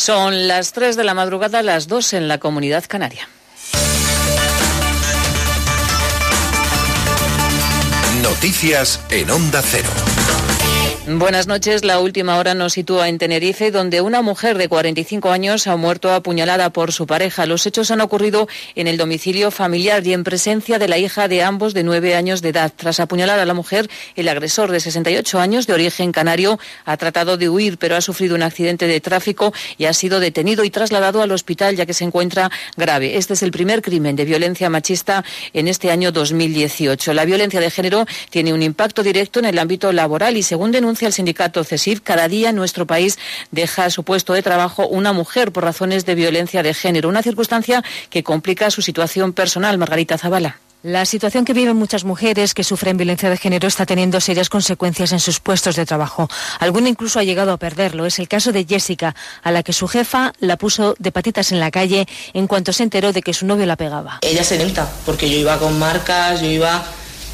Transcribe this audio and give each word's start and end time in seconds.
Son 0.00 0.48
las 0.48 0.72
3 0.72 0.96
de 0.96 1.04
la 1.04 1.12
madrugada, 1.12 1.62
las 1.62 1.86
2 1.86 2.14
en 2.14 2.26
la 2.26 2.38
comunidad 2.38 2.84
canaria. 2.88 3.28
Noticias 8.22 8.98
en 9.10 9.30
Onda 9.30 9.60
Cero. 9.62 9.90
Buenas 11.18 11.48
noches. 11.48 11.84
La 11.84 11.98
última 11.98 12.38
hora 12.38 12.54
nos 12.54 12.74
sitúa 12.74 13.08
en 13.08 13.18
Tenerife, 13.18 13.72
donde 13.72 14.00
una 14.00 14.22
mujer 14.22 14.56
de 14.56 14.68
45 14.68 15.32
años 15.32 15.66
ha 15.66 15.74
muerto 15.74 16.12
apuñalada 16.12 16.70
por 16.70 16.92
su 16.92 17.04
pareja. 17.04 17.46
Los 17.46 17.66
hechos 17.66 17.90
han 17.90 18.00
ocurrido 18.00 18.46
en 18.76 18.86
el 18.86 18.96
domicilio 18.96 19.50
familiar 19.50 20.06
y 20.06 20.12
en 20.12 20.22
presencia 20.22 20.78
de 20.78 20.86
la 20.86 20.98
hija 20.98 21.26
de 21.26 21.42
ambos 21.42 21.74
de 21.74 21.82
nueve 21.82 22.14
años 22.14 22.42
de 22.42 22.50
edad. 22.50 22.72
Tras 22.76 23.00
apuñalar 23.00 23.40
a 23.40 23.44
la 23.44 23.54
mujer, 23.54 23.90
el 24.14 24.28
agresor 24.28 24.70
de 24.70 24.78
68 24.78 25.40
años 25.40 25.66
de 25.66 25.72
origen 25.72 26.12
canario 26.12 26.60
ha 26.84 26.96
tratado 26.96 27.36
de 27.36 27.48
huir, 27.48 27.76
pero 27.76 27.96
ha 27.96 28.00
sufrido 28.00 28.36
un 28.36 28.44
accidente 28.44 28.86
de 28.86 29.00
tráfico 29.00 29.52
y 29.78 29.86
ha 29.86 29.92
sido 29.92 30.20
detenido 30.20 30.62
y 30.62 30.70
trasladado 30.70 31.22
al 31.22 31.32
hospital 31.32 31.74
ya 31.74 31.86
que 31.86 31.94
se 31.94 32.04
encuentra 32.04 32.52
grave. 32.76 33.16
Este 33.16 33.34
es 33.34 33.42
el 33.42 33.50
primer 33.50 33.82
crimen 33.82 34.14
de 34.14 34.26
violencia 34.26 34.70
machista 34.70 35.24
en 35.54 35.66
este 35.66 35.90
año 35.90 36.12
2018. 36.12 37.14
La 37.14 37.24
violencia 37.24 37.58
de 37.58 37.70
género 37.72 38.06
tiene 38.30 38.52
un 38.52 38.62
impacto 38.62 39.02
directo 39.02 39.40
en 39.40 39.46
el 39.46 39.58
ámbito 39.58 39.92
laboral 39.92 40.36
y, 40.36 40.44
según 40.44 40.70
denuncia 40.70 40.99
el 41.06 41.12
sindicato 41.12 41.64
CESIF, 41.64 42.00
cada 42.00 42.28
día 42.28 42.50
en 42.50 42.56
nuestro 42.56 42.86
país 42.86 43.18
deja 43.50 43.90
su 43.90 44.04
puesto 44.04 44.32
de 44.32 44.42
trabajo 44.42 44.86
una 44.86 45.12
mujer 45.12 45.52
por 45.52 45.64
razones 45.64 46.04
de 46.06 46.14
violencia 46.14 46.62
de 46.62 46.74
género, 46.74 47.08
una 47.08 47.22
circunstancia 47.22 47.84
que 48.10 48.22
complica 48.22 48.70
su 48.70 48.82
situación 48.82 49.32
personal. 49.32 49.78
Margarita 49.78 50.18
Zavala. 50.18 50.58
La 50.82 51.04
situación 51.04 51.44
que 51.44 51.52
viven 51.52 51.76
muchas 51.76 52.04
mujeres 52.04 52.54
que 52.54 52.64
sufren 52.64 52.96
violencia 52.96 53.28
de 53.28 53.36
género 53.36 53.68
está 53.68 53.84
teniendo 53.84 54.18
serias 54.18 54.48
consecuencias 54.48 55.12
en 55.12 55.20
sus 55.20 55.38
puestos 55.38 55.76
de 55.76 55.84
trabajo. 55.84 56.26
Alguna 56.58 56.88
incluso 56.88 57.18
ha 57.18 57.22
llegado 57.22 57.52
a 57.52 57.58
perderlo. 57.58 58.06
Es 58.06 58.18
el 58.18 58.28
caso 58.28 58.50
de 58.50 58.64
Jessica, 58.64 59.14
a 59.42 59.50
la 59.50 59.62
que 59.62 59.74
su 59.74 59.88
jefa 59.88 60.32
la 60.40 60.56
puso 60.56 60.94
de 60.98 61.12
patitas 61.12 61.52
en 61.52 61.60
la 61.60 61.70
calle 61.70 62.06
en 62.32 62.46
cuanto 62.46 62.72
se 62.72 62.82
enteró 62.82 63.12
de 63.12 63.20
que 63.20 63.34
su 63.34 63.44
novio 63.44 63.66
la 63.66 63.76
pegaba. 63.76 64.20
Ella 64.22 64.42
se 64.42 64.58
nota, 64.64 64.90
porque 65.04 65.28
yo 65.28 65.36
iba 65.36 65.58
con 65.58 65.78
marcas, 65.78 66.40
yo 66.40 66.48
iba 66.48 66.82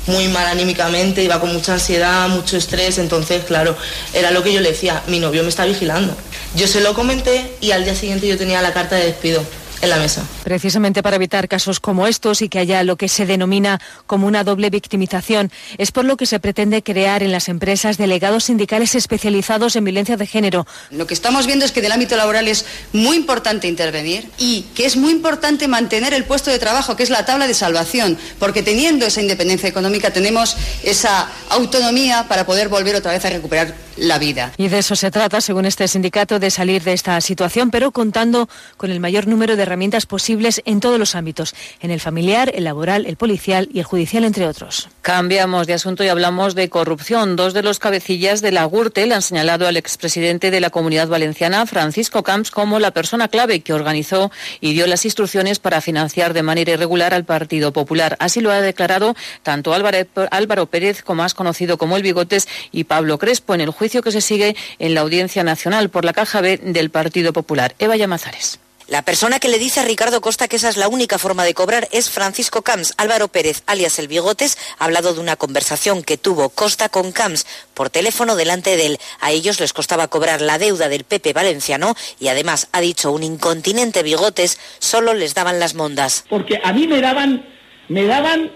muy 0.06 0.28
mal 0.28 0.46
anímicamente, 0.46 1.22
iba 1.22 1.40
con 1.40 1.52
mucha 1.52 1.74
ansiedad, 1.74 2.28
mucho 2.28 2.56
estrés, 2.56 2.98
entonces, 2.98 3.44
claro, 3.44 3.76
era 4.12 4.30
lo 4.30 4.42
que 4.42 4.52
yo 4.52 4.60
le 4.60 4.70
decía, 4.70 5.02
mi 5.06 5.20
novio 5.20 5.42
me 5.42 5.48
está 5.48 5.64
vigilando. 5.64 6.16
Yo 6.54 6.66
se 6.66 6.80
lo 6.80 6.94
comenté 6.94 7.54
y 7.60 7.72
al 7.72 7.84
día 7.84 7.94
siguiente 7.94 8.26
yo 8.26 8.38
tenía 8.38 8.62
la 8.62 8.72
carta 8.72 8.96
de 8.96 9.06
despido 9.06 9.42
en 9.80 9.90
la 9.90 9.96
mesa. 9.98 10.24
Precisamente 10.44 11.02
para 11.02 11.16
evitar 11.16 11.48
casos 11.48 11.80
como 11.80 12.06
estos 12.06 12.42
y 12.42 12.48
que 12.48 12.58
haya 12.58 12.82
lo 12.82 12.96
que 12.96 13.08
se 13.08 13.26
denomina 13.26 13.80
como 14.06 14.26
una 14.26 14.44
doble 14.44 14.70
victimización, 14.70 15.50
es 15.78 15.92
por 15.92 16.04
lo 16.04 16.16
que 16.16 16.26
se 16.26 16.40
pretende 16.40 16.82
crear 16.82 17.22
en 17.22 17.32
las 17.32 17.48
empresas 17.48 17.98
delegados 17.98 18.44
sindicales 18.44 18.94
especializados 18.94 19.76
en 19.76 19.84
violencia 19.84 20.16
de 20.16 20.26
género. 20.26 20.66
Lo 20.90 21.06
que 21.06 21.14
estamos 21.14 21.46
viendo 21.46 21.64
es 21.64 21.72
que 21.72 21.82
del 21.82 21.92
ámbito 21.92 22.16
laboral 22.16 22.48
es 22.48 22.64
muy 22.92 23.16
importante 23.16 23.68
intervenir 23.68 24.30
y 24.38 24.62
que 24.74 24.86
es 24.86 24.96
muy 24.96 25.12
importante 25.12 25.68
mantener 25.68 26.14
el 26.14 26.24
puesto 26.24 26.50
de 26.50 26.58
trabajo, 26.58 26.96
que 26.96 27.02
es 27.02 27.10
la 27.10 27.24
tabla 27.24 27.46
de 27.46 27.54
salvación, 27.54 28.18
porque 28.38 28.62
teniendo 28.62 29.06
esa 29.06 29.20
independencia 29.20 29.68
económica 29.68 30.12
tenemos 30.12 30.56
esa 30.82 31.28
autonomía 31.50 32.26
para 32.28 32.46
poder 32.46 32.68
volver 32.68 32.96
otra 32.96 33.12
vez 33.12 33.24
a 33.24 33.30
recuperar 33.30 33.74
la 33.96 34.18
vida. 34.18 34.52
Y 34.56 34.68
de 34.68 34.78
eso 34.78 34.96
se 34.96 35.10
trata, 35.10 35.40
según 35.40 35.66
este 35.66 35.88
sindicato, 35.88 36.38
de 36.38 36.50
salir 36.50 36.82
de 36.82 36.92
esta 36.92 37.20
situación, 37.20 37.70
pero 37.70 37.90
contando 37.90 38.48
con 38.76 38.90
el 38.90 39.00
mayor 39.00 39.26
número 39.26 39.56
de 39.56 39.65
herramientas 39.66 40.06
posibles 40.06 40.62
en 40.64 40.80
todos 40.80 40.98
los 40.98 41.14
ámbitos, 41.14 41.54
en 41.80 41.90
el 41.90 42.00
familiar, 42.00 42.50
el 42.54 42.64
laboral, 42.64 43.06
el 43.06 43.16
policial 43.16 43.68
y 43.72 43.80
el 43.80 43.84
judicial, 43.84 44.24
entre 44.24 44.46
otros. 44.46 44.88
Cambiamos 45.02 45.66
de 45.66 45.74
asunto 45.74 46.04
y 46.04 46.08
hablamos 46.08 46.54
de 46.54 46.68
corrupción. 46.68 47.36
Dos 47.36 47.54
de 47.54 47.62
los 47.62 47.78
cabecillas 47.78 48.40
de 48.42 48.52
la 48.52 48.64
Gürtel 48.64 49.12
han 49.12 49.22
señalado 49.22 49.66
al 49.66 49.76
expresidente 49.76 50.50
de 50.50 50.60
la 50.60 50.70
Comunidad 50.70 51.08
Valenciana, 51.08 51.66
Francisco 51.66 52.22
Camps, 52.22 52.50
como 52.50 52.78
la 52.78 52.90
persona 52.90 53.28
clave 53.28 53.60
que 53.60 53.72
organizó 53.72 54.30
y 54.60 54.72
dio 54.72 54.86
las 54.86 55.04
instrucciones 55.04 55.58
para 55.58 55.80
financiar 55.80 56.34
de 56.34 56.42
manera 56.42 56.72
irregular 56.72 57.14
al 57.14 57.24
Partido 57.24 57.72
Popular. 57.72 58.16
Así 58.20 58.40
lo 58.40 58.50
ha 58.50 58.60
declarado 58.60 59.14
tanto 59.42 59.74
Álvaro 59.74 60.66
Pérez, 60.66 61.02
como 61.02 61.22
más 61.22 61.34
conocido 61.34 61.78
como 61.78 61.96
el 61.96 62.02
Bigotes, 62.02 62.48
y 62.72 62.84
Pablo 62.84 63.18
Crespo 63.18 63.54
en 63.54 63.62
el 63.62 63.70
juicio 63.70 64.02
que 64.02 64.12
se 64.12 64.20
sigue 64.20 64.54
en 64.78 64.94
la 64.94 65.00
Audiencia 65.00 65.44
Nacional 65.44 65.88
por 65.88 66.04
la 66.04 66.12
Caja 66.12 66.40
B 66.40 66.58
del 66.58 66.90
Partido 66.90 67.32
Popular. 67.32 67.74
Eva 67.78 67.96
Llamazares. 67.96 68.58
La 68.88 69.02
persona 69.02 69.40
que 69.40 69.48
le 69.48 69.58
dice 69.58 69.80
a 69.80 69.84
Ricardo 69.84 70.20
Costa 70.20 70.46
que 70.46 70.54
esa 70.54 70.68
es 70.68 70.76
la 70.76 70.86
única 70.86 71.18
forma 71.18 71.44
de 71.44 71.54
cobrar 71.54 71.88
es 71.90 72.08
Francisco 72.08 72.62
Camps. 72.62 72.94
Álvaro 72.96 73.26
Pérez, 73.26 73.64
alias 73.66 73.98
El 73.98 74.06
Bigotes, 74.06 74.56
ha 74.78 74.84
hablado 74.84 75.12
de 75.12 75.18
una 75.18 75.34
conversación 75.34 76.04
que 76.04 76.16
tuvo 76.16 76.50
Costa 76.50 76.88
con 76.88 77.10
Camps 77.10 77.46
por 77.74 77.90
teléfono 77.90 78.36
delante 78.36 78.76
de 78.76 78.86
él. 78.86 78.98
A 79.20 79.32
ellos 79.32 79.58
les 79.58 79.72
costaba 79.72 80.06
cobrar 80.06 80.40
la 80.40 80.58
deuda 80.58 80.88
del 80.88 81.02
Pepe 81.02 81.32
valenciano 81.32 81.96
y 82.20 82.28
además 82.28 82.68
ha 82.70 82.80
dicho 82.80 83.10
un 83.10 83.24
incontinente 83.24 84.04
Bigotes 84.04 84.60
solo 84.78 85.14
les 85.14 85.34
daban 85.34 85.58
las 85.58 85.74
mondas. 85.74 86.24
Porque 86.28 86.60
a 86.62 86.72
mí 86.72 86.86
me 86.86 87.00
daban, 87.00 87.44
me 87.88 88.04
daban 88.04 88.52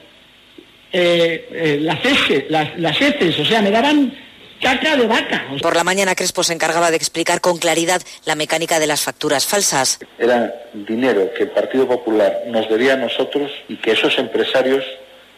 eh, 0.93 1.49
eh, 1.51 1.79
las, 1.81 2.05
heces, 2.05 2.45
las, 2.49 2.79
las 2.79 3.03
heces, 3.03 3.37
o 3.41 3.45
sea, 3.45 3.63
me 3.63 3.73
daban 3.73 4.17
caca 4.61 4.97
de 4.97 5.07
vaca. 5.07 5.47
Por 5.63 5.77
la 5.77 5.85
mañana 5.85 6.15
Crespo 6.15 6.45
se 6.45 6.53
encargaba 6.53 6.91
de 6.91 6.97
explicar 6.97 7.41
con 7.41 7.59
claridad 7.59 8.03
la 8.25 8.35
mecánica 8.35 8.79
de 8.79 8.87
las 8.87 9.03
facturas 9.03 9.47
falsas. 9.47 9.99
Era 10.19 10.55
dinero 10.73 11.31
que 11.37 11.45
el 11.45 11.51
Partido 11.51 11.89
Popular 11.89 12.43
nos 12.47 12.69
debía 12.69 12.95
a 12.95 12.97
nosotros 12.97 13.51
y 13.69 13.77
que 13.77 13.93
esos 13.93 14.19
empresarios 14.19 14.85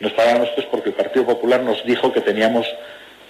nos 0.00 0.12
pagaban 0.12 0.37
a 0.37 0.44
nosotros 0.44 0.66
porque 0.71 0.91
el 0.91 0.97
Partido 0.97 1.27
Popular 1.27 1.62
nos 1.62 1.84
dijo 1.84 2.12
que 2.12 2.21
teníamos 2.21 2.66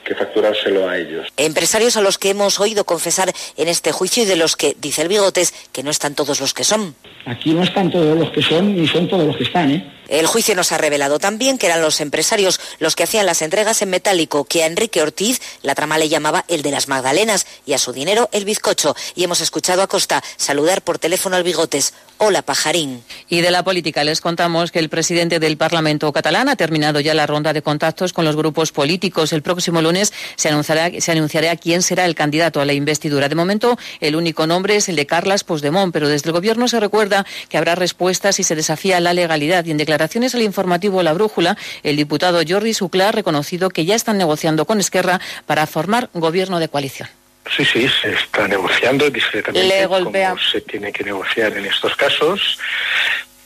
que 0.05 0.15
facturárselo 0.15 0.89
a 0.89 0.99
ellos. 0.99 1.29
Empresarios 1.37 1.97
a 1.97 2.01
los 2.01 2.19
que 2.19 2.31
hemos 2.31 2.59
oído 2.59 2.85
confesar 2.85 3.33
en 3.57 3.69
este 3.69 3.93
juicio 3.93 4.25
y 4.25 4.27
de 4.27 4.37
los 4.37 4.57
que, 4.57 4.75
dice 4.81 5.03
el 5.03 5.09
Bigotes, 5.09 5.55
que 5.73 5.83
no 5.83 5.91
están 5.91 6.15
todos 6.15 6.41
los 6.41 6.55
que 6.55 6.65
son. 6.65 6.97
Aquí 7.25 7.53
no 7.53 7.63
están 7.63 7.91
todos 7.91 8.19
los 8.19 8.31
que 8.31 8.43
son 8.43 8.75
ni 8.75 8.89
son 8.89 9.09
todos 9.09 9.25
los 9.25 9.37
que 9.37 9.45
están, 9.45 9.71
¿eh? 9.71 9.92
El 10.13 10.27
juicio 10.27 10.55
nos 10.55 10.73
ha 10.73 10.79
revelado 10.79 11.19
también 11.19 11.57
que 11.57 11.65
eran 11.65 11.81
los 11.81 11.99
empresarios 12.03 12.61
los 12.81 12.95
que 12.95 13.05
hacían 13.05 13.25
las 13.25 13.41
entregas 13.41 13.81
en 13.81 13.89
metálico, 13.89 14.45
que 14.45 14.63
a 14.63 14.67
Enrique 14.67 15.01
Ortiz 15.01 15.41
la 15.63 15.75
trama 15.75 15.97
le 15.97 16.11
llamaba 16.11 16.45
el 16.49 16.61
de 16.61 16.71
las 16.71 16.87
Magdalenas 16.87 17.47
y 17.65 17.73
a 17.73 17.79
su 17.79 17.95
dinero 17.95 18.29
el 18.33 18.45
bizcocho. 18.45 18.95
Y 19.15 19.25
hemos 19.25 19.41
escuchado 19.41 19.81
a 19.81 19.87
Costa 19.87 20.23
saludar 20.37 20.83
por 20.83 20.99
teléfono 20.99 21.37
al 21.37 21.45
Bigotes. 21.45 21.95
Hola, 22.19 22.43
pajarín. 22.43 23.03
Y 23.31 23.41
de 23.41 23.51
la 23.51 23.65
política 23.65 24.05
les 24.05 24.21
contamos 24.21 24.71
que 24.71 24.81
el 24.81 24.91
presidente 24.91 25.41
del 25.41 25.57
Parlamento 25.57 26.13
catalán 26.13 26.51
ha 26.51 26.57
terminado 26.57 27.01
ya 27.01 27.15
la 27.15 27.27
ronda 27.27 27.55
de 27.55 27.63
contactos 27.63 28.13
con 28.13 28.27
los 28.27 28.37
grupos 28.37 28.71
políticos. 28.71 29.33
El 29.33 29.41
próximo 29.41 29.81
lunes 29.81 30.13
se 30.37 30.51
anunciará, 30.51 31.57
quién 31.57 31.81
será 31.81 32.05
el 32.05 32.15
candidato 32.15 32.61
a 32.61 32.67
la 32.67 32.75
investidura. 32.75 33.31
De 33.31 33.35
momento, 33.35 33.79
el 34.01 34.15
único 34.15 34.47
nombre 34.47 34.77
es 34.77 34.91
el 34.91 34.97
de 34.97 35.07
Carlas 35.07 35.43
Puigdemont, 35.43 35.91
pero 35.91 36.07
desde 36.07 36.29
el 36.29 36.33
Gobierno 36.35 36.69
se 36.69 36.81
recuerda 36.81 37.25
que 37.49 37.57
habrá 37.57 37.77
respuestas 37.77 38.37
si 38.37 38.45
se 38.45 38.55
desafía 38.55 39.01
la 39.01 39.15
legalidad 39.15 39.65
y 39.65 39.71
en 39.71 39.79
declaraciones 39.79 40.02
declaraciones 40.03 40.35
al 40.35 40.43
informativo 40.43 41.01
La 41.05 41.13
Brújula, 41.13 41.57
el 41.85 41.95
diputado 41.97 42.41
Jordi 42.47 42.75
Sucla 42.75 43.11
ha 43.11 43.13
reconocido 43.13 43.71
que 43.71 43.85
ya 43.85 43.95
están 43.95 44.19
negociando 44.19 44.65
con 44.65 44.81
Esquerra 44.81 45.21
para 45.47 45.65
formar 45.69 46.11
gobierno 46.13 46.59
de 46.59 46.67
coalición. 46.67 47.09
Sí, 47.57 47.65
sí, 47.65 47.89
se 48.01 48.13
está 48.13 48.49
negociando 48.49 49.09
discretamente 49.11 49.87
como 49.87 50.39
se 50.39 50.61
tiene 50.63 50.93
que 50.93 51.05
negociar 51.05 51.57
en 51.57 51.67
estos 51.67 51.95
casos, 51.95 52.59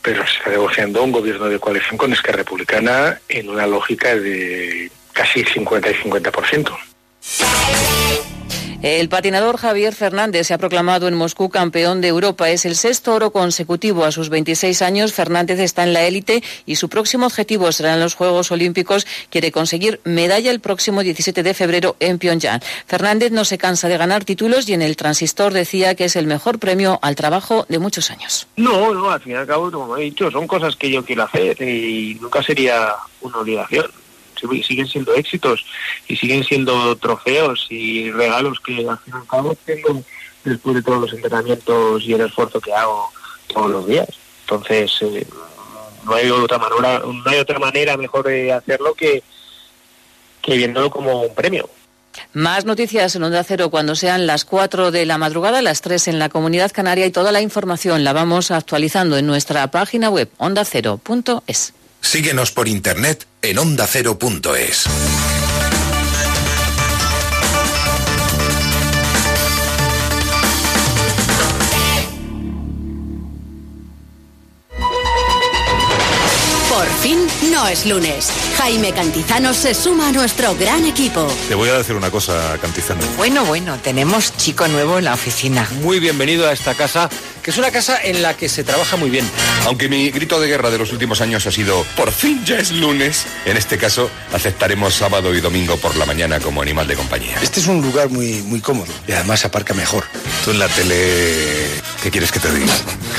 pero 0.00 0.26
se 0.26 0.38
está 0.38 0.50
negociando 0.50 1.02
un 1.02 1.12
gobierno 1.12 1.44
de 1.46 1.58
coalición 1.58 1.98
con 1.98 2.14
Esquerra 2.14 2.38
Republicana 2.38 3.20
en 3.28 3.50
una 3.50 3.66
lógica 3.66 4.14
de 4.16 4.90
casi 5.12 5.44
50 5.44 5.90
y 5.90 5.94
50%. 5.94 6.76
El 8.82 9.08
patinador 9.08 9.56
Javier 9.56 9.94
Fernández 9.94 10.46
se 10.46 10.54
ha 10.54 10.58
proclamado 10.58 11.08
en 11.08 11.14
Moscú 11.14 11.48
campeón 11.48 12.02
de 12.02 12.08
Europa. 12.08 12.50
Es 12.50 12.66
el 12.66 12.76
sexto 12.76 13.14
oro 13.14 13.30
consecutivo. 13.30 14.04
A 14.04 14.12
sus 14.12 14.28
26 14.28 14.82
años, 14.82 15.14
Fernández 15.14 15.58
está 15.60 15.82
en 15.82 15.94
la 15.94 16.02
élite 16.02 16.42
y 16.66 16.76
su 16.76 16.90
próximo 16.90 17.26
objetivo 17.26 17.72
serán 17.72 18.00
los 18.00 18.14
Juegos 18.14 18.52
Olímpicos. 18.52 19.06
Quiere 19.30 19.50
conseguir 19.50 20.00
medalla 20.04 20.50
el 20.50 20.60
próximo 20.60 21.02
17 21.02 21.42
de 21.42 21.54
febrero 21.54 21.96
en 22.00 22.18
Pyongyang. 22.18 22.60
Fernández 22.86 23.32
no 23.32 23.46
se 23.46 23.56
cansa 23.56 23.88
de 23.88 23.96
ganar 23.96 24.24
títulos 24.24 24.68
y 24.68 24.74
en 24.74 24.82
el 24.82 24.96
transistor 24.96 25.54
decía 25.54 25.94
que 25.94 26.04
es 26.04 26.16
el 26.16 26.26
mejor 26.26 26.58
premio 26.58 26.98
al 27.00 27.16
trabajo 27.16 27.64
de 27.70 27.78
muchos 27.78 28.10
años. 28.10 28.46
No, 28.56 28.92
no, 28.92 29.10
al 29.10 29.20
fin 29.20 29.32
y 29.32 29.36
al 29.36 29.46
cabo, 29.46 29.72
como 29.72 29.96
he 29.96 30.02
dicho, 30.02 30.30
son 30.30 30.46
cosas 30.46 30.76
que 30.76 30.90
yo 30.90 31.02
quiero 31.02 31.22
hacer 31.22 31.60
y 31.62 32.18
nunca 32.20 32.42
sería 32.42 32.92
una 33.22 33.38
obligación 33.38 33.86
siguen 34.62 34.86
siendo 34.86 35.14
éxitos 35.14 35.64
y 36.08 36.16
siguen 36.16 36.44
siendo 36.44 36.96
trofeos 36.96 37.66
y 37.70 38.10
regalos 38.10 38.60
que 38.60 38.88
al 38.88 38.98
fin 38.98 39.14
y 39.14 39.16
al 39.16 39.26
cabo 39.26 39.56
tengo 39.64 40.02
después 40.44 40.76
de 40.76 40.82
todos 40.82 41.00
los 41.00 41.12
entrenamientos 41.12 42.02
y 42.04 42.12
el 42.12 42.22
esfuerzo 42.22 42.60
que 42.60 42.72
hago 42.72 43.10
todos 43.52 43.70
los 43.70 43.86
días. 43.86 44.08
Entonces, 44.42 44.92
eh, 45.02 45.26
no 46.04 46.14
hay 46.14 46.30
otra 46.30 46.58
manera, 46.58 47.00
no 47.00 47.22
hay 47.30 47.38
otra 47.38 47.58
manera 47.58 47.96
mejor 47.96 48.26
de 48.26 48.52
hacerlo 48.52 48.94
que, 48.94 49.22
que 50.40 50.56
viéndolo 50.56 50.90
como 50.90 51.22
un 51.22 51.34
premio. 51.34 51.68
Más 52.32 52.64
noticias 52.64 53.14
en 53.16 53.24
Onda 53.24 53.44
Cero 53.44 53.70
cuando 53.70 53.94
sean 53.94 54.26
las 54.26 54.44
4 54.44 54.90
de 54.90 55.04
la 55.04 55.18
madrugada, 55.18 55.62
las 55.62 55.80
3 55.82 56.08
en 56.08 56.18
la 56.18 56.28
Comunidad 56.28 56.72
Canaria 56.72 57.06
y 57.06 57.10
toda 57.10 57.32
la 57.32 57.40
información 57.40 58.04
la 58.04 58.12
vamos 58.12 58.50
actualizando 58.50 59.18
en 59.18 59.26
nuestra 59.26 59.70
página 59.70 60.08
web 60.08 60.30
ondacero.es. 60.38 61.74
Síguenos 62.06 62.52
por 62.52 62.68
internet 62.68 63.26
en 63.42 63.58
ondacero.es. 63.58 65.35
no 77.56 77.66
es 77.68 77.86
lunes. 77.86 78.30
Jaime 78.58 78.92
Cantizano 78.92 79.54
se 79.54 79.72
suma 79.72 80.08
a 80.08 80.12
nuestro 80.12 80.54
gran 80.56 80.84
equipo. 80.84 81.26
Te 81.48 81.54
voy 81.54 81.70
a 81.70 81.78
decir 81.78 81.96
una 81.96 82.10
cosa, 82.10 82.58
Cantizano. 82.60 83.00
Bueno, 83.16 83.46
bueno, 83.46 83.78
tenemos 83.82 84.36
chico 84.36 84.68
nuevo 84.68 84.98
en 84.98 85.06
la 85.06 85.14
oficina. 85.14 85.66
Muy 85.80 85.98
bienvenido 85.98 86.46
a 86.46 86.52
esta 86.52 86.74
casa, 86.74 87.08
que 87.42 87.50
es 87.50 87.56
una 87.56 87.70
casa 87.70 87.98
en 88.02 88.20
la 88.20 88.36
que 88.36 88.50
se 88.50 88.62
trabaja 88.62 88.96
muy 88.98 89.08
bien. 89.08 89.26
Aunque 89.64 89.88
mi 89.88 90.10
grito 90.10 90.38
de 90.38 90.48
guerra 90.48 90.68
de 90.68 90.76
los 90.76 90.92
últimos 90.92 91.22
años 91.22 91.46
ha 91.46 91.50
sido, 91.50 91.82
por 91.96 92.12
fin 92.12 92.44
ya 92.44 92.58
es 92.58 92.72
lunes, 92.72 93.24
en 93.46 93.56
este 93.56 93.78
caso 93.78 94.10
aceptaremos 94.34 94.92
sábado 94.92 95.34
y 95.34 95.40
domingo 95.40 95.78
por 95.78 95.96
la 95.96 96.04
mañana 96.04 96.40
como 96.40 96.60
animal 96.60 96.86
de 96.86 96.94
compañía. 96.94 97.38
Este 97.40 97.60
es 97.60 97.68
un 97.68 97.80
lugar 97.80 98.10
muy, 98.10 98.42
muy 98.42 98.60
cómodo 98.60 98.92
y 99.08 99.12
además 99.12 99.46
aparca 99.46 99.72
mejor. 99.72 100.04
Tú 100.44 100.50
en 100.50 100.58
la 100.58 100.68
tele, 100.68 101.70
¿qué 102.02 102.10
quieres 102.10 102.30
que 102.30 102.38
te 102.38 102.52
diga? 102.52 102.74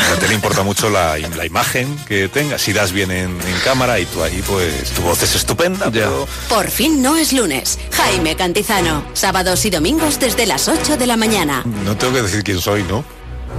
En 0.06 0.12
la 0.14 0.20
tele 0.20 0.36
importa 0.36 0.62
mucho 0.62 0.92
la, 0.92 1.18
la 1.18 1.46
imagen 1.46 1.98
que 2.08 2.28
tengas, 2.28 2.62
si 2.62 2.72
das 2.72 2.92
bien 2.92 3.10
en, 3.10 3.32
en 3.32 3.60
cámara 3.64 4.00
y 4.00 4.06
tú 4.06 4.22
ahí 4.28 4.42
pues 4.46 4.92
tu 4.92 5.02
voz 5.02 5.24
es 5.24 5.36
estupenda, 5.36 5.90
pero... 5.92 6.28
Por 6.50 6.70
fin 6.70 7.02
no 7.02 7.16
es 7.18 7.34
lunes. 7.34 7.80
Jaime 7.92 8.36
Cantizano. 8.36 9.06
Sábados 9.14 9.66
y 9.66 9.70
domingos 9.70 10.20
desde 10.20 10.46
las 10.46 10.68
8 10.68 10.98
de 10.98 11.08
la 11.08 11.18
mañana. 11.18 11.64
No 11.84 11.98
tengo 11.98 12.14
que 12.14 12.22
decir 12.22 12.44
quién 12.44 12.60
soy, 12.60 12.84
¿no? 12.84 13.04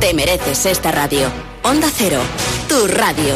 Te 0.01 0.15
mereces 0.15 0.67
esta 0.67 0.93
radio. 0.93 1.31
Onda 1.63 1.89
Cero, 1.95 2.21
tu 2.69 2.87
radio. 2.87 3.35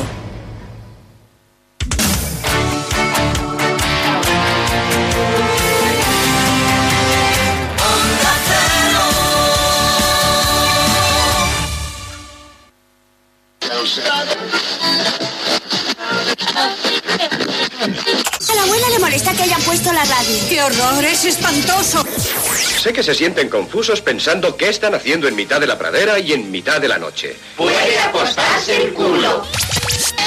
A 13.82 14.81
la 18.62 18.68
abuela 18.68 18.90
le 18.90 18.98
molesta 19.00 19.32
que 19.32 19.42
hayan 19.42 19.60
puesto 19.62 19.92
la 19.92 20.04
radio. 20.04 20.38
¡Qué 20.48 20.62
horror! 20.62 21.04
¡Es 21.04 21.24
espantoso! 21.24 22.04
Sé 22.80 22.92
que 22.92 23.02
se 23.02 23.12
sienten 23.12 23.48
confusos 23.48 24.00
pensando 24.00 24.56
qué 24.56 24.68
están 24.68 24.94
haciendo 24.94 25.26
en 25.26 25.34
mitad 25.34 25.60
de 25.60 25.66
la 25.66 25.76
pradera 25.76 26.18
y 26.20 26.32
en 26.32 26.48
mitad 26.50 26.80
de 26.80 26.86
la 26.86 26.98
noche. 26.98 27.36
Puede 27.56 27.98
apostarse 27.98 28.76
el 28.76 28.92
culo. 28.94 29.44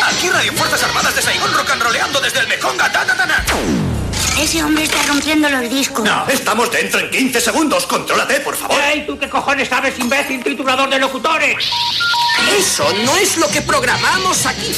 Aquí 0.03 0.29
Radio 0.29 0.51
Fuerzas 0.53 0.83
Armadas 0.83 1.15
de 1.15 1.21
Saigón 1.21 1.53
rock 1.53 1.69
and 1.71 1.81
roleando 1.81 2.19
desde 2.19 2.39
el 2.39 2.47
ta, 2.47 2.89
ta. 2.91 4.04
Ese 4.39 4.61
hombre 4.61 4.83
está 4.83 5.01
rompiendo 5.03 5.49
los 5.49 5.69
discos. 5.69 6.03
No, 6.03 6.27
estamos 6.27 6.69
dentro 6.69 6.99
en 6.99 7.09
15 7.09 7.39
segundos. 7.39 7.85
Contrólate, 7.85 8.41
por 8.41 8.55
favor. 8.55 8.79
¡Ey, 8.81 9.05
tú 9.05 9.17
qué 9.17 9.29
cojones 9.29 9.69
sabes, 9.69 9.97
imbécil, 9.97 10.43
triturador 10.43 10.89
de 10.89 10.99
locutores! 10.99 11.55
Eso 12.57 12.85
no 13.05 13.15
es 13.15 13.37
lo 13.37 13.47
que 13.47 13.61
programamos 13.61 14.45
aquí. 14.45 14.75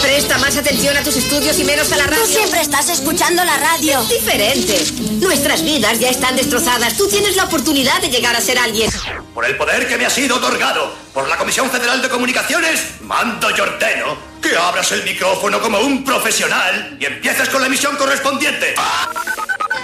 Presta 0.00 0.38
más 0.38 0.56
atención 0.56 0.96
a 0.96 1.02
tus 1.02 1.16
estudios 1.16 1.58
y 1.58 1.64
menos 1.64 1.90
a 1.92 1.96
la 1.96 2.06
radio. 2.06 2.24
Tú 2.24 2.32
siempre 2.32 2.60
estás 2.60 2.88
escuchando 2.88 3.44
la 3.44 3.56
radio. 3.56 4.00
Diferente. 4.04 4.84
Nuestras 5.20 5.62
vidas 5.64 5.98
ya 5.98 6.08
están 6.08 6.36
destrozadas. 6.36 6.96
Tú 6.96 7.08
tienes 7.08 7.34
la 7.36 7.44
oportunidad 7.44 8.00
de 8.00 8.10
llegar 8.10 8.36
a 8.36 8.40
ser 8.40 8.58
alguien. 8.58 8.90
Por 9.34 9.44
el 9.44 9.56
poder 9.56 9.88
que 9.88 9.98
me 9.98 10.06
ha 10.06 10.10
sido 10.10 10.36
otorgado 10.36 10.94
por 11.12 11.28
la 11.28 11.36
Comisión 11.36 11.70
Federal 11.70 12.00
de 12.00 12.08
Comunicaciones, 12.08 13.00
mando 13.02 13.50
y 13.50 13.60
ordeno 13.60 14.16
que 14.40 14.56
abras 14.56 14.92
el 14.92 15.04
micrófono 15.04 15.60
como 15.60 15.78
un 15.80 16.04
profesional 16.04 16.96
y 16.98 17.04
empieces 17.04 17.48
con 17.48 17.60
la 17.60 17.66
emisión 17.66 17.96
correspondiente. 17.96 18.74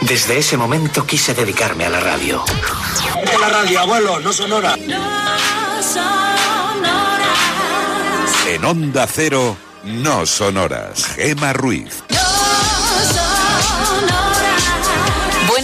Desde 0.02 0.38
ese 0.38 0.56
momento 0.56 1.06
quise 1.06 1.34
dedicarme 1.34 1.84
a 1.87 1.90
la 1.90 2.00
radio. 2.00 2.44
Es 3.23 3.40
la 3.40 3.49
radio, 3.49 3.81
abuelo, 3.81 4.20
no 4.20 4.32
sonora. 4.32 4.76
En 8.46 8.64
Onda 8.64 9.06
Cero, 9.12 9.56
no 9.84 10.25
sonoras. 10.25 11.05
Gema 11.17 11.52
Ruiz. 11.52 12.05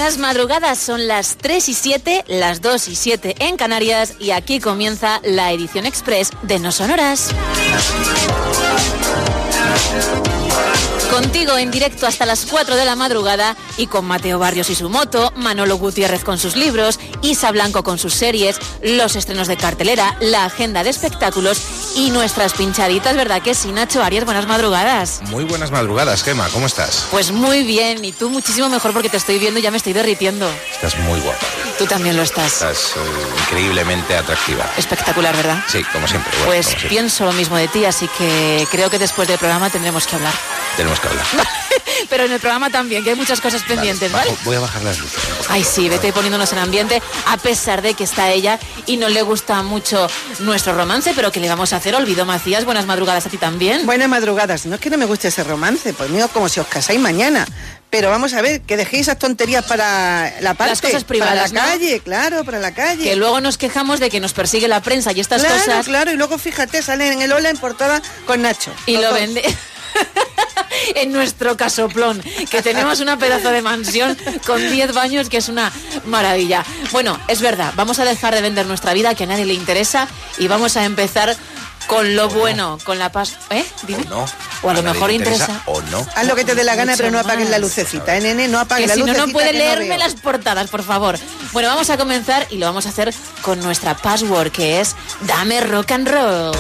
Buenas 0.02 0.18
madrugadas, 0.18 0.78
son 0.80 1.06
las 1.06 1.36
3 1.36 1.68
y 1.68 1.74
7, 1.74 2.24
las 2.26 2.60
2 2.60 2.88
y 2.88 2.96
7 2.96 3.36
en 3.38 3.56
Canarias 3.56 4.14
y 4.18 4.32
aquí 4.32 4.58
comienza 4.58 5.20
la 5.22 5.52
edición 5.52 5.86
express 5.86 6.32
de 6.42 6.58
No 6.58 6.72
Sonoras. 6.72 7.28
Contigo 11.08 11.56
en 11.56 11.70
directo 11.70 12.08
hasta 12.08 12.26
las 12.26 12.46
4 12.46 12.74
de 12.74 12.84
la 12.84 12.96
madrugada 12.96 13.56
y 13.76 13.86
con 13.86 14.04
Mateo 14.04 14.40
Barrios 14.40 14.70
y 14.70 14.74
su 14.74 14.88
moto, 14.90 15.32
Manolo 15.36 15.76
Gutiérrez 15.76 16.24
con 16.24 16.36
sus 16.36 16.56
libros, 16.56 16.98
Isa 17.22 17.52
Blanco 17.52 17.84
con 17.84 17.98
sus 17.98 18.12
series, 18.12 18.58
los 18.82 19.14
estrenos 19.14 19.46
de 19.46 19.56
cartelera, 19.56 20.16
la 20.20 20.46
agenda 20.46 20.82
de 20.82 20.90
espectáculos 20.90 21.58
y 21.94 22.10
nuestras 22.10 22.54
pinchaditas, 22.54 23.16
¿verdad 23.16 23.42
que 23.42 23.54
sí, 23.54 23.72
Nacho 23.72 24.02
Arias? 24.02 24.24
Buenas 24.24 24.46
madrugadas. 24.46 25.20
Muy 25.28 25.44
buenas 25.44 25.70
madrugadas, 25.70 26.22
Gema, 26.22 26.48
¿cómo 26.50 26.66
estás? 26.66 27.06
Pues 27.10 27.30
muy 27.32 27.62
bien, 27.62 28.04
y 28.04 28.12
tú 28.12 28.30
muchísimo 28.30 28.68
mejor 28.68 28.92
porque 28.92 29.08
te 29.08 29.16
estoy 29.16 29.38
viendo 29.38 29.60
y 29.60 29.62
ya 29.62 29.70
me 29.70 29.76
estoy 29.76 29.92
derritiendo. 29.92 30.48
Estás 30.72 30.98
muy 31.00 31.20
guapa. 31.20 31.44
Tú 31.78 31.86
también 31.86 32.16
lo 32.16 32.22
estás. 32.22 32.52
Estás 32.52 32.94
eh, 32.96 33.00
increíblemente 33.40 34.16
atractiva. 34.16 34.64
Espectacular, 34.76 35.36
¿verdad? 35.36 35.62
Sí, 35.68 35.82
como 35.92 36.06
siempre. 36.08 36.30
Bueno, 36.32 36.46
pues 36.46 36.66
como 36.66 36.78
siempre. 36.78 36.88
pienso 36.88 37.24
lo 37.24 37.32
mismo 37.32 37.56
de 37.56 37.68
ti, 37.68 37.84
así 37.84 38.08
que 38.18 38.66
creo 38.70 38.90
que 38.90 38.98
después 38.98 39.28
del 39.28 39.38
programa 39.38 39.70
tendremos 39.70 40.06
que 40.06 40.16
hablar. 40.16 40.34
Tenemos 40.76 41.00
que 41.00 41.08
hablar. 41.08 41.26
Pero 42.08 42.24
en 42.24 42.32
el 42.32 42.40
programa 42.40 42.70
también, 42.70 43.04
que 43.04 43.10
hay 43.10 43.16
muchas 43.16 43.40
cosas 43.40 43.62
pendientes, 43.62 44.10
¿vale? 44.10 44.30
Bajo- 44.30 44.42
voy 44.44 44.56
a 44.56 44.60
bajar 44.60 44.82
las 44.82 44.98
luces. 44.98 45.18
Ay, 45.48 45.64
sí, 45.64 45.88
vete 45.88 46.12
poniéndonos 46.12 46.50
en 46.52 46.58
ambiente, 46.58 47.02
a 47.26 47.36
pesar 47.36 47.82
de 47.82 47.94
que 47.94 48.04
está 48.04 48.30
ella 48.30 48.58
y 48.86 48.96
no 48.96 49.08
le 49.08 49.22
gusta 49.22 49.62
mucho 49.62 50.08
nuestro 50.40 50.74
romance, 50.74 51.12
pero 51.14 51.30
que 51.30 51.40
le 51.40 51.48
vamos 51.48 51.72
a 51.72 51.76
hacer? 51.76 51.94
Olvido 51.94 52.24
Macías, 52.24 52.64
buenas 52.64 52.86
madrugadas 52.86 53.26
a 53.26 53.28
ti 53.30 53.36
también. 53.38 53.84
Buenas 53.86 54.08
madrugadas. 54.08 54.66
No 54.66 54.74
es 54.76 54.80
que 54.80 54.90
no 54.90 54.98
me 54.98 55.04
guste 55.04 55.28
ese 55.28 55.44
romance, 55.44 55.92
pues 55.92 56.10
mío, 56.10 56.28
como 56.32 56.48
si 56.48 56.60
os 56.60 56.66
casáis 56.66 56.98
mañana. 57.00 57.46
Pero 57.90 58.08
vamos 58.10 58.32
a 58.32 58.40
ver, 58.40 58.62
que 58.62 58.78
dejéis 58.78 59.02
esas 59.02 59.18
tonterías 59.18 59.64
para 59.66 60.32
la 60.40 60.54
parte, 60.54 60.70
Las 60.72 60.80
cosas 60.80 61.04
privadas, 61.04 61.50
para 61.52 61.62
la 61.62 61.62
¿no? 61.66 61.72
calle, 61.72 62.00
claro, 62.00 62.44
para 62.44 62.58
la 62.58 62.72
calle. 62.72 63.04
Que 63.04 63.16
luego 63.16 63.40
nos 63.42 63.58
quejamos 63.58 64.00
de 64.00 64.08
que 64.08 64.18
nos 64.18 64.32
persigue 64.32 64.66
la 64.66 64.80
prensa 64.80 65.12
y 65.12 65.20
estas 65.20 65.42
claro, 65.42 65.58
cosas. 65.58 65.86
claro, 65.86 66.10
y 66.10 66.16
luego 66.16 66.38
fíjate, 66.38 66.80
salen 66.82 67.12
en 67.12 67.22
el 67.22 67.32
Ola 67.32 67.50
en 67.50 67.58
portada 67.58 68.00
con 68.26 68.40
Nacho. 68.40 68.72
Y 68.86 68.96
lo 68.96 69.02
dos. 69.10 69.14
vende. 69.14 69.42
en 70.94 71.12
nuestro 71.12 71.56
casoplón, 71.56 72.22
que 72.50 72.62
tenemos 72.62 73.00
una 73.00 73.18
pedazo 73.18 73.50
de 73.50 73.62
mansión 73.62 74.16
con 74.46 74.58
10 74.70 74.92
baños 74.92 75.28
que 75.28 75.38
es 75.38 75.48
una 75.48 75.72
maravilla. 76.06 76.64
Bueno, 76.90 77.18
es 77.28 77.40
verdad, 77.40 77.72
vamos 77.76 77.98
a 77.98 78.04
dejar 78.04 78.34
de 78.34 78.42
vender 78.42 78.66
nuestra 78.66 78.92
vida 78.92 79.14
que 79.14 79.24
a 79.24 79.26
nadie 79.26 79.44
le 79.46 79.54
interesa 79.54 80.08
y 80.38 80.48
vamos 80.48 80.76
a 80.76 80.84
empezar 80.84 81.36
con 81.86 82.14
lo 82.16 82.28
bueno, 82.28 82.78
con 82.84 82.98
la 82.98 83.10
paz. 83.10 83.36
¿Eh? 83.50 83.64
Dime. 83.86 84.04
No. 84.08 84.24
O 84.62 84.70
a 84.70 84.74
lo 84.74 84.82
mejor 84.82 85.10
interesa. 85.10 85.62
O 85.66 85.80
no. 85.82 86.06
Haz 86.14 86.26
lo 86.26 86.34
que 86.36 86.44
te 86.44 86.54
dé 86.54 86.64
la 86.64 86.74
gana, 86.76 86.92
Mucho 86.92 87.02
pero 87.02 87.10
no 87.10 87.18
apaguen 87.18 87.50
la 87.50 87.58
lucecita, 87.58 88.16
¿eh, 88.16 88.20
nene? 88.20 88.48
No 88.48 88.60
apaguen 88.60 88.84
Que 88.84 88.88
la 88.88 88.94
si 88.94 89.00
no, 89.00 89.06
lucecita. 89.06 89.26
no 89.26 89.32
puede 89.32 89.50
que 89.50 89.58
leerme 89.58 89.98
las 89.98 90.14
portadas, 90.14 90.70
por 90.70 90.82
favor. 90.82 91.18
Bueno, 91.52 91.68
vamos 91.68 91.90
a 91.90 91.96
comenzar 91.98 92.46
y 92.50 92.58
lo 92.58 92.66
vamos 92.66 92.86
a 92.86 92.90
hacer 92.90 93.12
con 93.42 93.60
nuestra 93.60 93.96
password, 93.96 94.52
que 94.52 94.80
es 94.80 94.94
Dame 95.26 95.60
Rock 95.60 95.90
and 95.92 96.08
Roll. 96.08 96.56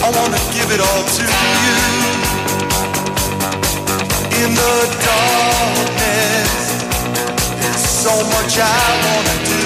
I 0.00 0.10
wanna 0.10 0.38
give 0.54 0.70
it 0.70 0.80
all 0.80 1.02
to 1.16 1.22
you. 1.22 1.76
In 4.42 4.54
the 4.54 4.76
darkness, 5.04 6.52
there's 7.60 7.84
so 8.04 8.14
much 8.34 8.58
I 8.58 8.62
wanna 9.04 9.36
do. 9.52 9.64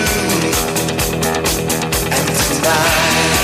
And 2.16 2.26
tonight, 2.40 3.42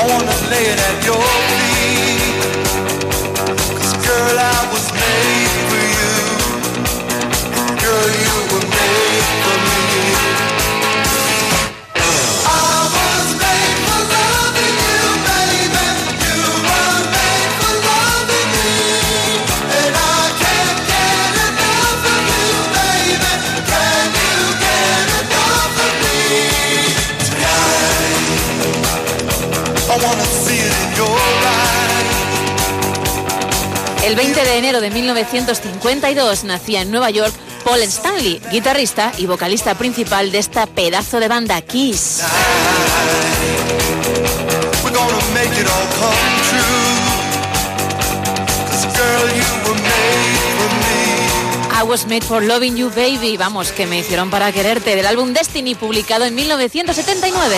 I 0.00 0.04
wanna 0.12 0.36
lay 0.50 0.64
it 0.72 0.80
at 0.90 0.98
your 1.04 1.26
feet. 1.48 2.34
'Cause 3.76 3.94
girl, 4.08 4.36
I 4.38 4.58
was 4.72 4.86
made 4.92 5.45
El 34.06 34.14
20 34.14 34.40
de 34.40 34.58
enero 34.58 34.80
de 34.80 34.88
1952 34.88 36.44
nacía 36.44 36.82
en 36.82 36.92
Nueva 36.92 37.10
York 37.10 37.34
Paul 37.64 37.82
Stanley, 37.82 38.40
guitarrista 38.52 39.10
y 39.18 39.26
vocalista 39.26 39.74
principal 39.74 40.30
de 40.30 40.38
esta 40.38 40.66
pedazo 40.66 41.18
de 41.18 41.26
banda 41.26 41.60
Kiss. 41.60 42.22
I 51.72 51.82
was 51.82 52.06
made 52.06 52.22
for 52.22 52.40
loving 52.40 52.76
you, 52.76 52.90
baby. 52.90 53.36
Vamos, 53.36 53.72
que 53.72 53.88
me 53.88 53.98
hicieron 53.98 54.30
para 54.30 54.52
quererte. 54.52 54.94
Del 54.94 55.06
álbum 55.06 55.32
Destiny, 55.32 55.74
publicado 55.74 56.24
en 56.24 56.36
1979. 56.36 57.56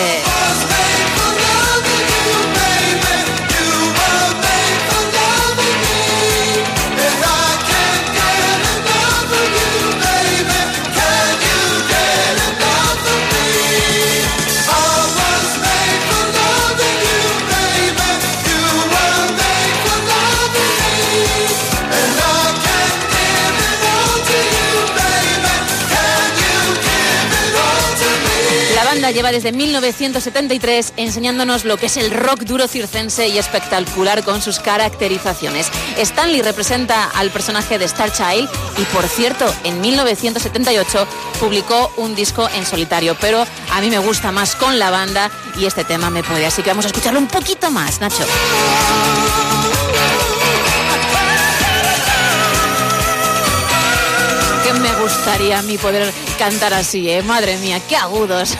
Lleva 29.11 29.31
desde 29.31 29.51
1973 29.51 30.93
enseñándonos 30.97 31.65
lo 31.65 31.77
que 31.77 31.87
es 31.87 31.97
el 31.97 32.11
rock 32.11 32.41
duro 32.41 32.67
circense 32.67 33.27
y 33.27 33.37
espectacular 33.37 34.23
con 34.23 34.41
sus 34.41 34.59
caracterizaciones. 34.59 35.71
Stanley 35.97 36.41
representa 36.41 37.05
al 37.05 37.31
personaje 37.31 37.77
de 37.77 37.85
Star 37.85 38.11
Child 38.11 38.49
y, 38.77 38.83
por 38.93 39.07
cierto, 39.07 39.51
en 39.63 39.81
1978 39.81 41.07
publicó 41.39 41.91
un 41.97 42.15
disco 42.15 42.47
en 42.55 42.65
solitario, 42.65 43.15
pero 43.19 43.45
a 43.71 43.81
mí 43.81 43.89
me 43.89 43.99
gusta 43.99 44.31
más 44.31 44.55
con 44.55 44.79
la 44.79 44.89
banda 44.91 45.31
y 45.57 45.65
este 45.65 45.83
tema 45.83 46.09
me 46.09 46.23
puede, 46.23 46.45
así 46.45 46.61
que 46.61 46.69
vamos 46.69 46.85
a 46.85 46.89
escucharlo 46.89 47.19
un 47.19 47.27
poquito 47.27 47.71
más, 47.71 48.01
Nacho. 48.01 48.25
Me 54.81 54.93
gustaría 55.01 55.59
a 55.59 55.61
mí 55.61 55.77
poder 55.77 56.13
cantar 56.37 56.73
así, 56.73 57.09
¿eh? 57.09 57.21
Madre 57.21 57.57
mía, 57.57 57.81
qué 57.89 57.97
agudos. 57.97 58.55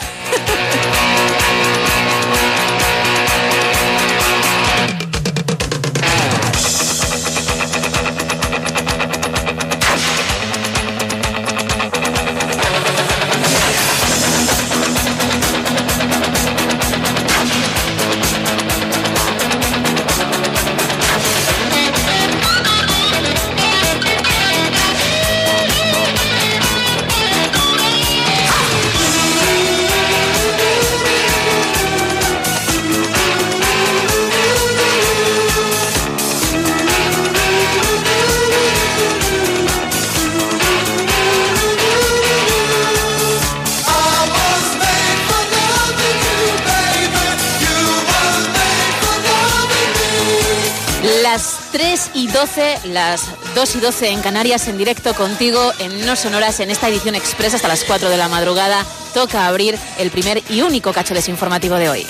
3 52.14 52.16
y 52.16 52.28
12, 52.28 52.80
las 52.86 53.22
2 53.56 53.76
y 53.76 53.80
12 53.80 54.10
en 54.10 54.22
Canarias 54.22 54.68
en 54.68 54.78
directo 54.78 55.14
contigo 55.14 55.72
en 55.80 56.06
No 56.06 56.16
Sonoras 56.16 56.60
en 56.60 56.70
esta 56.70 56.88
edición 56.88 57.16
expresa 57.16 57.56
hasta 57.56 57.68
las 57.68 57.84
4 57.84 58.10
de 58.10 58.18
la 58.18 58.28
madrugada. 58.28 58.86
Toca 59.14 59.48
abrir 59.48 59.78
el 59.98 60.12
primer 60.12 60.44
y 60.50 60.62
único 60.62 60.94
cacho 60.94 61.14
desinformativo 61.14 61.76
de 61.76 61.90
hoy. 61.90 62.08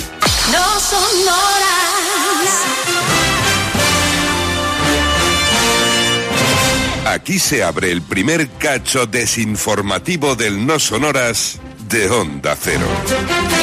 No 0.51 0.79
sonoras. 0.79 1.98
Aquí 7.09 7.39
se 7.39 7.63
abre 7.63 7.91
el 7.91 8.03
primer 8.03 8.47
cacho 8.59 9.07
desinformativo 9.07 10.35
del 10.35 10.67
No 10.67 10.77
Sonoras 10.77 11.59
de 11.89 12.07
Onda 12.07 12.55
Cero. 12.55 12.85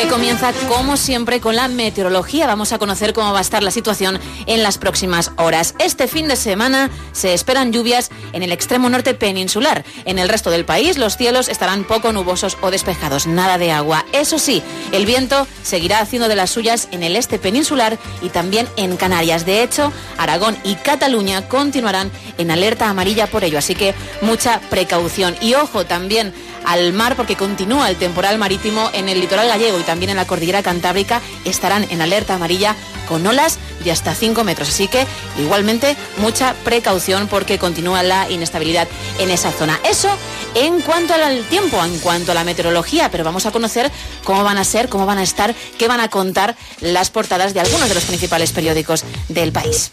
Que 0.00 0.08
comienza 0.08 0.52
como 0.68 0.96
siempre 0.96 1.40
con 1.40 1.54
la 1.54 1.68
meteorología. 1.68 2.46
Vamos 2.46 2.72
a 2.72 2.78
conocer 2.78 3.12
cómo 3.12 3.32
va 3.32 3.38
a 3.38 3.42
estar 3.42 3.62
la 3.62 3.70
situación 3.70 4.18
en 4.46 4.64
las 4.64 4.78
próximas 4.78 5.30
horas. 5.36 5.74
Este 5.78 6.08
fin 6.08 6.26
de 6.26 6.34
semana 6.34 6.90
se 7.12 7.34
esperan 7.34 7.72
lluvias 7.72 8.10
en 8.32 8.42
el 8.42 8.50
extremo 8.50 8.88
norte 8.88 9.14
peninsular. 9.14 9.84
En 10.04 10.18
el 10.18 10.28
resto 10.28 10.50
del 10.50 10.64
país 10.64 10.98
los 10.98 11.16
cielos 11.16 11.48
estarán 11.48 11.84
poco 11.84 12.12
nubosos 12.12 12.58
o 12.62 12.70
despejados, 12.72 13.28
nada 13.28 13.58
de 13.58 13.70
agua. 13.70 14.04
Eso 14.12 14.38
sí, 14.40 14.60
el 14.90 15.06
viento 15.06 15.46
seguirá 15.62 16.00
haciendo 16.00 16.28
de 16.28 16.36
las 16.36 16.50
suyas 16.50 16.88
en 16.90 17.04
el 17.04 17.14
este 17.14 17.38
peninsular 17.38 17.96
y 18.22 18.30
también 18.30 18.66
en 18.76 18.96
Canarias. 18.96 19.46
De 19.46 19.62
hecho, 19.62 19.92
Aragón 20.18 20.56
y 20.64 20.74
Cataluña 20.74 21.48
continuarán 21.48 22.10
en 22.38 22.50
alerta 22.50 22.88
amarilla 22.88 23.28
ello, 23.44 23.58
así 23.58 23.74
que 23.74 23.94
mucha 24.22 24.60
precaución. 24.70 25.36
Y 25.40 25.54
ojo 25.54 25.86
también 25.86 26.32
al 26.66 26.92
mar 26.92 27.16
porque 27.16 27.36
continúa 27.36 27.88
el 27.88 27.96
temporal 27.96 28.38
marítimo 28.38 28.90
en 28.92 29.08
el 29.08 29.20
litoral 29.20 29.48
gallego 29.48 29.78
y 29.78 29.84
también 29.84 30.10
en 30.10 30.16
la 30.16 30.26
cordillera 30.26 30.62
cantábrica 30.62 31.22
estarán 31.44 31.86
en 31.90 32.02
alerta 32.02 32.34
amarilla 32.34 32.74
con 33.08 33.24
olas 33.26 33.58
de 33.84 33.92
hasta 33.92 34.14
5 34.14 34.42
metros. 34.44 34.68
Así 34.68 34.88
que 34.88 35.06
igualmente 35.38 35.96
mucha 36.18 36.54
precaución 36.64 37.28
porque 37.28 37.58
continúa 37.58 38.02
la 38.02 38.28
inestabilidad 38.28 38.88
en 39.20 39.30
esa 39.30 39.52
zona. 39.52 39.78
Eso 39.88 40.10
en 40.54 40.80
cuanto 40.80 41.14
al 41.14 41.44
tiempo, 41.44 41.82
en 41.84 41.98
cuanto 42.00 42.32
a 42.32 42.34
la 42.34 42.44
meteorología, 42.44 43.10
pero 43.10 43.24
vamos 43.24 43.46
a 43.46 43.52
conocer 43.52 43.90
cómo 44.24 44.42
van 44.42 44.58
a 44.58 44.64
ser, 44.64 44.88
cómo 44.88 45.06
van 45.06 45.18
a 45.18 45.22
estar, 45.22 45.54
qué 45.78 45.86
van 45.86 46.00
a 46.00 46.08
contar 46.08 46.56
las 46.80 47.10
portadas 47.10 47.54
de 47.54 47.60
algunos 47.60 47.88
de 47.88 47.94
los 47.94 48.04
principales 48.04 48.52
periódicos 48.52 49.04
del 49.28 49.52
país. 49.52 49.92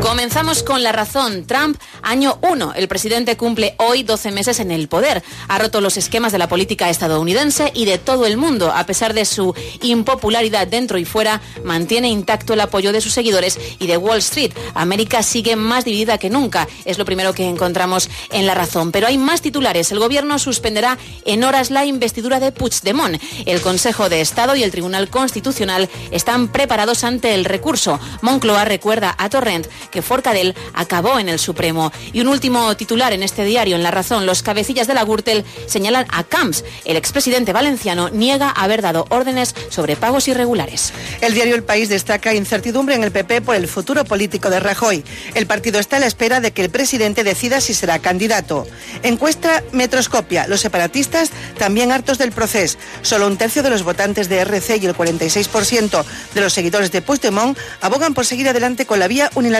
Comenzamos 0.00 0.62
con 0.62 0.82
la 0.82 0.92
razón. 0.92 1.44
Trump, 1.46 1.78
año 2.02 2.38
1. 2.42 2.74
El 2.76 2.88
presidente 2.88 3.36
cumple 3.36 3.74
hoy 3.78 4.04
12 4.04 4.30
meses 4.30 4.60
en 4.60 4.70
el 4.70 4.88
poder. 4.88 5.22
Ha 5.48 5.58
roto 5.58 5.80
los 5.80 5.96
esquemas 5.96 6.32
de 6.32 6.38
la 6.38 6.48
política 6.48 6.88
estadounidense 6.88 7.72
y 7.74 7.84
de 7.84 7.98
todo 7.98 8.24
el 8.24 8.36
mundo. 8.36 8.72
A 8.72 8.86
pesar 8.86 9.12
de 9.12 9.24
su 9.24 9.54
impopularidad 9.82 10.66
dentro 10.66 10.98
y 10.98 11.04
fuera, 11.04 11.40
mantiene 11.64 12.08
intacto 12.08 12.54
el 12.54 12.60
apoyo 12.60 12.92
de 12.92 13.00
sus 13.00 13.12
seguidores 13.12 13.58
y 13.78 13.86
de 13.86 13.96
Wall 13.96 14.18
Street. 14.18 14.52
América 14.74 15.22
sigue 15.22 15.56
más 15.56 15.84
dividida 15.84 16.18
que 16.18 16.30
nunca. 16.30 16.68
Es 16.84 16.96
lo 16.98 17.04
primero 17.04 17.34
que 17.34 17.46
encontramos 17.46 18.08
en 18.30 18.46
la 18.46 18.54
razón. 18.54 18.92
Pero 18.92 19.08
hay 19.08 19.18
más 19.18 19.42
titulares. 19.42 19.92
El 19.92 19.98
gobierno 19.98 20.38
suspenderá 20.38 20.96
en 21.24 21.44
horas 21.44 21.70
la 21.70 21.84
investidura 21.84 22.40
de 22.40 22.52
Puigdemont. 22.52 23.20
El 23.46 23.60
Consejo 23.60 24.08
de 24.08 24.20
Estado 24.20 24.56
y 24.56 24.62
el 24.62 24.70
Tribunal 24.70 25.10
Constitucional 25.10 25.88
están 26.10 26.48
preparados 26.48 27.04
ante 27.04 27.34
el 27.34 27.44
recurso. 27.44 28.00
Moncloa 28.22 28.64
recuerda 28.64 29.14
a 29.18 29.28
Torrent 29.28 29.67
que 29.90 30.02
Forcadell 30.02 30.54
acabó 30.74 31.18
en 31.18 31.28
el 31.28 31.38
Supremo. 31.38 31.92
Y 32.12 32.20
un 32.20 32.28
último 32.28 32.76
titular 32.76 33.12
en 33.12 33.22
este 33.22 33.44
diario, 33.44 33.76
en 33.76 33.82
La 33.82 33.90
Razón, 33.90 34.26
los 34.26 34.42
cabecillas 34.42 34.86
de 34.86 34.94
la 34.94 35.04
Gürtel 35.04 35.44
señalan 35.66 36.06
a 36.10 36.24
Camps. 36.24 36.64
El 36.84 36.96
expresidente 36.96 37.52
valenciano 37.52 38.08
niega 38.10 38.50
haber 38.50 38.82
dado 38.82 39.06
órdenes 39.10 39.54
sobre 39.70 39.96
pagos 39.96 40.28
irregulares. 40.28 40.92
El 41.20 41.34
diario 41.34 41.54
El 41.54 41.64
País 41.64 41.88
destaca 41.88 42.34
incertidumbre 42.34 42.94
en 42.94 43.04
el 43.04 43.12
PP 43.12 43.42
por 43.42 43.56
el 43.56 43.68
futuro 43.68 44.04
político 44.04 44.50
de 44.50 44.60
Rajoy. 44.60 45.04
El 45.34 45.46
partido 45.46 45.80
está 45.80 45.96
a 45.96 46.00
la 46.00 46.06
espera 46.06 46.40
de 46.40 46.52
que 46.52 46.62
el 46.62 46.70
presidente 46.70 47.24
decida 47.24 47.60
si 47.60 47.74
será 47.74 47.98
candidato. 47.98 48.66
Encuesta 49.02 49.62
Metroscopia. 49.72 50.46
Los 50.46 50.60
separatistas 50.60 51.30
también 51.58 51.92
hartos 51.92 52.18
del 52.18 52.32
proceso. 52.32 52.78
Solo 53.02 53.26
un 53.26 53.36
tercio 53.36 53.62
de 53.62 53.70
los 53.70 53.82
votantes 53.82 54.28
de 54.28 54.38
RC 54.38 54.76
y 54.76 54.86
el 54.86 54.94
46% 54.94 56.04
de 56.34 56.40
los 56.40 56.52
seguidores 56.52 56.92
de 56.92 57.02
Puigdemont 57.02 57.58
abogan 57.80 58.14
por 58.14 58.26
seguir 58.26 58.48
adelante 58.48 58.86
con 58.86 58.98
la 58.98 59.08
vía 59.08 59.30
unilateral. 59.34 59.57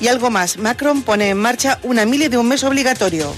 Y 0.00 0.08
algo 0.08 0.30
más, 0.30 0.58
Macron 0.58 1.02
pone 1.02 1.30
en 1.30 1.38
marcha 1.38 1.78
una 1.82 2.04
mili 2.04 2.28
de 2.28 2.38
un 2.38 2.48
mes 2.48 2.64
obligatorio. 2.64 3.34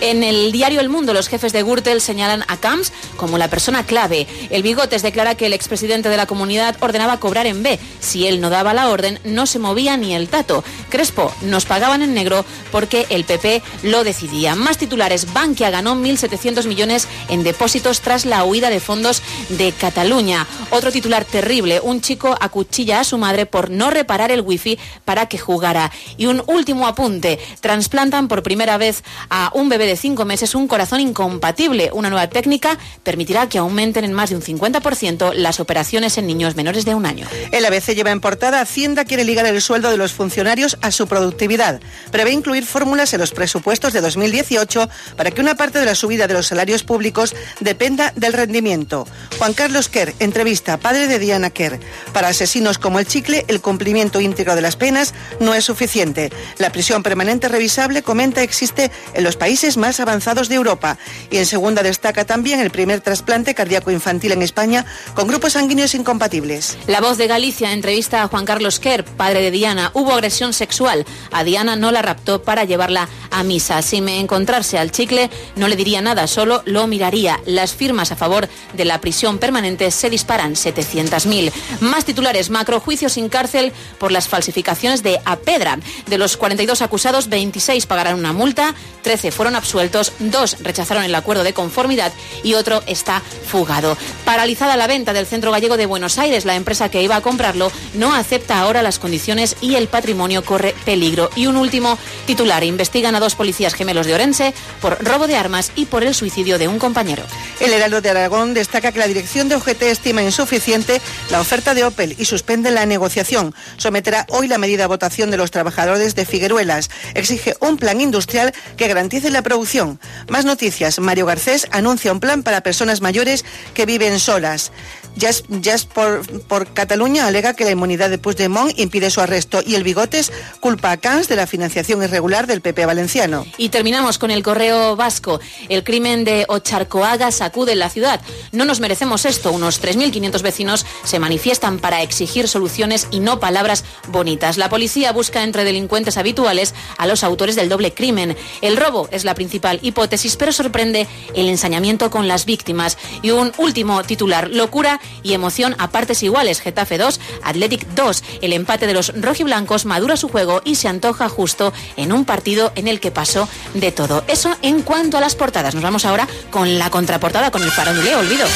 En 0.00 0.22
el 0.22 0.50
diario 0.50 0.80
El 0.80 0.88
Mundo, 0.88 1.12
los 1.12 1.28
jefes 1.28 1.52
de 1.52 1.62
Gürtel 1.62 2.00
señalan 2.00 2.42
a 2.48 2.56
Camps 2.56 2.90
como 3.18 3.36
la 3.36 3.48
persona 3.48 3.84
clave. 3.84 4.26
El 4.48 4.62
Bigotes 4.62 5.02
declara 5.02 5.34
que 5.34 5.44
el 5.44 5.52
expresidente 5.52 6.08
de 6.08 6.16
la 6.16 6.24
comunidad 6.24 6.74
ordenaba 6.80 7.20
cobrar 7.20 7.46
en 7.46 7.62
B. 7.62 7.78
Si 8.00 8.26
él 8.26 8.40
no 8.40 8.48
daba 8.48 8.72
la 8.72 8.88
orden, 8.88 9.18
no 9.24 9.44
se 9.44 9.58
movía 9.58 9.98
ni 9.98 10.14
el 10.14 10.30
tato. 10.30 10.64
Crespo, 10.88 11.34
nos 11.42 11.66
pagaban 11.66 12.00
en 12.00 12.14
negro 12.14 12.46
porque 12.72 13.06
el 13.10 13.24
PP 13.24 13.62
lo 13.82 14.02
decidía. 14.02 14.54
Más 14.54 14.78
titulares, 14.78 15.34
Bankia 15.34 15.68
ganó 15.68 15.94
1.700 15.94 16.66
millones 16.66 17.06
en 17.28 17.42
depósitos 17.42 18.00
tras 18.00 18.24
la 18.24 18.44
huida 18.44 18.70
de 18.70 18.80
fondos 18.80 19.22
de 19.50 19.72
Cataluña. 19.72 20.46
Otro 20.70 20.92
titular 20.92 21.26
terrible, 21.26 21.78
un 21.78 22.00
chico 22.00 22.34
acuchilla 22.40 23.00
a 23.00 23.04
su 23.04 23.18
madre 23.18 23.44
por 23.44 23.68
no 23.68 23.90
reparar 23.90 24.32
el 24.32 24.40
wifi 24.40 24.78
para 25.04 25.26
que 25.26 25.36
jugara. 25.36 25.92
Y 26.16 26.24
un 26.24 26.42
último 26.46 26.86
apunte, 26.86 27.38
trasplantan 27.60 28.28
por 28.28 28.42
primera 28.42 28.78
vez 28.78 29.04
a 29.28 29.50
un 29.52 29.68
bebé 29.68 29.89
de 29.90 29.96
cinco 29.96 30.24
meses 30.24 30.54
un 30.54 30.68
corazón 30.68 31.00
incompatible. 31.00 31.90
Una 31.92 32.10
nueva 32.10 32.30
técnica 32.30 32.78
permitirá 33.02 33.48
que 33.48 33.58
aumenten 33.58 34.04
en 34.04 34.12
más 34.12 34.30
de 34.30 34.36
un 34.36 34.42
50% 34.42 35.32
las 35.34 35.58
operaciones 35.58 36.16
en 36.16 36.28
niños 36.28 36.54
menores 36.54 36.84
de 36.84 36.94
un 36.94 37.06
año. 37.06 37.26
El 37.50 37.64
ABC 37.64 37.94
lleva 37.94 38.12
en 38.12 38.20
portada 38.20 38.60
Hacienda 38.60 39.04
quiere 39.04 39.24
ligar 39.24 39.46
el 39.46 39.60
sueldo 39.60 39.90
de 39.90 39.96
los 39.96 40.12
funcionarios 40.12 40.78
a 40.80 40.92
su 40.92 41.08
productividad. 41.08 41.80
Prevé 42.12 42.30
incluir 42.30 42.64
fórmulas 42.64 43.12
en 43.14 43.20
los 43.20 43.32
presupuestos 43.32 43.92
de 43.92 44.00
2018 44.00 44.88
para 45.16 45.32
que 45.32 45.40
una 45.40 45.56
parte 45.56 45.80
de 45.80 45.86
la 45.86 45.96
subida 45.96 46.28
de 46.28 46.34
los 46.34 46.46
salarios 46.46 46.84
públicos 46.84 47.34
dependa 47.58 48.12
del 48.14 48.32
rendimiento. 48.32 49.08
Juan 49.38 49.54
Carlos 49.54 49.88
Kerr, 49.88 50.14
entrevista, 50.20 50.76
padre 50.76 51.08
de 51.08 51.18
Diana 51.18 51.50
Kerr. 51.50 51.80
Para 52.12 52.28
asesinos 52.28 52.78
como 52.78 53.00
el 53.00 53.06
chicle, 53.06 53.44
el 53.48 53.60
cumplimiento 53.60 54.20
íntegro 54.20 54.54
de 54.54 54.62
las 54.62 54.76
penas 54.76 55.14
no 55.40 55.52
es 55.52 55.64
suficiente. 55.64 56.30
La 56.58 56.70
prisión 56.70 57.02
permanente 57.02 57.48
revisable, 57.48 58.02
comenta, 58.02 58.42
existe 58.42 58.92
en 59.14 59.24
los 59.24 59.34
países 59.34 59.79
más 59.80 59.98
avanzados 59.98 60.48
de 60.48 60.54
Europa. 60.54 60.98
Y 61.30 61.38
en 61.38 61.46
segunda 61.46 61.82
destaca 61.82 62.24
también 62.24 62.60
el 62.60 62.70
primer 62.70 63.00
trasplante 63.00 63.54
cardíaco 63.54 63.90
infantil 63.90 64.32
en 64.32 64.42
España 64.42 64.84
con 65.14 65.26
grupos 65.26 65.54
sanguíneos 65.54 65.94
incompatibles. 65.94 66.78
La 66.86 67.00
voz 67.00 67.18
de 67.18 67.26
Galicia 67.26 67.72
entrevista 67.72 68.22
a 68.22 68.28
Juan 68.28 68.44
Carlos 68.44 68.78
Kerr, 68.78 69.04
padre 69.04 69.42
de 69.42 69.50
Diana. 69.50 69.90
Hubo 69.94 70.12
agresión 70.12 70.52
sexual. 70.52 71.04
A 71.32 71.44
Diana 71.44 71.76
no 71.76 71.90
la 71.90 72.02
raptó 72.02 72.42
para 72.42 72.64
llevarla 72.64 73.08
a 73.30 73.42
misa. 73.42 73.82
Si 73.82 74.00
me 74.00 74.20
encontrarse 74.20 74.78
al 74.78 74.92
chicle, 74.92 75.30
no 75.56 75.68
le 75.68 75.76
diría 75.76 76.00
nada, 76.00 76.26
solo 76.26 76.62
lo 76.66 76.86
miraría. 76.86 77.40
Las 77.46 77.72
firmas 77.72 78.12
a 78.12 78.16
favor 78.16 78.48
de 78.74 78.84
la 78.84 79.00
prisión 79.00 79.38
permanente 79.38 79.90
se 79.90 80.10
disparan 80.10 80.54
700.000. 80.54 81.52
Más 81.80 82.04
titulares, 82.04 82.50
macrojuicios 82.50 83.14
sin 83.14 83.28
cárcel 83.28 83.72
por 83.98 84.12
las 84.12 84.28
falsificaciones 84.28 85.02
de 85.02 85.20
Apedra. 85.24 85.78
De 86.06 86.18
los 86.18 86.36
42 86.36 86.82
acusados, 86.82 87.28
26 87.28 87.86
pagarán 87.86 88.18
una 88.18 88.32
multa, 88.32 88.74
13 89.02 89.30
fueron 89.30 89.56
absueltos, 89.56 89.69
2 89.72 90.56
rechazaron 90.60 91.04
el 91.04 91.14
acuerdo 91.14 91.44
de 91.44 91.52
conformidad 91.52 92.12
y 92.42 92.54
otro 92.54 92.82
está 92.86 93.22
fugado. 93.46 93.96
Paralizada 94.24 94.76
la 94.76 94.86
venta 94.86 95.12
del 95.12 95.26
Centro 95.26 95.50
Gallego 95.50 95.76
de 95.76 95.86
Buenos 95.86 96.18
Aires, 96.18 96.44
la 96.44 96.56
empresa 96.56 96.90
que 96.90 97.02
iba 97.02 97.16
a 97.16 97.20
comprarlo 97.20 97.72
no 97.94 98.14
acepta 98.14 98.60
ahora 98.60 98.82
las 98.82 98.98
condiciones 98.98 99.56
y 99.60 99.74
el 99.74 99.88
patrimonio 99.88 100.44
corre 100.44 100.74
peligro. 100.84 101.30
Y 101.36 101.46
un 101.46 101.56
último 101.56 101.98
titular, 102.26 102.64
investigan 102.64 103.14
a 103.14 103.20
dos 103.20 103.34
policías 103.34 103.74
gemelos 103.74 104.06
de 104.06 104.14
Orense 104.14 104.54
por 104.80 105.02
robo 105.04 105.26
de 105.26 105.36
armas 105.36 105.72
y 105.76 105.86
por 105.86 106.04
el 106.04 106.14
suicidio 106.14 106.58
de 106.58 106.68
un 106.68 106.78
compañero. 106.78 107.22
El 107.60 107.72
Heraldo 107.72 108.00
de 108.00 108.10
Aragón 108.10 108.54
destaca 108.54 108.92
que 108.92 108.98
la 108.98 109.06
dirección 109.06 109.48
de 109.48 109.56
OGT 109.56 109.82
estima 109.82 110.22
insuficiente 110.22 111.00
la 111.30 111.40
oferta 111.40 111.74
de 111.74 111.84
Opel 111.84 112.14
y 112.18 112.24
suspende 112.24 112.70
la 112.70 112.86
negociación. 112.86 113.54
Someterá 113.76 114.26
hoy 114.28 114.48
la 114.48 114.58
medida 114.58 114.84
a 114.84 114.88
votación 114.88 115.30
de 115.30 115.36
los 115.36 115.50
trabajadores 115.50 116.14
de 116.14 116.26
Figueruelas. 116.26 116.90
Exige 117.14 117.54
un 117.60 117.76
plan 117.76 118.00
industrial 118.00 118.52
que 118.76 118.88
garantice 118.88 119.30
la 119.30 119.42
producción. 119.50 119.98
Más 120.28 120.44
noticias. 120.44 121.00
Mario 121.00 121.26
Garcés 121.26 121.66
anuncia 121.72 122.12
un 122.12 122.20
plan 122.20 122.44
para 122.44 122.62
personas 122.62 123.00
mayores 123.00 123.44
que 123.74 123.84
viven 123.84 124.20
solas. 124.20 124.70
Jazz 125.16 125.84
por, 125.86 126.22
por, 126.42 126.72
Cataluña 126.72 127.26
alega 127.26 127.54
que 127.54 127.64
la 127.64 127.72
inmunidad 127.72 128.10
de 128.10 128.18
Puigdemont 128.18 128.78
impide 128.78 129.10
su 129.10 129.20
arresto 129.20 129.60
y 129.64 129.74
el 129.74 129.82
Bigotes 129.82 130.32
culpa 130.60 130.92
a 130.92 130.96
Cans 130.96 131.28
de 131.28 131.36
la 131.36 131.46
financiación 131.46 132.02
irregular 132.02 132.46
del 132.46 132.60
PP 132.60 132.86
valenciano. 132.86 133.46
Y 133.58 133.68
terminamos 133.70 134.18
con 134.18 134.30
el 134.30 134.42
correo 134.42 134.96
vasco. 134.96 135.40
El 135.68 135.84
crimen 135.84 136.24
de 136.24 136.46
Ocharcoaga 136.48 137.30
sacude 137.32 137.74
la 137.74 137.90
ciudad. 137.90 138.20
No 138.52 138.64
nos 138.64 138.80
merecemos 138.80 139.24
esto. 139.24 139.52
Unos 139.52 139.82
3.500 139.82 140.42
vecinos 140.42 140.86
se 141.04 141.18
manifiestan 141.18 141.78
para 141.78 142.02
exigir 142.02 142.48
soluciones 142.48 143.08
y 143.10 143.20
no 143.20 143.40
palabras 143.40 143.84
bonitas. 144.08 144.56
La 144.58 144.68
policía 144.68 145.12
busca 145.12 145.42
entre 145.42 145.64
delincuentes 145.64 146.16
habituales 146.16 146.74
a 146.98 147.06
los 147.06 147.24
autores 147.24 147.56
del 147.56 147.68
doble 147.68 147.92
crimen. 147.92 148.36
El 148.62 148.76
robo 148.76 149.08
es 149.10 149.24
la 149.24 149.34
principal 149.34 149.78
hipótesis, 149.82 150.36
pero 150.36 150.52
sorprende 150.52 151.06
el 151.34 151.48
ensañamiento 151.48 152.10
con 152.10 152.28
las 152.28 152.46
víctimas. 152.46 152.96
Y 153.22 153.30
un 153.30 153.52
último 153.58 154.02
titular, 154.04 154.48
locura 154.50 154.99
y 155.22 155.34
emoción 155.34 155.74
a 155.78 155.90
partes 155.90 156.22
iguales. 156.22 156.60
Getafe 156.60 156.98
2, 156.98 157.20
Athletic 157.42 157.86
2. 157.94 158.24
El 158.42 158.52
empate 158.52 158.86
de 158.86 158.94
los 158.94 159.12
rojiblancos 159.20 159.84
madura 159.84 160.16
su 160.16 160.28
juego 160.28 160.62
y 160.64 160.76
se 160.76 160.88
antoja 160.88 161.28
justo 161.28 161.72
en 161.96 162.12
un 162.12 162.24
partido 162.24 162.72
en 162.74 162.88
el 162.88 163.00
que 163.00 163.10
pasó 163.10 163.48
de 163.74 163.92
todo. 163.92 164.24
Eso 164.28 164.56
en 164.62 164.82
cuanto 164.82 165.18
a 165.18 165.20
las 165.20 165.34
portadas. 165.34 165.74
Nos 165.74 165.82
vamos 165.82 166.04
ahora 166.04 166.28
con 166.50 166.78
la 166.78 166.90
contraportada, 166.90 167.50
con 167.50 167.62
el 167.62 167.70
faranduleo, 167.70 168.18
olvido. 168.18 168.46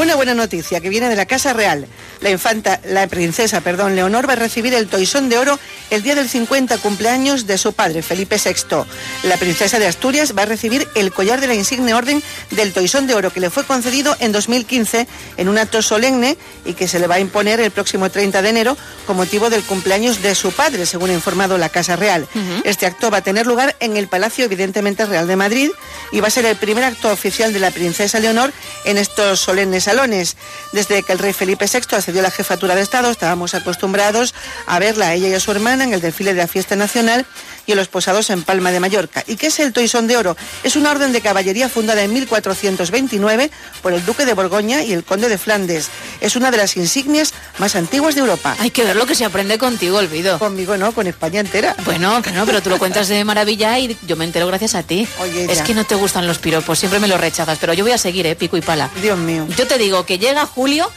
Una 0.00 0.14
buena 0.14 0.34
noticia 0.34 0.80
que 0.80 0.88
viene 0.88 1.08
de 1.08 1.16
la 1.16 1.26
Casa 1.26 1.52
Real. 1.52 1.86
La 2.20 2.30
infanta, 2.30 2.80
la 2.84 3.06
princesa, 3.06 3.60
perdón, 3.60 3.96
Leonor 3.96 4.28
va 4.28 4.34
a 4.34 4.36
recibir 4.36 4.74
el 4.74 4.88
toisón 4.88 5.28
de 5.28 5.38
oro 5.38 5.58
el 5.90 6.02
día 6.02 6.14
del 6.14 6.28
50 6.28 6.78
cumpleaños 6.78 7.46
de 7.46 7.58
su 7.58 7.72
padre, 7.72 8.02
Felipe 8.02 8.36
VI. 8.42 8.84
La 9.24 9.36
princesa 9.36 9.78
de 9.78 9.86
Asturias 9.86 10.34
va 10.36 10.42
a 10.42 10.46
recibir 10.46 10.88
el 10.94 11.12
collar 11.12 11.40
de 11.40 11.46
la 11.46 11.54
insigne 11.54 11.94
orden 11.94 12.22
del 12.50 12.72
toisón 12.72 13.06
de 13.06 13.14
oro 13.14 13.30
que 13.30 13.40
le 13.40 13.50
fue 13.50 13.64
concedido 13.64 14.16
en 14.20 14.32
2015 14.32 15.06
en 15.36 15.48
un 15.48 15.58
acto 15.58 15.82
solemne 15.94 16.36
y 16.64 16.74
que 16.74 16.88
se 16.88 16.98
le 16.98 17.06
va 17.06 17.16
a 17.16 17.20
imponer 17.20 17.60
el 17.60 17.70
próximo 17.70 18.10
30 18.10 18.42
de 18.42 18.48
enero 18.48 18.76
con 19.06 19.16
motivo 19.16 19.48
del 19.48 19.62
cumpleaños 19.62 20.22
de 20.22 20.34
su 20.34 20.50
padre, 20.50 20.86
según 20.86 21.10
ha 21.10 21.12
informado 21.12 21.56
la 21.56 21.68
Casa 21.68 21.94
Real. 21.94 22.26
Uh 22.34 22.38
-huh. 22.38 22.62
Este 22.64 22.86
acto 22.86 23.10
va 23.10 23.18
a 23.18 23.22
tener 23.22 23.46
lugar 23.46 23.76
en 23.78 23.96
el 23.96 24.08
Palacio, 24.08 24.44
evidentemente, 24.44 25.06
Real 25.06 25.28
de 25.28 25.36
Madrid 25.36 25.70
y 26.10 26.18
va 26.20 26.26
a 26.26 26.30
ser 26.30 26.46
el 26.46 26.56
primer 26.56 26.84
acto 26.84 27.12
oficial 27.12 27.52
de 27.52 27.60
la 27.60 27.70
princesa 27.70 28.18
Leonor 28.18 28.52
en 28.84 28.98
estos 28.98 29.38
solemnes 29.38 29.84
salones. 29.84 30.36
Desde 30.72 31.02
que 31.04 31.12
el 31.12 31.18
rey 31.20 31.32
Felipe 31.32 31.66
VI 31.72 31.96
accedió 31.96 32.20
a 32.20 32.24
la 32.24 32.30
jefatura 32.30 32.74
de 32.74 32.82
Estado, 32.82 33.10
estábamos 33.10 33.54
acostumbrados 33.54 34.34
a 34.66 34.78
verla 34.80 35.08
a 35.08 35.14
ella 35.14 35.28
y 35.28 35.34
a 35.34 35.40
su 35.40 35.50
hermana 35.52 35.84
en 35.84 35.92
el 35.94 36.00
desfile 36.00 36.34
de 36.34 36.42
la 36.42 36.48
fiesta 36.48 36.74
nacional 36.74 37.24
y 37.66 37.72
en 37.72 37.78
los 37.78 37.88
posados 37.88 38.30
en 38.30 38.42
Palma 38.42 38.70
de 38.70 38.80
Mallorca. 38.80 39.24
¿Y 39.26 39.36
qué 39.36 39.48
es 39.48 39.58
el 39.58 39.72
Toisón 39.72 40.06
de 40.06 40.16
Oro? 40.16 40.36
Es 40.62 40.76
una 40.76 40.90
orden 40.90 41.12
de 41.12 41.20
caballería 41.20 41.68
fundada 41.68 42.02
en 42.02 42.12
1429 42.12 43.50
por 43.82 43.92
el 43.92 44.04
duque 44.04 44.24
de 44.24 44.34
Borgoña 44.34 44.82
y 44.82 44.92
el 44.92 45.04
conde 45.04 45.28
de 45.28 45.38
Flandes. 45.38 45.88
Es 46.20 46.36
una 46.36 46.50
de 46.50 46.56
las 46.56 46.76
insignias 46.76 47.32
más 47.58 47.76
antiguas 47.76 48.14
de 48.14 48.20
Europa. 48.20 48.56
Hay 48.58 48.70
que 48.70 48.84
ver 48.84 48.96
lo 48.96 49.06
que 49.06 49.14
se 49.14 49.24
aprende 49.24 49.58
contigo, 49.58 49.98
Olvido. 49.98 50.38
Conmigo 50.38 50.76
no, 50.76 50.92
con 50.92 51.06
España 51.06 51.40
entera. 51.40 51.74
Bueno, 51.84 52.22
no, 52.34 52.46
pero 52.46 52.62
tú 52.62 52.70
lo 52.70 52.78
cuentas 52.78 53.08
de 53.08 53.24
maravilla 53.24 53.78
y 53.78 53.96
yo 54.06 54.16
me 54.16 54.24
entero 54.24 54.46
gracias 54.46 54.74
a 54.74 54.82
ti. 54.82 55.06
Oye, 55.20 55.50
es 55.50 55.62
que 55.62 55.74
no 55.74 55.84
te 55.84 55.94
gustan 55.94 56.26
los 56.26 56.38
piropos, 56.38 56.78
siempre 56.78 57.00
me 57.00 57.08
los 57.08 57.20
rechazas, 57.20 57.58
pero 57.58 57.72
yo 57.72 57.84
voy 57.84 57.92
a 57.92 57.98
seguir, 57.98 58.26
¿eh? 58.26 58.36
Pico 58.36 58.56
y 58.56 58.60
pala. 58.60 58.90
Dios 59.00 59.18
mío. 59.18 59.46
Yo 59.56 59.66
te 59.66 59.78
digo 59.78 60.04
que 60.06 60.18
llega 60.18 60.46
julio 60.46 60.90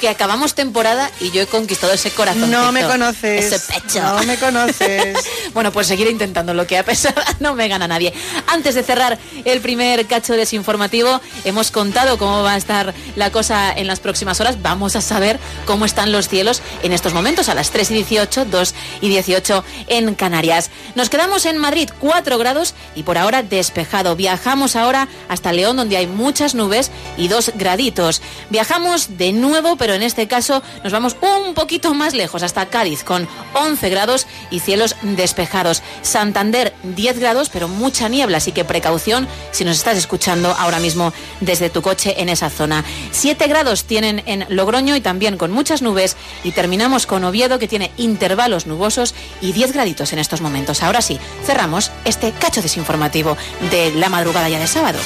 que 0.00 0.08
acabamos 0.08 0.54
temporada 0.54 1.10
y 1.20 1.30
yo 1.30 1.42
he 1.42 1.46
conquistado 1.46 1.92
ese 1.92 2.10
corazón. 2.10 2.50
No 2.50 2.72
me 2.72 2.82
conoces. 2.82 3.52
Ese 3.52 3.72
pecho. 3.72 4.02
No 4.02 4.22
me 4.24 4.36
conoces. 4.36 5.18
bueno, 5.54 5.72
pues 5.72 5.86
seguiré 5.86 6.10
intentando 6.10 6.54
lo 6.54 6.66
que 6.66 6.78
a 6.78 6.84
pesar 6.84 7.14
no 7.40 7.54
me 7.54 7.68
gana 7.68 7.88
nadie. 7.88 8.12
Antes 8.46 8.74
de 8.74 8.82
cerrar 8.82 9.18
el 9.44 9.60
primer 9.60 10.06
cacho 10.06 10.34
desinformativo, 10.34 11.20
hemos 11.44 11.70
contado 11.70 12.18
cómo 12.18 12.42
va 12.42 12.54
a 12.54 12.56
estar 12.56 12.94
la 13.16 13.30
cosa 13.30 13.72
en 13.72 13.86
las 13.86 14.00
próximas 14.00 14.40
horas. 14.40 14.60
Vamos 14.62 14.96
a 14.96 15.00
saber 15.00 15.38
cómo 15.66 15.84
están 15.84 16.12
los 16.12 16.28
cielos 16.28 16.62
en 16.82 16.92
estos 16.92 17.14
momentos, 17.14 17.48
a 17.48 17.54
las 17.54 17.70
3 17.70 17.90
y 17.90 17.94
18, 17.94 18.44
2 18.46 18.74
y 19.00 19.08
18 19.08 19.64
en 19.88 20.14
Canarias. 20.14 20.70
Nos 20.94 21.10
quedamos 21.10 21.46
en 21.46 21.58
Madrid, 21.58 21.90
4 21.98 22.38
grados 22.38 22.74
y 22.94 23.02
por 23.02 23.18
ahora 23.18 23.42
despejado. 23.42 24.16
Viajamos 24.16 24.76
ahora 24.76 25.08
hasta 25.28 25.52
León, 25.52 25.76
donde 25.76 25.96
hay 25.96 26.06
muchas 26.06 26.54
nubes 26.54 26.90
y 27.16 27.28
2 27.28 27.52
graditos. 27.56 28.22
Viajamos 28.50 29.16
de 29.16 29.32
nuevo, 29.32 29.76
pero 29.84 29.92
en 29.92 30.02
este 30.02 30.26
caso 30.26 30.62
nos 30.82 30.94
vamos 30.94 31.14
un 31.20 31.52
poquito 31.52 31.92
más 31.92 32.14
lejos, 32.14 32.42
hasta 32.42 32.70
Cádiz, 32.70 33.04
con 33.04 33.28
11 33.52 33.90
grados 33.90 34.26
y 34.50 34.60
cielos 34.60 34.96
despejados. 35.02 35.82
Santander, 36.00 36.72
10 36.84 37.18
grados, 37.18 37.50
pero 37.50 37.68
mucha 37.68 38.08
niebla, 38.08 38.38
así 38.38 38.52
que 38.52 38.64
precaución 38.64 39.28
si 39.50 39.62
nos 39.62 39.76
estás 39.76 39.98
escuchando 39.98 40.56
ahora 40.58 40.78
mismo 40.78 41.12
desde 41.42 41.68
tu 41.68 41.82
coche 41.82 42.14
en 42.16 42.30
esa 42.30 42.48
zona. 42.48 42.82
7 43.10 43.46
grados 43.46 43.84
tienen 43.84 44.22
en 44.24 44.46
Logroño 44.48 44.96
y 44.96 45.02
también 45.02 45.36
con 45.36 45.50
muchas 45.50 45.82
nubes. 45.82 46.16
Y 46.44 46.52
terminamos 46.52 47.04
con 47.04 47.22
Oviedo, 47.22 47.58
que 47.58 47.68
tiene 47.68 47.90
intervalos 47.98 48.66
nubosos 48.66 49.14
y 49.42 49.52
10 49.52 49.74
graditos 49.74 50.14
en 50.14 50.18
estos 50.18 50.40
momentos. 50.40 50.82
Ahora 50.82 51.02
sí, 51.02 51.20
cerramos 51.44 51.90
este 52.06 52.32
cacho 52.32 52.62
desinformativo 52.62 53.36
de 53.70 53.90
la 53.90 54.08
madrugada 54.08 54.48
ya 54.48 54.58
de 54.58 54.66
sábado. 54.66 54.98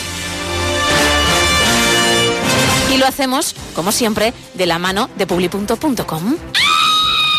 Y 2.92 2.96
lo 2.96 3.07
hacemos, 3.07 3.55
como 3.74 3.92
siempre, 3.92 4.33
de 4.55 4.66
la 4.66 4.79
mano 4.79 5.11
de 5.16 5.27
publi.com. 5.27 6.37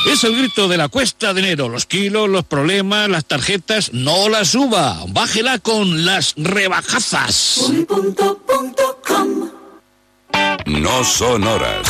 Es 0.06 0.24
el 0.24 0.36
grito 0.38 0.68
de 0.68 0.78
la 0.78 0.88
cuesta 0.88 1.34
de 1.34 1.42
enero. 1.42 1.70
Los 1.70 1.86
kilos, 1.86 2.30
los 2.30 2.46
problemas, 2.46 3.10
las 3.10 3.26
tarjetas, 3.26 3.92
no 3.94 4.30
las 4.30 4.50
suba. 4.50 4.98
Bájela 5.10 5.60
con 5.60 6.06
las 6.06 6.34
rebajazas. 6.38 7.72
No 10.66 11.04
son 11.04 11.44
horas. 11.44 11.88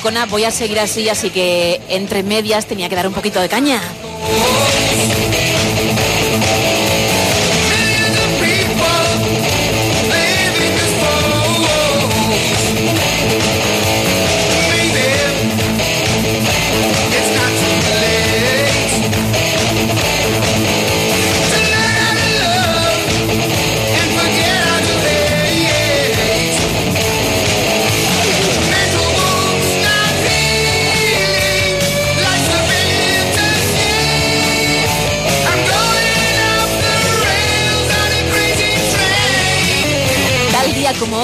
Romanticona, 0.00 0.26
voy 0.26 0.44
a 0.44 0.50
seguir 0.50 0.80
así, 0.80 1.08
así 1.08 1.30
que 1.30 1.80
entre 1.88 2.22
medias 2.22 2.66
tenía 2.66 2.88
que 2.88 2.96
dar 2.96 3.06
un 3.06 3.14
poquito 3.14 3.40
de 3.40 3.48
caña. 3.48 3.80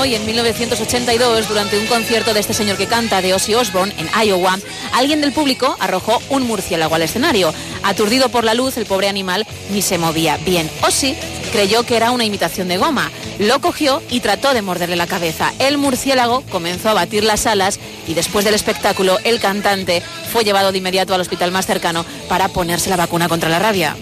Hoy, 0.06 0.14
en 0.14 0.24
1982, 0.24 1.48
durante 1.48 1.76
un 1.76 1.86
concierto 1.86 2.32
de 2.32 2.38
este 2.38 2.54
señor 2.54 2.76
que 2.76 2.86
canta 2.86 3.20
de 3.20 3.34
Ozzy 3.34 3.54
Osbourne 3.54 3.92
en 3.98 4.08
Iowa, 4.24 4.56
alguien 4.92 5.20
del 5.20 5.32
público 5.32 5.76
arrojó 5.80 6.22
un 6.28 6.44
murciélago 6.46 6.94
al 6.94 7.02
escenario. 7.02 7.52
Aturdido 7.82 8.28
por 8.28 8.44
la 8.44 8.54
luz, 8.54 8.76
el 8.76 8.86
pobre 8.86 9.08
animal 9.08 9.44
ni 9.70 9.82
se 9.82 9.98
movía 9.98 10.36
bien. 10.44 10.70
Ozzy 10.86 11.16
creyó 11.50 11.82
que 11.82 11.96
era 11.96 12.12
una 12.12 12.24
imitación 12.24 12.68
de 12.68 12.76
goma. 12.76 13.10
Lo 13.40 13.60
cogió 13.60 14.00
y 14.08 14.20
trató 14.20 14.54
de 14.54 14.62
morderle 14.62 14.94
la 14.94 15.08
cabeza. 15.08 15.52
El 15.58 15.76
murciélago 15.76 16.42
comenzó 16.52 16.90
a 16.90 16.94
batir 16.94 17.24
las 17.24 17.46
alas 17.46 17.80
y 18.06 18.14
después 18.14 18.44
del 18.44 18.54
espectáculo, 18.54 19.18
el 19.24 19.40
cantante 19.40 20.04
fue 20.32 20.44
llevado 20.44 20.70
de 20.70 20.78
inmediato 20.78 21.14
al 21.14 21.20
hospital 21.20 21.50
más 21.50 21.66
cercano 21.66 22.06
para 22.28 22.46
ponerse 22.46 22.90
la 22.90 22.96
vacuna 22.96 23.28
contra 23.28 23.48
la 23.48 23.58
rabia. 23.58 23.96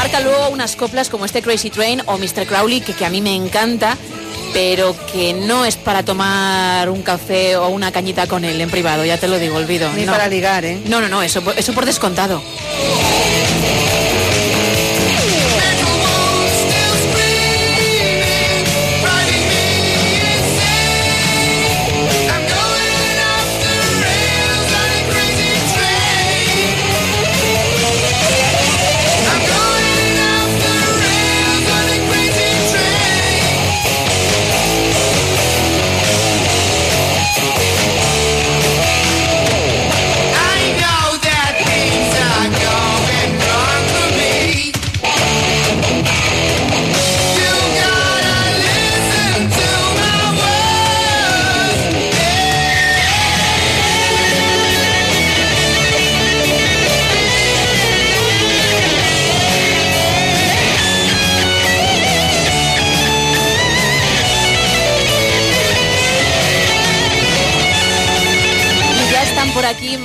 Marca 0.00 0.20
luego 0.20 0.48
unas 0.48 0.76
coplas 0.76 1.10
como 1.10 1.26
este 1.26 1.42
Crazy 1.42 1.68
Train 1.68 2.00
o 2.06 2.16
Mr. 2.16 2.46
Crowley, 2.46 2.80
que, 2.80 2.94
que 2.94 3.04
a 3.04 3.10
mí 3.10 3.20
me 3.20 3.34
encanta, 3.34 3.98
pero 4.54 4.96
que 5.12 5.34
no 5.34 5.66
es 5.66 5.76
para 5.76 6.02
tomar 6.02 6.88
un 6.88 7.02
café 7.02 7.58
o 7.58 7.68
una 7.68 7.92
cañita 7.92 8.26
con 8.26 8.46
él 8.46 8.58
en 8.62 8.70
privado, 8.70 9.04
ya 9.04 9.18
te 9.18 9.28
lo 9.28 9.38
digo, 9.38 9.56
olvido. 9.56 9.92
Ni 9.92 10.06
no. 10.06 10.12
para 10.12 10.26
ligar, 10.26 10.64
¿eh? 10.64 10.80
No, 10.86 11.02
no, 11.02 11.08
no, 11.08 11.22
eso, 11.22 11.42
eso 11.54 11.74
por 11.74 11.84
descontado. 11.84 12.42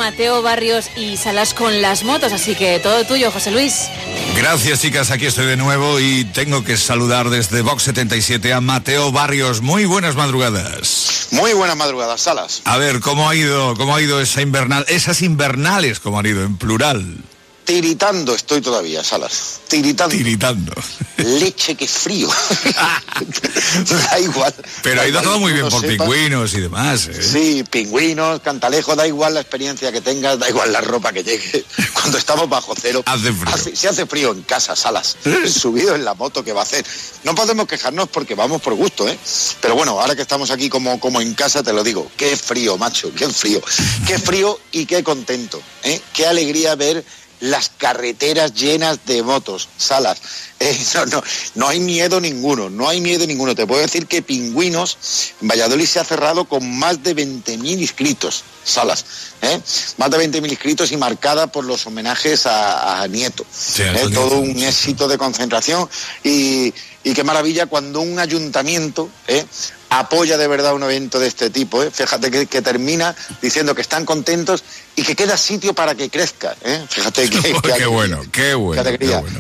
Mateo 0.06 0.44
Barrios 0.44 0.92
y 0.96 1.18
Salas 1.18 1.56
con 1.56 1.82
las 1.82 2.04
motos, 2.04 2.32
así 2.32 2.54
que 2.54 2.78
todo 2.78 3.06
tuyo, 3.06 3.32
José 3.32 3.50
Luis. 3.50 3.90
Gracias 4.38 4.80
chicas, 4.80 5.10
aquí 5.10 5.26
estoy 5.26 5.48
de 5.48 5.58
nuevo 5.58 6.00
y 6.00 6.26
tengo 6.26 6.64
que 6.64 6.78
saludar 6.78 7.32
desde 7.32 7.64
Vox 7.64 7.82
77 7.82 8.54
a 8.54 8.62
Mateo 8.62 9.12
Barrios. 9.12 9.64
Muy 9.64 9.86
buenas 9.86 10.16
madrugadas. 10.16 11.30
Muy 11.32 11.54
buenas 11.54 11.76
madrugadas, 11.76 12.22
Salas. 12.22 12.62
A 12.66 12.78
ver, 12.78 13.00
¿cómo 13.00 13.28
ha 13.28 13.36
ido, 13.36 13.76
cómo 13.78 13.96
ha 13.96 14.02
ido 14.04 14.22
esa 14.22 14.44
invernal, 14.44 14.86
esas 14.90 15.24
invernales, 15.24 16.00
cómo 16.00 16.20
han 16.20 16.28
ido 16.28 16.44
en 16.44 16.56
plural? 16.58 17.24
Tiritando 17.66 18.36
estoy 18.36 18.62
todavía, 18.62 19.04
Salas. 19.04 19.62
Tiritando. 19.68 20.16
Tiritando. 20.16 20.74
Leche, 21.18 21.74
que 21.74 21.88
frío. 21.88 22.30
da 24.12 24.20
igual. 24.20 24.54
Pero 24.84 25.02
ha 25.02 25.08
ido 25.08 25.20
todo 25.24 25.40
muy 25.40 25.52
bien 25.52 25.68
por 25.68 25.82
sepa. 25.82 26.06
pingüinos 26.06 26.54
y 26.54 26.62
demás. 26.62 27.08
¿eh? 27.08 27.24
Sí, 27.24 27.64
pingüinos, 27.64 28.42
cantalejo, 28.42 28.96
da 28.96 29.08
igual 29.08 29.34
la 29.34 29.42
experiencia 29.42 29.92
que 29.92 30.00
tengas, 30.00 30.38
da 30.38 30.48
igual 30.48 30.72
la 30.72 30.82
ropa 30.82 31.12
que 31.12 31.24
llegue. 31.24 31.66
Cuando 31.94 32.20
estamos 32.20 32.48
bajo 32.48 32.76
cero. 32.80 33.02
Hace 33.08 33.34
frío. 33.34 33.76
si 33.76 33.88
hace 33.88 34.06
frío 34.06 34.32
en 34.32 34.44
casa, 34.44 34.76
salas. 34.76 35.18
Subido 35.48 35.96
en 35.96 36.06
la 36.06 36.14
moto 36.14 36.44
que 36.44 36.54
va 36.54 36.60
a 36.60 36.64
hacer. 36.64 36.86
No 37.24 37.34
podemos 37.34 37.68
quejarnos 37.68 38.10
porque 38.10 38.36
vamos 38.36 38.62
por 38.62 38.76
gusto, 38.76 39.10
¿eh? 39.10 39.18
Pero 39.60 39.74
bueno, 39.74 40.00
ahora 40.00 40.16
que 40.16 40.22
estamos 40.22 40.52
aquí 40.52 40.70
como, 40.70 41.00
como 41.00 41.20
en 41.20 41.34
casa, 41.34 41.64
te 41.64 41.74
lo 41.74 41.84
digo. 41.84 42.12
Qué 42.16 42.38
frío, 42.38 42.78
macho, 42.78 43.12
qué 43.16 43.28
frío. 43.28 43.60
Qué 44.06 44.20
frío 44.20 44.60
y 44.72 44.86
qué 44.86 45.04
contento. 45.04 45.60
¿eh? 45.84 46.00
Qué 46.14 46.28
alegría 46.28 46.76
ver 46.76 47.04
las 47.40 47.70
carreteras 47.70 48.54
llenas 48.54 49.06
de 49.06 49.24
motos, 49.24 49.70
salas. 49.78 50.22
No, 50.96 51.06
no, 51.06 51.24
no 51.56 51.68
hay 51.68 51.80
miedo 51.80 52.22
ninguno, 52.22 52.70
no 52.70 52.88
hay 52.88 53.02
miedo 53.02 53.28
ninguno. 53.28 53.56
Te 53.56 53.68
puedo 53.68 53.82
decir 53.82 54.08
que 54.08 54.22
Pingüinos 54.22 54.98
en 55.42 55.48
Valladolid 55.48 55.86
se 55.86 56.00
ha 56.00 56.04
cerrado 56.04 56.46
con 56.46 56.78
más 56.78 57.04
de 57.04 57.16
20.000 57.16 57.82
inscritos, 57.82 58.44
salas. 58.64 59.06
¿eh? 59.42 59.60
Más 59.98 60.10
de 60.10 60.18
20.000 60.18 60.50
inscritos 60.50 60.92
y 60.92 60.98
marcada 60.98 61.48
por 61.48 61.66
los 61.66 61.86
homenajes 61.86 62.46
a, 62.46 63.02
a 63.02 63.08
Nieto. 63.08 63.44
¿eh? 63.44 63.92
eso 63.96 64.10
Todo 64.10 64.42
Nieto, 64.42 64.52
un 64.52 64.64
éxito 64.64 65.08
de 65.08 65.18
concentración 65.18 65.90
y, 66.24 66.74
y 67.04 67.14
qué 67.14 67.24
maravilla 67.24 67.68
cuando 67.68 68.02
un 68.02 68.18
ayuntamiento 68.20 69.10
¿eh? 69.28 69.46
apoya 69.90 70.38
de 70.38 70.48
verdad 70.48 70.74
un 70.74 70.84
evento 70.84 71.20
de 71.20 71.28
este 71.28 71.50
tipo. 71.50 71.84
¿eh? 71.84 71.92
Fíjate 71.92 72.32
que, 72.32 72.48
que 72.48 72.62
termina 72.62 73.16
diciendo 73.42 73.76
que 73.76 73.82
están 73.82 74.06
contentos 74.06 74.64
y 74.96 75.04
que 75.04 75.16
queda 75.16 75.38
sitio 75.38 75.74
para 75.74 75.96
que 75.96 76.10
crezca. 76.10 76.56
¿eh? 76.64 76.86
Fíjate 76.90 77.30
que, 77.30 77.40
que 77.40 77.74
qué 77.78 77.86
bueno, 77.86 78.22
qué 78.32 78.54
bueno. 78.56 78.84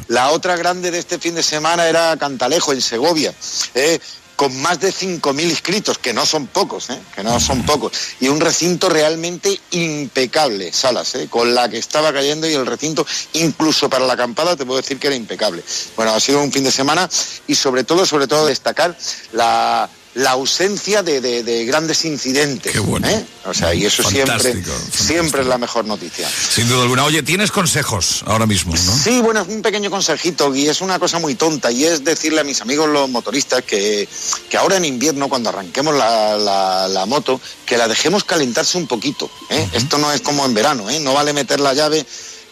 La 0.08 0.30
otra 0.32 0.56
grande 0.56 0.91
de 0.91 0.99
este 1.06 1.20
fin 1.20 1.36
de 1.36 1.44
semana 1.44 1.88
era 1.88 2.18
Cantalejo, 2.18 2.74
en 2.74 2.82
Segovia. 2.82 3.34
¿eh? 3.76 4.00
con 4.36 4.54
más 4.62 4.82
de 4.82 4.91
5.000 4.91 5.44
inscritos, 5.44 5.98
que 5.98 6.12
no 6.12 6.26
son 6.26 6.48
pocos, 6.48 6.89
¿eh? 6.89 7.00
que 7.15 7.24
no 7.24 7.39
son 7.39 7.65
pocos, 7.65 7.94
y 8.20 8.28
un 8.28 8.41
recinto 8.41 8.89
realmente 8.89 9.58
impecable, 9.72 10.74
Salas, 10.74 11.15
¿eh? 11.15 11.28
con 11.30 11.56
la 11.56 11.70
que 11.70 11.78
estaba 11.78 12.12
cayendo 12.12 12.46
y 12.46 12.54
el 12.54 12.65
recinto, 12.65 13.08
incluso 13.32 13.89
para 13.89 14.06
la 14.06 14.12
acampada, 14.12 14.58
te 14.58 14.65
puedo 14.65 14.82
decir 14.82 15.00
que 15.00 15.08
era 15.08 15.15
impecable. 15.15 15.63
Bueno, 15.96 16.13
ha 16.13 16.20
sido 16.20 16.41
un 16.41 16.52
fin 16.52 16.65
de 16.65 16.72
semana 16.72 17.10
y 17.48 17.56
sobre 17.56 17.86
todo, 17.86 18.06
sobre 18.06 18.28
todo 18.28 18.46
destacar 18.46 18.98
la, 19.32 19.89
la 20.15 20.32
ausencia 20.32 21.04
de, 21.04 21.19
de- 21.21 21.43
de 21.43 21.65
grandes 21.65 22.04
incidentes. 22.06 22.73
¿eh? 22.75 23.25
O 23.45 23.54
sea, 23.54 23.73
y 23.75 23.86
eso 23.86 24.01
siempre, 24.01 24.34
Fantástico, 24.54 24.71
siempre 24.91 25.41
es 25.41 25.47
la 25.47 25.58
mejor 25.58 25.86
noticia. 25.86 26.28
Sin 26.30 26.67
duda 26.67 26.84
alguna. 26.84 27.04
Oye, 27.04 27.21
tienes 27.21 27.51
consejos 27.51 28.23
ahora 28.25 28.45
mismo, 28.45 28.73
¿no? 28.73 28.80
Sí, 28.97 29.19
bueno, 29.21 29.41
es 29.41 29.47
un 29.49 29.62
pequeño 29.62 29.89
consejito 29.91 30.56
y 30.56 30.67
es 30.67 30.82
una 30.82 30.99
cosa 30.99 31.19
muy 31.19 31.36
tonta 31.36 31.69
y 31.71 31.84
es 31.86 32.04
decirle 32.04 32.41
a 32.41 32.43
mis 32.43 32.62
amigos 32.62 32.88
los 32.89 33.10
motoristas 33.10 33.62
que, 33.63 34.08
que 34.49 34.58
ahora 34.58 34.78
en 34.78 34.86
invierno, 34.86 35.28
cuando 35.30 35.49
arranquemos 35.49 35.93
la, 35.95 36.38
la- 36.38 36.88
la 36.88 37.06
moto, 37.06 37.39
que 37.65 37.78
la 37.78 37.88
dejemos 37.88 38.23
calentarse 38.23 38.78
un 38.78 38.88
poquito. 38.88 39.30
¿eh? 39.49 39.67
Esto 39.73 39.97
no 39.97 40.12
es 40.13 40.21
como 40.21 40.45
en 40.45 40.54
verano, 40.54 40.89
¿eh? 40.89 40.99
no 40.99 41.13
vale 41.13 41.34
meter 41.34 41.60
la 41.60 41.73
llave 41.73 42.06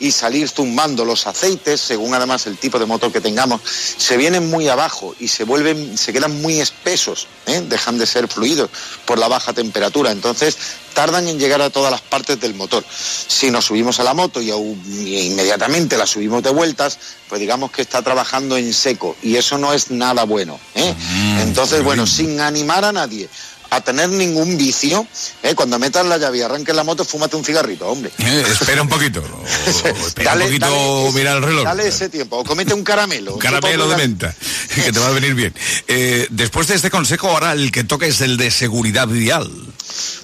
y 0.04 0.12
salir 0.12 0.52
tumbando 0.52 1.06
los 1.06 1.26
aceites, 1.28 1.80
según 1.80 2.13
además 2.13 2.46
el 2.46 2.58
tipo 2.58 2.78
de 2.78 2.86
motor 2.86 3.10
que 3.10 3.22
tengamos, 3.22 3.62
se 3.63 4.18
vienen 4.18 4.50
muy 4.50 4.68
abajo 4.68 5.16
y 5.18 5.30
se 5.30 5.46
vuelven, 5.46 5.98
se 5.98 6.12
quedan 6.12 6.42
muy 6.42 6.60
espesos, 6.60 7.28
¿eh? 7.46 7.63
dejan 7.70 7.98
de 7.98 8.06
ser 8.06 8.28
fluidos 8.28 8.70
por 9.06 9.18
la 9.18 9.30
baja 9.30 9.54
temperatura. 9.54 10.12
Entonces 10.12 10.58
tardan 10.94 11.30
en 11.30 11.39
llegar 11.39 11.62
a 11.62 11.70
todas 11.70 11.89
las 11.89 12.02
partes 12.02 12.38
del 12.42 12.54
motor. 12.54 12.84
Si 12.89 13.50
nos 13.50 13.63
subimos 13.63 14.02
a 14.02 14.04
la 14.04 14.13
moto 14.13 14.42
y, 14.42 14.52
inmediatamente 14.52 15.98
la 15.98 16.06
subimos 16.06 16.44
de 16.44 16.50
vueltas, 16.50 17.00
pues 17.30 17.39
digamos 17.39 17.72
que 17.72 17.82
está 17.82 18.02
trabajando 18.02 18.58
en 18.58 18.74
seco 18.74 19.16
y 19.24 19.38
eso 19.38 19.58
no 19.58 19.72
es 19.72 19.89
nada 19.89 20.26
bueno. 20.26 20.60
¿eh? 20.76 20.94
Entonces, 21.39 21.82
bueno, 21.82 22.06
sin 22.06 22.42
animar 22.42 22.84
a 22.84 22.92
nadie 22.92 23.30
a 23.76 23.82
tener 23.82 24.10
ningún 24.10 24.58
vicio, 24.58 25.08
¿eh? 25.42 25.56
cuando 25.56 25.80
metas 25.80 26.06
la 26.06 26.18
llave 26.18 26.40
y 26.40 26.42
arranques 26.42 26.76
la 26.76 26.84
moto, 26.84 27.04
fúmate 27.04 27.36
un 27.36 27.44
cigarrito, 27.44 27.88
hombre. 27.88 28.12
Eh, 28.20 28.44
espera 28.48 28.82
un 28.82 28.90
poquito. 28.90 29.22
o 29.24 30.08
espera 30.08 30.34
un 30.34 30.42
poquito, 30.42 31.12
mira 31.14 31.34
el 31.34 31.44
reloj. 31.44 31.64
Dale 31.64 31.88
ese 31.88 32.10
tiempo, 32.10 32.38
o 32.38 32.44
comete 32.44 32.74
un 32.74 32.84
caramelo. 32.84 33.34
Un 33.34 33.40
caramelo 33.40 33.88
de 33.88 33.98
menta, 33.98 34.36
que 34.76 34.92
te 34.92 35.00
va 35.00 35.08
a 35.08 35.12
venir 35.12 35.34
bien. 35.34 35.54
Eh, 35.88 36.28
después 36.30 36.68
de 36.68 36.76
este 36.76 36.90
consejo, 36.90 37.30
ahora 37.30 37.54
el 37.54 37.72
que 37.72 37.84
toca 37.84 38.06
es 38.06 38.22
el 38.22 38.38
de 38.38 38.52
seguridad 38.52 39.08
vial. 39.08 39.50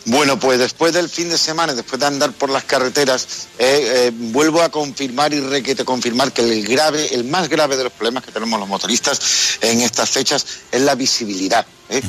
Bueno, 0.10 0.40
pues 0.40 0.58
después 0.58 0.92
del 0.92 1.08
fin 1.08 1.30
de 1.30 1.38
semana, 1.38 1.76
después 1.76 2.00
de 2.00 2.08
andar 2.08 2.32
por 2.32 2.50
las 2.50 2.64
carreteras, 2.64 3.28
eh, 3.60 4.08
eh, 4.08 4.12
vuelvo 4.12 4.62
a 4.64 4.70
confirmar 4.70 5.34
y 5.34 5.40
requete 5.40 5.86
confirmar 5.86 6.34
que 6.34 6.42
el 6.42 6.68
grave, 6.68 7.14
el 7.14 7.26
más 7.26 7.48
grave 7.48 7.78
de 7.78 7.84
los 7.84 7.94
problemas 7.94 8.24
que 8.24 8.32
tenemos 8.32 8.60
los 8.60 8.68
motoristas 8.68 9.60
en 9.62 9.82
estas 9.82 10.10
fechas 10.10 10.46
es 10.72 10.82
la 10.82 10.96
visibilidad. 10.96 11.64
¿eh? 11.90 12.02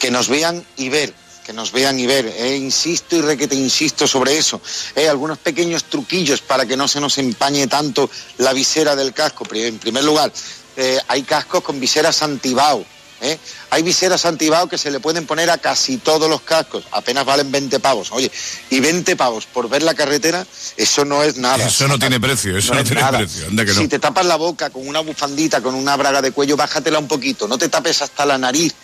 Que 0.00 0.10
nos 0.10 0.28
vean 0.28 0.64
y 0.76 0.88
ver 0.88 1.14
que 1.44 1.52
nos 1.52 1.70
vean 1.70 2.00
y 2.00 2.06
ver. 2.06 2.26
¿eh? 2.26 2.56
Insisto 2.56 3.16
y 3.16 3.20
requete 3.20 3.54
insisto 3.54 4.08
sobre 4.08 4.36
eso. 4.36 4.60
¿eh? 4.96 5.08
Algunos 5.08 5.38
pequeños 5.38 5.84
truquillos 5.84 6.40
para 6.40 6.66
que 6.66 6.76
no 6.76 6.88
se 6.88 7.00
nos 7.00 7.18
empañe 7.18 7.66
tanto 7.66 8.10
la 8.38 8.52
visera 8.52 8.96
del 8.96 9.12
casco. 9.12 9.46
En 9.52 9.78
primer 9.78 10.02
lugar, 10.04 10.32
eh, 10.76 10.98
hay 11.06 11.22
cascos 11.22 11.62
con 11.62 11.78
viseras 11.78 12.22
antibao. 12.22 12.84
¿Eh? 13.24 13.38
Hay 13.70 13.82
viseras 13.82 14.24
antibao 14.24 14.68
que 14.68 14.78
se 14.78 14.90
le 14.90 15.00
pueden 15.00 15.26
poner 15.26 15.50
a 15.50 15.58
casi 15.58 15.96
todos 15.98 16.28
los 16.28 16.42
cascos. 16.42 16.84
Apenas 16.92 17.24
valen 17.24 17.50
20 17.50 17.80
pavos. 17.80 18.12
Oye, 18.12 18.30
y 18.70 18.80
20 18.80 19.16
pavos 19.16 19.46
por 19.46 19.68
ver 19.68 19.82
la 19.82 19.94
carretera, 19.94 20.46
eso 20.76 21.04
no 21.04 21.22
es 21.22 21.36
nada. 21.36 21.66
Eso 21.66 21.88
no 21.88 21.98
tiene 21.98 22.20
precio, 22.20 22.56
eso 22.56 22.74
no, 22.74 22.80
es 22.80 22.86
tiene 22.86 23.02
nada. 23.02 23.18
precio. 23.18 23.46
Anda 23.46 23.64
que 23.64 23.72
no. 23.72 23.80
Si 23.80 23.88
te 23.88 23.98
tapas 23.98 24.26
la 24.26 24.36
boca 24.36 24.70
con 24.70 24.86
una 24.86 25.00
bufandita, 25.00 25.60
con 25.60 25.74
una 25.74 25.96
braga 25.96 26.22
de 26.22 26.32
cuello, 26.32 26.56
bájatela 26.56 26.98
un 26.98 27.08
poquito. 27.08 27.48
No 27.48 27.58
te 27.58 27.68
tapes 27.68 28.02
hasta 28.02 28.24
la 28.26 28.38
nariz. 28.38 28.74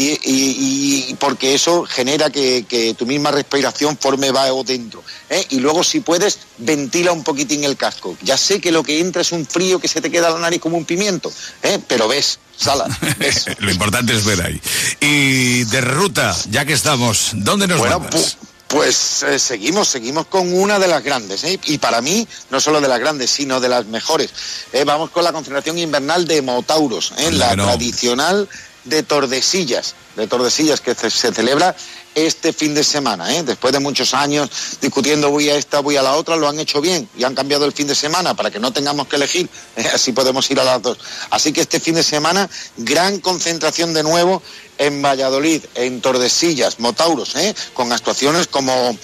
Y, 0.00 0.12
y- 0.24 1.06
y- 1.10 1.14
porque 1.16 1.52
eso 1.54 1.84
genera 1.84 2.30
que, 2.30 2.64
que 2.66 2.94
tu 2.94 3.04
misma 3.04 3.30
respiración 3.30 3.98
forme 3.98 4.30
vaho 4.30 4.64
dentro. 4.64 5.04
¿eh? 5.28 5.44
Y 5.50 5.56
luego, 5.58 5.84
si 5.84 6.00
puedes, 6.00 6.38
ventila 6.56 7.12
un 7.12 7.22
poquitín 7.22 7.64
el 7.64 7.76
casco. 7.76 8.16
Ya 8.22 8.38
sé 8.38 8.62
que 8.62 8.72
lo 8.72 8.82
que 8.82 8.98
entra 9.00 9.20
es 9.20 9.30
un 9.32 9.44
frío 9.46 9.78
que 9.78 9.88
se 9.88 10.00
te 10.00 10.10
queda 10.10 10.30
la 10.30 10.38
nariz 10.38 10.58
como 10.60 10.78
un 10.78 10.86
pimiento, 10.86 11.30
¿eh? 11.62 11.78
pero 11.86 12.08
ves, 12.08 12.38
sala, 12.56 12.86
ves. 13.18 13.44
Lo 13.58 13.70
importante 13.70 14.14
es 14.14 14.24
ver 14.24 14.40
ahí. 14.40 14.58
Y 15.00 15.64
de 15.64 15.82
ruta, 15.82 16.34
ya 16.48 16.64
que 16.64 16.72
estamos, 16.72 17.32
¿dónde 17.34 17.66
nos 17.66 17.78
Bueno, 17.78 18.00
mandas? 18.00 18.38
Pues 18.68 19.24
eh, 19.24 19.38
seguimos, 19.40 19.88
seguimos 19.88 20.26
con 20.28 20.54
una 20.54 20.78
de 20.78 20.86
las 20.86 21.02
grandes, 21.02 21.42
¿eh? 21.44 21.58
y 21.64 21.78
para 21.78 22.00
mí, 22.00 22.26
no 22.50 22.60
solo 22.60 22.80
de 22.80 22.86
las 22.88 23.00
grandes, 23.00 23.28
sino 23.28 23.58
de 23.60 23.68
las 23.68 23.84
mejores. 23.86 24.30
¿eh? 24.72 24.84
Vamos 24.84 25.10
con 25.10 25.24
la 25.24 25.32
concentración 25.32 25.76
invernal 25.76 26.24
de 26.26 26.40
Motauros. 26.40 27.12
Anda 27.18 27.48
la 27.48 27.56
no. 27.56 27.64
tradicional 27.66 28.48
de 28.84 29.02
Tordesillas, 29.02 29.94
de 30.16 30.26
Tordesillas 30.26 30.80
que 30.80 30.94
se, 30.94 31.10
celebra 31.10 31.74
este 32.14 32.52
fin 32.52 32.74
de 32.74 32.82
semana. 32.82 33.34
¿eh? 33.34 33.42
Después 33.42 33.72
de 33.72 33.78
muchos 33.78 34.14
años 34.14 34.50
discutiendo 34.80 35.30
voy 35.30 35.48
a 35.50 35.56
esta, 35.56 35.80
voy 35.80 35.96
a 35.96 36.02
la 36.02 36.14
otra, 36.14 36.36
lo 36.36 36.48
han 36.48 36.58
hecho 36.58 36.80
bien 36.80 37.08
y 37.16 37.24
han 37.24 37.34
cambiado 37.34 37.64
el 37.64 37.72
fin 37.72 37.86
de 37.86 37.94
semana 37.94 38.34
para 38.34 38.50
que 38.50 38.58
no 38.58 38.72
tengamos 38.72 39.06
que 39.08 39.16
elegir, 39.16 39.48
¿eh? 39.76 39.84
así 39.94 40.12
podemos 40.12 40.50
ir 40.50 40.60
a 40.60 40.64
las 40.64 40.82
dos. 40.82 40.98
Así 41.30 41.52
que 41.52 41.60
este 41.60 41.80
fin 41.80 41.94
de 41.94 42.02
semana, 42.02 42.48
gran 42.76 43.20
concentración 43.20 43.92
de 43.94 44.02
nuevo 44.02 44.42
en 44.78 45.02
Valladolid, 45.02 45.64
en 45.74 46.00
Tordesillas, 46.00 46.80
Motauros, 46.80 47.36
¿eh? 47.36 47.54
con 47.74 47.92
actuaciones 47.92 48.46
como, 48.46 48.96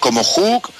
como 0.00 0.22
Hook, 0.22 0.70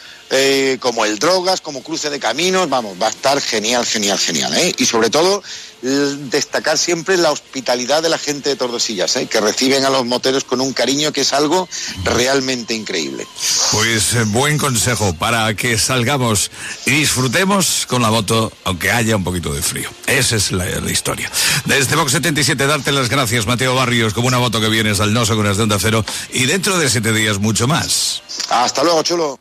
como 0.80 1.04
el 1.04 1.18
Drogas, 1.18 1.61
como 1.61 1.83
Cruce 1.83 2.11
de 2.11 2.18
Caminos, 2.18 2.68
vamos, 2.68 3.00
va 3.00 3.07
a 3.07 3.11
estar 3.11 3.40
genial, 3.40 3.87
genial, 3.87 4.18
genial. 4.18 4.52
Y 4.76 4.85
sobre 4.85 5.09
todo, 5.09 5.42
destacar 5.85 6.79
siempre 6.79 7.16
la 7.16 7.31
hospitalidad 7.31 8.03
de 8.03 8.09
la 8.09 8.18
gente 8.18 8.51
de 8.51 8.57
Tordesillas, 8.57 9.16
¿eh? 9.16 9.27
que 9.27 9.40
reciben 9.40 9.85
a 9.85 9.90
los 9.90 10.07
moteros 10.07 10.44
con 10.44 10.61
un 10.61 10.73
cariño 10.73 11.12
que 11.12 11.20
es 11.20 11.33
algo 11.33 11.68
realmente 12.05 12.75
increíble. 12.75 13.27
Pues 13.73 14.14
eh, 14.14 14.25
buen 14.25 14.57
consejo 14.57 15.14
para 15.14 15.55
que 15.55 15.79
salgamos 15.79 16.51
y 16.87 16.92
disfrutemos 16.92 17.87
con 17.87 18.03
la 18.03 18.11
moto, 18.11 18.53
aunque 18.64 18.90
haya 18.90 19.16
un 19.16 19.25
poquito 19.25 19.53
de 19.53 19.62
frío. 19.62 19.90
Esa 20.07 20.37
es 20.37 20.53
la, 20.53 20.64
la 20.64 20.90
historia. 20.90 21.31
Desde 21.66 21.97
Box 21.97 22.12
77, 22.12 22.66
darte 22.66 22.90
las 22.92 23.09
gracias, 23.09 23.47
Mateo 23.47 23.75
Barrios, 23.75 24.14
como 24.14 24.29
una 24.29 24.38
moto 24.38 24.61
que 24.61 24.68
vienes 24.68 25.01
al 25.01 25.12
Noso 25.12 25.37
con 25.37 25.47
las 25.47 25.57
de 25.59 25.64
Onda 25.64 25.77
Cero, 25.79 26.05
y 26.33 26.47
dentro 26.47 26.79
de 26.79 26.88
siete 26.88 27.12
días 27.12 27.38
mucho 27.38 27.68
más. 27.68 28.23
Hasta 28.49 28.83
luego, 28.83 29.03
chulo. 29.03 29.38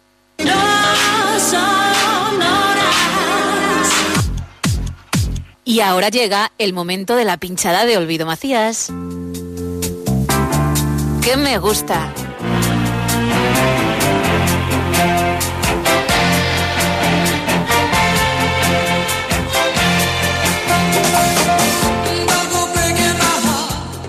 Y 5.66 5.80
ahora 5.80 6.10
llega 6.10 6.52
el 6.58 6.74
momento 6.74 7.16
de 7.16 7.24
la 7.24 7.38
pinchada 7.38 7.86
de 7.86 7.98
Olvido 7.98 8.26
Macías. 8.26 8.88
Que 11.24 11.38
me 11.38 11.58
gusta. 11.58 12.12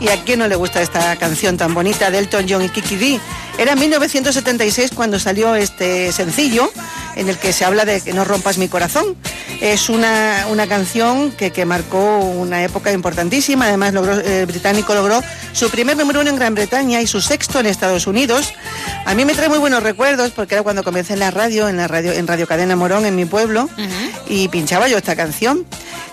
¿Y 0.01 0.09
a 0.09 0.23
quién 0.25 0.41
no 0.41 0.49
le 0.49 0.57
gusta 0.57 0.83
esta 0.83 1.17
canción 1.17 1.57
tan 1.57 1.73
bonita 1.73 2.11
de 2.11 2.19
Elton 2.19 2.47
John 2.49 2.65
y 2.65 2.69
Kiki 2.69 2.97
D? 2.97 3.21
Era 3.59 3.73
en 3.73 3.79
1976 3.79 4.91
cuando 4.95 5.19
salió 5.21 5.55
este 5.55 6.11
sencillo 6.13 6.71
en 7.17 7.29
el 7.29 7.39
que 7.39 7.53
se 7.53 7.65
habla 7.65 7.85
de 7.85 8.01
que 8.01 8.13
no 8.13 8.25
rompas 8.25 8.59
mi 8.59 8.69
corazón. 8.69 9.17
Es 9.61 9.89
una, 9.89 10.47
una 10.51 10.67
canción 10.67 11.31
que, 11.31 11.51
que 11.53 11.65
marcó 11.65 12.19
una 12.19 12.65
época 12.65 12.93
importantísima. 12.93 13.67
Además, 13.67 13.95
logró, 13.95 14.19
el 14.19 14.47
británico 14.47 14.95
logró 14.95 15.23
su 15.53 15.71
primer 15.71 15.97
número 15.97 16.21
uno 16.21 16.31
en 16.31 16.37
Gran 16.37 16.55
Bretaña 16.55 17.01
y 17.01 17.07
su 17.07 17.21
sexto 17.21 17.61
en 17.61 17.67
Estados 17.67 18.07
Unidos. 18.07 18.53
A 19.07 19.15
mí 19.15 19.25
me 19.25 19.35
trae 19.35 19.49
muy 19.49 19.59
buenos 19.59 19.83
recuerdos 19.83 20.33
porque 20.33 20.55
era 20.55 20.65
cuando 20.65 20.83
comencé 20.83 21.13
en 21.13 21.21
la 21.21 21.31
radio, 21.31 21.69
en 21.69 21.77
la 21.77 21.87
radio, 21.87 22.13
en 22.13 22.27
Radio 22.27 22.47
Cadena 22.47 22.75
Morón, 22.75 23.07
en 23.07 23.15
mi 23.15 23.25
pueblo, 23.25 23.71
y 24.29 24.49
pinchaba 24.49 24.89
yo 24.89 24.99
esta 24.99 25.15
canción. 25.15 25.65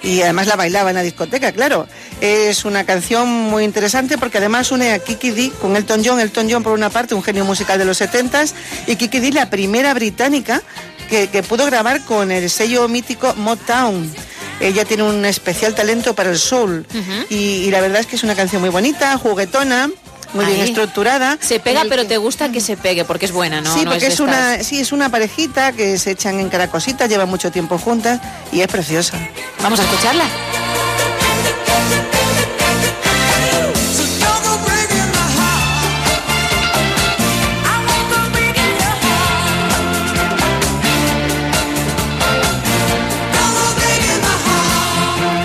Y 0.04 0.22
además 0.22 0.48
la 0.48 0.56
bailaba 0.56 0.90
en 0.90 0.96
la 0.96 1.04
discoteca, 1.04 1.52
claro. 1.52 1.88
Es 2.22 2.66
una 2.66 2.86
canción 2.86 3.28
muy 3.30 3.64
interesante 3.64 4.18
porque 4.18 4.40
además 4.40 4.72
une 4.72 4.94
a 4.94 5.00
Kiki 5.00 5.32
D 5.32 5.52
con 5.62 5.76
Elton 5.76 6.02
John. 6.04 6.20
Elton 6.20 6.48
John, 6.50 6.64
por 6.64 6.74
una 6.74 6.90
parte, 6.90 7.14
un 7.14 7.22
genio 7.32 7.46
musical 7.46 7.80
de 7.80 7.86
los 7.86 7.98
70 7.98 8.44
y 8.88 8.98
Kiki 8.98 9.20
D, 9.22 9.32
la 9.32 9.50
primera 9.50 9.94
británica 9.94 10.62
que, 11.10 11.30
que 11.30 11.44
pudo 11.44 11.66
grabar 11.66 12.02
con 12.04 12.30
el 12.30 12.50
sello 12.50 12.88
mítico 12.90 13.34
Motown. 13.36 14.14
Ella 14.60 14.84
tiene 14.86 15.04
un 15.04 15.24
especial 15.26 15.74
talento 15.74 16.14
para 16.14 16.30
el 16.30 16.38
soul 16.38 16.86
y, 17.30 17.36
y 17.36 17.72
la 17.72 17.80
verdad 17.82 18.02
es 18.02 18.06
que 18.08 18.18
es 18.18 18.24
una 18.24 18.36
canción 18.36 18.62
muy 18.62 18.70
bonita, 18.70 19.18
juguetona, 19.18 19.90
muy 20.34 20.46
bien 20.46 20.62
Ahí. 20.62 20.68
estructurada. 20.70 21.38
Se 21.42 21.60
pega, 21.62 21.84
pero 21.90 22.02
que- 22.04 22.10
te 22.10 22.18
gusta 22.18 22.52
que 22.52 22.60
se 22.62 22.76
pegue, 22.78 23.06
porque 23.06 23.26
es 23.26 23.32
buena, 23.32 23.62
¿no? 23.62 23.74
sí, 23.74 23.86
No 23.86 23.92
porque 23.92 24.08
de 24.08 24.14
es, 24.14 24.20
una, 24.20 24.54
estas- 24.56 24.68
sí, 24.68 24.80
es 24.82 24.92
una 24.92 25.10
parejita 25.10 25.72
que 25.72 25.98
se 25.98 26.12
echan 26.12 26.40
en 26.42 26.50
cada 26.50 26.70
cosita, 26.70 27.08
llevan 27.08 27.30
mucho 27.30 27.50
tiempo 27.50 27.78
juntas 27.78 28.20
y 28.52 28.60
es 28.62 28.68
preciosa. 28.68 29.18
Vamos 29.64 29.80
a 29.80 29.84
escucharla. 29.84 30.26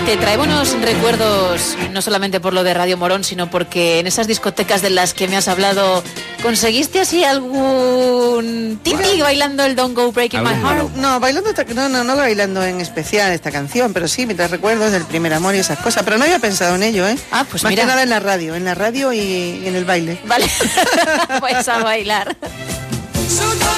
Te 0.07 0.15
trae 0.15 0.37
buenos 0.37 0.71
recuerdos, 0.79 1.75
no 1.91 2.01
solamente 2.01 2.39
por 2.39 2.53
lo 2.53 2.63
de 2.63 2.73
Radio 2.73 2.95
Morón, 2.95 3.25
sino 3.25 3.49
porque 3.49 3.99
en 3.99 4.07
esas 4.07 4.25
discotecas 4.25 4.81
de 4.81 4.89
las 4.89 5.13
que 5.13 5.27
me 5.27 5.35
has 5.35 5.49
hablado, 5.49 6.01
¿conseguiste 6.41 7.01
así 7.01 7.25
algún 7.25 8.79
titi 8.83 9.19
bailando 9.19 9.65
el 9.65 9.75
Don't 9.75 9.93
Go 9.93 10.13
Breaking 10.13 10.43
My 10.43 10.51
Heart? 10.51 10.95
No, 10.95 11.19
bailando, 11.19 11.51
no, 11.75 11.89
no, 11.89 12.05
no 12.05 12.15
bailando 12.15 12.63
en 12.63 12.79
especial 12.79 13.33
esta 13.33 13.51
canción, 13.51 13.91
pero 13.91 14.07
sí, 14.07 14.25
mientras 14.25 14.49
recuerdos 14.49 14.93
del 14.93 15.03
primer 15.03 15.33
amor 15.33 15.55
y 15.55 15.57
esas 15.57 15.79
cosas. 15.79 16.03
Pero 16.03 16.17
no 16.17 16.23
había 16.23 16.39
pensado 16.39 16.75
en 16.75 16.83
ello, 16.83 17.05
¿eh? 17.05 17.17
Ah, 17.33 17.45
pues 17.51 17.63
Más 17.63 17.71
mira. 17.71 17.83
que 17.83 17.87
nada 17.87 18.03
en 18.03 18.09
la 18.09 18.21
radio, 18.21 18.55
en 18.55 18.63
la 18.63 18.75
radio 18.75 19.11
y, 19.11 19.19
y 19.19 19.67
en 19.67 19.75
el 19.75 19.83
baile. 19.83 20.21
Vale, 20.23 20.49
pues 21.41 21.67
a 21.67 21.79
bailar. 21.79 22.33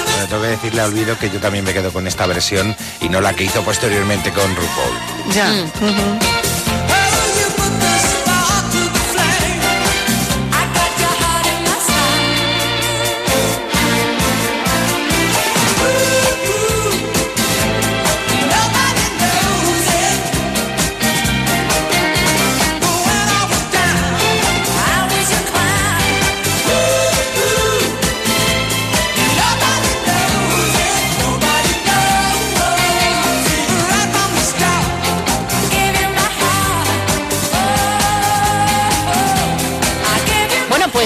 Pero 0.06 0.28
tengo 0.28 0.42
que 0.42 0.48
decirle 0.48 0.80
a 0.82 0.86
Olvido 0.86 1.18
que 1.18 1.30
yo 1.30 1.40
también 1.40 1.64
me 1.64 1.72
quedo 1.72 1.92
con 1.92 2.06
esta 2.06 2.26
versión 2.26 2.76
y 3.00 3.08
no 3.08 3.20
la 3.20 3.34
que 3.34 3.44
hizo 3.44 3.62
posteriormente 3.62 4.30
con 4.32 4.54
RuPaul. 4.54 5.32
Ya. 5.32 5.48
Mm. 5.80 6.89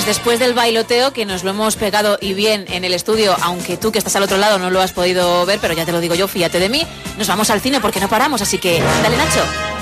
Pues 0.05 0.19
después 0.19 0.39
del 0.39 0.53
bailoteo, 0.53 1.15
que 1.15 1.25
nos 1.25 1.45
lo 1.45 1.51
hemos 1.51 1.77
pegado 1.77 2.19
y 2.21 2.35
bien 2.35 2.67
en 2.69 2.85
el 2.85 2.93
estudio, 2.93 3.35
aunque 3.41 3.79
tú 3.79 3.91
que 3.91 3.97
estás 3.97 4.15
al 4.17 4.23
otro 4.23 4.37
lado 4.37 4.59
no 4.59 4.69
lo 4.69 4.83
has 4.83 4.93
podido 4.93 5.47
ver, 5.47 5.61
pero 5.63 5.73
ya 5.73 5.87
te 5.87 5.93
lo 5.93 6.01
digo 6.01 6.15
yo, 6.15 6.29
fíjate 6.29 6.59
de 6.59 6.69
mí, 6.69 6.87
nos 7.17 7.27
vamos 7.27 7.49
al 7.49 7.63
cine 7.63 7.81
porque 7.81 8.01
no 8.01 8.09
paramos, 8.11 8.43
así 8.43 8.59
que 8.59 8.83
dale 9.03 9.17
Nacho. 9.17 9.74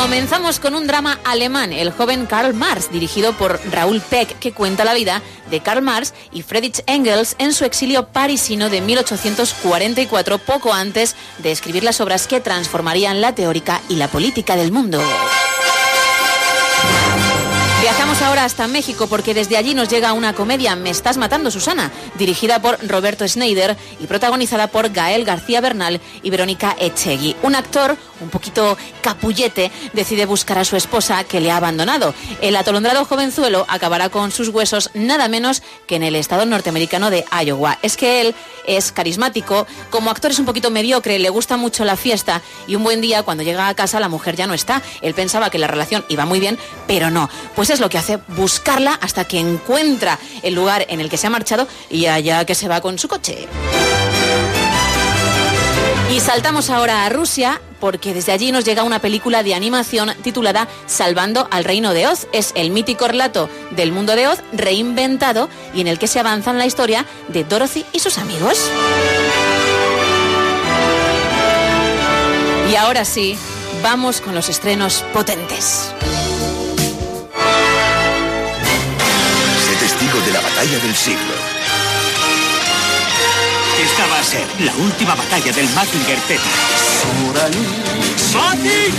Comenzamos 0.00 0.60
con 0.60 0.76
un 0.76 0.86
drama 0.86 1.18
alemán, 1.24 1.72
el 1.72 1.90
joven 1.90 2.26
Karl 2.26 2.54
Marx, 2.54 2.92
dirigido 2.92 3.32
por 3.32 3.58
Raúl 3.72 4.00
Peck, 4.00 4.38
que 4.38 4.52
cuenta 4.52 4.84
la 4.84 4.94
vida 4.94 5.22
de 5.50 5.58
Karl 5.58 5.82
Marx 5.82 6.14
y 6.30 6.42
Friedrich 6.42 6.84
Engels 6.86 7.34
en 7.38 7.52
su 7.52 7.64
exilio 7.64 8.06
parisino 8.06 8.70
de 8.70 8.80
1844, 8.80 10.38
poco 10.38 10.72
antes 10.72 11.16
de 11.38 11.50
escribir 11.50 11.82
las 11.82 12.00
obras 12.00 12.28
que 12.28 12.40
transformarían 12.40 13.20
la 13.20 13.34
teórica 13.34 13.80
y 13.88 13.96
la 13.96 14.06
política 14.06 14.54
del 14.54 14.70
mundo. 14.70 15.02
Viajamos 17.80 18.20
ahora 18.22 18.44
hasta 18.44 18.66
México 18.66 19.06
porque 19.06 19.34
desde 19.34 19.56
allí 19.56 19.72
nos 19.72 19.88
llega 19.88 20.12
una 20.12 20.32
comedia, 20.32 20.74
Me 20.74 20.90
estás 20.90 21.16
matando 21.16 21.50
Susana, 21.50 21.92
dirigida 22.18 22.60
por 22.60 22.78
Roberto 22.86 23.26
Schneider 23.26 23.76
y 24.00 24.06
protagonizada 24.06 24.66
por 24.66 24.90
Gael 24.90 25.24
García 25.24 25.60
Bernal 25.60 26.00
y 26.22 26.30
Verónica 26.30 26.76
Echegui. 26.78 27.36
Un 27.42 27.54
actor 27.54 27.96
un 28.20 28.30
poquito 28.30 28.76
capullete, 29.02 29.70
decide 29.92 30.26
buscar 30.26 30.58
a 30.58 30.64
su 30.64 30.76
esposa 30.76 31.24
que 31.24 31.40
le 31.40 31.50
ha 31.50 31.56
abandonado. 31.56 32.14
El 32.40 32.56
atolondrado 32.56 33.04
jovenzuelo 33.04 33.66
acabará 33.68 34.08
con 34.08 34.30
sus 34.30 34.48
huesos 34.48 34.90
nada 34.94 35.28
menos 35.28 35.62
que 35.86 35.96
en 35.96 36.02
el 36.02 36.16
estado 36.16 36.46
norteamericano 36.46 37.10
de 37.10 37.24
Iowa. 37.44 37.78
Es 37.82 37.96
que 37.96 38.20
él 38.20 38.34
es 38.66 38.92
carismático, 38.92 39.66
como 39.90 40.10
actor 40.10 40.30
es 40.30 40.38
un 40.38 40.44
poquito 40.44 40.70
mediocre, 40.70 41.18
le 41.18 41.30
gusta 41.30 41.56
mucho 41.56 41.84
la 41.84 41.96
fiesta 41.96 42.42
y 42.66 42.74
un 42.74 42.84
buen 42.84 43.00
día 43.00 43.22
cuando 43.22 43.42
llega 43.42 43.68
a 43.68 43.74
casa 43.74 44.00
la 44.00 44.08
mujer 44.08 44.36
ya 44.36 44.46
no 44.46 44.54
está. 44.54 44.82
Él 45.00 45.14
pensaba 45.14 45.50
que 45.50 45.58
la 45.58 45.66
relación 45.66 46.04
iba 46.08 46.26
muy 46.26 46.40
bien, 46.40 46.58
pero 46.86 47.10
no. 47.10 47.30
Pues 47.56 47.70
es 47.70 47.80
lo 47.80 47.88
que 47.88 47.98
hace 47.98 48.18
buscarla 48.28 48.98
hasta 49.00 49.24
que 49.24 49.38
encuentra 49.38 50.18
el 50.42 50.54
lugar 50.54 50.86
en 50.88 51.00
el 51.00 51.08
que 51.08 51.16
se 51.16 51.26
ha 51.26 51.30
marchado 51.30 51.66
y 51.90 52.06
allá 52.06 52.44
que 52.44 52.54
se 52.54 52.68
va 52.68 52.80
con 52.80 52.98
su 52.98 53.08
coche. 53.08 53.48
Y 56.10 56.20
saltamos 56.20 56.70
ahora 56.70 57.04
a 57.04 57.10
Rusia 57.10 57.60
porque 57.80 58.14
desde 58.14 58.32
allí 58.32 58.50
nos 58.50 58.64
llega 58.64 58.82
una 58.82 58.98
película 58.98 59.42
de 59.42 59.54
animación 59.54 60.10
titulada 60.22 60.66
Salvando 60.86 61.46
al 61.50 61.64
Reino 61.64 61.92
de 61.92 62.06
Oz. 62.06 62.26
Es 62.32 62.52
el 62.54 62.70
mítico 62.70 63.06
relato 63.06 63.50
del 63.72 63.92
mundo 63.92 64.16
de 64.16 64.26
Oz 64.26 64.38
reinventado 64.52 65.50
y 65.74 65.82
en 65.82 65.86
el 65.86 65.98
que 65.98 66.06
se 66.06 66.18
avanza 66.18 66.50
en 66.50 66.58
la 66.58 66.66
historia 66.66 67.04
de 67.28 67.44
Dorothy 67.44 67.84
y 67.92 68.00
sus 68.00 68.16
amigos. 68.16 68.70
Y 72.72 72.76
ahora 72.76 73.04
sí, 73.04 73.36
vamos 73.82 74.22
con 74.22 74.34
los 74.34 74.48
estrenos 74.48 75.04
potentes. 75.12 75.92
Sé 79.66 79.76
testigo 79.78 80.20
de 80.20 80.32
la 80.32 80.40
batalla 80.40 80.78
del 80.78 80.94
siglo 80.94 81.47
va 84.10 84.20
a 84.20 84.24
ser 84.24 84.46
la 84.60 84.72
última 84.76 85.14
batalla 85.14 85.52
del 85.52 85.68
Mazinger 85.70 86.18
Z. 86.26 86.40
¡Mazinger! 88.32 88.92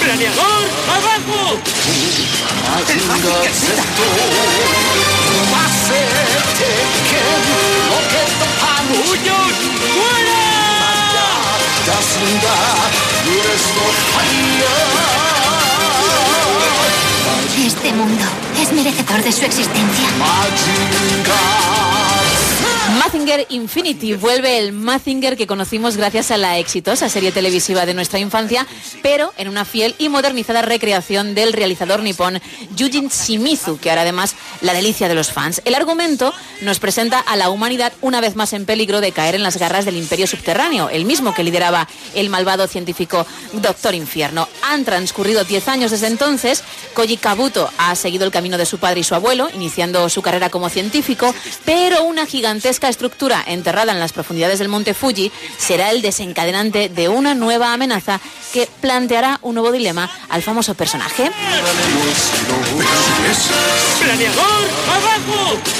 ¡Planeador 0.00 0.62
abajo! 0.88 1.58
¡El 2.88 3.00
Mazinger 3.06 3.52
Z! 3.52 3.82
Este 17.58 17.92
mundo 17.92 18.24
es 18.60 18.72
merecedor 18.72 19.22
de 19.22 19.30
su 19.30 19.44
existencia. 19.44 20.08
Mazinger 22.98 23.46
Infinity 23.48 24.14
vuelve 24.14 24.58
el 24.58 24.72
Mazinger 24.72 25.36
que 25.36 25.46
conocimos 25.46 25.96
gracias 25.96 26.30
a 26.30 26.36
la 26.36 26.58
exitosa 26.58 27.08
serie 27.08 27.32
televisiva 27.32 27.86
de 27.86 27.94
nuestra 27.94 28.18
infancia, 28.18 28.66
pero 29.02 29.32
en 29.38 29.48
una 29.48 29.64
fiel 29.64 29.94
y 29.98 30.08
modernizada 30.08 30.62
recreación 30.62 31.34
del 31.34 31.54
realizador 31.54 32.02
nipón 32.02 32.40
Yujin 32.76 33.08
Shimizu, 33.08 33.78
que 33.78 33.90
hará 33.90 34.02
además 34.02 34.34
la 34.60 34.74
delicia 34.74 35.08
de 35.08 35.14
los 35.14 35.32
fans. 35.32 35.62
El 35.64 35.74
argumento 35.74 36.34
nos 36.60 36.80
presenta 36.80 37.18
a 37.18 37.36
la 37.36 37.50
humanidad 37.50 37.92
una 38.02 38.20
vez 38.20 38.36
más 38.36 38.52
en 38.52 38.66
peligro 38.66 39.00
de 39.00 39.12
caer 39.12 39.34
en 39.34 39.42
las 39.42 39.56
garras 39.56 39.84
del 39.84 39.96
imperio 39.96 40.26
subterráneo, 40.26 40.90
el 40.90 41.04
mismo 41.04 41.34
que 41.34 41.44
lideraba 41.44 41.88
el 42.14 42.28
malvado 42.28 42.66
científico 42.66 43.26
Doctor 43.54 43.94
Infierno. 43.94 44.48
Han 44.62 44.84
transcurrido 44.84 45.44
10 45.44 45.68
años 45.68 45.90
desde 45.92 46.08
entonces, 46.08 46.62
Koji 46.94 47.16
Kabuto 47.16 47.70
ha 47.78 47.94
seguido 47.94 48.24
el 48.24 48.30
camino 48.32 48.58
de 48.58 48.66
su 48.66 48.78
padre 48.78 49.00
y 49.00 49.04
su 49.04 49.14
abuelo, 49.14 49.48
iniciando 49.54 50.08
su 50.08 50.20
carrera 50.20 50.50
como 50.50 50.68
científico, 50.68 51.34
pero 51.64 52.04
una 52.04 52.26
gigantesca 52.26 52.81
esta 52.82 52.90
estructura 52.90 53.44
enterrada 53.46 53.92
en 53.92 54.00
las 54.00 54.12
profundidades 54.12 54.58
del 54.58 54.68
monte 54.68 54.92
Fuji 54.92 55.30
será 55.56 55.92
el 55.92 56.02
desencadenante 56.02 56.88
de 56.88 57.08
una 57.08 57.32
nueva 57.32 57.72
amenaza 57.72 58.20
que 58.52 58.68
planteará 58.80 59.38
un 59.42 59.54
nuevo 59.54 59.70
dilema 59.70 60.10
al 60.28 60.42
famoso 60.42 60.74
personaje. 60.74 61.30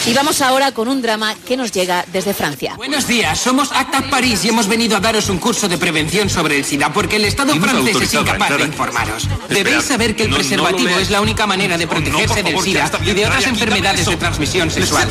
Y 0.07 0.15
vamos 0.15 0.41
ahora 0.43 0.71
con 0.71 0.87
un 0.87 1.03
drama 1.03 1.35
que 1.45 1.57
nos 1.57 1.73
llega 1.73 2.05
desde 2.12 2.35
Francia. 2.35 2.75
Buenos 2.77 3.09
días, 3.09 3.37
somos 3.37 3.73
Acta 3.73 4.09
París 4.09 4.45
y 4.45 4.51
hemos 4.51 4.69
venido 4.69 4.97
a 4.97 5.01
daros 5.01 5.29
un 5.29 5.38
curso 5.38 5.69
de 5.69 5.79
prevención 5.79 6.31
sobre 6.31 6.57
el 6.57 6.65
SIDA 6.65 6.93
porque 6.93 7.17
el 7.17 7.25
Estado 7.25 7.53
francés 7.57 7.97
es 8.01 8.15
incapaz 8.15 8.57
de 8.57 8.62
informaros. 8.62 9.29
Debéis 9.49 9.83
saber 9.83 10.15
que 10.15 10.23
el 10.23 10.31
preservativo 10.31 11.01
es 11.01 11.11
la 11.11 11.21
única 11.21 11.49
manera 11.49 11.77
de 11.77 11.88
protegerse 11.88 12.45
del 12.45 12.61
SIDA 12.61 12.88
y 13.05 13.11
de 13.11 13.27
otras 13.27 13.47
enfermedades 13.49 14.07
de 14.07 14.17
transmisión 14.17 14.71
sexual. 14.71 15.09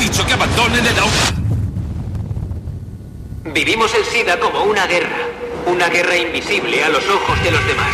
Vivimos 3.44 3.92
el 3.94 4.04
SIDA 4.04 4.38
como 4.38 4.62
una 4.62 4.86
guerra, 4.86 5.26
una 5.66 5.88
guerra 5.88 6.16
invisible 6.16 6.84
a 6.84 6.88
los 6.88 7.02
ojos 7.08 7.42
de 7.42 7.50
los 7.50 7.66
demás. 7.66 7.90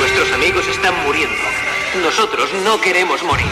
Nuestros 0.00 0.32
amigos 0.32 0.66
están 0.66 0.94
muriendo. 1.04 1.36
Nosotros 2.02 2.50
no 2.64 2.80
queremos 2.80 3.22
morir. 3.22 3.46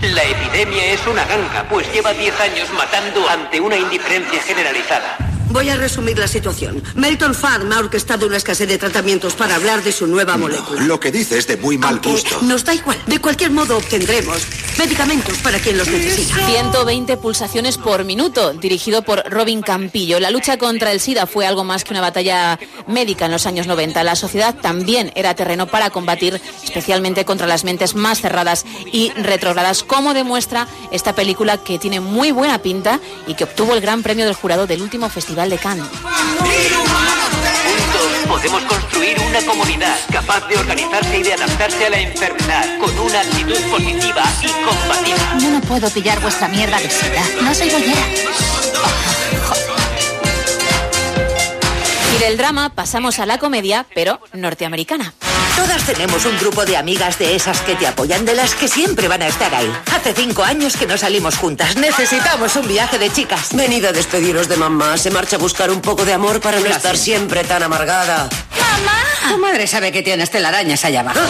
La 0.00 0.22
epidemia 0.22 0.92
es 0.92 1.04
una 1.08 1.24
ganga, 1.24 1.68
pues 1.68 1.92
lleva 1.92 2.12
10 2.12 2.40
años 2.40 2.68
matando 2.72 3.28
ante 3.28 3.60
una 3.60 3.76
indiferencia 3.76 4.40
generalizada. 4.40 5.18
Voy 5.50 5.70
a 5.70 5.76
resumir 5.76 6.16
la 6.18 6.28
situación. 6.28 6.84
Melton 6.94 7.34
Farm 7.34 7.72
ha 7.72 7.80
orquestado 7.80 8.26
una 8.26 8.36
escasez 8.36 8.68
de 8.68 8.78
tratamientos 8.78 9.34
para 9.34 9.56
hablar 9.56 9.82
de 9.82 9.90
su 9.90 10.06
nueva 10.06 10.36
molécula. 10.36 10.82
Lo 10.82 11.00
que 11.00 11.10
dice 11.10 11.36
es 11.36 11.48
de 11.48 11.56
muy 11.56 11.78
mal 11.78 11.98
gusto. 11.98 12.38
Nos 12.42 12.64
da 12.64 12.74
igual. 12.74 12.98
De 13.06 13.18
cualquier 13.18 13.50
modo 13.50 13.76
obtendremos 13.76 14.46
Medicamentos 14.78 15.38
para 15.38 15.58
quien 15.58 15.76
los 15.76 15.88
necesita. 15.88 16.46
120 16.46 17.16
pulsaciones 17.16 17.76
por 17.78 18.04
minuto, 18.04 18.52
dirigido 18.52 19.02
por 19.02 19.28
Robin 19.28 19.60
Campillo. 19.60 20.20
La 20.20 20.30
lucha 20.30 20.56
contra 20.56 20.92
el 20.92 21.00
SIDA 21.00 21.26
fue 21.26 21.46
algo 21.46 21.64
más 21.64 21.82
que 21.82 21.92
una 21.92 22.00
batalla 22.00 22.58
médica 22.86 23.26
en 23.26 23.32
los 23.32 23.46
años 23.46 23.66
90. 23.66 24.04
La 24.04 24.14
sociedad 24.14 24.54
también 24.54 25.10
era 25.16 25.34
terreno 25.34 25.66
para 25.66 25.90
combatir, 25.90 26.40
especialmente 26.62 27.24
contra 27.24 27.48
las 27.48 27.64
mentes 27.64 27.96
más 27.96 28.20
cerradas 28.20 28.64
y 28.92 29.10
retrógradas, 29.16 29.82
como 29.82 30.14
demuestra 30.14 30.68
esta 30.92 31.12
película 31.12 31.58
que 31.58 31.78
tiene 31.78 31.98
muy 31.98 32.30
buena 32.30 32.58
pinta 32.58 33.00
y 33.26 33.34
que 33.34 33.44
obtuvo 33.44 33.74
el 33.74 33.80
gran 33.80 34.04
premio 34.04 34.26
del 34.26 34.34
jurado 34.34 34.68
del 34.68 34.82
último 34.82 35.08
Festival 35.08 35.50
de 35.50 35.58
Cannes 35.58 35.86
podemos 38.38 38.62
construir 38.66 39.18
una 39.18 39.42
comunidad 39.42 39.96
capaz 40.12 40.46
de 40.46 40.56
organizarse 40.56 41.18
y 41.18 41.22
de 41.24 41.32
adaptarse 41.32 41.86
a 41.86 41.90
la 41.90 41.98
enfermedad 41.98 42.78
con 42.78 42.96
una 43.00 43.20
actitud 43.20 43.60
positiva 43.68 44.22
y 44.42 44.46
compatible. 44.64 45.24
Yo 45.40 45.50
no 45.50 45.60
puedo 45.62 45.90
pillar 45.90 46.20
vuestra 46.20 46.46
mierda 46.46 46.78
de 46.78 46.88
seda. 46.88 47.22
No 47.42 47.52
soy 47.52 47.68
bollera. 47.68 48.00
Ah, 48.84 49.67
del 52.18 52.36
drama 52.36 52.70
pasamos 52.74 53.20
a 53.20 53.26
la 53.26 53.38
comedia, 53.38 53.86
pero 53.94 54.20
norteamericana. 54.32 55.14
Todas 55.56 55.84
tenemos 55.84 56.24
un 56.24 56.36
grupo 56.38 56.64
de 56.64 56.76
amigas 56.76 57.18
de 57.18 57.36
esas 57.36 57.60
que 57.60 57.76
te 57.76 57.86
apoyan, 57.86 58.24
de 58.24 58.34
las 58.34 58.54
que 58.54 58.66
siempre 58.66 59.06
van 59.06 59.22
a 59.22 59.28
estar 59.28 59.54
ahí. 59.54 59.72
Hace 59.94 60.14
cinco 60.14 60.42
años 60.42 60.76
que 60.76 60.86
no 60.86 60.98
salimos 60.98 61.36
juntas. 61.36 61.76
Necesitamos 61.76 62.56
un 62.56 62.66
viaje 62.66 62.98
de 62.98 63.10
chicas. 63.10 63.54
Venid 63.54 63.84
a 63.84 63.92
despediros 63.92 64.48
de 64.48 64.56
mamá. 64.56 64.96
Se 64.98 65.10
marcha 65.10 65.36
a 65.36 65.38
buscar 65.38 65.70
un 65.70 65.80
poco 65.80 66.04
de 66.04 66.12
amor 66.12 66.40
para 66.40 66.58
no 66.58 66.66
estar 66.66 66.96
siempre 66.96 67.44
tan 67.44 67.62
amargada. 67.62 68.28
¡Mamá! 68.58 69.30
Tu 69.30 69.38
madre 69.38 69.66
sabe 69.66 69.92
que 69.92 70.02
tienes 70.02 70.30
telarañas 70.30 70.84
allá 70.84 71.00
abajo. 71.00 71.20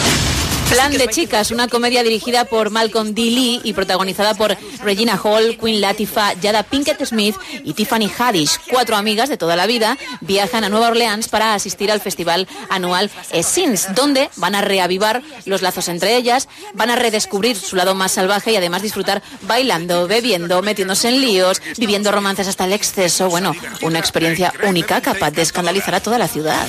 Plan 0.69 0.91
de 0.91 1.07
chicas, 1.07 1.49
una 1.49 1.67
comedia 1.67 2.03
dirigida 2.03 2.45
por 2.45 2.69
Malcolm 2.69 3.15
D. 3.15 3.21
Lee 3.21 3.61
y 3.63 3.73
protagonizada 3.73 4.35
por 4.35 4.55
Regina 4.83 5.19
Hall, 5.21 5.57
Queen 5.57 5.81
Latifah, 5.81 6.35
Jada 6.39 6.61
Pinkett 6.61 7.03
Smith 7.05 7.35
y 7.63 7.73
Tiffany 7.73 8.07
Haddish. 8.07 8.59
Cuatro 8.69 8.95
amigas 8.95 9.29
de 9.29 9.37
toda 9.37 9.55
la 9.55 9.65
vida 9.65 9.97
viajan 10.21 10.63
a 10.63 10.69
Nueva 10.69 10.89
Orleans 10.89 11.27
para 11.27 11.55
asistir 11.55 11.91
al 11.91 12.01
festival 12.01 12.47
anual 12.69 13.09
Essence, 13.31 13.91
donde 13.93 14.29
van 14.35 14.53
a 14.53 14.61
reavivar 14.61 15.23
los 15.45 15.63
lazos 15.63 15.87
entre 15.87 16.15
ellas, 16.15 16.47
van 16.75 16.91
a 16.91 16.95
redescubrir 16.95 17.57
su 17.57 17.75
lado 17.75 17.95
más 17.95 18.11
salvaje 18.11 18.51
y 18.51 18.55
además 18.55 18.83
disfrutar 18.83 19.23
bailando, 19.41 20.07
bebiendo, 20.07 20.61
metiéndose 20.61 21.09
en 21.09 21.19
líos, 21.19 21.63
viviendo 21.77 22.11
romances 22.11 22.47
hasta 22.47 22.65
el 22.65 22.73
exceso. 22.73 23.27
Bueno, 23.27 23.55
una 23.81 23.97
experiencia 23.97 24.53
única 24.63 25.01
capaz 25.01 25.31
de 25.31 25.41
escandalizar 25.41 25.95
a 25.95 25.99
toda 25.99 26.19
la 26.19 26.27
ciudad. 26.27 26.67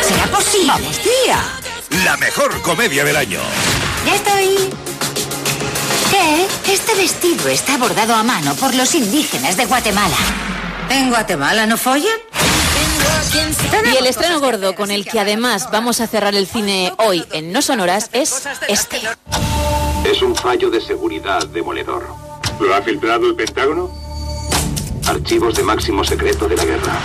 ¿Será 0.00 0.26
posible? 0.28 0.68
¡Vamos, 0.68 0.98
tía! 0.98 1.79
La 1.90 2.16
mejor 2.16 2.62
comedia 2.62 3.04
del 3.04 3.16
año. 3.16 3.40
Ya 4.06 4.14
estoy. 4.14 4.70
¿Qué? 6.10 6.72
Este 6.72 6.94
vestido 6.94 7.48
está 7.48 7.76
bordado 7.78 8.14
a 8.14 8.22
mano 8.22 8.54
por 8.54 8.74
los 8.74 8.94
indígenas 8.94 9.56
de 9.56 9.66
Guatemala. 9.66 10.16
¿En 10.88 11.10
Guatemala 11.10 11.66
no 11.66 11.76
follan? 11.76 12.16
Y 13.92 13.96
el 13.96 14.06
estreno 14.06 14.38
gordo 14.38 14.74
con 14.76 14.90
el 14.90 15.04
que 15.04 15.18
además 15.18 15.68
vamos 15.72 16.00
a 16.00 16.06
cerrar 16.06 16.34
el 16.34 16.46
cine 16.46 16.92
hoy 16.98 17.24
en 17.32 17.52
No 17.52 17.60
Sonoras 17.60 18.08
es 18.12 18.44
este. 18.68 19.00
Es 20.04 20.22
un 20.22 20.36
fallo 20.36 20.70
de 20.70 20.80
seguridad 20.80 21.44
demoledor. 21.48 22.06
¿Lo 22.60 22.74
ha 22.74 22.82
filtrado 22.82 23.26
el 23.26 23.34
Pentágono? 23.34 23.90
Archivos 25.06 25.56
de 25.56 25.64
máximo 25.64 26.04
secreto 26.04 26.48
de 26.48 26.56
la 26.56 26.64
guerra. 26.64 27.00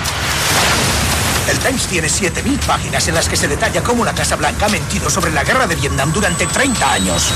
El 1.49 1.59
Times 1.59 1.85
tiene 1.87 2.07
7.000 2.07 2.59
páginas 2.65 3.07
en 3.07 3.15
las 3.15 3.29
que 3.29 3.35
se 3.35 3.47
detalla 3.47 3.83
cómo 3.83 4.03
la 4.03 4.13
Casa 4.13 4.35
Blanca 4.35 4.65
ha 4.65 4.69
mentido 4.69 5.09
sobre 5.09 5.31
la 5.31 5.43
guerra 5.43 5.67
de 5.67 5.75
Vietnam 5.75 6.11
durante 6.11 6.47
30 6.47 6.91
años. 6.91 7.31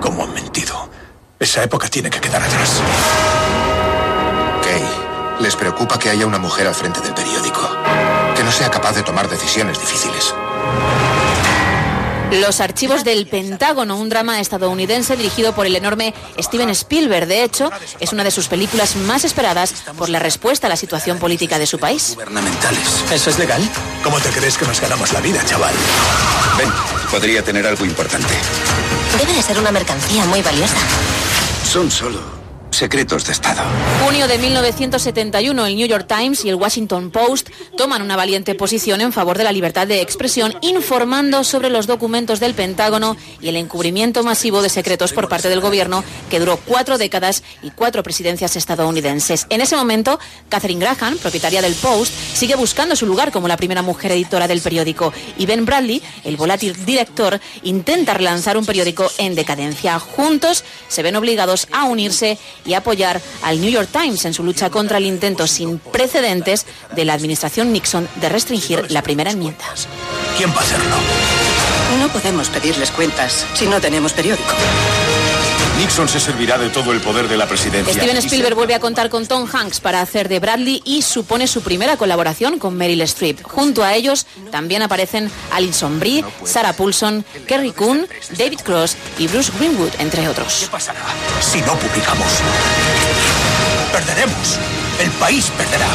¿Cómo 0.00 0.24
han 0.24 0.34
mentido? 0.34 0.90
Esa 1.38 1.62
época 1.62 1.88
tiene 1.88 2.10
que 2.10 2.20
quedar 2.20 2.42
atrás. 2.42 2.80
Kay, 4.62 4.84
les 5.40 5.54
preocupa 5.54 5.98
que 5.98 6.10
haya 6.10 6.26
una 6.26 6.38
mujer 6.38 6.66
al 6.66 6.74
frente 6.74 7.00
del 7.00 7.14
periódico. 7.14 7.60
Que 8.34 8.42
no 8.42 8.50
sea 8.50 8.70
capaz 8.70 8.92
de 8.94 9.02
tomar 9.02 9.28
decisiones 9.28 9.78
difíciles. 9.78 10.34
Los 12.30 12.60
archivos 12.60 13.02
del 13.02 13.26
Pentágono, 13.26 13.96
un 13.96 14.08
drama 14.08 14.40
estadounidense 14.40 15.16
dirigido 15.16 15.52
por 15.52 15.66
el 15.66 15.74
enorme 15.74 16.14
Steven 16.38 16.70
Spielberg. 16.70 17.26
De 17.26 17.42
hecho, 17.42 17.70
es 17.98 18.12
una 18.12 18.22
de 18.22 18.30
sus 18.30 18.46
películas 18.46 18.94
más 18.96 19.24
esperadas 19.24 19.72
por 19.98 20.08
la 20.08 20.20
respuesta 20.20 20.68
a 20.68 20.70
la 20.70 20.76
situación 20.76 21.18
política 21.18 21.58
de 21.58 21.66
su 21.66 21.78
país. 21.78 22.12
Gubernamentales. 22.14 23.04
¿Eso 23.12 23.30
es 23.30 23.38
legal? 23.38 23.60
¿Cómo 24.04 24.20
te 24.20 24.28
crees 24.30 24.56
que 24.56 24.66
nos 24.66 24.80
ganamos 24.80 25.12
la 25.12 25.20
vida, 25.20 25.44
chaval? 25.44 25.74
Ven, 26.56 26.70
podría 27.10 27.42
tener 27.42 27.66
algo 27.66 27.84
importante. 27.84 28.32
Debe 29.18 29.32
de 29.32 29.42
ser 29.42 29.58
una 29.58 29.72
mercancía 29.72 30.24
muy 30.26 30.40
valiosa. 30.40 30.76
Son 31.64 31.90
solo 31.90 32.39
secretos 32.80 33.26
de 33.26 33.32
Estado. 33.32 33.60
Junio 34.02 34.26
de 34.26 34.38
1971, 34.38 35.66
el 35.66 35.76
New 35.76 35.86
York 35.86 36.06
Times 36.08 36.46
y 36.46 36.48
el 36.48 36.54
Washington 36.54 37.10
Post 37.10 37.50
toman 37.76 38.00
una 38.00 38.16
valiente 38.16 38.54
posición 38.54 39.02
en 39.02 39.12
favor 39.12 39.36
de 39.36 39.44
la 39.44 39.52
libertad 39.52 39.86
de 39.86 40.00
expresión, 40.00 40.54
informando 40.62 41.44
sobre 41.44 41.68
los 41.68 41.86
documentos 41.86 42.40
del 42.40 42.54
Pentágono 42.54 43.18
y 43.42 43.48
el 43.48 43.56
encubrimiento 43.56 44.22
masivo 44.22 44.62
de 44.62 44.70
secretos 44.70 45.12
por 45.12 45.28
parte 45.28 45.50
del 45.50 45.60
gobierno 45.60 46.02
que 46.30 46.38
duró 46.38 46.56
cuatro 46.56 46.96
décadas 46.96 47.42
y 47.62 47.70
cuatro 47.70 48.02
presidencias 48.02 48.56
estadounidenses. 48.56 49.46
En 49.50 49.60
ese 49.60 49.76
momento, 49.76 50.18
Catherine 50.48 50.80
Graham, 50.80 51.18
propietaria 51.18 51.60
del 51.60 51.74
Post, 51.74 52.14
sigue 52.32 52.54
buscando 52.54 52.96
su 52.96 53.04
lugar 53.04 53.30
como 53.30 53.46
la 53.46 53.58
primera 53.58 53.82
mujer 53.82 54.12
editora 54.12 54.48
del 54.48 54.62
periódico 54.62 55.12
y 55.36 55.44
Ben 55.44 55.66
Bradley, 55.66 56.02
el 56.24 56.38
volátil 56.38 56.82
director, 56.86 57.38
intenta 57.62 58.14
relanzar 58.14 58.56
un 58.56 58.64
periódico 58.64 59.10
en 59.18 59.34
decadencia. 59.34 59.98
Juntos 59.98 60.64
se 60.88 61.02
ven 61.02 61.16
obligados 61.16 61.68
a 61.72 61.84
unirse 61.84 62.38
y 62.69 62.69
apoyar 62.74 63.20
al 63.42 63.60
New 63.60 63.70
York 63.70 63.88
Times 63.92 64.24
en 64.24 64.34
su 64.34 64.42
lucha 64.42 64.70
contra 64.70 64.98
el 64.98 65.06
intento 65.06 65.46
sin 65.46 65.78
precedentes 65.78 66.66
de 66.94 67.04
la 67.04 67.14
administración 67.14 67.72
Nixon 67.72 68.08
de 68.16 68.28
restringir 68.28 68.90
la 68.90 69.02
primera 69.02 69.30
enmienda. 69.30 69.64
¿Quién 70.36 70.50
va 70.50 70.56
a 70.56 70.60
hacerlo? 70.60 70.96
No 71.98 72.08
podemos 72.08 72.48
pedirles 72.48 72.90
cuentas 72.90 73.46
si 73.54 73.66
no 73.66 73.80
tenemos 73.80 74.12
periódico. 74.12 74.54
Nixon 75.78 76.08
se 76.08 76.20
servirá 76.20 76.58
de 76.58 76.68
todo 76.68 76.92
el 76.92 77.00
poder 77.00 77.28
de 77.28 77.36
la 77.36 77.46
presidencia. 77.46 77.92
Steven 77.94 78.16
Spielberg 78.18 78.54
vuelve 78.54 78.74
a 78.74 78.80
contar 78.80 79.08
con 79.08 79.26
Tom 79.26 79.48
Hanks 79.50 79.80
para 79.80 80.00
hacer 80.00 80.28
de 80.28 80.38
Bradley 80.38 80.82
y 80.84 81.02
supone 81.02 81.46
su 81.46 81.62
primera 81.62 81.96
colaboración 81.96 82.58
con 82.58 82.76
Meryl 82.76 83.00
Streep. 83.02 83.42
Junto 83.42 83.82
a 83.82 83.94
ellos 83.94 84.26
también 84.50 84.82
aparecen 84.82 85.30
Alison 85.50 85.98
Brie, 85.98 86.24
Sarah 86.44 86.74
Paulson, 86.74 87.24
Kerry 87.46 87.72
Coon, 87.72 88.06
David 88.36 88.60
Cross 88.60 88.96
y 89.18 89.26
Bruce 89.26 89.50
Greenwood, 89.58 89.92
entre 89.98 90.28
otros. 90.28 90.58
¿Qué 90.60 90.66
pasará 90.66 91.00
si 91.40 91.60
no 91.62 91.74
publicamos? 91.76 92.28
Perderemos. 93.92 94.58
El 95.00 95.10
país 95.12 95.50
perderá. 95.56 95.88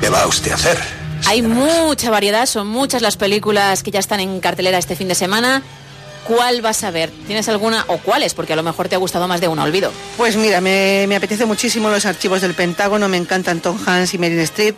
¿Qué 0.00 0.10
va 0.10 0.26
usted 0.26 0.50
a 0.52 0.54
hacer? 0.56 0.78
Hay 1.26 1.40
mucha 1.40 2.10
variedad, 2.10 2.46
son 2.46 2.66
muchas 2.66 3.00
las 3.00 3.16
películas 3.16 3.82
que 3.82 3.90
ya 3.90 4.00
están 4.00 4.20
en 4.20 4.40
cartelera 4.40 4.78
este 4.78 4.96
fin 4.96 5.08
de 5.08 5.14
semana. 5.14 5.62
¿Cuál 6.24 6.62
vas 6.62 6.82
a 6.84 6.90
ver? 6.90 7.10
¿Tienes 7.26 7.48
alguna 7.48 7.84
o 7.88 7.98
cuáles? 7.98 8.34
Porque 8.34 8.54
a 8.54 8.56
lo 8.56 8.62
mejor 8.62 8.88
te 8.88 8.94
ha 8.94 8.98
gustado 8.98 9.28
más 9.28 9.40
de 9.40 9.48
una, 9.48 9.62
olvido. 9.62 9.92
Pues 10.16 10.36
mira, 10.36 10.60
me, 10.60 11.14
apetece 11.14 11.44
muchísimo 11.44 11.90
los 11.90 12.06
archivos 12.06 12.40
del 12.40 12.54
Pentágono, 12.54 13.08
me 13.08 13.18
encantan 13.18 13.60
Tom 13.60 13.78
Hanks 13.84 14.14
y 14.14 14.18
Meryl 14.18 14.40
Streep. 14.40 14.76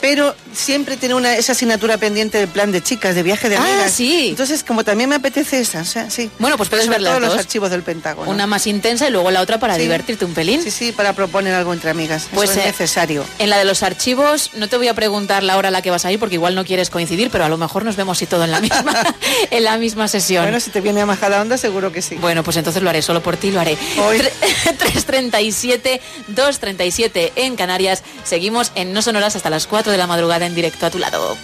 Pero 0.00 0.34
siempre 0.52 0.96
tiene 0.96 1.14
una, 1.14 1.36
esa 1.36 1.52
asignatura 1.52 1.98
pendiente 1.98 2.38
del 2.38 2.48
plan 2.48 2.70
de 2.72 2.82
chicas, 2.82 3.14
de 3.14 3.22
viaje 3.22 3.48
de 3.48 3.56
Ah, 3.56 3.62
amigas. 3.62 3.92
sí. 3.92 4.28
Entonces, 4.30 4.62
como 4.62 4.84
también 4.84 5.08
me 5.10 5.16
apetece 5.16 5.58
esa, 5.60 5.80
o 5.80 5.84
sea, 5.84 6.10
sí. 6.10 6.30
Bueno, 6.38 6.56
pues 6.56 6.68
puedes 6.68 6.86
Sobre 6.86 6.96
ver 6.98 7.02
las 7.02 7.18
todo 7.18 7.26
los 7.28 7.38
archivos 7.38 7.70
del 7.70 7.82
Pentágono. 7.82 8.30
Una 8.30 8.46
más 8.46 8.66
intensa 8.66 9.08
y 9.08 9.10
luego 9.10 9.30
la 9.30 9.40
otra 9.40 9.58
para 9.58 9.74
Sí. 9.76 9.82
divertirte 9.82 10.24
un 10.24 10.34
pelín. 10.34 10.62
Sí, 10.62 10.70
sí, 10.70 10.92
para 10.92 11.12
proponer 11.12 11.54
algo 11.54 11.72
entre 11.72 11.90
amigas. 11.90 12.28
Pues, 12.34 12.50
Eso 12.50 12.60
es 12.60 12.64
eh, 12.64 12.68
necesario. 12.68 13.24
En 13.38 13.50
la 13.50 13.58
de 13.58 13.64
los 13.64 13.82
archivos, 13.82 14.50
no 14.54 14.68
te 14.68 14.76
voy 14.76 14.88
a 14.88 14.94
preguntar 14.94 15.42
la 15.42 15.56
hora 15.56 15.68
a 15.68 15.70
la 15.72 15.82
que 15.82 15.90
vas 15.90 16.04
a 16.04 16.12
ir 16.12 16.18
porque 16.18 16.34
igual 16.36 16.54
no 16.54 16.64
quieres 16.64 16.90
coincidir, 16.90 17.30
pero 17.30 17.44
a 17.44 17.48
lo 17.48 17.56
mejor 17.58 17.84
nos 17.84 17.96
vemos 17.96 18.20
y 18.22 18.26
todo 18.26 18.44
en 18.44 18.50
la 18.50 18.60
misma, 18.60 19.14
en 19.50 19.64
la 19.64 19.76
misma 19.78 20.08
sesión. 20.08 20.44
Bueno, 20.44 20.60
si 20.60 20.70
te 20.70 20.80
viene 20.80 21.00
a 21.00 21.06
Majada 21.06 21.40
Onda, 21.40 21.58
seguro 21.58 21.90
que 21.92 22.02
sí. 22.02 22.16
Bueno, 22.16 22.42
pues 22.44 22.56
entonces 22.56 22.82
lo 22.82 22.90
haré, 22.90 23.02
solo 23.02 23.22
por 23.22 23.36
ti 23.36 23.50
lo 23.50 23.60
haré. 23.60 23.76
Hoy. 23.98 24.18
Tre- 24.18 24.32
337, 24.78 26.00
237 26.28 27.32
en 27.36 27.56
Canarias. 27.56 28.02
Seguimos 28.24 28.72
en 28.74 28.92
No 28.92 29.02
Sonoras 29.02 29.36
hasta 29.36 29.50
las 29.50 29.66
4 29.66 29.85
de 29.90 29.98
la 29.98 30.06
madrugada 30.06 30.46
en 30.46 30.54
directo 30.54 30.86
a 30.86 30.90
tu 30.90 30.98
lado. 30.98 31.36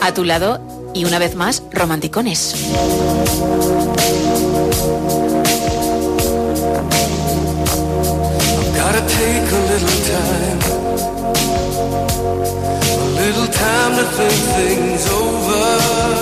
A 0.00 0.14
tu 0.14 0.24
lado 0.24 0.92
y 0.94 1.04
una 1.04 1.18
vez 1.18 1.34
más, 1.34 1.62
romanticones. 1.72 2.54
Time 13.54 13.96
to 13.96 14.04
think 14.04 14.32
things 14.56 15.10
over. 15.10 16.13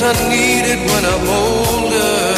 In 0.00 0.04
I 0.04 0.12
need 0.30 0.64
it 0.72 0.78
when 0.90 1.04
I'm 1.04 1.28
older. 1.28 2.32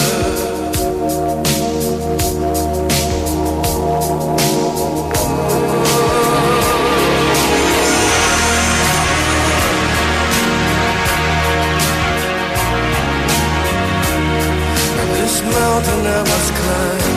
This 15.14 15.42
mountain 15.42 16.06
I 16.06 16.22
must 16.30 16.50
climb 16.58 17.14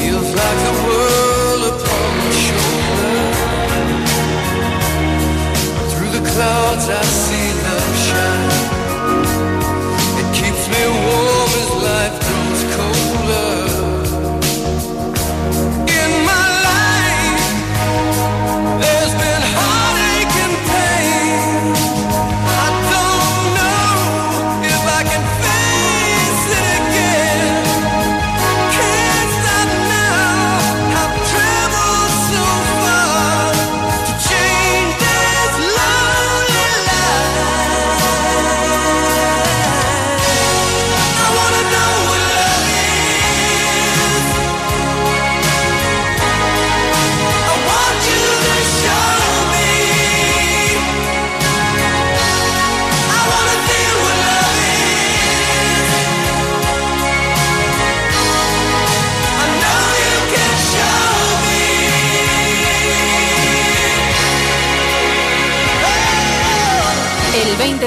feels 0.00 0.30
like 0.40 0.60
the 0.68 0.74
world 0.86 1.62
upon 1.72 2.10
my 2.18 2.30
shoulder. 2.44 3.18
Through 5.90 6.12
the 6.18 6.22
clouds 6.30 6.86
I 6.88 7.02
see. 7.02 7.49
It 10.20 10.28
keeps 10.38 10.64
me 10.72 10.82
warm 11.04 11.50
as 11.62 11.70
life 11.86 12.29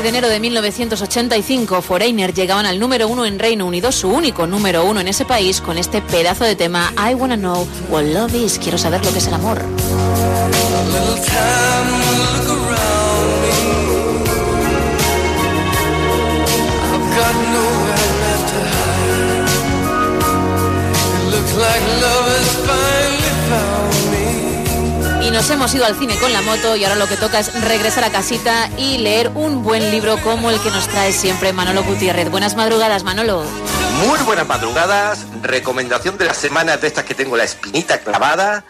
de 0.03 0.09
enero 0.09 0.27
de 0.27 0.41
1985, 0.41 1.81
Foreigner 1.81 2.33
llegaban 2.33 2.65
al 2.65 2.77
número 2.77 3.07
uno 3.07 3.25
en 3.25 3.39
Reino 3.39 3.65
Unido, 3.65 3.89
su 3.93 4.09
único 4.09 4.45
número 4.45 4.83
uno 4.83 4.99
en 4.99 5.07
ese 5.07 5.23
país, 5.23 5.61
con 5.61 5.77
este 5.77 6.01
pedazo 6.01 6.43
de 6.43 6.57
tema 6.57 6.93
I 6.97 7.13
Wanna 7.13 7.37
Know 7.37 7.65
What 7.89 8.03
Love 8.03 8.35
Is. 8.35 8.59
Quiero 8.59 8.77
saber 8.77 9.03
lo 9.05 9.13
que 9.13 9.19
es 9.19 9.27
el 9.27 9.33
amor. 9.33 9.61
Hemos 25.49 25.73
ido 25.73 25.85
al 25.85 25.97
cine 25.97 26.15
con 26.17 26.31
la 26.31 26.41
moto 26.41 26.75
y 26.75 26.83
ahora 26.83 26.95
lo 26.95 27.07
que 27.07 27.17
toca 27.17 27.39
es 27.39 27.53
regresar 27.65 28.03
a 28.03 28.11
casita 28.11 28.69
y 28.77 28.97
leer 28.99 29.29
un 29.35 29.63
buen 29.63 29.91
libro 29.91 30.17
como 30.21 30.49
el 30.49 30.59
que 30.61 30.69
nos 30.69 30.87
trae 30.87 31.11
siempre 31.11 31.51
Manolo 31.51 31.83
Gutiérrez. 31.83 32.29
Buenas 32.29 32.55
madrugadas, 32.55 33.03
Manolo. 33.03 33.43
Muy 34.05 34.19
buenas 34.19 34.47
madrugadas. 34.47 35.25
Recomendación 35.41 36.17
de 36.17 36.25
la 36.25 36.33
semana 36.33 36.77
de 36.77 36.87
estas 36.87 37.03
que 37.03 37.13
tengo 37.13 37.35
la 37.35 37.43
espinita 37.43 37.99
clavada. 37.99 38.63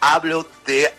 Hablo 0.00 0.46
de 0.66 0.94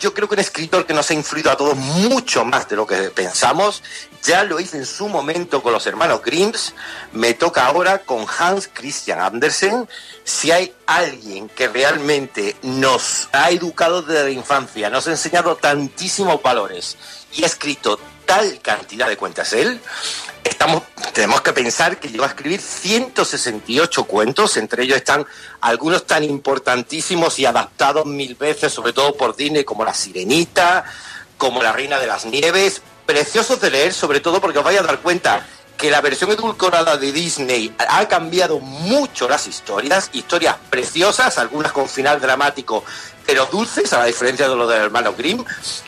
yo 0.00 0.14
creo 0.14 0.28
que 0.28 0.34
un 0.34 0.40
escritor 0.40 0.86
que 0.86 0.94
nos 0.94 1.10
ha 1.10 1.14
influido 1.14 1.50
a 1.50 1.56
todos 1.56 1.76
mucho 1.76 2.44
más 2.44 2.68
de 2.68 2.76
lo 2.76 2.86
que 2.86 3.10
pensamos. 3.10 3.82
Ya 4.24 4.44
lo 4.44 4.58
hice 4.58 4.78
en 4.78 4.86
su 4.86 5.08
momento 5.08 5.62
con 5.62 5.72
los 5.72 5.86
hermanos 5.86 6.22
Grimms. 6.24 6.74
Me 7.12 7.34
toca 7.34 7.66
ahora 7.66 7.98
con 7.98 8.26
Hans 8.38 8.68
Christian 8.72 9.20
Andersen. 9.20 9.88
Si 10.24 10.50
hay 10.50 10.74
alguien 10.86 11.48
que 11.48 11.68
realmente 11.68 12.56
nos 12.62 13.28
ha 13.32 13.50
educado 13.50 14.02
desde 14.02 14.24
la 14.24 14.30
infancia, 14.30 14.90
nos 14.90 15.06
ha 15.06 15.10
enseñado 15.10 15.56
tantísimos 15.56 16.42
valores 16.42 16.96
y 17.32 17.44
ha 17.44 17.46
escrito 17.46 18.00
tal 18.30 18.60
cantidad 18.62 19.08
de 19.08 19.16
cuentas 19.16 19.52
él, 19.54 19.80
estamos, 20.44 20.84
tenemos 21.12 21.40
que 21.40 21.52
pensar 21.52 21.98
que 21.98 22.08
llegó 22.10 22.22
a 22.22 22.28
escribir 22.28 22.60
168 22.60 24.04
cuentos, 24.04 24.56
entre 24.56 24.84
ellos 24.84 24.98
están 24.98 25.26
algunos 25.60 26.06
tan 26.06 26.22
importantísimos 26.22 27.40
y 27.40 27.46
adaptados 27.46 28.06
mil 28.06 28.36
veces, 28.36 28.72
sobre 28.72 28.92
todo 28.92 29.16
por 29.16 29.34
Disney, 29.34 29.64
como 29.64 29.84
La 29.84 29.94
Sirenita, 29.94 30.84
como 31.38 31.60
La 31.60 31.72
Reina 31.72 31.98
de 31.98 32.06
las 32.06 32.24
Nieves, 32.24 32.82
preciosos 33.04 33.60
de 33.60 33.72
leer, 33.72 33.92
sobre 33.92 34.20
todo 34.20 34.40
porque 34.40 34.58
os 34.58 34.64
vais 34.64 34.78
a 34.78 34.84
dar 34.84 35.00
cuenta 35.00 35.44
que 35.80 35.90
la 35.90 36.02
versión 36.02 36.30
edulcorada 36.30 36.98
de 36.98 37.10
Disney 37.10 37.74
ha 37.78 38.06
cambiado 38.06 38.60
mucho 38.60 39.26
las 39.26 39.46
historias, 39.46 40.10
historias 40.12 40.56
preciosas, 40.68 41.38
algunas 41.38 41.72
con 41.72 41.88
final 41.88 42.20
dramático, 42.20 42.84
pero 43.24 43.46
dulces, 43.46 43.90
a 43.94 44.00
la 44.00 44.04
diferencia 44.04 44.46
de 44.46 44.56
lo 44.56 44.68
del 44.68 44.82
hermano 44.82 45.14
Grimm. 45.14 45.42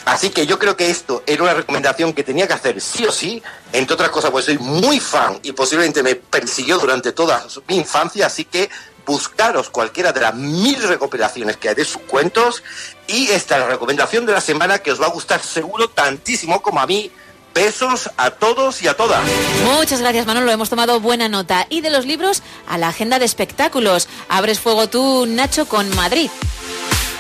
Así 0.07 0.31
que 0.31 0.47
yo 0.47 0.59
creo 0.59 0.79
que 0.79 0.89
esto 0.89 1.23
era 1.27 1.43
una 1.43 1.53
recomendación 1.53 2.15
que 2.15 2.25
tenía 2.25 2.47
que 2.47 2.55
hacer 2.55 2.81
sí 2.81 3.05
o 3.05 3.13
sí, 3.13 3.43
entre 3.75 3.93
otras 3.93 4.09
cosas, 4.09 4.31
pues 4.31 4.47
soy 4.47 4.57
muy 4.57 4.99
fan 4.99 5.39
y 5.43 5.53
posiblemente 5.53 6.03
me 6.03 6.15
persiguió 6.15 6.79
durante 6.79 7.13
toda 7.13 7.47
mi 7.69 7.77
infancia, 7.77 8.27
así 8.27 8.47
que 8.47 8.71
buscaros 9.05 9.69
cualquiera 9.69 10.13
de 10.13 10.23
las 10.23 10.35
mil 10.35 10.83
recopilaciones 10.83 11.59
que 11.59 11.69
hay 11.69 11.75
de 11.75 11.85
sus 11.85 12.01
cuentos 12.03 12.63
y 13.07 13.29
esta 13.29 13.57
es 13.57 13.61
la 13.61 13.69
recomendación 13.69 14.25
de 14.25 14.33
la 14.33 14.41
semana 14.41 14.79
que 14.79 14.93
os 14.93 15.03
va 15.03 15.07
a 15.07 15.11
gustar 15.11 15.43
seguro 15.43 15.91
tantísimo 15.91 16.63
como 16.63 16.81
a 16.81 16.87
mí. 16.87 17.11
Besos 17.55 18.11
a 18.17 18.31
todos 18.31 18.83
y 18.83 18.89
a 18.89 18.95
todas. 18.95 19.21
Muchas 19.65 20.01
gracias, 20.01 20.27
Manolo. 20.27 20.51
Hemos 20.51 20.71
tomado 20.71 21.01
buena 21.01 21.29
nota. 21.29 21.67
Y 21.69 21.81
de 21.81 21.91
los 21.91 22.07
libros 22.07 22.43
a 22.67 22.79
la 22.79 22.89
agenda 22.89 23.19
de 23.19 23.25
espectáculos. 23.25 24.09
Abres 24.29 24.61
fuego 24.61 24.89
tú, 24.89 25.27
Nacho, 25.27 25.67
con 25.67 25.95
Madrid. 25.95 26.31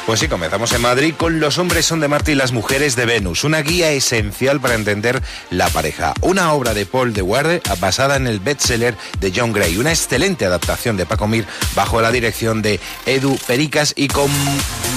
Pues 0.07 0.19
sí, 0.19 0.27
comenzamos 0.27 0.73
en 0.73 0.81
Madrid 0.81 1.15
con 1.17 1.39
Los 1.39 1.59
hombres 1.59 1.87
son 1.87 2.01
de 2.01 2.09
Marte 2.09 2.33
y 2.33 2.35
las 2.35 2.51
mujeres 2.51 2.97
de 2.97 3.07
Venus, 3.07 3.45
una 3.45 3.63
guía 3.63 3.93
esencial 3.93 4.61
para 4.61 4.75
entender 4.75 5.23
la 5.51 5.69
pareja. 5.69 6.13
Una 6.23 6.53
obra 6.55 6.75
de 6.75 6.87
Paul 6.87 7.13
de 7.13 7.23
Warde 7.23 7.63
basada 7.79 8.17
en 8.17 8.27
el 8.27 8.41
bestseller 8.41 8.97
de 9.21 9.33
John 9.35 9.53
Gray, 9.53 9.79
una 9.79 9.91
excelente 9.91 10.45
adaptación 10.45 10.97
de 10.97 11.07
Paco 11.07 11.29
Mir 11.29 11.47
bajo 11.77 12.03
la 12.03 12.11
dirección 12.11 12.63
de 12.63 12.81
Edu 13.07 13.39
Pericas 13.47 13.93
y 13.95 14.09
con 14.09 14.29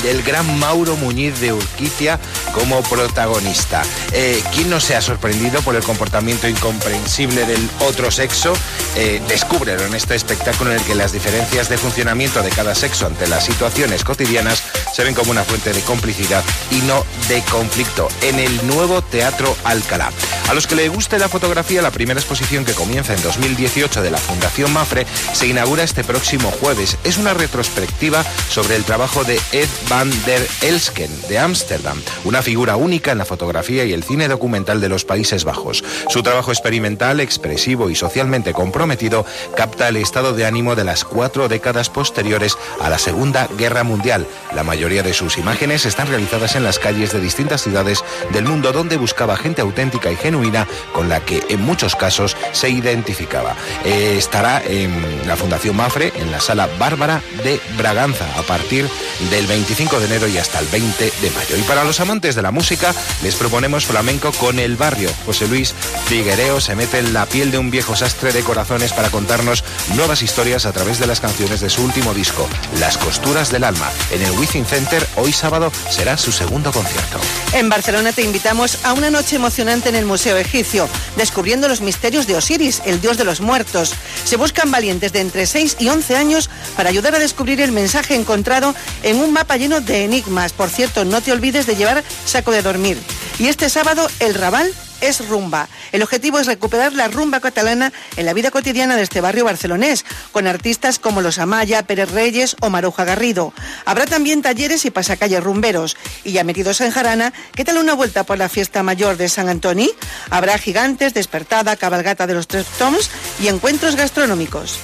el 0.07 0.23
gran 0.23 0.59
Mauro 0.59 0.95
Muñiz 0.95 1.39
de 1.39 1.53
Urquicia 1.53 2.19
como 2.51 2.81
protagonista. 2.83 3.83
Eh, 4.11 4.41
¿Quién 4.53 4.71
no 4.71 4.79
se 4.79 4.95
ha 4.95 5.01
sorprendido 5.01 5.61
por 5.61 5.75
el 5.75 5.83
comportamiento 5.83 6.47
incomprensible 6.47 7.45
del 7.45 7.69
otro 7.79 8.09
sexo? 8.09 8.53
Eh, 8.95 9.21
descúbrelo 9.27 9.85
en 9.85 9.93
este 9.93 10.15
espectáculo 10.15 10.71
en 10.71 10.77
el 10.79 10.83
que 10.83 10.95
las 10.95 11.11
diferencias 11.11 11.69
de 11.69 11.77
funcionamiento 11.77 12.41
de 12.41 12.49
cada 12.49 12.73
sexo 12.73 13.05
ante 13.05 13.27
las 13.27 13.45
situaciones 13.45 14.03
cotidianas 14.03 14.63
se 14.95 15.03
ven 15.03 15.13
como 15.13 15.31
una 15.31 15.43
fuente 15.43 15.73
de 15.73 15.81
complicidad 15.81 16.41
y 16.71 16.75
no 16.83 17.03
de 17.27 17.41
conflicto 17.51 18.07
en 18.21 18.39
el 18.39 18.65
nuevo 18.65 19.01
Teatro 19.01 19.53
Alcalá. 19.65 20.09
A 20.47 20.53
los 20.53 20.67
que 20.67 20.75
le 20.75 20.87
guste 20.87 21.19
la 21.19 21.27
fotografía, 21.27 21.81
la 21.81 21.91
primera 21.91 22.17
exposición 22.17 22.63
que 22.63 22.71
comienza 22.71 23.13
en 23.13 23.21
2018 23.21 24.01
de 24.01 24.09
la 24.09 24.17
Fundación 24.17 24.71
Mafre 24.71 25.05
se 25.33 25.47
inaugura 25.47 25.83
este 25.83 26.05
próximo 26.05 26.49
jueves. 26.49 26.97
Es 27.03 27.17
una 27.17 27.33
retrospectiva 27.33 28.23
sobre 28.49 28.77
el 28.77 28.85
trabajo 28.85 29.25
de 29.25 29.37
Ed 29.51 29.67
van 29.89 30.09
der 30.25 30.47
Elsken 30.61 31.11
de 31.27 31.39
Ámsterdam, 31.39 32.01
una 32.23 32.41
figura 32.41 32.77
única 32.77 33.11
en 33.11 33.17
la 33.17 33.25
fotografía 33.25 33.83
y 33.83 33.91
el 33.91 34.03
cine 34.03 34.29
documental 34.29 34.79
de 34.79 34.87
los 34.87 35.03
Países 35.03 35.43
Bajos. 35.43 35.83
Su 36.07 36.23
trabajo 36.23 36.51
experimental, 36.51 37.19
expresivo 37.19 37.89
y 37.89 37.95
socialmente 37.95 38.53
comprometido 38.53 39.25
capta 39.57 39.89
el 39.89 39.97
estado 39.97 40.31
de 40.31 40.45
ánimo 40.45 40.75
de 40.75 40.85
las 40.85 41.03
cuatro 41.03 41.49
décadas 41.49 41.89
posteriores 41.89 42.57
a 42.79 42.89
la 42.89 42.97
Segunda 42.97 43.49
Guerra 43.57 43.83
Mundial. 43.83 44.25
La 44.53 44.63
mayoría 44.85 45.01
de 45.01 45.15
sus 45.15 45.39
imágenes 45.39 45.87
están 45.87 46.07
realizadas 46.09 46.55
en 46.55 46.63
las 46.63 46.77
calles 46.77 47.11
de 47.11 47.19
distintas 47.19 47.63
ciudades 47.63 48.03
del 48.31 48.45
mundo 48.45 48.71
donde 48.71 48.97
buscaba 48.97 49.35
gente 49.35 49.63
auténtica 49.63 50.11
y 50.11 50.15
genuina 50.15 50.67
con 50.93 51.09
la 51.09 51.21
que 51.21 51.43
en 51.49 51.59
muchos 51.61 51.95
casos 51.95 52.37
se 52.51 52.69
identificaba. 52.69 53.55
Eh, 53.83 54.13
estará 54.15 54.61
en 54.63 55.27
la 55.27 55.37
Fundación 55.37 55.75
Mafre 55.75 56.13
en 56.17 56.31
la 56.31 56.39
sala 56.39 56.69
Bárbara 56.77 57.23
de 57.43 57.59
Braganza 57.79 58.27
a 58.37 58.43
partir 58.43 58.87
del 59.31 59.47
25 59.47 59.99
de 59.99 60.05
enero 60.05 60.27
y 60.27 60.37
hasta 60.37 60.59
el 60.59 60.67
20 60.67 61.13
de 61.19 61.31
mayo. 61.31 61.57
Y 61.57 61.63
para 61.63 61.83
los 61.83 61.99
amantes 61.99 62.35
de 62.35 62.43
la 62.43 62.51
música 62.51 62.93
les 63.23 63.33
proponemos 63.33 63.87
flamenco 63.87 64.33
con 64.33 64.59
el 64.59 64.75
barrio. 64.75 65.09
José 65.25 65.47
Luis 65.47 65.73
Figuereo 66.05 66.61
se 66.61 66.75
mete 66.75 66.99
en 66.99 67.11
la 67.11 67.25
piel 67.25 67.49
de 67.49 67.57
un 67.57 67.71
viejo 67.71 67.95
sastre 67.95 68.33
de 68.33 68.43
corazones 68.43 68.93
para 68.93 69.09
contarnos 69.09 69.63
nuevas 69.95 70.21
historias 70.21 70.67
a 70.67 70.73
través 70.73 70.99
de 70.99 71.07
las 71.07 71.21
canciones 71.21 71.59
de 71.59 71.71
su 71.71 71.83
último 71.83 72.13
disco, 72.13 72.47
Las 72.79 72.99
costuras 72.99 73.51
del 73.51 73.63
alma, 73.63 73.89
en 74.11 74.21
el 74.21 74.31
Wizzing 74.33 74.65
Hoy 75.15 75.31
sábado 75.31 75.71
será 75.89 76.17
su 76.17 76.33
segundo 76.33 76.69
concierto. 76.73 77.17
En 77.53 77.69
Barcelona 77.69 78.11
te 78.11 78.23
invitamos 78.23 78.83
a 78.83 78.91
una 78.91 79.09
noche 79.09 79.37
emocionante 79.37 79.87
en 79.87 79.95
el 79.95 80.03
Museo 80.03 80.35
Egipcio, 80.35 80.89
descubriendo 81.15 81.69
los 81.69 81.79
misterios 81.79 82.27
de 82.27 82.35
Osiris, 82.35 82.81
el 82.85 82.99
dios 82.99 83.17
de 83.17 83.23
los 83.23 83.39
muertos. 83.39 83.93
Se 84.25 84.35
buscan 84.35 84.71
valientes 84.71 85.13
de 85.13 85.21
entre 85.21 85.45
6 85.45 85.77
y 85.79 85.87
11 85.87 86.17
años 86.17 86.49
para 86.75 86.89
ayudar 86.89 87.15
a 87.15 87.19
descubrir 87.19 87.61
el 87.61 87.71
mensaje 87.71 88.15
encontrado 88.15 88.75
en 89.03 89.15
un 89.15 89.31
mapa 89.31 89.55
lleno 89.55 89.79
de 89.79 90.03
enigmas. 90.03 90.51
Por 90.51 90.69
cierto, 90.69 91.05
no 91.05 91.21
te 91.21 91.31
olvides 91.31 91.67
de 91.67 91.77
llevar 91.77 92.03
saco 92.25 92.51
de 92.51 92.61
dormir. 92.61 92.97
Y 93.39 93.47
este 93.47 93.69
sábado, 93.69 94.09
el 94.19 94.33
Raval 94.33 94.73
es 95.07 95.27
rumba. 95.27 95.67
El 95.91 96.03
objetivo 96.03 96.39
es 96.39 96.47
recuperar 96.47 96.93
la 96.93 97.07
rumba 97.07 97.39
catalana 97.39 97.91
en 98.17 98.25
la 98.25 98.33
vida 98.33 98.51
cotidiana 98.51 98.95
de 98.95 99.03
este 99.03 99.21
barrio 99.21 99.45
barcelonés, 99.45 100.05
con 100.31 100.47
artistas 100.47 100.99
como 100.99 101.21
Los 101.21 101.39
Amaya, 101.39 101.83
Pérez 101.83 102.11
Reyes 102.11 102.55
o 102.61 102.69
Maruja 102.69 103.05
Garrido. 103.05 103.53
Habrá 103.85 104.05
también 104.05 104.41
talleres 104.41 104.85
y 104.85 104.91
pasacalles 104.91 105.43
rumberos. 105.43 105.97
Y 106.23 106.31
ya 106.31 106.43
metidos 106.43 106.81
en 106.81 106.91
jarana, 106.91 107.33
¿qué 107.55 107.65
tal 107.65 107.77
una 107.77 107.93
vuelta 107.93 108.23
por 108.23 108.37
la 108.37 108.49
fiesta 108.49 108.83
mayor 108.83 109.17
de 109.17 109.29
San 109.29 109.49
Antoni? 109.49 109.91
Habrá 110.29 110.57
gigantes, 110.57 111.13
despertada, 111.13 111.75
cabalgata 111.75 112.27
de 112.27 112.33
los 112.33 112.47
tres 112.47 112.65
toms 112.77 113.09
y 113.39 113.47
encuentros 113.47 113.95
gastronómicos. 113.95 114.79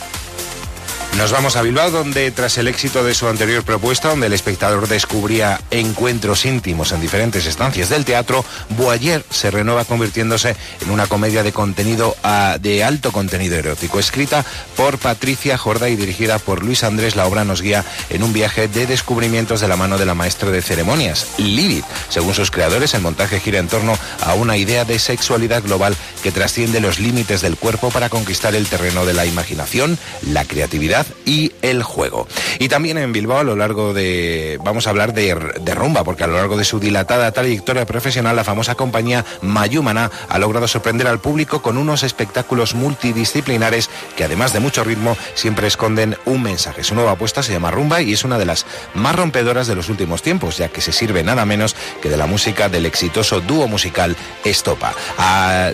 Nos 1.18 1.32
vamos 1.32 1.58
a 1.58 1.62
Bilbao, 1.62 1.92
donde 1.92 2.32
tras 2.32 2.58
el 2.58 2.70
éxito 2.70 3.04
de 3.04 3.14
su 3.14 3.28
anterior 3.28 3.64
propuesta, 3.64 4.08
donde 4.08 4.28
el 4.28 4.34
espectador 4.34 4.88
descubría 4.88 5.60
encuentros 5.70 6.46
íntimos 6.46 6.94
en 6.94 7.02
diferentes 7.02 7.46
estancias 7.46 7.90
del 7.90 8.06
teatro, 8.06 8.46
Boyer 8.70 9.24
se 9.30 9.52
renueva 9.52 9.84
convirtiéndose 9.84 10.56
en 10.80 10.90
una 10.90 11.08
comedia 11.08 11.44
de 11.44 11.52
contenido 11.52 12.16
a, 12.24 12.58
de 12.60 12.84
alto 12.84 13.12
contenido 13.12 13.58
erótico, 13.58 14.00
escrita 14.00 14.46
por 14.78 14.98
Patricia 15.00 15.58
Jorda 15.58 15.90
y 15.90 15.98
dirigida 15.98 16.40
por 16.40 16.64
Luis 16.64 16.84
Andrés. 16.84 17.16
La 17.16 17.28
obra 17.28 17.44
nos 17.44 17.62
guía 17.62 17.84
en 18.10 18.24
un 18.24 18.32
viaje 18.32 18.70
de 18.70 18.88
descubrimientos 18.88 19.60
de 19.60 19.68
la 19.68 19.76
mano 19.76 19.98
de 19.98 20.06
la 20.06 20.16
maestra 20.16 20.50
de 20.50 20.62
ceremonias, 20.62 21.28
Lilith. 21.38 21.86
Según 22.10 22.34
sus 22.34 22.52
creadores, 22.52 22.94
el 22.94 23.02
montaje 23.02 23.42
gira 23.42 23.60
en 23.60 23.68
torno 23.68 23.96
a 24.22 24.34
una 24.34 24.56
idea 24.56 24.86
de 24.86 24.98
sexualidad 24.98 25.62
global 25.62 25.96
que 26.24 26.32
trasciende 26.32 26.80
los 26.80 27.00
límites 27.00 27.42
del 27.42 27.58
cuerpo 27.58 27.92
para 27.92 28.10
conquistar 28.10 28.56
el 28.56 28.68
terreno 28.68 29.06
de 29.06 29.14
la 29.14 29.26
imaginación, 29.26 30.00
la 30.22 30.46
creatividad 30.46 31.01
y 31.26 31.52
el 31.62 31.84
juego. 31.84 32.28
Y 32.60 32.70
también 32.70 32.98
en 32.98 33.14
Bilbao 33.14 33.40
a 33.40 33.44
lo 33.44 33.56
largo 33.56 33.94
de... 33.94 34.60
vamos 34.64 34.88
a 34.88 34.90
hablar 34.90 35.14
de, 35.14 35.34
rumba, 35.74 36.04
porque 36.04 36.24
a 36.24 36.28
lo 36.28 36.36
largo 36.36 36.58
de 36.58 36.66
su 36.66 36.80
dilatada 36.80 37.32
trayectoria 37.32 37.86
profesional 37.86 38.36
la 38.36 38.44
famosa 38.44 38.76
compañía 38.76 39.26
Mayumana 39.42 40.12
ha 40.28 40.40
logrado 40.40 40.68
sorprender 40.68 41.08
al 41.08 41.20
público 41.20 41.62
con 41.62 41.78
unos 41.78 42.04
espectáculos 42.04 42.76
multidisciplinares 42.76 43.90
que 44.16 44.24
además 44.24 44.54
de 44.54 44.60
mucho 44.60 44.84
ritmo 44.84 45.18
siempre 45.34 45.68
esconden 45.68 46.18
un 46.26 46.44
mensaje. 46.44 46.84
Su 46.84 46.96
nueva 46.96 47.12
apuesta 47.12 47.44
se 47.44 47.54
llama 47.54 47.72
Rumba 47.72 48.02
y 48.02 48.14
es 48.14 48.24
una 48.24 48.38
de 48.38 48.46
las 48.46 48.66
más 48.94 49.16
rompedoras 49.16 49.68
de 49.68 49.76
los 49.76 49.90
últimos 49.90 50.22
tiempos, 50.22 50.58
ya 50.58 50.70
que 50.70 50.82
se 50.82 50.92
sirve 50.92 51.24
nada 51.24 51.46
menos 51.46 51.76
que 52.02 52.10
de 52.10 52.18
la 52.18 52.28
música 52.28 52.70
del 52.70 52.86
exitoso 52.86 53.42
dúo 53.42 53.68
musical 53.68 54.16
Estopa. 54.44 54.94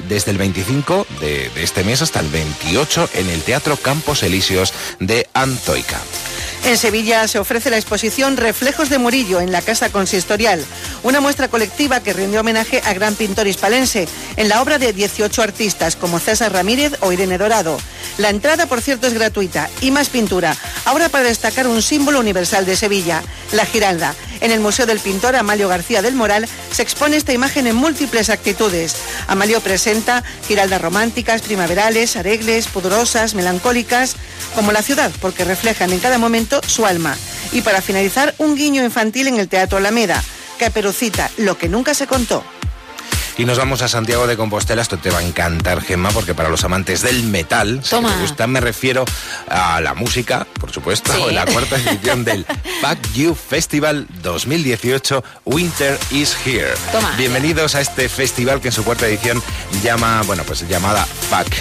Desde 0.08 0.32
el 0.32 0.38
25 0.38 1.08
de, 1.20 1.50
de 1.50 1.64
este 1.64 1.84
mes 1.84 2.02
hasta 2.02 2.20
el 2.20 2.30
28 2.30 3.10
en 3.16 3.30
el 3.30 3.42
Teatro 3.42 3.78
Campos 3.78 4.24
Elíseos 4.24 4.74
de 5.00 5.17
Antoica. 5.34 6.00
En 6.66 6.78
Sevilla 6.78 7.28
se 7.28 7.40
ofrece 7.40 7.70
la 7.70 7.78
exposición 7.78 8.36
Reflejos 8.36 8.90
de 8.90 8.98
Murillo 8.98 9.40
en 9.40 9.52
la 9.52 9.62
Casa 9.62 9.90
Consistorial, 9.90 10.64
una 11.04 11.22
muestra 11.22 11.48
colectiva 11.48 12.02
que 12.02 12.12
rinde 12.12 12.40
homenaje 12.40 12.82
a 12.84 12.94
gran 12.94 13.16
pintor 13.16 13.48
hispalense 13.48 14.08
en 14.36 14.50
la 14.50 14.62
obra 14.62 14.78
de 14.78 14.92
18 14.92 15.42
artistas 15.42 15.96
como 15.96 16.20
César 16.20 16.52
Ramírez 16.52 16.94
o 17.00 17.14
Irene 17.14 17.38
Dorado. 17.38 17.78
La 18.18 18.30
entrada, 18.30 18.66
por 18.66 18.82
cierto, 18.82 19.08
es 19.08 19.14
gratuita 19.14 19.70
y 19.80 19.92
más 19.92 20.10
pintura, 20.10 20.58
ahora 20.86 21.08
para 21.08 21.24
destacar 21.24 21.68
un 21.68 21.82
símbolo 21.82 22.20
universal 22.20 22.66
de 22.66 22.76
Sevilla, 22.76 23.24
la 23.54 23.66
Giralda. 23.66 24.14
En 24.42 24.52
el 24.52 24.60
Museo 24.60 24.86
del 24.86 25.00
Pintor 25.00 25.36
Amalio 25.36 25.68
García 25.68 26.02
del 26.02 26.16
Moral 26.16 26.48
se 26.72 26.82
expone 26.82 27.18
esta 27.18 27.34
imagen 27.34 27.68
en 27.68 27.76
múltiples 27.76 28.30
actitudes. 28.30 28.96
Amalio 29.28 29.62
presenta 29.62 30.24
giraldas 30.48 30.82
románticas, 30.82 31.42
primaverales, 31.42 32.16
aregles, 32.16 32.68
pudorosas, 32.68 33.34
melancólicas, 33.34 34.16
como 34.56 34.72
la 34.72 34.82
ciudad, 34.82 35.12
porque 35.22 35.46
reflejan 35.46 35.92
en 35.92 36.00
cada 36.00 36.18
momento 36.18 36.62
su 36.68 36.86
alma. 36.86 37.16
Y 37.52 37.62
para 37.62 37.82
finalizar, 37.82 38.36
un 38.38 38.56
guiño 38.56 38.84
infantil 38.84 39.28
en 39.28 39.40
el 39.40 39.48
Teatro 39.48 39.78
Alameda, 39.78 40.24
Caperucita, 40.60 41.32
lo 41.38 41.58
que 41.58 41.70
nunca 41.70 41.94
se 41.94 42.08
contó. 42.08 42.44
Y 43.40 43.46
nos 43.46 43.60
vamos 43.60 43.84
a 43.84 43.88
Santiago 43.88 44.26
de 44.26 44.36
Compostela. 44.36 44.82
Esto 44.82 44.98
te 44.98 45.12
va 45.12 45.20
a 45.20 45.24
encantar, 45.24 45.80
Gemma, 45.84 46.10
porque 46.10 46.34
para 46.34 46.50
los 46.50 46.64
amantes 46.64 47.04
del 47.04 47.22
metal, 47.22 47.82
si 47.84 47.92
Toma. 47.92 48.12
te 48.16 48.22
gusta, 48.22 48.48
me 48.48 48.60
refiero 48.60 49.06
a 49.48 49.80
la 49.80 49.94
música, 49.94 50.48
por 50.60 50.72
supuesto, 50.72 51.14
Sí. 51.14 51.36
la 51.36 51.46
cuarta 51.46 51.76
edición 51.86 52.24
del 52.26 52.48
Fuck 52.82 53.14
You 53.14 53.36
Festival 53.36 54.08
2018 54.24 55.24
Winter 55.46 56.00
is 56.10 56.36
Here. 56.48 56.74
Toma. 56.92 57.14
Bienvenidos 57.16 57.76
a 57.76 57.82
este 57.82 58.10
festival 58.10 58.60
que 58.60 58.70
en 58.70 58.74
su 58.74 58.84
cuarta 58.84 59.06
edición 59.06 59.44
llama, 59.84 60.24
bueno, 60.26 60.42
pues 60.44 60.68
llamada 60.68 61.06
Fuck. 61.06 61.54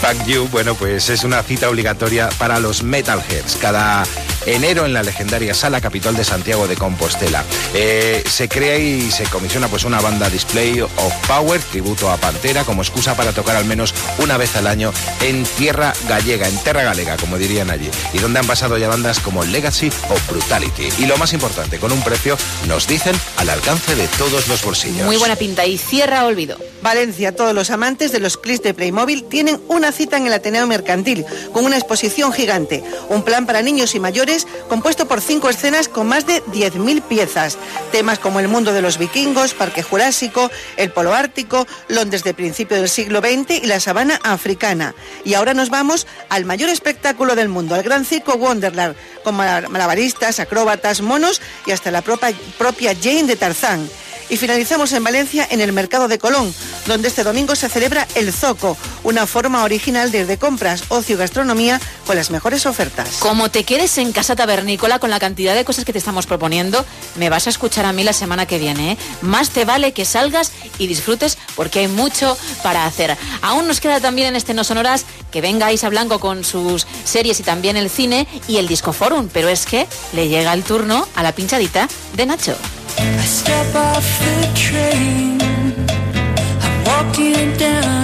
Fuck 0.00 0.24
You, 0.26 0.48
bueno, 0.48 0.74
pues 0.74 1.08
es 1.08 1.22
una 1.22 1.44
cita 1.44 1.68
obligatoria 1.70 2.30
para 2.30 2.58
los 2.58 2.82
metalheads. 2.82 3.58
Cada 3.60 4.02
enero 4.44 4.84
en 4.86 4.92
la 4.92 5.04
legendaria 5.04 5.54
Sala 5.54 5.80
Capitol 5.80 6.16
de 6.16 6.24
Santiago 6.24 6.66
de 6.66 6.74
Compostela. 6.76 7.44
Eh, 7.74 8.24
se 8.28 8.48
crea 8.48 8.76
y 8.76 9.10
se 9.12 9.22
comisiona 9.24 9.68
pues 9.68 9.84
una 9.84 10.00
banda 10.00 10.28
Display 10.28 10.63
of 10.72 11.12
Power, 11.26 11.60
tributo 11.60 12.10
a 12.10 12.16
Pantera, 12.16 12.64
como 12.64 12.82
excusa 12.82 13.14
para 13.16 13.32
tocar 13.32 13.56
al 13.56 13.64
menos 13.64 13.94
una 14.18 14.36
vez 14.36 14.56
al 14.56 14.66
año 14.66 14.92
en 15.20 15.44
tierra 15.44 15.92
gallega, 16.08 16.48
en 16.48 16.56
terra 16.58 16.82
galega, 16.84 17.16
como 17.16 17.36
dirían 17.36 17.70
allí, 17.70 17.90
y 18.12 18.18
donde 18.18 18.38
han 18.38 18.46
pasado 18.46 18.78
ya 18.78 18.88
bandas 18.88 19.20
como 19.20 19.44
Legacy 19.44 19.90
o 20.08 20.32
Brutality. 20.32 20.88
Y 20.98 21.06
lo 21.06 21.16
más 21.18 21.32
importante, 21.32 21.78
con 21.78 21.92
un 21.92 22.02
precio, 22.02 22.38
nos 22.66 22.86
dicen, 22.86 23.14
al 23.36 23.50
alcance 23.50 23.94
de 23.94 24.08
todos 24.18 24.48
los 24.48 24.64
bolsillos. 24.64 25.06
Muy 25.06 25.16
buena 25.16 25.36
pinta 25.36 25.66
y 25.66 25.76
cierra 25.76 26.24
olvido. 26.24 26.56
Valencia, 26.82 27.34
todos 27.34 27.54
los 27.54 27.70
amantes 27.70 28.12
de 28.12 28.20
los 28.20 28.36
clips 28.36 28.62
de 28.62 28.74
Playmobil 28.74 29.24
tienen 29.24 29.60
una 29.68 29.92
cita 29.92 30.16
en 30.16 30.26
el 30.26 30.32
Ateneo 30.32 30.66
Mercantil, 30.66 31.24
con 31.52 31.64
una 31.64 31.76
exposición 31.76 32.32
gigante, 32.32 32.82
un 33.08 33.22
plan 33.22 33.46
para 33.46 33.62
niños 33.62 33.94
y 33.94 34.00
mayores 34.00 34.46
compuesto 34.68 35.06
por 35.06 35.20
cinco 35.20 35.48
escenas 35.48 35.88
con 35.88 36.06
más 36.06 36.26
de 36.26 36.42
10.000 36.44 37.02
piezas. 37.02 37.58
Temas 37.92 38.18
como 38.18 38.40
el 38.40 38.48
mundo 38.48 38.72
de 38.72 38.82
los 38.82 38.98
vikingos, 38.98 39.54
Parque 39.54 39.82
Jurásico, 39.82 40.50
el 40.76 40.90
Polo 40.90 41.14
Ártico, 41.14 41.66
Londres 41.88 42.24
de 42.24 42.34
principio 42.34 42.76
del 42.76 42.88
siglo 42.88 43.20
XX 43.20 43.62
y 43.62 43.66
la 43.66 43.80
sabana 43.80 44.20
africana. 44.22 44.94
Y 45.24 45.34
ahora 45.34 45.54
nos 45.54 45.70
vamos 45.70 46.06
al 46.28 46.44
mayor 46.44 46.68
espectáculo 46.70 47.34
del 47.34 47.48
mundo, 47.48 47.74
al 47.74 47.82
Gran 47.82 48.04
Circo 48.04 48.34
Wonderland, 48.34 48.96
con 49.22 49.34
mal- 49.36 49.68
malabaristas, 49.68 50.40
acróbatas, 50.40 51.00
monos 51.00 51.40
y 51.66 51.72
hasta 51.72 51.90
la 51.90 52.02
propia, 52.02 52.32
propia 52.58 52.94
Jane 52.94 53.24
de 53.24 53.36
Tarzán. 53.36 53.88
Y 54.28 54.36
finalizamos 54.36 54.92
en 54.92 55.04
Valencia 55.04 55.46
en 55.50 55.60
el 55.60 55.72
Mercado 55.72 56.08
de 56.08 56.18
Colón, 56.18 56.54
donde 56.86 57.08
este 57.08 57.24
domingo 57.24 57.54
se 57.56 57.68
celebra 57.68 58.06
el 58.14 58.32
Zoco, 58.32 58.76
una 59.02 59.26
forma 59.26 59.64
original 59.64 60.10
de 60.10 60.38
compras, 60.38 60.84
ocio 60.88 61.16
y 61.16 61.18
gastronomía 61.18 61.80
con 62.06 62.16
las 62.16 62.30
mejores 62.30 62.66
ofertas. 62.66 63.16
Como 63.18 63.50
te 63.50 63.64
quedes 63.64 63.98
en 63.98 64.12
casa 64.12 64.36
tabernícola 64.36 64.98
con 64.98 65.10
la 65.10 65.18
cantidad 65.18 65.54
de 65.54 65.64
cosas 65.64 65.84
que 65.84 65.92
te 65.92 65.98
estamos 65.98 66.26
proponiendo, 66.26 66.84
me 67.16 67.30
vas 67.30 67.46
a 67.46 67.50
escuchar 67.50 67.86
a 67.86 67.92
mí 67.92 68.04
la 68.04 68.12
semana 68.12 68.46
que 68.46 68.58
viene. 68.58 68.92
¿eh? 68.92 68.98
Más 69.22 69.50
te 69.50 69.64
vale 69.64 69.92
que 69.92 70.04
salgas 70.04 70.52
y 70.78 70.86
disfrutes 70.86 71.38
porque 71.54 71.80
hay 71.80 71.88
mucho 71.88 72.36
para 72.62 72.86
hacer. 72.86 73.16
Aún 73.42 73.66
nos 73.66 73.80
queda 73.80 74.00
también 74.00 74.28
en 74.28 74.36
este 74.36 74.54
No 74.54 74.64
Sonoras 74.64 75.04
que 75.30 75.40
venga 75.40 75.72
Isa 75.72 75.88
Blanco 75.88 76.20
con 76.20 76.44
sus 76.44 76.86
series 77.04 77.40
y 77.40 77.42
también 77.42 77.76
el 77.76 77.90
cine 77.90 78.26
y 78.48 78.56
el 78.56 78.68
Disco 78.68 78.92
Forum, 78.92 79.28
pero 79.32 79.48
es 79.48 79.66
que 79.66 79.86
le 80.12 80.28
llega 80.28 80.52
el 80.52 80.64
turno 80.64 81.06
a 81.14 81.22
la 81.22 81.32
pinchadita 81.32 81.88
de 82.14 82.26
Nacho. 82.26 82.56
I 82.98 83.24
step 83.24 83.74
off 83.74 84.06
the 84.26 84.38
train. 84.54 85.40
I'm 86.64 86.84
walking 86.84 87.56
down 87.56 88.03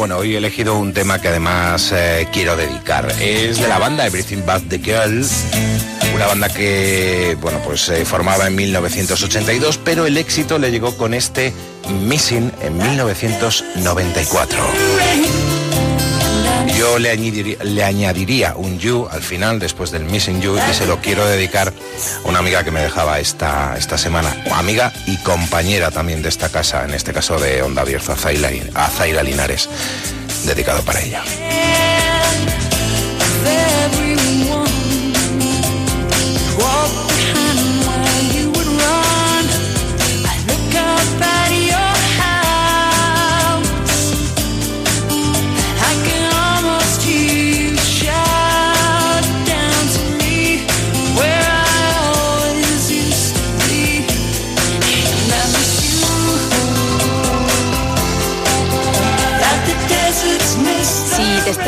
Bueno, 0.00 0.16
hoy 0.16 0.32
he 0.32 0.38
elegido 0.38 0.78
un 0.78 0.94
tema 0.94 1.20
que 1.20 1.28
además 1.28 1.92
eh, 1.92 2.26
quiero 2.32 2.56
dedicar. 2.56 3.06
Es 3.20 3.60
de 3.60 3.68
la 3.68 3.78
banda 3.78 4.06
Everything 4.06 4.38
But 4.46 4.66
the 4.70 4.78
Girl. 4.78 5.22
Una 6.14 6.26
banda 6.26 6.48
que, 6.48 7.36
bueno, 7.38 7.60
pues 7.62 7.82
se 7.82 8.06
formaba 8.06 8.46
en 8.46 8.54
1982, 8.54 9.78
pero 9.84 10.06
el 10.06 10.16
éxito 10.16 10.58
le 10.58 10.70
llegó 10.70 10.96
con 10.96 11.12
este 11.12 11.52
Missing 11.90 12.50
en 12.62 12.78
1994. 12.78 15.49
Yo 16.76 16.98
le 16.98 17.10
añadiría, 17.84 18.54
un 18.56 18.78
You 18.78 19.08
al 19.10 19.22
final, 19.22 19.58
después 19.58 19.90
del 19.90 20.04
Missing 20.04 20.40
You, 20.40 20.56
y 20.56 20.74
se 20.74 20.86
lo 20.86 21.00
quiero 21.00 21.26
dedicar 21.26 21.72
a 22.24 22.28
una 22.28 22.38
amiga 22.38 22.64
que 22.64 22.70
me 22.70 22.80
dejaba 22.80 23.20
esta, 23.20 23.76
esta 23.76 23.98
semana. 23.98 24.34
Amiga 24.52 24.92
y 25.06 25.16
compañera 25.18 25.90
también 25.90 26.22
de 26.22 26.28
esta 26.28 26.48
casa, 26.48 26.84
en 26.84 26.94
este 26.94 27.12
caso 27.12 27.38
de 27.38 27.62
Onda 27.62 27.82
Abierta, 27.82 28.12
a 28.12 28.88
Zaira 28.88 29.22
Linares. 29.22 29.68
Dedicado 30.44 30.82
para 30.82 31.00
ella. 31.00 31.22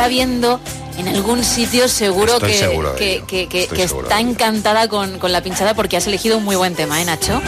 Está 0.03 0.09
viendo 0.09 0.61
en 0.98 1.07
algún 1.07 1.44
sitio, 1.44 1.86
seguro 1.86 2.32
Estoy 2.34 2.50
que, 2.50 2.59
seguro 3.78 4.03
está 4.03 4.18
encantada 4.18 4.88
con, 4.88 5.20
con 5.20 5.30
la 5.30 5.42
pinchada 5.44 5.74
porque 5.74 5.96
has 5.96 6.09
elegido 6.09 6.38
un 6.38 6.44
muy 6.44 6.57
buen 6.57 6.74
tema, 6.74 7.00
¿eh, 7.00 7.05
Nacho? 7.05 7.40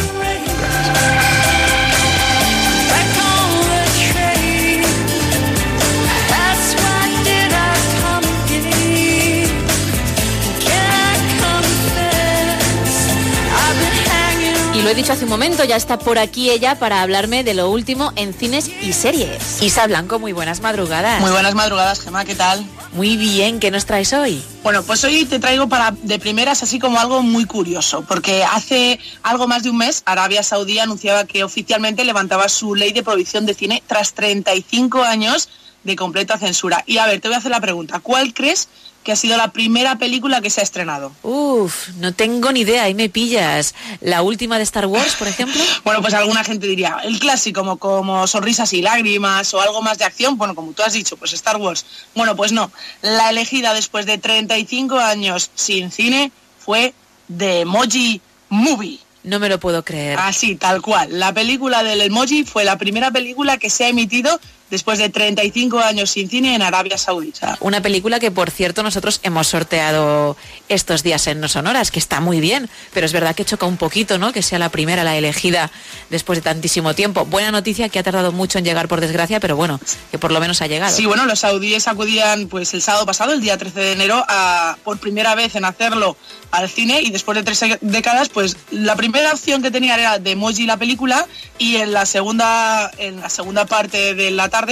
He 14.95 14.97
dicho 14.99 15.12
hace 15.12 15.24
un 15.24 15.30
momento, 15.30 15.64
ya 15.64 15.74
está 15.74 15.99
por 15.99 16.18
aquí 16.18 16.51
ella 16.51 16.78
para 16.78 17.03
hablarme 17.03 17.42
de 17.42 17.53
lo 17.53 17.68
último 17.68 18.12
en 18.14 18.32
cines 18.32 18.70
y 18.80 18.92
series. 18.92 19.61
Isa 19.61 19.88
Blanco, 19.88 20.20
muy 20.20 20.32
buenas 20.32 20.61
madrugadas. 20.61 21.20
Muy 21.20 21.32
buenas 21.32 21.57
madrugadas, 21.57 22.01
Gemma, 22.01 22.24
¿qué 22.24 22.36
tal? 22.36 22.64
Muy 22.92 23.16
bien, 23.16 23.59
¿qué 23.59 23.72
nos 23.72 23.86
traes 23.86 24.12
hoy? 24.12 24.40
Bueno, 24.62 24.84
pues 24.84 25.03
hoy 25.03 25.24
te 25.24 25.40
traigo 25.40 25.68
para 25.68 25.90
de 25.90 26.20
primeras 26.20 26.62
así 26.62 26.78
como 26.78 27.01
algo 27.01 27.22
muy 27.22 27.45
curioso, 27.45 28.05
porque 28.07 28.45
hace 28.45 29.01
algo 29.24 29.49
más 29.49 29.64
de 29.64 29.70
un 29.70 29.78
mes 29.78 30.05
Arabia 30.07 30.45
Saudí 30.45 30.78
anunciaba 30.78 31.24
que 31.24 31.42
oficialmente 31.42 32.05
levantaba 32.05 32.49
su 32.49 32.76
ley 32.76 32.92
de 32.92 33.03
prohibición 33.03 33.47
de 33.47 33.55
cine 33.55 33.82
tras 33.88 34.14
35 34.14 35.03
años 35.03 35.49
de 35.82 35.97
completa 35.97 36.38
censura. 36.38 36.84
Y 36.86 36.99
a 36.99 37.07
ver, 37.07 37.20
te 37.20 37.26
voy 37.26 37.34
a 37.34 37.38
hacer 37.38 37.51
la 37.51 37.61
pregunta, 37.61 37.99
¿cuál 37.99 38.32
crees 38.32 38.68
que 39.05 39.12
ha 39.12 39.16
sido 39.16 39.36
la 39.36 39.52
primera 39.52 39.98
película 39.98 40.40
que 40.40 40.50
se 40.50 40.61
ha 40.61 40.64
estrenado? 40.64 41.12
Uf, 41.22 41.90
no 41.98 42.12
tengo 42.14 42.50
ni 42.50 42.61
idea, 42.61 42.84
ahí 42.84 42.94
me 42.94 43.09
pillas. 43.09 43.74
¿La 44.00 44.22
última 44.22 44.57
de 44.57 44.64
Star 44.64 44.86
Wars, 44.86 45.14
por 45.14 45.28
ejemplo? 45.28 45.62
Bueno, 45.84 46.00
pues 46.00 46.14
alguna 46.14 46.42
gente 46.42 46.66
diría, 46.66 46.96
el 47.05 47.18
clásico, 47.18 47.61
como, 47.61 47.76
como 47.76 48.26
Sonrisas 48.26 48.72
y 48.72 48.80
Lágrimas 48.80 49.52
o 49.52 49.61
algo 49.61 49.82
más 49.82 49.98
de 49.98 50.05
acción, 50.07 50.38
bueno, 50.38 50.55
como 50.55 50.72
tú 50.72 50.82
has 50.82 50.94
dicho, 50.94 51.16
pues 51.16 51.32
Star 51.34 51.59
Wars. 51.59 51.84
Bueno, 52.14 52.34
pues 52.34 52.52
no, 52.52 52.72
la 53.02 53.28
elegida 53.28 53.74
después 53.74 54.07
de 54.07 54.16
35 54.16 54.98
años 54.98 55.50
sin 55.55 55.90
cine 55.90 56.32
fue 56.59 56.94
The 57.36 57.61
Emoji 57.61 58.22
Movie. 58.48 59.00
No 59.24 59.38
me 59.38 59.48
lo 59.48 59.59
puedo 59.59 59.84
creer. 59.84 60.18
Así, 60.18 60.55
tal 60.55 60.82
cual. 60.82 61.18
La 61.18 61.32
película 61.32 61.82
del 61.82 62.02
emoji 62.02 62.44
fue 62.44 62.62
la 62.64 62.76
primera 62.76 63.11
película 63.11 63.57
que 63.57 63.70
se 63.70 63.84
ha 63.84 63.88
emitido 63.88 64.38
después 64.74 64.98
de 64.98 65.08
35 65.08 65.78
años 65.78 66.10
sin 66.10 66.28
cine 66.28 66.56
en 66.56 66.60
Arabia 66.60 66.98
Saudita. 66.98 67.56
Una 67.60 67.80
película 67.80 68.18
que, 68.18 68.32
por 68.32 68.50
cierto, 68.50 68.82
nosotros 68.82 69.20
hemos 69.22 69.46
sorteado 69.46 70.36
estos 70.68 71.04
días 71.04 71.28
en 71.28 71.38
No 71.38 71.46
Sonoras, 71.46 71.92
que 71.92 72.00
está 72.00 72.18
muy 72.18 72.40
bien, 72.40 72.68
pero 72.92 73.06
es 73.06 73.12
verdad 73.12 73.36
que 73.36 73.44
choca 73.44 73.66
un 73.66 73.76
poquito, 73.76 74.18
¿no? 74.18 74.32
Que 74.32 74.42
sea 74.42 74.58
la 74.58 74.70
primera, 74.70 75.04
la 75.04 75.16
elegida 75.16 75.70
después 76.10 76.38
de 76.38 76.42
tantísimo 76.42 76.92
tiempo. 76.92 77.24
Buena 77.24 77.52
noticia 77.52 77.88
que 77.88 78.00
ha 78.00 78.02
tardado 78.02 78.32
mucho 78.32 78.58
en 78.58 78.64
llegar, 78.64 78.88
por 78.88 79.00
desgracia, 79.00 79.38
pero 79.38 79.54
bueno, 79.54 79.78
que 80.10 80.18
por 80.18 80.32
lo 80.32 80.40
menos 80.40 80.60
ha 80.60 80.66
llegado. 80.66 80.92
Sí, 80.92 81.06
bueno, 81.06 81.24
los 81.24 81.38
saudíes 81.38 81.86
acudían 81.86 82.48
pues 82.48 82.74
el 82.74 82.82
sábado 82.82 83.06
pasado, 83.06 83.32
el 83.32 83.40
día 83.40 83.56
13 83.56 83.78
de 83.78 83.92
enero, 83.92 84.24
a, 84.26 84.76
por 84.82 84.98
primera 84.98 85.36
vez 85.36 85.54
en 85.54 85.64
hacerlo 85.64 86.16
al 86.50 86.68
cine 86.68 87.00
y 87.00 87.10
después 87.10 87.36
de 87.36 87.44
tres 87.44 87.60
décadas, 87.80 88.28
pues 88.28 88.56
la 88.72 88.96
primera 88.96 89.32
opción 89.32 89.62
que 89.62 89.70
tenían 89.70 90.00
era 90.00 90.18
de 90.18 90.32
Emoji 90.32 90.66
la 90.66 90.76
película 90.76 91.26
y 91.58 91.76
en 91.76 91.92
la 91.92 92.06
segunda, 92.06 92.90
en 92.98 93.20
la 93.20 93.28
segunda 93.28 93.66
parte 93.66 94.14
de 94.14 94.30
la 94.30 94.48
tarde 94.48 94.63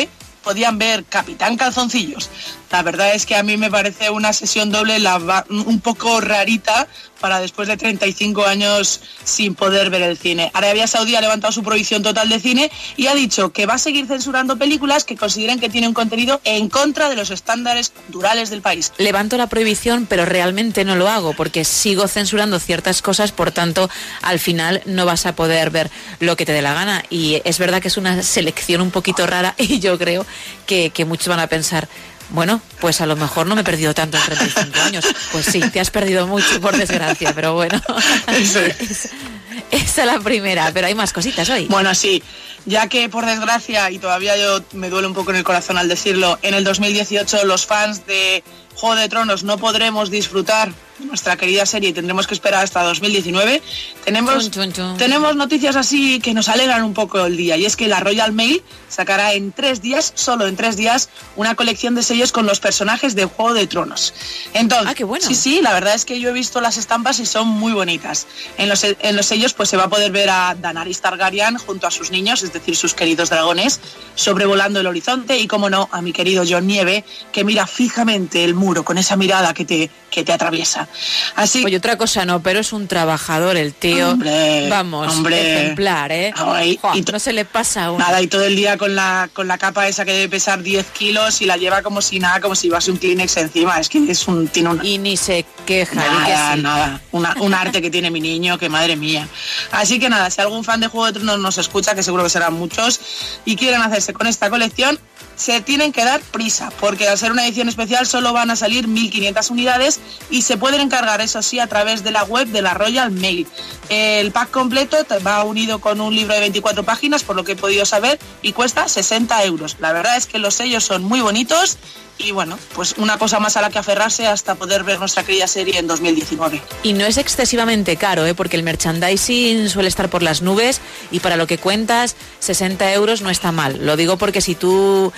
podían 0.43 0.79
ver 0.79 1.05
Capitán 1.05 1.57
Calzoncillos. 1.57 2.31
La 2.71 2.83
verdad 2.83 3.15
es 3.15 3.27
que 3.27 3.37
a 3.37 3.43
mí 3.43 3.57
me 3.57 3.71
parece 3.71 4.11
una 4.11 4.33
sesión 4.33 4.71
doble 4.71 4.99
la, 4.99 5.45
un 5.49 5.81
poco 5.81 6.21
rarita 6.21 6.89
para 7.23 7.41
después 7.41 7.69
de 7.69 7.79
35 7.79 8.45
años 8.45 9.01
sin 9.25 9.55
poder 9.55 9.89
ver 9.89 10.03
el 10.03 10.19
cine. 10.19 10.51
Arabia 10.53 10.87
Saudí 10.87 11.17
ha 11.17 11.21
levantado 11.23 11.53
su 11.53 11.63
prohibición 11.63 12.03
total 12.03 12.29
de 12.29 12.41
cine 12.41 12.71
y 12.99 13.07
ha 13.07 13.15
dicho 13.15 13.53
que 13.53 13.65
va 13.65 13.75
a 13.75 13.79
seguir 13.79 14.07
censurando 14.07 14.59
películas 14.59 15.05
que 15.05 15.17
consideren 15.17 15.61
que 15.61 15.71
tienen 15.71 15.95
contenido 15.95 16.41
en 16.45 16.69
contra 16.69 17.09
de 17.09 17.17
los 17.17 17.31
estándares 17.31 17.91
culturales 17.91 18.51
del 18.51 18.61
país. 18.61 18.93
Levanto 18.99 19.37
la 19.39 19.47
prohibición, 19.47 20.07
pero 20.07 20.27
realmente 20.27 20.85
no 20.85 20.97
lo 20.97 21.09
hago 21.09 21.33
porque 21.33 21.65
sigo 21.65 22.09
censurando 22.09 22.59
ciertas 22.59 23.01
cosas, 23.01 23.33
por 23.33 23.53
tanto, 23.53 23.89
al 24.21 24.41
final 24.41 24.83
no 24.85 25.07
vas 25.07 25.25
a 25.25 25.35
poder 25.35 25.71
ver 25.71 25.91
lo 26.19 26.37
que 26.37 26.45
te 26.45 26.53
dé 26.53 26.61
la 26.61 26.75
gana. 26.75 27.05
Y 27.09 27.41
es 27.45 27.59
verdad 27.59 27.81
que 27.81 27.89
es 27.89 27.97
una 27.97 28.23
selección 28.23 28.81
un 28.81 28.91
poquito 28.91 29.27
rara 29.27 29.55
y 29.59 29.79
yo 29.79 29.97
creo 29.99 30.27
que, 30.67 30.91
que 30.91 31.05
muchos 31.05 31.29
van 31.29 31.41
a 31.41 31.47
pensar, 31.47 31.89
bueno, 32.33 32.61
pues 32.81 33.01
a 33.01 33.07
lo 33.07 33.15
mejor 33.17 33.47
no 33.47 33.55
me 33.55 33.61
he 33.61 33.65
perdido 33.65 33.95
tanto 33.95 34.17
en 34.17 34.25
35 34.25 34.81
años. 34.81 35.05
Pues 35.31 35.47
sí, 35.47 35.61
te 35.61 35.81
has 35.81 35.91
perdido 35.91 36.27
mucho, 36.27 36.61
por 36.61 36.77
desgracia, 36.77 37.33
pero 37.35 37.55
bueno. 37.55 37.81
Esa 39.71 40.01
es 40.03 40.07
la 40.07 40.19
primera, 40.21 40.71
pero 40.73 40.87
hay 40.87 40.95
más 40.95 41.13
cositas 41.13 41.49
hoy. 41.51 41.67
Bueno, 41.67 41.95
sí, 41.95 42.23
ya 42.65 42.89
que 42.89 43.09
por 43.09 43.27
desgracia, 43.27 43.91
y 43.91 43.99
todavía 43.99 44.37
yo 44.37 44.63
me 44.73 44.91
duele 44.91 45.09
un 45.09 45.15
poco 45.15 45.31
en 45.31 45.37
el 45.37 45.45
corazón 45.45 45.79
al 45.79 45.89
decirlo, 45.89 46.39
en 46.43 46.55
el 46.55 46.65
2018 46.65 47.45
los 47.45 47.67
fans 47.67 48.07
de 48.07 48.43
Juego 48.75 48.97
de 48.97 49.09
Tronos 49.09 49.45
no 49.45 49.59
podremos 49.59 50.11
disfrutar 50.11 50.73
nuestra 51.05 51.37
querida 51.37 51.67
serie 51.67 51.91
y 51.91 51.93
tendremos 51.93 52.27
que 52.27 52.35
esperar 52.35 52.65
hasta 52.65 52.83
2019, 52.83 53.63
tenemos, 54.05 54.51
Chun, 54.51 54.51
chun, 54.51 54.73
chun. 54.73 54.97
tenemos 54.97 55.37
noticias 55.37 55.77
así 55.77 56.21
que 56.21 56.35
nos 56.35 56.49
alegran 56.49 56.83
un 56.85 56.95
poco 56.95 57.25
el 57.27 57.37
día 57.37 57.57
y 57.57 57.65
es 57.67 57.77
que 57.77 57.89
la 57.89 58.01
Royal 58.01 58.33
Mail 58.33 58.63
sacará 58.89 59.33
en 59.35 59.53
tres 59.53 59.81
días, 59.83 60.13
solo 60.15 60.47
en 60.47 60.57
tres 60.57 60.77
días, 60.77 61.09
una 61.37 61.55
colección 61.55 61.95
de 61.95 62.03
sellos 62.03 62.31
con 62.33 62.47
los 62.47 62.61
personajes 62.61 63.15
de 63.15 63.25
Juego 63.25 63.55
de 63.55 63.67
Tronos. 63.67 64.13
Entonces, 64.55 64.89
Ah, 64.91 64.95
qué 64.95 65.05
bueno. 65.05 65.27
sí, 65.27 65.35
sí, 65.35 65.61
la 65.63 65.73
verdad 65.73 65.95
es 65.95 66.05
que 66.05 66.21
yo 66.21 66.31
he 66.31 66.33
visto 66.33 66.61
las 66.61 66.77
estampas 66.77 67.19
y 67.21 67.27
son 67.27 67.49
muy 67.49 67.73
bonitas. 67.73 68.27
En 68.59 68.69
los, 68.69 68.85
en 68.85 69.17
los 69.17 69.27
sellos 69.27 69.55
pues 69.55 69.69
se 69.69 69.77
va 69.77 69.85
a 69.85 69.89
poder 69.89 70.13
ver 70.13 70.29
a 70.31 70.55
Daenerys 70.61 71.01
Targaryen 71.01 71.57
junto 71.59 71.87
a 71.87 71.91
sus 71.91 72.11
niños, 72.11 72.43
es 72.43 72.53
decir, 72.53 72.77
sus 72.77 72.95
queridos 72.95 73.31
dragones, 73.31 73.81
sobrevolando 74.15 74.81
el 74.81 74.87
horizonte 74.87 75.39
y, 75.39 75.47
como 75.47 75.71
no, 75.71 75.89
a 75.93 76.03
mi 76.03 76.13
querido 76.13 76.45
John 76.49 76.67
Nieve, 76.67 77.05
que 77.33 77.45
mira 77.45 77.67
fijamente 77.67 78.45
el 78.45 78.55
muro 78.55 78.85
con 78.85 78.99
esa 78.99 79.17
mirada 79.17 79.55
que 79.55 79.65
te, 79.65 79.91
que 80.11 80.25
te 80.25 80.33
atraviesa. 80.33 80.89
Así, 81.37 81.65
Oye, 81.65 81.77
otra 81.77 81.97
cosa 81.97 82.25
no, 82.25 82.43
pero 82.43 82.61
es 82.61 82.73
un 82.73 82.87
trabajador 82.89 83.57
el 83.57 83.75
tío. 83.75 84.11
Hombre, 84.11 84.69
Vamos, 84.69 85.13
hombre. 85.17 85.63
ejemplar, 85.63 86.13
¿eh? 86.13 86.33
Ay, 86.37 86.79
Juan, 86.81 86.97
y 86.99 87.03
no 87.03 87.19
se 87.19 87.33
le 87.33 87.45
pasa. 87.45 87.91
Nada, 87.93 88.21
y 88.23 88.27
todo 88.27 88.45
el 88.45 88.57
día 88.57 88.77
con 88.77 88.95
la, 88.95 89.29
con 89.33 89.49
la 89.49 89.59
capa 89.59 89.87
esa 89.89 90.05
que 90.05 90.13
debe 90.13 90.29
pesar 90.29 90.63
10 90.63 90.87
kilos 90.93 91.41
y 91.43 91.47
la 91.47 91.57
lleva 91.57 91.83
como 91.83 92.03
si 92.03 92.19
nada, 92.19 92.41
como 92.41 92.55
si 92.55 92.69
llevase 92.69 92.91
un 92.91 92.97
Kleenex 92.99 93.37
encima. 93.37 93.79
Es 93.81 93.89
que 93.89 94.11
es 94.11 94.27
un, 94.29 94.49
tiene 94.49 94.71
un, 94.71 94.85
Y 94.85 94.99
ni 94.99 95.17
se 95.17 95.45
queja, 95.67 95.93
que 95.93 95.97
Nada, 96.33 96.55
sí. 96.57 96.63
nada. 96.63 97.01
Una- 97.13 97.35
un 97.41 97.55
arte 97.55 97.81
que 97.83 97.91
tiene 97.91 98.11
mi 98.11 98.21
niño, 98.21 98.59
que 98.59 98.69
madre 98.69 98.97
mía. 98.97 99.29
Así 99.71 99.99
que 99.99 100.09
nada, 100.09 100.31
si 100.31 100.41
algún 100.41 100.65
fan 100.65 100.81
de 100.81 100.89
Juego 100.89 101.07
de 101.07 101.13
Tronos 101.15 101.39
nos 101.39 101.59
escucha, 101.59 101.95
que 101.95 102.03
seguro 102.03 102.23
que 102.25 102.31
serán 102.31 102.55
muchos, 102.55 103.01
y 103.45 103.57
quieren 103.57 103.81
hacerse 103.83 104.13
con 104.13 104.27
esta 104.27 104.51
colección, 104.51 104.99
se 105.35 105.61
tienen 105.61 105.93
que 105.93 106.05
dar 106.05 106.21
prisa, 106.21 106.71
porque 106.79 107.09
al 107.09 107.17
ser 107.19 107.33
una 107.33 107.45
edición 107.47 107.69
especial 107.69 108.07
solo 108.07 108.33
van 108.33 108.51
a 108.51 108.57
salir 108.57 108.87
1.500 108.87 109.51
unidades 109.51 109.99
y 110.31 110.43
se 110.43 110.57
pueden 110.73 110.87
encargar, 110.87 111.21
eso 111.21 111.43
sí, 111.43 111.59
a 111.59 111.67
través 111.67 112.03
de 112.03 112.13
la 112.13 112.25
web 112.25 112.49
de 112.49 112.63
la 112.63 112.73
Royal 112.73 113.11
Mail. 113.11 113.47
El 113.91 114.33
pack 114.33 114.51
completo 114.51 115.05
te 115.05 115.19
va 115.19 115.45
unido 115.45 115.81
con 115.81 116.01
un 116.01 116.15
libro 116.15 116.33
de 116.33 116.41
24 116.41 116.83
páginas, 116.83 117.25
por 117.25 117.37
lo 117.37 117.45
que 117.45 117.53
he 117.53 117.57
podido 117.57 117.85
saber, 117.85 118.19
y 118.41 118.55
cuesta 118.55 118.89
60 118.89 119.45
euros. 119.45 119.77
La 119.81 119.93
verdad 119.93 120.17
es 120.17 120.25
que 120.25 120.39
los 120.39 120.55
sellos 120.55 120.83
son 120.83 121.05
muy 121.05 121.21
bonitos 121.21 121.77
y 122.19 122.31
bueno, 122.31 122.59
pues 122.75 122.95
una 122.99 123.19
cosa 123.19 123.41
más 123.41 123.57
a 123.57 123.63
la 123.63 123.71
que 123.71 123.79
aferrarse 123.79 124.27
hasta 124.27 124.55
poder 124.55 124.85
ver 124.85 124.99
nuestra 124.99 125.25
querida 125.25 125.47
serie 125.47 125.79
en 125.79 125.87
2019. 125.87 126.63
Y 126.83 126.93
no 126.93 127.05
es 127.05 127.17
excesivamente 127.17 127.97
caro, 127.97 128.27
¿eh? 128.27 128.35
porque 128.35 128.57
el 128.57 128.63
merchandising 128.63 129.69
suele 129.69 129.89
estar 129.89 130.09
por 130.09 130.23
las 130.23 130.43
nubes 130.43 130.81
y 131.11 131.21
para 131.21 131.37
lo 131.37 131.47
que 131.47 131.59
cuentas, 131.59 132.15
60 132.41 132.93
euros 132.93 133.23
no 133.23 133.31
está 133.31 133.51
mal. 133.51 133.85
Lo 133.85 133.97
digo 133.97 134.19
porque 134.19 134.41
si 134.41 134.55
tú 134.55 135.13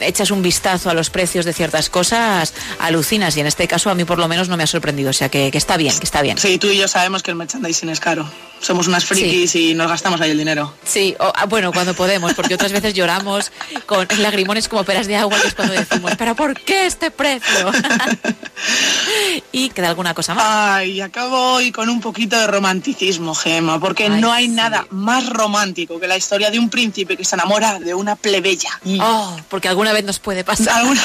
echas 0.00 0.30
un 0.30 0.42
vistazo 0.42 0.90
a 0.90 0.94
los 0.94 1.10
precios 1.10 1.44
de 1.44 1.52
ciertas 1.52 1.90
cosas, 1.90 2.54
alucinas 2.80 3.36
y 3.36 3.40
en 3.40 3.46
este 3.46 3.68
caso 3.68 3.90
a 3.90 3.94
mí 3.94 4.04
por 4.04 4.18
lo 4.18 4.26
menos 4.26 4.48
no 4.48 4.56
me 4.56 4.64
ha 4.64 4.66
sorprendido. 4.66 4.97
O 5.06 5.12
sea 5.12 5.28
que, 5.28 5.50
que 5.50 5.58
está 5.58 5.76
bien, 5.76 5.96
que 5.98 6.04
está 6.04 6.22
bien. 6.22 6.38
Sí, 6.38 6.58
tú 6.58 6.66
y 6.68 6.76
yo 6.78 6.88
sabemos 6.88 7.22
que 7.22 7.30
el 7.30 7.36
merchandising 7.36 7.88
es 7.90 8.00
caro. 8.00 8.28
Somos 8.60 8.88
unas 8.88 9.04
frikis 9.04 9.54
y 9.54 9.74
nos 9.74 9.86
gastamos 9.88 10.20
ahí 10.20 10.32
el 10.32 10.38
dinero. 10.38 10.74
Sí, 10.84 11.14
o- 11.20 11.32
ah, 11.32 11.46
bueno, 11.46 11.70
cuando 11.72 11.94
podemos, 11.94 12.34
porque 12.34 12.54
otras 12.54 12.72
veces 12.72 12.92
lloramos 12.92 13.52
con 13.86 14.04
lagrimones 14.18 14.66
como 14.68 14.82
peras 14.82 15.06
de 15.06 15.14
agua, 15.14 15.38
que 15.40 15.46
es 15.46 15.54
cuando 15.54 15.74
decimos, 15.74 16.12
pero 16.18 16.34
¿por 16.34 16.58
qué 16.60 16.86
este 16.86 17.12
precio? 17.12 17.70
y 19.52 19.70
queda 19.70 19.88
alguna 19.90 20.12
cosa 20.12 20.34
más. 20.34 20.44
Ay, 20.44 21.00
acabo 21.00 21.52
hoy 21.54 21.70
con 21.70 21.88
un 21.88 22.00
poquito 22.00 22.36
de 22.36 22.48
romanticismo, 22.48 23.32
Gema, 23.34 23.78
porque 23.78 24.08
no 24.08 24.32
hay 24.32 24.48
nada 24.48 24.86
más 24.90 25.28
romántico 25.28 26.00
que 26.00 26.08
la 26.08 26.16
historia 26.16 26.50
de 26.50 26.58
un 26.58 26.68
príncipe 26.68 27.16
que 27.16 27.24
se 27.24 27.36
enamora 27.36 27.78
de 27.78 27.94
una 27.94 28.16
plebeya. 28.16 28.70
Oh, 29.00 29.36
porque 29.48 29.68
alguna 29.68 29.92
vez 29.92 30.04
nos 30.04 30.18
puede 30.18 30.42
pasar. 30.42 30.80
Alguna- 30.80 31.00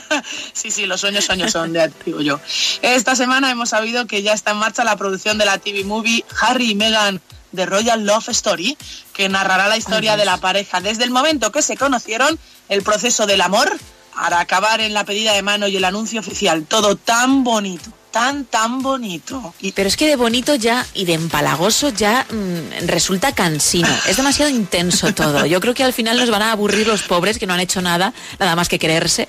sí, 0.54 0.70
sí, 0.70 0.86
los 0.86 1.00
sueños 1.00 1.24
sueños 1.26 1.52
son, 1.52 1.74
ya 1.74 1.88
digo 2.06 2.22
yo. 2.22 2.40
Esta 2.80 3.14
semana 3.14 3.25
hemos 3.34 3.70
sabido 3.70 4.06
que 4.06 4.22
ya 4.22 4.32
está 4.32 4.52
en 4.52 4.58
marcha 4.58 4.84
la 4.84 4.96
producción 4.96 5.38
de 5.38 5.44
la 5.44 5.58
TV 5.58 5.84
movie 5.84 6.24
Harry 6.40 6.70
y 6.70 6.74
Meghan 6.74 7.20
de 7.52 7.66
Royal 7.66 8.04
Love 8.04 8.28
Story, 8.28 8.76
que 9.12 9.28
narrará 9.28 9.68
la 9.68 9.76
historia 9.76 10.16
de 10.16 10.24
la 10.24 10.36
pareja 10.38 10.80
desde 10.80 11.04
el 11.04 11.10
momento 11.10 11.50
que 11.52 11.62
se 11.62 11.76
conocieron, 11.76 12.38
el 12.68 12.82
proceso 12.82 13.26
del 13.26 13.40
amor, 13.40 13.70
para 14.14 14.40
acabar 14.40 14.80
en 14.80 14.94
la 14.94 15.04
pedida 15.04 15.32
de 15.32 15.42
mano 15.42 15.66
y 15.68 15.76
el 15.76 15.84
anuncio 15.84 16.20
oficial. 16.20 16.64
Todo 16.66 16.96
tan 16.96 17.44
bonito, 17.44 17.90
tan, 18.16 18.46
tan 18.46 18.80
bonito. 18.80 19.52
Y 19.60 19.72
Pero 19.72 19.90
es 19.90 19.96
que 19.98 20.06
de 20.06 20.16
bonito 20.16 20.54
ya 20.54 20.86
y 20.94 21.04
de 21.04 21.12
empalagoso 21.12 21.90
ya 21.90 22.24
mm, 22.30 22.86
resulta 22.86 23.32
cansino. 23.32 23.90
Es 24.08 24.16
demasiado 24.16 24.50
intenso 24.50 25.12
todo. 25.12 25.44
Yo 25.44 25.60
creo 25.60 25.74
que 25.74 25.84
al 25.84 25.92
final 25.92 26.16
nos 26.16 26.30
van 26.30 26.40
a 26.40 26.52
aburrir 26.52 26.86
los 26.86 27.02
pobres 27.02 27.38
que 27.38 27.46
no 27.46 27.52
han 27.52 27.60
hecho 27.60 27.82
nada, 27.82 28.14
nada 28.38 28.56
más 28.56 28.70
que 28.70 28.78
quererse, 28.78 29.26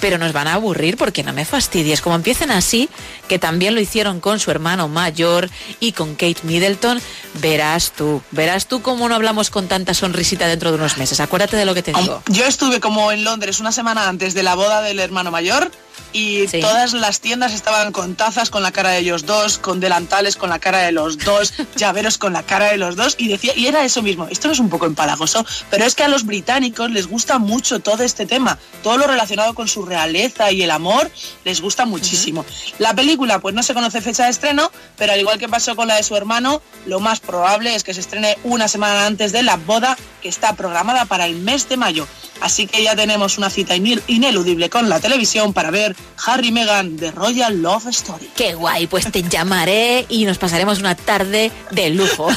pero 0.00 0.18
nos 0.18 0.32
van 0.32 0.48
a 0.48 0.54
aburrir 0.54 0.96
porque 0.96 1.22
no 1.22 1.32
me 1.32 1.44
fastidies. 1.44 2.00
Como 2.00 2.16
empiecen 2.16 2.50
así, 2.50 2.88
que 3.28 3.38
también 3.38 3.76
lo 3.76 3.80
hicieron 3.80 4.18
con 4.18 4.40
su 4.40 4.50
hermano 4.50 4.88
mayor 4.88 5.48
y 5.78 5.92
con 5.92 6.16
Kate 6.16 6.40
Middleton, 6.42 7.00
verás 7.34 7.92
tú, 7.92 8.20
verás 8.32 8.66
tú 8.66 8.82
cómo 8.82 9.08
no 9.08 9.14
hablamos 9.14 9.50
con 9.50 9.68
tanta 9.68 9.94
sonrisita 9.94 10.48
dentro 10.48 10.70
de 10.72 10.78
unos 10.78 10.98
meses. 10.98 11.20
Acuérdate 11.20 11.56
de 11.56 11.66
lo 11.66 11.74
que 11.74 11.84
te 11.84 11.92
digo. 11.92 12.20
Yo 12.26 12.46
estuve 12.46 12.80
como 12.80 13.12
en 13.12 13.22
Londres 13.22 13.60
una 13.60 13.70
semana 13.70 14.08
antes 14.08 14.34
de 14.34 14.42
la 14.42 14.56
boda 14.56 14.82
del 14.82 14.98
hermano 14.98 15.30
mayor 15.30 15.70
y 16.12 16.46
Sí. 16.48 16.60
todas 16.60 16.92
las 16.92 17.20
tiendas 17.20 17.52
estaban 17.52 17.92
con 17.92 18.14
tazas 18.14 18.50
con 18.50 18.62
la 18.62 18.72
cara 18.72 18.90
de 18.90 18.98
ellos 18.98 19.26
dos, 19.26 19.58
con 19.58 19.80
delantales 19.80 20.36
con 20.36 20.50
la 20.50 20.58
cara 20.58 20.78
de 20.78 20.92
los 20.92 21.18
dos, 21.18 21.52
llaveros 21.76 22.18
con 22.18 22.32
la 22.32 22.42
cara 22.42 22.66
de 22.70 22.76
los 22.76 22.96
dos 22.96 23.14
y 23.18 23.28
decía 23.28 23.52
y 23.56 23.66
era 23.66 23.84
eso 23.84 24.02
mismo. 24.02 24.26
Esto 24.30 24.50
es 24.50 24.58
un 24.58 24.68
poco 24.68 24.86
empalagoso, 24.86 25.44
pero 25.70 25.84
es 25.84 25.94
que 25.94 26.04
a 26.04 26.08
los 26.08 26.24
británicos 26.24 26.90
les 26.90 27.06
gusta 27.06 27.38
mucho 27.38 27.80
todo 27.80 28.02
este 28.02 28.26
tema, 28.26 28.58
todo 28.82 28.96
lo 28.98 29.06
relacionado 29.06 29.54
con 29.54 29.68
su 29.68 29.84
realeza 29.84 30.52
y 30.52 30.62
el 30.62 30.70
amor 30.70 31.10
les 31.44 31.60
gusta 31.60 31.84
muchísimo. 31.86 32.44
La 32.78 32.94
película 32.94 33.38
pues 33.40 33.54
no 33.54 33.62
se 33.62 33.74
conoce 33.74 34.00
fecha 34.00 34.24
de 34.24 34.30
estreno, 34.30 34.70
pero 34.96 35.12
al 35.12 35.20
igual 35.20 35.38
que 35.38 35.48
pasó 35.48 35.74
con 35.76 35.88
la 35.88 35.96
de 35.96 36.02
su 36.02 36.16
hermano, 36.16 36.62
lo 36.86 37.00
más 37.00 37.20
probable 37.20 37.74
es 37.74 37.82
que 37.84 37.94
se 37.94 38.00
estrene 38.00 38.38
una 38.44 38.68
semana 38.68 39.06
antes 39.06 39.32
de 39.32 39.42
la 39.42 39.56
boda 39.56 39.96
que 40.22 40.28
está 40.28 40.54
programada 40.54 41.04
para 41.04 41.26
el 41.26 41.36
mes 41.36 41.68
de 41.68 41.76
mayo. 41.76 42.06
Así 42.40 42.66
que 42.66 42.82
ya 42.82 42.94
tenemos 42.96 43.38
una 43.38 43.50
cita 43.50 43.74
ineludible 43.76 44.68
con 44.70 44.88
la 44.88 45.00
televisión 45.00 45.52
para 45.52 45.70
ver 45.70 45.83
Harry 46.26 46.48
y 46.48 46.52
Meghan 46.52 46.96
de 46.96 47.10
Royal 47.10 47.60
Love 47.60 47.86
Story. 47.88 48.30
Qué 48.36 48.54
guay, 48.54 48.86
pues 48.86 49.10
te 49.10 49.22
llamaré 49.22 50.06
y 50.08 50.24
nos 50.24 50.38
pasaremos 50.38 50.78
una 50.78 50.94
tarde 50.94 51.50
de 51.70 51.90
lujo. 51.90 52.28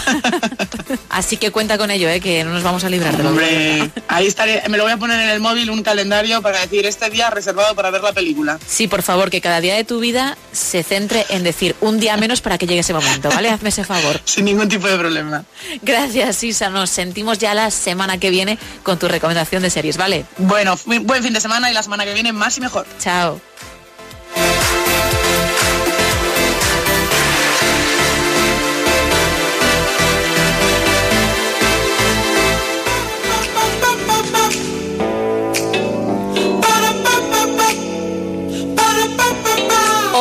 Así 1.09 1.37
que 1.37 1.51
cuenta 1.51 1.77
con 1.77 1.91
ello, 1.91 2.09
¿eh? 2.09 2.19
que 2.19 2.43
no 2.43 2.51
nos 2.51 2.63
vamos 2.63 2.83
a 2.83 2.89
librar 2.89 3.15
de 3.17 3.23
lo 3.23 3.29
Hombre, 3.29 3.89
ahí 4.07 4.27
estaré, 4.27 4.63
me 4.69 4.77
lo 4.77 4.83
voy 4.83 4.93
a 4.93 4.97
poner 4.97 5.19
en 5.19 5.29
el 5.29 5.39
móvil 5.39 5.69
un 5.69 5.83
calendario 5.83 6.41
para 6.41 6.59
decir 6.61 6.85
este 6.85 7.09
día 7.09 7.29
reservado 7.29 7.75
para 7.75 7.89
ver 7.91 8.01
la 8.01 8.13
película. 8.13 8.59
Sí, 8.65 8.87
por 8.87 9.01
favor, 9.01 9.29
que 9.29 9.41
cada 9.41 9.61
día 9.61 9.75
de 9.75 9.83
tu 9.83 9.99
vida 9.99 10.37
se 10.51 10.83
centre 10.83 11.25
en 11.29 11.43
decir 11.43 11.75
un 11.81 11.99
día 11.99 12.17
menos 12.17 12.41
para 12.41 12.57
que 12.57 12.67
llegue 12.67 12.81
ese 12.81 12.93
momento, 12.93 13.29
¿vale? 13.29 13.49
Hazme 13.49 13.69
ese 13.69 13.83
favor. 13.83 14.19
Sin 14.25 14.45
ningún 14.45 14.67
tipo 14.69 14.87
de 14.87 14.97
problema. 14.97 15.43
Gracias, 15.81 16.43
Isa. 16.43 16.69
Nos 16.69 16.89
sentimos 16.89 17.37
ya 17.39 17.53
la 17.53 17.71
semana 17.71 18.17
que 18.17 18.29
viene 18.29 18.57
con 18.83 18.99
tu 18.99 19.07
recomendación 19.07 19.63
de 19.63 19.69
series, 19.69 19.97
¿vale? 19.97 20.25
Bueno, 20.37 20.77
buen 20.85 21.23
fin 21.23 21.33
de 21.33 21.41
semana 21.41 21.69
y 21.69 21.73
la 21.73 21.83
semana 21.83 22.05
que 22.05 22.13
viene 22.13 22.33
más 22.33 22.57
y 22.57 22.61
mejor. 22.61 22.85
Chao. 22.99 23.36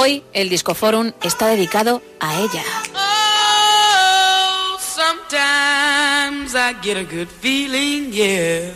Hoy 0.07 0.23
el 0.35 0.49
Disco 0.49 0.73
Forum 0.73 1.11
está 1.21 1.49
dedicado 1.49 2.01
a 2.21 2.39
ella. 2.39 2.63
Oh, 2.95 4.79
sometimes 4.79 6.55
I 6.55 6.75
get 6.81 6.97
a 6.97 7.03
good 7.03 7.27
feeling, 7.27 8.13
yeah. 8.13 8.73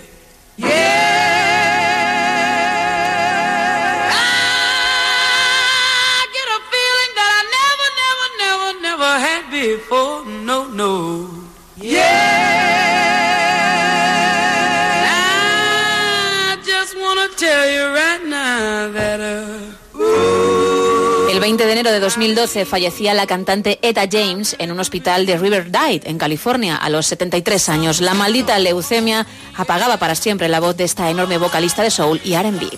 I 0.59 0.67
get 6.35 6.49
a 6.49 6.61
feeling 6.73 7.13
that 7.15 7.31
I 7.39 7.43
never, 7.55 7.89
never, 8.03 8.29
never, 8.43 8.73
never 8.83 9.13
had 9.21 9.45
before. 9.53 10.25
No, 10.25 10.67
no. 10.67 11.29
Yeah. 11.77 12.30
20 21.51 21.67
de 21.67 21.73
enero 21.73 21.91
de 21.91 21.99
2012 21.99 22.65
fallecía 22.65 23.13
la 23.13 23.27
cantante 23.27 23.81
Etta 23.83 24.07
James 24.09 24.55
en 24.61 24.71
un 24.71 24.79
hospital 24.79 25.27
de 25.27 25.37
Riverdale, 25.37 26.01
en 26.05 26.17
California, 26.17 26.77
a 26.77 26.89
los 26.91 27.07
73 27.07 27.69
años. 27.71 28.01
La 28.01 28.15
maldita 28.15 28.57
leucemia 28.61 29.27
apagaba 29.57 29.97
para 29.97 30.15
siempre 30.15 30.49
la 30.49 30.61
voz 30.61 30.77
de 30.77 30.85
esta 30.85 31.11
enorme 31.11 31.39
vocalista 31.39 31.83
de 31.83 31.91
soul 31.91 32.21
y 32.23 32.35
R&B. 32.35 32.71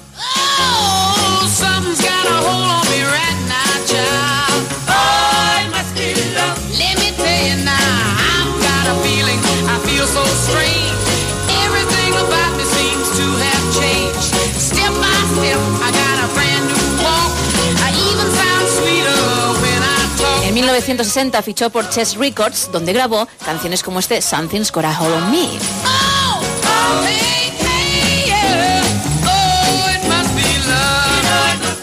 En 20.52 20.56
1960 20.56 21.40
fichó 21.40 21.70
por 21.70 21.88
Chess 21.88 22.14
Records, 22.14 22.70
donde 22.70 22.92
grabó 22.92 23.26
canciones 23.42 23.82
como 23.82 24.00
este 24.00 24.20
Something's 24.20 24.70
Got 24.70 24.84
a 24.84 25.00
Hold 25.00 25.14
on 25.14 25.30
Me. 25.30 25.48
Oh, 25.86 27.02
hey, 27.06 27.41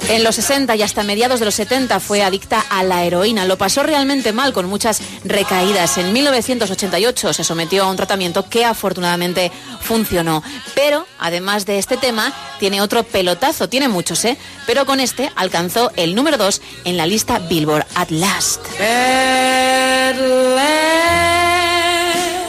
En 0.09 0.23
los 0.23 0.35
60 0.35 0.75
y 0.75 0.81
hasta 0.81 1.03
mediados 1.03 1.39
de 1.39 1.45
los 1.45 1.53
70 1.53 1.99
fue 1.99 2.23
adicta 2.23 2.65
a 2.71 2.83
la 2.83 3.03
heroína. 3.03 3.45
Lo 3.45 3.59
pasó 3.59 3.83
realmente 3.83 4.33
mal 4.33 4.53
con 4.53 4.65
muchas 4.65 5.01
recaídas. 5.23 5.99
En 5.99 6.11
1988 6.11 7.31
se 7.31 7.43
sometió 7.43 7.83
a 7.83 7.91
un 7.91 7.95
tratamiento 7.95 8.49
que 8.49 8.65
afortunadamente 8.65 9.51
funcionó. 9.81 10.41
Pero, 10.73 11.05
además 11.19 11.67
de 11.67 11.77
este 11.77 11.95
tema, 11.95 12.33
tiene 12.59 12.81
otro 12.81 13.03
pelotazo. 13.03 13.69
Tiene 13.69 13.87
muchos, 13.87 14.25
¿eh? 14.25 14.35
Pero 14.65 14.87
con 14.87 14.99
este 14.99 15.31
alcanzó 15.35 15.91
el 15.95 16.15
número 16.15 16.37
2 16.37 16.59
en 16.85 16.97
la 16.97 17.05
lista 17.05 17.37
Billboard 17.37 17.85
At 17.93 18.09
Last. 18.09 18.61
At 18.79 20.15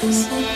last, 0.06 0.49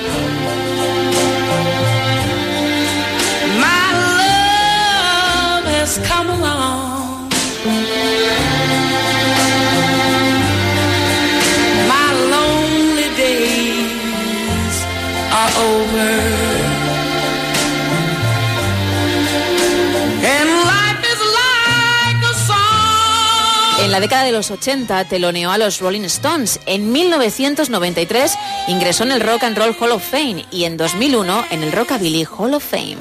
la 23.95 24.01
década 24.01 24.25
de 24.25 24.33
los 24.33 24.51
80 24.51 25.05
teloneó 25.05 25.53
a 25.53 25.57
los 25.57 25.79
Rolling 25.79 26.01
Stones. 26.07 26.59
En 26.67 26.91
1993 26.91 28.37
ingresó 28.67 29.05
en 29.05 29.13
el 29.13 29.21
Rock 29.21 29.45
and 29.45 29.57
Roll 29.57 29.77
Hall 29.79 29.93
of 29.93 30.03
Fame 30.03 30.45
y 30.51 30.65
en 30.65 30.77
2001 30.77 31.45
en 31.53 31.63
el 31.63 31.71
Rockabilly 31.71 32.25
Hall 32.25 32.55
of 32.55 32.65
Fame. 32.65 32.97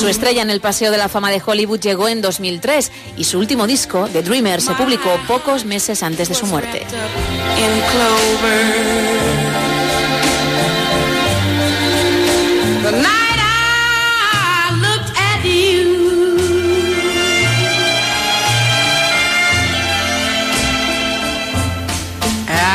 Su 0.00 0.08
estrella 0.08 0.40
en 0.40 0.48
el 0.48 0.62
Paseo 0.62 0.90
de 0.90 0.96
la 0.96 1.10
Fama 1.10 1.30
de 1.30 1.42
Hollywood 1.44 1.80
llegó 1.80 2.08
en 2.08 2.22
2003 2.22 2.90
y 3.18 3.24
su 3.24 3.38
último 3.38 3.66
disco, 3.66 4.08
The 4.10 4.22
Dreamer, 4.22 4.62
se 4.62 4.72
publicó 4.76 5.10
pocos 5.28 5.66
meses 5.66 6.02
antes 6.02 6.30
de 6.30 6.34
su 6.34 6.46
muerte. 6.46 6.86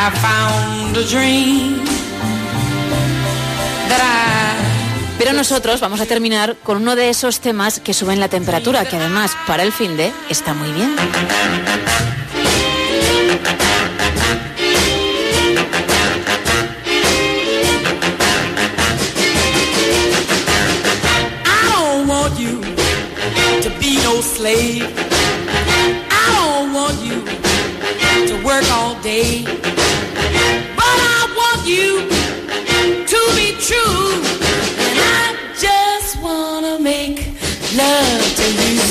I 0.06 0.12
found 0.12 0.98
a 0.98 1.04
dream 1.04 1.78
that 3.88 4.02
I 4.02 5.18
Pero 5.18 5.32
nosotros 5.32 5.80
vamos 5.80 6.02
a 6.02 6.06
terminar 6.06 6.58
con 6.62 6.76
uno 6.76 6.98
de 6.98 7.10
esos 7.10 7.40
temas 7.40 7.80
que 7.80 7.94
suben 7.94 8.20
la 8.20 8.28
temperatura, 8.28 8.84
que 8.84 8.98
además 8.98 9.32
para 9.48 9.64
el 9.64 9.72
fin 9.72 9.96
de 9.96 10.12
está 10.30 10.54
muy 10.54 10.74
bien. 10.74 10.94
I 21.46 21.70
don't 21.72 22.10
want 22.10 22.38
you 22.38 22.60
to 23.62 23.70
be 23.80 23.96
no 24.04 24.22
slave. 24.22 24.84
I 26.12 26.26
don't 26.36 26.74
want 26.74 27.02
you 27.02 27.24
to 28.28 28.46
work 28.46 28.70
all 28.70 28.96
day. 29.02 29.46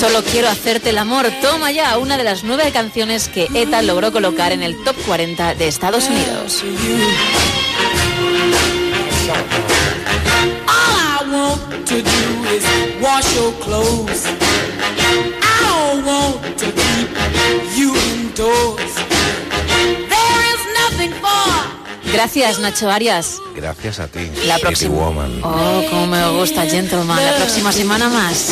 Solo 0.02 0.24
quiero 0.24 0.48
hacerte 0.48 0.90
el 0.90 0.98
amor. 0.98 1.30
Toma 1.40 1.70
ya 1.70 1.96
una 1.96 2.16
de 2.16 2.24
las 2.24 2.42
nueve 2.42 2.72
canciones 2.72 3.28
que 3.28 3.46
ETA 3.54 3.82
logró 3.82 4.10
colocar 4.10 4.50
en 4.50 4.64
el 4.64 4.74
top 4.82 4.96
40 5.06 5.54
de 5.54 5.68
Estados 5.68 6.08
Unidos. 6.08 6.64
All 10.66 10.96
I 10.98 11.30
want 11.32 11.86
to 11.86 11.94
do 11.94 12.44
is 12.52 12.64
wash 13.00 13.32
your 13.36 13.52
clothes. 13.60 14.26
I 15.40 15.62
don't 15.62 16.04
want 16.04 16.58
to 16.58 16.66
keep 16.66 17.08
you 17.76 17.94
indoors. 17.94 18.94
There 20.08 20.40
is 20.50 20.62
nothing 20.80 21.12
for 21.20 22.10
Gracias, 22.12 22.58
Nacho 22.58 22.90
Arias. 22.90 23.38
Gracias 23.54 24.00
a 24.00 24.08
ti, 24.08 24.32
La 24.46 24.58
próxima. 24.58 24.96
Woman. 24.96 25.40
Oh, 25.44 25.84
cómo 25.88 26.08
me 26.08 26.28
gusta, 26.30 26.66
Gentleman. 26.66 27.24
La 27.24 27.36
próxima 27.36 27.70
semana 27.70 28.08
más. 28.08 28.48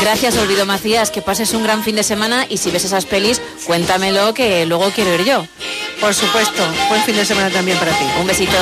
Gracias, 0.00 0.36
Olvido 0.36 0.64
Macías, 0.64 1.10
que 1.10 1.22
pases 1.22 1.54
un 1.54 1.64
gran 1.64 1.82
fin 1.82 1.96
de 1.96 2.02
semana 2.02 2.46
y 2.48 2.58
si 2.58 2.70
ves 2.70 2.84
esas 2.84 3.04
pelis, 3.04 3.42
cuéntamelo 3.66 4.32
que 4.32 4.64
luego 4.64 4.90
quiero 4.94 5.14
ir 5.14 5.24
yo. 5.24 5.46
Por 6.00 6.14
supuesto, 6.14 6.62
buen 6.88 7.02
fin 7.02 7.16
de 7.16 7.24
semana 7.24 7.50
también 7.50 7.78
para 7.78 7.92
ti. 7.92 8.04
Un 8.20 8.26
besito. 8.26 8.56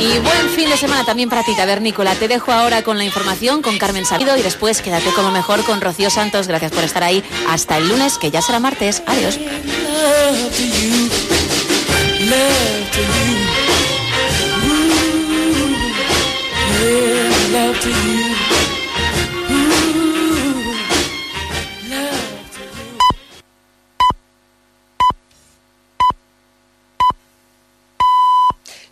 Y 0.00 0.18
buen 0.18 0.48
fin 0.48 0.70
de 0.70 0.76
semana 0.76 1.04
también 1.04 1.28
para 1.28 1.42
ti, 1.42 1.54
Tabernícola. 1.54 2.14
Te 2.14 2.26
dejo 2.26 2.52
ahora 2.52 2.82
con 2.82 2.96
la 2.96 3.04
información 3.04 3.60
con 3.60 3.76
Carmen 3.78 4.06
Sabido 4.06 4.36
y 4.36 4.42
después 4.42 4.80
quédate 4.80 5.10
como 5.10 5.30
mejor 5.30 5.62
con 5.64 5.80
Rocío 5.80 6.08
Santos. 6.08 6.48
Gracias 6.48 6.72
por 6.72 6.84
estar 6.84 7.04
ahí. 7.04 7.22
Hasta 7.48 7.76
el 7.76 7.88
lunes, 7.88 8.16
que 8.16 8.30
ya 8.30 8.40
será 8.40 8.60
martes. 8.60 9.02
Adiós. 9.06 9.38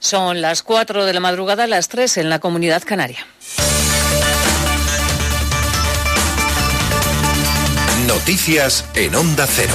Son 0.08 0.40
las 0.40 0.62
4 0.62 1.04
de 1.04 1.12
la 1.12 1.20
madrugada, 1.20 1.66
las 1.66 1.88
3 1.88 2.16
en 2.16 2.30
la 2.30 2.38
comunidad 2.38 2.82
canaria. 2.82 3.26
Noticias 8.06 8.86
en 8.94 9.14
Onda 9.14 9.46
Cero. 9.46 9.74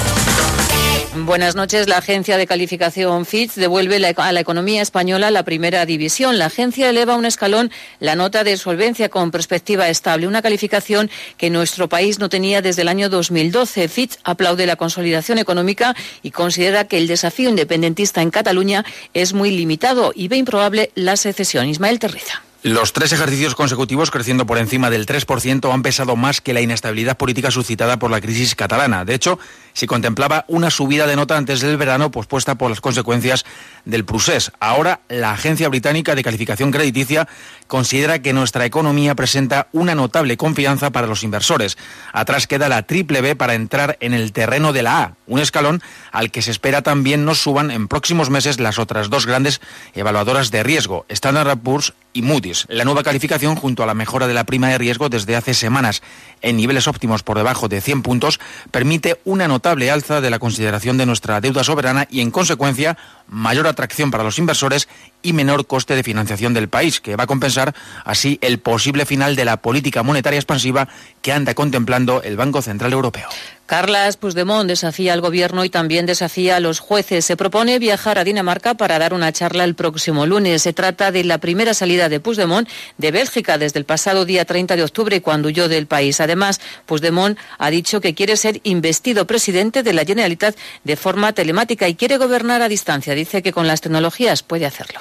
Buenas 1.16 1.56
noches. 1.56 1.88
La 1.88 2.00
agencia 2.00 2.38
de 2.38 2.48
calificación 2.48 3.28
Fitch 3.28 3.54
devuelve 3.54 4.00
la- 4.00 4.16
a 4.18 4.32
la 4.32 4.40
economía 4.40 4.82
española 4.82 5.30
la 5.30 5.44
primera 5.44 5.86
división. 5.86 6.40
La 6.40 6.48
agencia 6.48 6.90
eleva 6.90 7.16
un 7.16 7.26
escalón 7.26 7.72
la 8.00 8.16
nota 8.16 8.44
de 8.44 8.58
solvencia 8.58 9.10
con 9.10 9.30
perspectiva 9.30 9.90
estable, 9.90 10.26
una 10.28 10.42
calificación 10.42 11.12
que 11.38 11.52
nuestro 11.52 11.88
país 11.88 12.18
no 12.18 12.30
tenía 12.30 12.64
desde 12.64 12.82
el 12.82 12.88
año 12.88 13.10
2012. 13.10 13.88
Fitch 13.90 14.18
aplaude 14.24 14.66
la 14.66 14.76
consolidación 14.76 15.38
económica 15.38 15.96
y 16.24 16.32
considera 16.32 16.88
que 16.88 16.98
el 16.98 17.06
desafío 17.08 17.48
independentista 17.50 18.24
en 18.24 18.32
Cataluña 18.32 18.84
es 19.14 19.34
muy 19.34 19.52
limitado 19.52 20.14
y 20.16 20.28
ve 20.30 20.38
improbable 20.38 20.92
la 20.96 21.16
secesión. 21.16 21.70
Ismael 21.70 22.00
Terriza. 22.00 22.42
Los 22.64 22.94
tres 22.94 23.12
ejercicios 23.12 23.56
consecutivos 23.56 24.10
creciendo 24.10 24.46
por 24.46 24.58
encima 24.58 24.90
del 24.90 25.06
3% 25.06 25.74
han 25.74 25.84
pesado 25.84 26.16
más 26.16 26.40
que 26.40 26.54
la 26.54 26.62
inestabilidad 26.62 27.18
política 27.18 27.52
suscitada 27.52 28.00
por 28.00 28.10
la 28.10 28.22
crisis 28.22 28.56
catalana. 28.56 29.04
De 29.04 29.14
hecho, 29.14 29.38
se 29.74 29.86
contemplaba 29.86 30.46
una 30.48 30.70
subida 30.70 31.06
de 31.06 31.18
nota 31.18 31.36
antes 31.36 31.60
del 31.60 31.76
verano 31.76 32.10
pospuesta 32.10 32.56
por 32.56 32.70
las 32.70 32.80
consecuencias 32.80 33.44
del 33.86 34.06
procés. 34.06 34.52
Ahora, 34.60 35.02
la 35.10 35.32
Agencia 35.32 35.70
Británica 35.70 36.16
de 36.16 36.24
Calificación 36.24 36.72
Crediticia 36.72 37.28
considera 37.68 38.20
que 38.20 38.34
nuestra 38.34 38.66
economía 38.66 39.16
presenta 39.16 39.68
una 39.72 39.96
notable 39.96 40.38
confianza 40.38 40.92
para 40.92 41.08
los 41.08 41.24
inversores. 41.24 41.78
Atrás 42.12 42.48
queda 42.48 42.70
la 42.70 42.84
triple 42.84 43.22
B 43.22 43.36
para 43.36 43.56
entrar 43.56 43.98
en 44.00 44.14
el 44.14 44.32
terreno 44.32 44.74
de 44.74 44.84
la 44.84 45.04
A, 45.04 45.14
un 45.28 45.40
escalón 45.40 45.82
al 46.12 46.32
que 46.32 46.42
se 46.42 46.52
espera 46.52 46.82
también 46.82 47.26
nos 47.26 47.42
suban 47.42 47.72
en 47.72 47.88
próximos 47.88 48.30
meses 48.30 48.60
las 48.60 48.80
otras 48.80 49.10
dos 49.10 49.26
grandes 49.26 49.62
evaluadoras 49.94 50.52
de 50.52 50.64
riesgo, 50.64 51.06
Standard 51.10 51.58
Poor's 51.60 51.94
y 52.14 52.22
Moody's. 52.22 52.66
La 52.70 52.86
nueva 52.86 53.04
calificación, 53.04 53.56
junto 53.56 53.84
a 53.84 53.88
la 53.88 53.94
mejora 53.94 54.28
de 54.28 54.34
la 54.34 54.44
prima 54.44 54.70
de 54.70 54.78
riesgo 54.78 55.10
desde 55.10 55.36
hace 55.36 55.54
semanas 55.54 56.04
en 56.44 56.58
niveles 56.58 56.88
óptimos 56.88 57.24
por 57.24 57.38
debajo 57.38 57.68
de 57.68 57.82
100 57.82 58.04
puntos, 58.04 58.40
permite 58.70 59.20
una 59.26 59.48
notable 59.48 59.90
alza 59.90 60.22
de 60.22 60.30
la 60.30 60.38
consideración 60.38 60.98
de 60.98 61.08
nuestra 61.08 61.42
deuda 61.42 61.64
soberana 61.64 62.08
y, 62.12 62.22
en 62.22 62.30
consecuencia, 62.30 62.98
mayor 63.28 63.66
atracción 63.66 64.12
para 64.12 64.24
los 64.24 64.38
inversores 64.38 64.88
y 65.24 65.34
menor 65.34 65.66
coste 65.66 65.96
de 65.96 66.04
financiación 66.04 66.54
del 66.54 66.70
país, 66.70 67.02
que 67.02 67.16
va 67.16 67.24
a 67.24 67.28
compensar 67.28 67.74
así 68.06 68.38
el 68.42 68.60
posible 68.60 69.06
final 69.06 69.36
de 69.36 69.46
la 69.46 69.58
política 69.58 70.04
monetaria 70.04 70.38
expansiva 70.38 70.88
que 71.22 71.32
anda 71.32 71.56
contemplando 71.56 72.22
el 72.22 72.38
Banco 72.38 72.62
Central 72.62 72.94
Europeo. 72.94 73.30
Carlas 73.74 74.18
Puigdemont 74.18 74.68
desafía 74.68 75.14
al 75.14 75.22
gobierno 75.22 75.66
y 75.66 75.70
también 75.72 76.06
desafía 76.06 76.58
a 76.58 76.60
los 76.60 76.78
jueces. 76.78 77.26
Se 77.26 77.36
propone 77.36 77.80
viajar 77.80 78.20
a 78.20 78.24
Dinamarca 78.24 78.76
para 78.76 79.00
dar 79.00 79.16
una 79.16 79.32
charla 79.32 79.64
el 79.64 79.74
próximo 79.74 80.28
lunes. 80.28 80.62
Se 80.62 80.74
trata 80.74 81.12
de 81.12 81.24
la 81.24 81.40
primera 81.40 81.74
salida 81.74 82.08
de 82.08 82.20
Puigdemont 82.20 82.70
de 83.00 83.10
Bélgica 83.10 83.58
desde 83.58 83.80
el 83.80 83.86
pasado 83.86 84.26
día 84.26 84.46
30 84.46 84.76
de 84.76 84.84
octubre, 84.84 85.24
cuando 85.24 85.48
huyó 85.48 85.70
del 85.70 85.88
país. 85.88 86.22
Además, 86.22 86.62
Puigdemont 86.86 87.36
ha 87.58 87.72
dicho 87.72 88.00
que 88.00 88.14
quiere 88.14 88.38
ser 88.38 88.62
investido 88.64 89.26
presidente 89.26 89.82
de 89.82 89.94
la 89.94 90.06
Generalitat 90.06 90.56
de 90.84 90.96
forma 90.96 91.34
telemática 91.34 91.88
y 91.88 91.96
quiere 91.96 92.18
gobernar 92.18 92.62
a 92.62 92.70
distancia. 92.70 93.16
Dice 93.16 93.42
que 93.42 93.54
con 93.54 93.66
las 93.66 93.82
tecnologías 93.82 94.44
puede 94.44 94.68
hacerlo. 94.68 95.00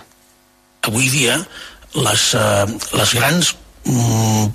Avui 0.80 1.10
dia, 1.10 1.46
les, 1.92 2.32
eh, 2.32 2.66
mm, 3.84 4.46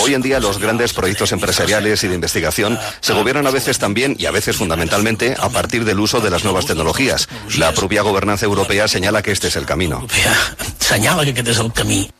Hoy 0.00 0.14
en 0.14 0.22
día 0.22 0.40
los 0.40 0.58
grandes 0.58 0.92
proyectos 0.92 1.32
empresariales 1.32 2.02
y 2.04 2.08
de 2.08 2.14
investigación 2.14 2.78
se 3.00 3.12
gobiernan 3.12 3.46
a 3.46 3.50
veces 3.50 3.78
también 3.78 4.16
y 4.18 4.26
a 4.26 4.30
veces 4.30 4.56
fundamentalmente 4.56 5.34
a 5.38 5.48
partir 5.48 5.84
del 5.84 6.00
uso 6.00 6.20
de 6.20 6.30
las 6.30 6.44
nuevas 6.44 6.66
tecnologías. 6.66 7.28
La 7.56 7.72
propia 7.72 8.02
gobernanza 8.02 8.46
europea 8.46 8.88
señala 8.88 9.22
que 9.22 9.32
este 9.32 9.48
es 9.48 9.56
el 9.56 9.66
camino. 9.66 10.06
senyala 10.78 11.24
que 11.24 11.40
el 11.40 11.72
camí. 11.72 12.10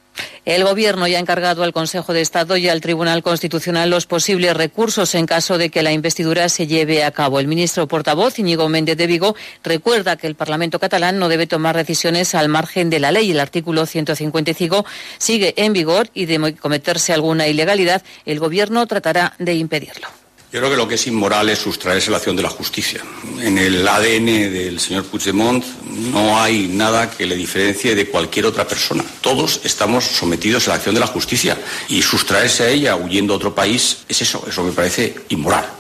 El 0.45 0.65
Gobierno 0.65 1.07
ya 1.07 1.19
ha 1.19 1.21
encargado 1.21 1.63
al 1.63 1.73
Consejo 1.73 2.13
de 2.13 2.21
Estado 2.21 2.57
y 2.57 2.69
al 2.69 2.81
Tribunal 2.81 3.23
Constitucional 3.23 3.91
los 3.91 4.07
posibles 4.07 4.57
recursos 4.57 5.15
en 5.15 5.27
caso 5.27 5.59
de 5.59 5.71
que 5.71 5.83
la 5.83 5.93
investidura 5.93 6.49
se 6.49 6.67
lleve 6.67 7.05
a 7.05 7.11
cabo. 7.11 7.41
El 7.41 7.47
ministro 7.47 7.87
portavoz, 7.89 8.39
Íñigo 8.39 8.69
Méndez 8.69 8.97
de 8.97 9.07
Vigo, 9.07 9.37
recuerda 9.63 10.17
que 10.17 10.27
el 10.27 10.35
Parlamento 10.35 10.79
catalán 10.79 11.19
no 11.19 11.29
debe 11.29 11.47
tomar 11.47 11.77
decisiones 11.77 12.35
al 12.35 12.49
margen 12.49 12.91
de 12.91 13.01
la 13.01 13.13
ley. 13.13 13.31
El 13.31 13.41
artículo 13.41 13.87
155 13.87 14.85
sigue 15.19 15.55
en 15.57 15.73
vigor 15.73 16.09
y 16.15 16.27
de 16.27 16.55
cometerse 16.57 17.13
alguna 17.13 17.47
ilegalidad, 17.49 18.03
el 18.27 18.39
Gobierno 18.39 18.87
tratará 18.87 19.35
de 19.39 19.55
impedirlo. 19.55 20.20
Yo 20.53 20.59
creo 20.59 20.71
que 20.71 20.77
lo 20.77 20.89
que 20.89 20.97
es 20.97 21.07
inmoral 21.07 21.49
es 21.49 21.61
sustraerse 21.61 22.11
la 22.11 22.17
acción 22.17 22.35
de 22.35 22.43
la 22.43 22.49
justicia. 22.49 23.01
En 23.41 23.57
el 23.57 23.87
ADN 23.87 24.27
del 24.27 24.81
señor 24.81 25.05
Puigdemont 25.05 25.65
no 26.13 26.43
hay 26.43 26.67
nada 26.67 27.09
que 27.09 27.25
le 27.25 27.37
diferencie 27.37 27.95
de 27.95 28.07
cualquier 28.09 28.47
otra 28.47 28.67
persona. 28.67 29.05
Todos 29.21 29.61
estamos 29.63 30.05
sometidos 30.05 30.67
a 30.67 30.71
la 30.71 30.75
acción 30.77 30.97
de 30.97 31.01
la 31.01 31.07
justicia 31.07 31.57
y 31.89 32.03
sustraerse 32.03 32.65
a 32.65 32.69
ella 32.69 32.97
huyendo 32.97 33.33
a 33.33 33.37
otro 33.37 33.55
país 33.55 33.99
es 34.09 34.23
eso, 34.23 34.45
eso 34.49 34.65
me 34.65 34.73
parece 34.73 35.15
inmoral. 35.29 35.71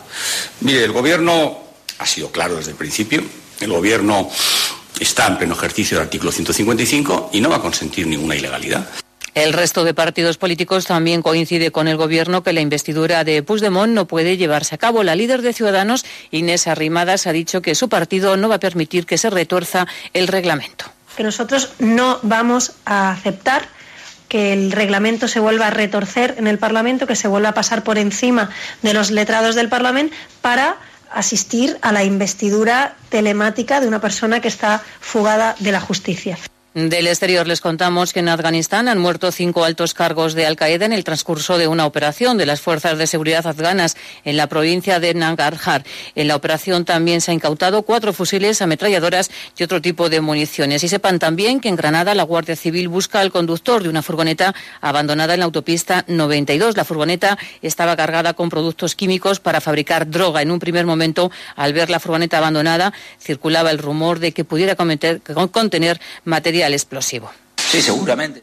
Mire, 0.61 0.85
el 0.85 0.93
gobierno 0.93 1.59
ha 1.99 2.07
sido 2.07 2.31
claro 2.31 2.55
desde 2.55 2.71
el 2.71 2.77
principio. 2.77 3.25
El 3.59 3.73
gobierno 3.73 4.31
está 5.01 5.27
en 5.27 5.39
pleno 5.39 5.55
ejercicio 5.55 5.97
del 5.97 6.07
artículo 6.07 6.31
155 6.31 7.31
y 7.33 7.41
no 7.41 7.51
va 7.51 7.57
a 7.57 7.61
consentir 7.61 8.07
ninguna 8.07 8.37
ilegalidad. 8.37 8.89
El 9.35 9.53
resto 9.53 9.85
de 9.85 9.95
partidos 9.95 10.39
políticos 10.39 10.87
también 10.87 11.23
coincide 11.23 11.71
con 11.71 11.89
el 11.89 11.97
Gobierno 11.97 12.43
que 12.43 12.53
la 12.53 12.61
investidura 12.61 13.23
de 13.25 13.43
Puigdemont 13.43 13.93
no 13.93 14.07
puede 14.07 14.37
llevarse 14.37 14.75
a 14.75 14.79
cabo. 14.79 15.03
La 15.03 15.15
líder 15.15 15.43
de 15.43 15.53
Ciudadanos, 15.53 16.05
Inés 16.31 16.67
Arrimadas, 16.67 17.27
ha 17.27 17.33
dicho 17.33 17.63
que 17.63 17.75
su 17.75 17.89
partido 17.89 18.37
no 18.37 18.49
va 18.49 18.57
a 18.57 18.61
permitir 18.61 19.07
que 19.07 19.19
se 19.19 19.31
retuerza 19.31 19.87
el 20.15 20.29
reglamento. 20.29 20.87
que 21.17 21.23
nosotros 21.25 21.73
no 21.81 22.19
vamos 22.23 22.73
a 22.87 23.11
aceptar 23.11 23.69
que 24.29 24.53
el 24.53 24.73
reglamento 24.73 25.27
se 25.27 25.41
vuelva 25.41 25.67
a 25.67 25.71
retorcer 25.71 26.37
en 26.39 26.47
el 26.47 26.57
Parlamento, 26.57 27.07
que 27.07 27.17
se 27.17 27.29
vuelva 27.29 27.51
a 27.51 27.55
pasar 27.55 27.83
por 27.83 27.99
encima 27.99 28.49
de 28.81 28.95
los 28.95 29.11
letrados 29.11 29.57
del 29.57 29.69
Parlamento 29.69 30.17
para 30.41 30.77
asistir 31.13 31.77
a 31.83 31.93
la 31.93 32.05
investidura 32.05 32.95
telemática 33.09 33.81
de 33.81 33.89
una 33.89 34.01
persona 34.01 34.41
que 34.41 34.49
está 34.49 34.83
fugada 35.01 35.57
de 35.59 35.73
la 35.73 35.81
justicia. 35.81 36.39
Del 36.73 37.09
exterior 37.09 37.49
les 37.49 37.61
contamos 37.61 38.13
que 38.13 38.21
en 38.21 38.29
Afganistán 38.29 38.87
han 38.87 39.01
muerto 39.01 39.33
cinco 39.33 39.65
altos 39.65 39.93
cargos 39.93 40.35
de 40.35 40.47
Al-Qaeda 40.47 40.87
en 40.87 40.93
el 40.93 41.03
transcurso 41.03 41.59
de 41.59 41.67
una 41.67 41.85
operación 41.85 42.39
de 42.39 42.47
las 42.47 42.61
fuerzas 42.61 42.97
de 42.97 43.09
seguridad 43.09 43.45
afganas 43.45 43.97
en 44.25 44.37
la 44.37 44.47
provincia 44.47 45.01
de 45.01 45.13
Nangarhar. 45.13 45.83
En 46.15 46.29
la 46.29 46.37
operación 46.37 46.85
también 46.85 47.21
se 47.21 47.33
han 47.33 47.39
incautado 47.39 47.83
cuatro 47.83 48.13
fusiles, 48.13 48.63
ametralladoras 48.63 49.33
y 49.59 49.65
otro 49.65 49.83
tipo 49.83 50.09
de 50.09 50.21
municiones. 50.21 50.85
Y 50.85 50.89
sepan 50.89 51.19
también 51.19 51.59
que 51.59 51.69
en 51.69 51.75
Granada 51.75 52.15
la 52.15 52.23
Guardia 52.23 52.55
Civil 52.55 52.87
busca 52.87 53.19
al 53.19 53.33
conductor 53.33 53.83
de 53.83 53.89
una 53.89 54.03
furgoneta 54.03 54.55
abandonada 54.81 55.35
en 55.35 55.41
la 55.41 55.47
autopista 55.47 56.05
92. 56.07 56.77
La 56.77 56.85
furgoneta 56.85 57.37
estaba 57.63 57.97
cargada 57.97 58.35
con 58.35 58.49
productos 58.49 58.95
químicos 58.95 59.41
para 59.41 59.61
fabricar 59.61 60.09
droga. 60.09 60.41
En 60.41 60.53
un 60.53 60.61
primer 60.61 60.87
momento, 60.87 61.33
al 61.57 61.73
ver 61.73 61.91
la 61.91 61.99
furgoneta 61.99 62.39
abandonada, 62.39 62.93
circulaba 63.21 63.73
el 63.73 63.79
rumor 63.79 64.21
de 64.21 64.31
que 64.31 64.45
pudiera 64.45 64.77
contener 64.77 66.01
material 66.23 66.60
explosivo. 66.69 67.31
Sí, 67.57 67.83
seguramente. 67.83 68.43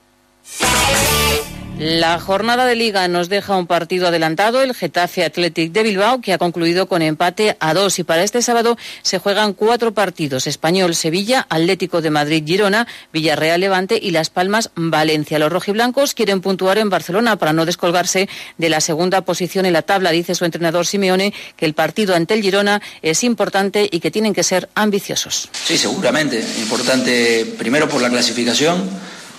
La 1.80 2.20
jornada 2.20 2.66
de 2.66 2.76
liga 2.76 3.08
nos 3.08 3.30
deja 3.30 3.56
un 3.56 3.68
partido 3.68 4.08
adelantado, 4.08 4.64
el 4.64 4.74
Getafe 4.74 5.24
Athletic 5.24 5.72
de 5.72 5.84
Bilbao, 5.84 6.22
que 6.22 6.34
ha 6.34 6.40
concluido 6.40 6.88
con 6.88 7.04
empate 7.04 7.56
a 7.60 7.76
dos. 7.76 8.00
Y 8.00 8.04
para 8.04 8.24
este 8.24 8.42
sábado 8.42 8.78
se 9.04 9.20
juegan 9.20 9.54
cuatro 9.54 9.94
partidos: 9.94 10.48
Español, 10.48 10.96
Sevilla, 10.96 11.46
Atlético 11.50 12.02
de 12.02 12.10
Madrid, 12.10 12.44
Girona, 12.44 12.88
Villarreal, 13.14 13.62
Levante 13.62 14.00
y 14.02 14.10
Las 14.10 14.32
Palmas, 14.32 14.72
Valencia. 14.76 15.38
Los 15.38 15.52
rojiblancos 15.52 16.16
quieren 16.16 16.42
puntuar 16.42 16.80
en 16.80 16.90
Barcelona 16.90 17.36
para 17.36 17.54
no 17.54 17.64
descolgarse 17.64 18.28
de 18.58 18.70
la 18.70 18.82
segunda 18.82 19.22
posición 19.22 19.68
en 19.68 19.74
la 19.74 19.84
tabla. 19.84 20.10
Dice 20.10 20.34
su 20.34 20.46
entrenador 20.46 20.88
Simeone 20.88 21.32
que 21.58 21.66
el 21.66 21.76
partido 21.76 22.16
ante 22.16 22.34
el 22.34 22.42
Girona 22.42 22.82
es 23.04 23.24
importante 23.24 23.88
y 23.92 24.00
que 24.00 24.10
tienen 24.10 24.34
que 24.34 24.42
ser 24.42 24.68
ambiciosos. 24.74 25.50
Sí, 25.54 25.78
seguramente. 25.78 26.44
Importante 26.58 27.46
primero 27.60 27.88
por 27.88 28.02
la 28.02 28.10
clasificación, 28.10 28.90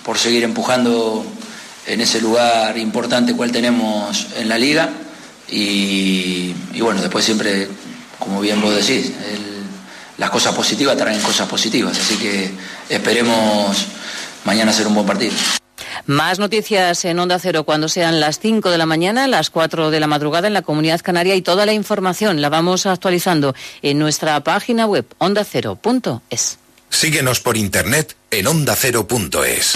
por 0.05 0.17
seguir 0.17 0.45
empujando 0.45 1.25
en 1.89 2.01
ese 2.01 2.21
lugar 2.21 2.77
importante 2.77 3.33
cual 3.35 3.51
tenemos 3.51 4.27
en 4.37 4.47
la 4.47 4.57
liga 4.57 4.89
y, 5.49 6.53
y 6.73 6.81
bueno, 6.81 7.01
después 7.01 7.25
siempre, 7.25 7.67
como 8.19 8.39
bien 8.41 8.61
vos 8.61 8.75
decís, 8.75 9.07
el- 9.33 9.59
las 10.17 10.29
cosas 10.29 10.53
positivas 10.53 10.97
traen 10.97 11.21
cosas 11.21 11.47
positivas, 11.47 11.97
así 11.97 12.15
que 12.17 12.51
esperemos 12.89 13.85
mañana 14.43 14.71
hacer 14.71 14.85
un 14.87 14.93
buen 14.95 15.07
partido. 15.07 15.33
Más 16.07 16.39
noticias 16.39 17.05
en 17.05 17.19
Onda 17.19 17.39
Cero 17.39 17.63
cuando 17.63 17.87
sean 17.87 18.19
las 18.19 18.39
5 18.39 18.69
de 18.69 18.77
la 18.77 18.85
mañana, 18.85 19.27
las 19.27 19.49
4 19.49 19.91
de 19.91 19.99
la 19.99 20.07
madrugada 20.07 20.47
en 20.47 20.53
la 20.53 20.61
Comunidad 20.61 20.99
Canaria 21.01 21.35
y 21.35 21.41
toda 21.41 21.65
la 21.65 21.71
información 21.73 22.41
la 22.41 22.49
vamos 22.49 22.85
actualizando 22.85 23.55
en 23.81 23.97
nuestra 23.99 24.43
página 24.43 24.85
web 24.87 25.05
ondacero.es. 25.19 26.57
Síguenos 26.89 27.39
por 27.39 27.55
internet 27.57 28.15
en 28.31 28.47
ondacero.es. 28.47 29.73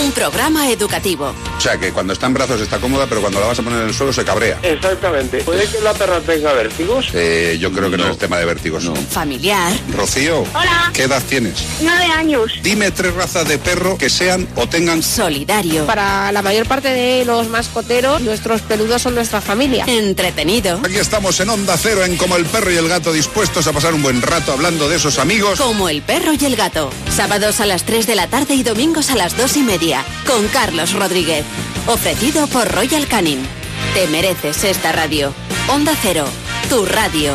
Un 0.00 0.12
programa 0.12 0.70
educativo. 0.70 1.49
O 1.60 1.62
sea, 1.62 1.76
que 1.76 1.92
cuando 1.92 2.14
está 2.14 2.24
en 2.24 2.32
brazos 2.32 2.58
está 2.58 2.78
cómoda, 2.78 3.04
pero 3.06 3.20
cuando 3.20 3.38
la 3.38 3.48
vas 3.48 3.58
a 3.58 3.62
poner 3.62 3.82
en 3.82 3.88
el 3.88 3.94
suelo 3.94 4.14
se 4.14 4.24
cabrea. 4.24 4.58
Exactamente. 4.62 5.42
¿Puede 5.42 5.66
que 5.66 5.78
la 5.82 5.92
perra 5.92 6.18
tenga 6.20 6.54
vértigos? 6.54 7.08
Eh, 7.12 7.58
yo 7.60 7.70
creo 7.70 7.90
que 7.90 7.98
no, 7.98 8.08
es 8.08 8.16
tema 8.16 8.38
de 8.38 8.46
vértigos. 8.46 8.90
Familiar. 9.10 9.70
Rocío, 9.94 10.38
Hola. 10.54 10.90
¿qué 10.94 11.02
edad 11.02 11.22
tienes? 11.28 11.62
Nueve 11.82 12.06
años. 12.16 12.52
Dime 12.62 12.90
tres 12.92 13.12
razas 13.12 13.46
de 13.46 13.58
perro 13.58 13.98
que 13.98 14.08
sean 14.08 14.48
o 14.54 14.70
tengan... 14.70 15.02
Solidario. 15.02 15.84
Para 15.84 16.32
la 16.32 16.40
mayor 16.40 16.66
parte 16.66 16.88
de 16.88 17.26
los 17.26 17.50
mascoteros, 17.50 18.22
nuestros 18.22 18.62
peludos 18.62 19.02
son 19.02 19.14
nuestra 19.14 19.42
familia. 19.42 19.84
Entretenido. 19.86 20.80
Aquí 20.82 20.96
estamos 20.96 21.38
en 21.40 21.50
Onda 21.50 21.76
Cero, 21.76 22.06
en 22.06 22.16
Como 22.16 22.36
el 22.36 22.46
Perro 22.46 22.70
y 22.70 22.78
el 22.78 22.88
Gato, 22.88 23.12
dispuestos 23.12 23.66
a 23.66 23.74
pasar 23.74 23.92
un 23.92 24.02
buen 24.02 24.22
rato 24.22 24.54
hablando 24.54 24.88
de 24.88 24.96
esos 24.96 25.18
amigos. 25.18 25.60
Como 25.60 25.90
el 25.90 26.00
perro 26.00 26.32
y 26.32 26.42
el 26.42 26.56
gato. 26.56 26.90
Sábados 27.14 27.60
a 27.60 27.66
las 27.66 27.84
3 27.84 28.06
de 28.06 28.14
la 28.14 28.28
tarde 28.28 28.54
y 28.54 28.62
domingos 28.62 29.10
a 29.10 29.16
las 29.16 29.36
2 29.36 29.58
y 29.58 29.62
media. 29.62 30.06
Con 30.26 30.48
Carlos 30.48 30.94
Rodríguez. 30.94 31.44
Ofrecido 31.86 32.46
por 32.48 32.68
Royal 32.68 33.06
Canin. 33.06 33.46
Te 33.94 34.06
mereces 34.08 34.64
esta 34.64 34.92
radio. 34.92 35.32
Onda 35.68 35.92
Cero. 36.00 36.24
Tu 36.68 36.84
radio. 36.86 37.34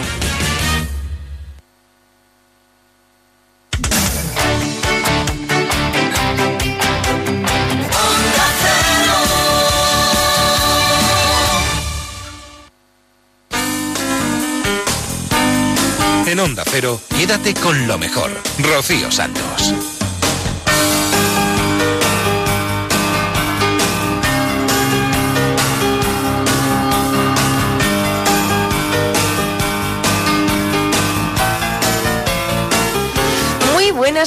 En 16.28 16.40
Onda 16.40 16.64
Cero, 16.66 17.00
quédate 17.16 17.54
con 17.54 17.88
lo 17.88 17.98
mejor. 17.98 18.32
Rocío 18.60 19.10
Santos. 19.12 19.95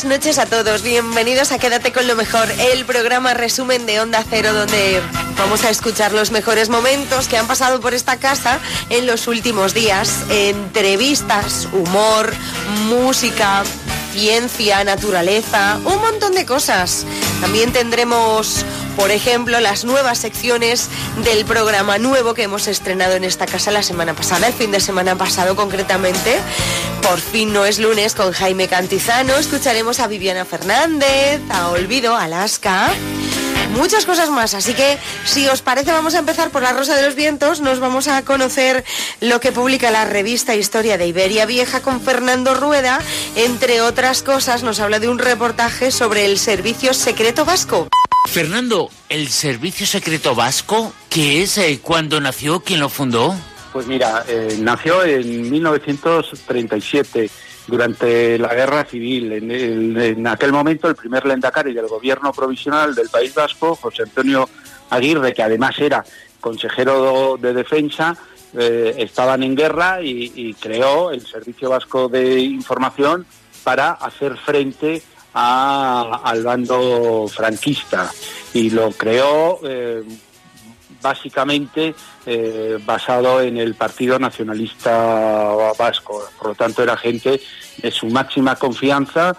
Buenas 0.05 0.21
noches 0.21 0.39
a 0.39 0.47
todos, 0.47 0.83
bienvenidos 0.83 1.51
a 1.51 1.59
Quédate 1.59 1.93
con 1.93 2.07
lo 2.07 2.15
mejor, 2.15 2.49
el 2.73 2.85
programa 2.85 3.35
resumen 3.35 3.85
de 3.85 3.99
Onda 3.99 4.25
Cero 4.31 4.53
donde 4.53 5.01
vamos 5.37 5.65
a 5.65 5.71
escuchar 5.71 6.13
los 6.13 6.31
mejores 6.31 6.69
momentos 6.69 7.27
que 7.27 7.37
han 7.37 7.49
pasado 7.49 7.81
por 7.81 7.95
esta 7.95 8.17
casa 8.17 8.61
en 8.91 9.09
los 9.09 9.27
últimos 9.27 9.75
días, 9.75 10.25
entrevistas, 10.31 11.67
humor, 11.73 12.33
música, 12.89 13.65
ciencia, 14.13 14.83
naturaleza, 14.85 15.79
un 15.85 16.01
montón 16.01 16.33
de 16.33 16.47
cosas. 16.47 17.05
También 17.41 17.73
tendremos, 17.73 18.65
por 18.97 19.11
ejemplo, 19.11 19.61
las 19.61 19.85
nuevas 19.85 20.19
secciones 20.19 20.89
del 21.25 21.45
programa 21.45 21.99
nuevo 21.99 22.35
que 22.35 22.45
hemos 22.45 22.67
estrenado 22.69 23.15
en 23.15 23.25
esta 23.25 23.47
casa 23.47 23.71
la 23.71 23.83
semana 23.83 24.15
pasada, 24.15 24.49
el 24.49 24.55
fin 24.55 24.71
de 24.71 24.81
semana 24.81 25.17
pasado 25.17 25.57
concretamente. 25.57 26.39
Por 27.03 27.21
fin 27.21 27.53
no 27.53 27.65
es 27.65 27.79
lunes 27.79 28.15
con 28.15 28.33
Jaime 28.33 28.69
Cantizano. 28.69 29.37
Escucharemos 29.37 30.01
a 30.01 30.07
Viviana 30.09 30.45
Fernández, 30.45 31.41
a 31.51 31.69
Olvido, 31.69 32.17
Alaska. 32.17 32.91
Muchas 33.75 34.07
cosas 34.07 34.31
más, 34.31 34.55
así 34.55 34.75
que 34.75 34.99
si 35.25 35.47
os 35.49 35.63
parece 35.63 35.93
vamos 35.93 36.15
a 36.15 36.19
empezar 36.19 36.51
por 36.51 36.63
la 36.63 36.73
Rosa 36.73 36.97
de 36.97 37.03
los 37.03 37.15
Vientos, 37.15 37.61
nos 37.61 37.81
vamos 37.81 38.09
a 38.09 38.23
conocer 38.23 38.85
lo 39.21 39.41
que 39.41 39.53
publica 39.53 39.91
la 39.91 40.05
revista 40.05 40.55
Historia 40.55 40.99
de 40.99 41.07
Iberia 41.07 41.47
Vieja 41.47 41.81
con 41.81 42.01
Fernando 42.01 42.55
Rueda, 42.55 43.01
entre 43.37 43.81
otras 43.81 44.23
cosas 44.23 44.63
nos 44.63 44.81
habla 44.81 45.01
de 45.01 45.09
un 45.09 45.19
reportaje 45.19 45.91
sobre 45.91 46.25
el 46.25 46.39
servicio 46.39 46.95
secreto 46.95 47.45
vasco. 47.45 47.89
Fernando, 48.27 48.91
¿el 49.09 49.29
Servicio 49.29 49.87
Secreto 49.87 50.35
Vasco, 50.35 50.93
qué 51.09 51.43
es? 51.43 51.57
Eh, 51.57 51.81
¿Cuándo 51.81 52.21
nació? 52.21 52.61
¿Quién 52.61 52.81
lo 52.81 52.89
fundó? 52.91 53.35
Pues 53.79 53.87
mira, 53.87 54.25
eh, 54.27 54.57
nació 54.59 55.05
en 55.05 55.49
1937 55.53 57.31
durante 57.69 58.37
la 58.37 58.53
guerra 58.53 58.85
civil. 58.85 59.31
En, 59.31 59.53
el- 59.53 59.97
en 59.97 60.27
aquel 60.27 60.51
momento 60.51 60.89
el 60.89 60.97
primer 60.97 61.25
lendakari 61.25 61.73
del 61.73 61.87
gobierno 61.87 62.33
provisional 62.33 62.93
del 62.93 63.09
País 63.09 63.33
Vasco, 63.33 63.77
José 63.77 64.03
Antonio 64.03 64.49
Aguirre, 64.91 65.33
que 65.33 65.45
además 65.45 65.79
era 65.79 66.05
consejero 66.41 67.39
de 67.41 67.55
defensa, 67.55 68.17
eh, 68.59 68.97
estaban 68.99 69.45
en 69.45 69.55
guerra 69.55 70.03
y, 70.03 70.55
creó 70.55 71.13
el 71.13 71.25
Servicio 71.25 71.71
Vasco 71.71 72.09
de 72.09 72.41
Información 72.41 73.27
para 73.63 73.93
hacer 73.93 74.37
frente 74.39 75.01
al 75.35 76.43
bando 76.43 77.29
franquista. 77.33 78.11
Y 78.55 78.71
lo 78.71 78.91
creó 78.91 79.61
eh, 79.63 80.03
básicamente 81.01 81.95
eh, 82.27 82.79
basado 82.85 83.41
en 83.41 83.57
el 83.57 83.75
Partido 83.75 84.19
Nacionalista 84.19 85.73
Vasco. 85.79 86.25
Por 86.39 86.49
lo 86.49 86.55
tanto, 86.55 86.83
era 86.83 86.97
gente 86.97 87.41
de 87.79 87.91
su 87.91 88.07
máxima 88.07 88.57
confianza 88.57 89.37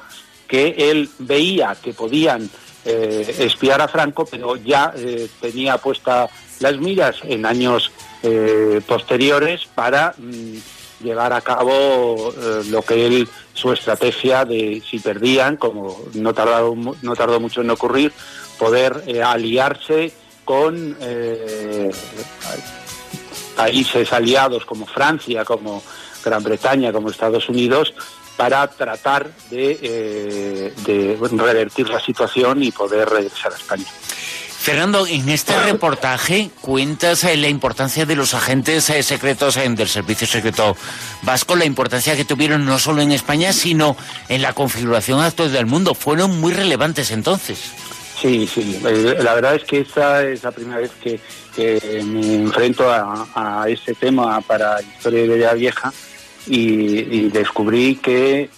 que 0.47 0.75
él 0.77 1.09
veía 1.19 1.75
que 1.81 1.93
podían 1.93 2.49
eh, 2.85 3.35
espiar 3.39 3.81
a 3.81 3.87
Franco, 3.87 4.25
pero 4.25 4.55
ya 4.55 4.93
eh, 4.95 5.27
tenía 5.39 5.77
puesta 5.77 6.27
las 6.59 6.77
miras 6.77 7.17
en 7.23 7.45
años 7.45 7.91
posteriores 8.85 9.65
para 9.73 10.13
mm, 10.17 11.05
llevar 11.05 11.31
a 11.31 11.39
cabo 11.39 12.33
lo 12.69 12.81
que 12.81 13.07
él, 13.07 13.29
su 13.53 13.71
estrategia 13.71 14.43
de 14.43 14.83
si 14.85 14.99
perdían, 14.99 15.55
como 15.55 16.03
no 16.15 16.33
tardó, 16.33 16.75
no 16.75 17.15
tardó 17.15 17.39
mucho 17.39 17.61
en 17.61 17.69
ocurrir, 17.69 18.11
poder 18.57 19.03
aliarse 19.23 20.11
con 20.49 20.97
eh, 20.99 21.91
países 23.55 24.11
aliados 24.11 24.65
como 24.65 24.87
Francia, 24.87 25.45
como 25.45 25.83
Gran 26.25 26.41
Bretaña, 26.41 26.91
como 26.91 27.11
Estados 27.11 27.47
Unidos, 27.49 27.93
para 28.35 28.65
tratar 28.67 29.29
de, 29.51 29.77
eh, 29.79 30.73
de 30.87 31.17
revertir 31.37 31.87
la 31.89 31.99
situación 31.99 32.63
y 32.63 32.71
poder 32.71 33.07
regresar 33.07 33.53
a 33.53 33.57
España. 33.57 33.85
Fernando, 34.57 35.05
en 35.05 35.29
este 35.29 35.55
reportaje 35.65 36.49
cuentas 36.61 37.25
eh, 37.25 37.37
la 37.37 37.47
importancia 37.47 38.07
de 38.07 38.15
los 38.15 38.33
agentes 38.33 38.85
secretos 38.85 39.53
del 39.53 39.87
Servicio 39.87 40.25
Secreto 40.25 40.75
Vasco, 41.21 41.55
la 41.55 41.65
importancia 41.65 42.15
que 42.15 42.25
tuvieron 42.25 42.65
no 42.65 42.79
solo 42.79 43.03
en 43.03 43.11
España, 43.11 43.53
sino 43.53 43.95
en 44.29 44.41
la 44.41 44.53
configuración 44.53 45.19
actual 45.21 45.51
del 45.51 45.67
mundo. 45.67 45.93
Fueron 45.93 46.39
muy 46.39 46.53
relevantes 46.53 47.11
entonces. 47.11 47.59
Sí, 48.21 48.45
sí. 48.47 48.81
eh, 48.85 49.17
La 49.21 49.33
verdad 49.35 49.55
es 49.55 49.63
que 49.63 49.79
esta 49.79 50.23
es 50.23 50.43
la 50.43 50.51
primera 50.51 50.79
vez 50.79 50.91
que, 51.01 51.19
me 52.05 52.35
enfrento 52.35 52.89
a, 52.89 53.27
a 53.35 53.69
este 53.69 53.93
tema 53.93 54.39
para 54.41 54.81
Historia 54.81 55.19
de 55.19 55.25
Iberia 55.25 55.53
Vieja 55.53 55.91
y, 56.47 57.29
descubrí 57.29 57.95
que 57.95 58.41
eh, 58.41 58.49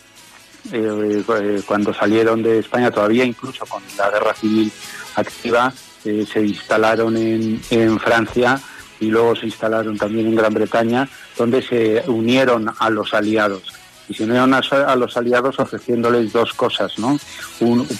eh, 0.71 1.61
cuando 1.65 1.93
salieron 1.93 2.43
de 2.43 2.59
España, 2.59 2.91
todavía 2.91 3.25
incluso 3.25 3.65
con 3.65 3.81
la 3.97 4.09
guerra 4.09 4.33
civil 4.33 4.71
activa, 5.15 5.73
se 6.03 6.41
instalaron 6.41 7.15
en 7.17 7.99
Francia 7.99 8.59
y 8.99 9.07
luego 9.07 9.35
se 9.35 9.47
instalaron 9.47 9.97
también 9.97 10.27
en 10.27 10.35
Gran 10.35 10.53
Bretaña, 10.53 11.07
donde 11.37 11.61
se 11.61 12.03
unieron 12.07 12.71
a 12.79 12.89
los 12.89 13.13
aliados. 13.13 13.80
Y 14.09 14.13
se 14.13 14.23
unieron 14.23 14.53
a, 14.53 14.95
los 14.95 15.15
aliados 15.15 15.59
ofreciéndoles 15.59 16.33
dos 16.33 16.53
cosas, 16.53 16.97
¿no? 16.99 17.17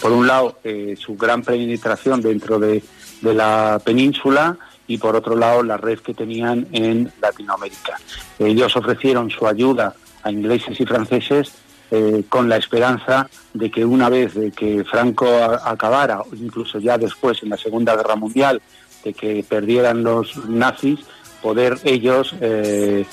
Por 0.02 0.12
un 0.12 0.28
lado, 0.28 0.58
eh, 0.64 0.96
su 1.00 1.16
gran 1.16 1.42
penetración 1.42 2.22
dentro 2.22 2.60
de, 2.60 2.84
de 3.22 3.34
la 3.34 3.80
península 3.84 4.58
y 4.88 4.98
por 4.98 5.16
otro 5.16 5.38
lado, 5.38 5.64
la 5.64 5.78
red 5.78 6.00
que 6.00 6.14
tenían 6.14 6.68
en 6.74 7.12
Latinoamérica. 7.22 7.98
Ellos 8.38 8.76
ofrecieron 8.76 9.30
su 9.30 9.48
ayuda 9.48 9.96
a 10.24 10.32
ingleses 10.32 10.80
y 10.82 10.86
franceses 10.86 11.54
eh, 11.92 12.24
con 12.28 12.50
la 12.50 12.58
esperanza 12.58 13.30
de 13.54 13.72
que 13.72 13.86
una 13.86 14.10
vez 14.10 14.34
de 14.34 14.52
que 14.52 14.84
Franco 14.84 15.28
acabara, 15.64 16.22
incluso 16.34 16.80
ya 16.80 16.98
después 16.98 17.42
en 17.44 17.50
la 17.50 17.58
Segunda 17.58 17.96
Guerra 17.96 18.16
Mundial, 18.16 18.62
de 19.04 19.14
que 19.14 19.46
perdieran 19.48 20.04
los 20.04 20.46
nazis, 20.48 21.00
poder 21.42 21.80
ellos 21.84 22.36
eh, 22.42 23.06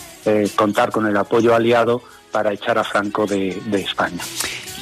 contar 0.57 0.91
con 0.91 1.07
el 1.07 1.17
apoyo 1.17 1.55
aliado 1.55 2.03
para 2.31 2.53
echar 2.53 2.79
a 2.79 2.85
Franco 2.85 3.27
de, 3.27 3.61
de 3.67 3.81
España. 3.81 4.23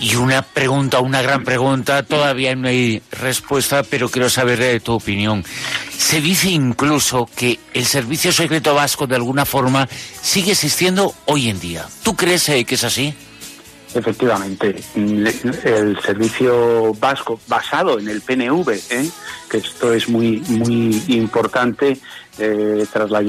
Y 0.01 0.17
una 0.17 0.43
pregunta, 0.43 1.01
una 1.01 1.23
gran 1.23 1.43
pregunta, 1.43 2.03
todavía 2.03 2.55
no 2.55 2.69
hay 2.69 3.03
respuesta, 3.13 3.83
pero 3.83 4.11
quiero 4.11 4.29
saber 4.29 4.61
eh, 4.61 4.81
tu 4.81 4.93
opinión. 4.93 5.43
Se 5.91 6.21
dice 6.21 6.51
incluso 6.51 7.29
que 7.35 7.59
el 7.73 7.87
servicio 7.87 8.31
secreto 8.31 8.75
vasco 8.75 9.07
de 9.07 9.17
alguna 9.17 9.47
forma 9.47 9.89
sigue 10.21 10.53
existiendo 10.53 11.15
hoy 11.25 11.49
en 11.49 11.61
día. 11.61 11.87
¿Tú 12.03 12.15
crees 12.15 12.49
eh, 12.51 12.65
que 12.65 12.75
es 12.75 12.85
así? 12.85 13.15
Efectivamente, 13.95 14.77
el 14.95 15.99
servicio 16.05 16.93
vasco 16.95 17.41
basado 17.47 17.99
en 17.99 18.09
el 18.09 18.21
PNV, 18.21 18.69
¿eh? 18.91 19.09
que 19.49 19.59
esto 19.59 19.95
es 19.95 20.09
muy 20.11 20.41
muy 20.49 21.03
importante. 21.09 21.97
Eh, 22.39 22.85
tras 22.93 23.11
la 23.11 23.23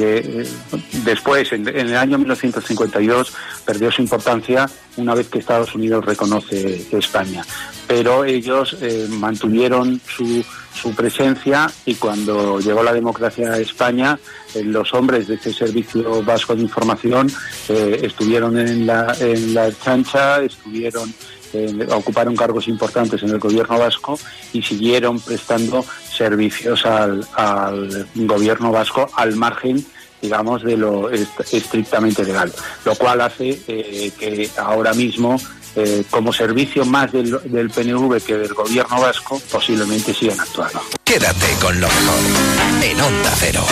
después, 1.03 1.51
en, 1.53 1.67
en 1.67 1.87
el 1.87 1.97
año 1.97 2.17
1952, 2.17 3.33
perdió 3.65 3.91
su 3.91 4.01
importancia 4.01 4.69
una 4.97 5.13
vez 5.15 5.29
que 5.29 5.39
Estados 5.39 5.73
Unidos 5.75 6.05
reconoce 6.05 6.85
España. 6.91 7.43
Pero 7.87 8.25
ellos 8.25 8.75
eh, 8.81 9.07
mantuvieron 9.09 10.01
su, 10.07 10.43
su 10.73 10.93
presencia 10.93 11.71
y 11.85 11.95
cuando 11.95 12.59
llegó 12.59 12.83
la 12.83 12.93
democracia 12.93 13.53
a 13.53 13.59
España, 13.59 14.19
eh, 14.53 14.63
los 14.63 14.93
hombres 14.93 15.27
de 15.27 15.35
ese 15.35 15.53
servicio 15.53 16.23
vasco 16.23 16.55
de 16.55 16.63
información 16.63 17.31
eh, 17.69 18.01
estuvieron 18.03 18.57
en 18.57 18.85
la, 18.85 19.15
en 19.19 19.53
la 19.53 19.71
chancha, 19.71 20.41
estuvieron 20.41 21.13
eh, 21.65 21.87
ocuparon 21.91 22.35
cargos 22.35 22.67
importantes 22.67 23.21
en 23.23 23.29
el 23.29 23.39
gobierno 23.39 23.77
vasco 23.79 24.19
y 24.53 24.61
siguieron 24.61 25.19
prestando 25.19 25.83
servicios 26.11 26.85
al, 26.85 27.25
gobierno 28.15 28.71
vasco 28.71 29.09
al 29.15 29.35
margen 29.35 29.85
digamos 30.21 30.63
de 30.63 30.77
lo 30.77 31.09
est- 31.11 31.53
estrictamente 31.53 32.23
legal 32.23 32.51
lo 32.85 32.95
cual 32.95 33.21
hace 33.21 33.59
eh, 33.67 34.11
que 34.17 34.49
ahora 34.57 34.93
mismo 34.93 35.39
eh, 35.75 36.03
como 36.09 36.33
servicio 36.33 36.85
más 36.85 37.11
del, 37.11 37.37
del 37.45 37.69
PNV 37.69 38.19
que 38.25 38.35
del 38.35 38.53
gobierno 38.53 38.99
vasco 38.99 39.39
posiblemente 39.51 40.13
sigan 40.13 40.39
actuando 40.39 40.81
Quédate 41.03 41.53
con 41.61 41.79
lo 41.79 41.87
mejor 41.87 42.83
en 42.83 43.01
Onda 43.01 43.31
Cero. 43.39 43.63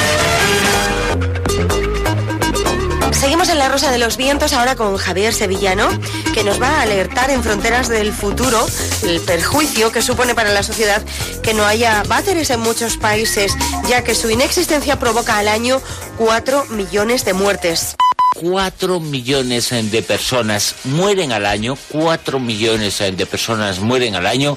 Seguimos 3.26 3.50
en 3.50 3.58
la 3.58 3.70
Rosa 3.70 3.90
de 3.90 3.98
los 3.98 4.18
Vientos 4.18 4.54
ahora 4.54 4.76
con 4.76 4.98
Javier 4.98 5.34
Sevillano, 5.34 5.90
que 6.36 6.44
nos 6.44 6.62
va 6.62 6.68
a 6.68 6.82
alertar 6.84 7.32
en 7.32 7.42
Fronteras 7.42 7.88
del 7.88 8.14
Futuro 8.14 8.64
el 9.02 9.20
perjuicio 9.20 9.92
que 9.92 10.04
supone 10.04 10.36
para 10.36 10.54
la 10.54 10.62
sociedad 10.62 11.02
que 11.42 11.56
no 11.56 11.66
haya 11.66 12.04
váteres 12.04 12.52
en 12.52 12.60
muchos 12.60 12.98
países, 12.98 13.58
ya 13.90 14.04
que 14.04 14.14
su 14.14 14.30
inexistencia 14.30 15.00
provoca 15.00 15.40
al 15.40 15.48
año 15.48 15.82
4 16.20 16.66
millones 16.66 17.26
de 17.26 17.34
muertes. 17.34 17.96
4 18.36 19.00
millones 19.00 19.72
de 19.72 20.04
personas 20.04 20.76
mueren 20.84 21.32
al 21.32 21.48
año, 21.48 21.80
4 21.90 22.40
millones 22.40 23.00
de 23.00 23.26
personas 23.26 23.80
mueren 23.80 24.14
al 24.14 24.28
año 24.28 24.56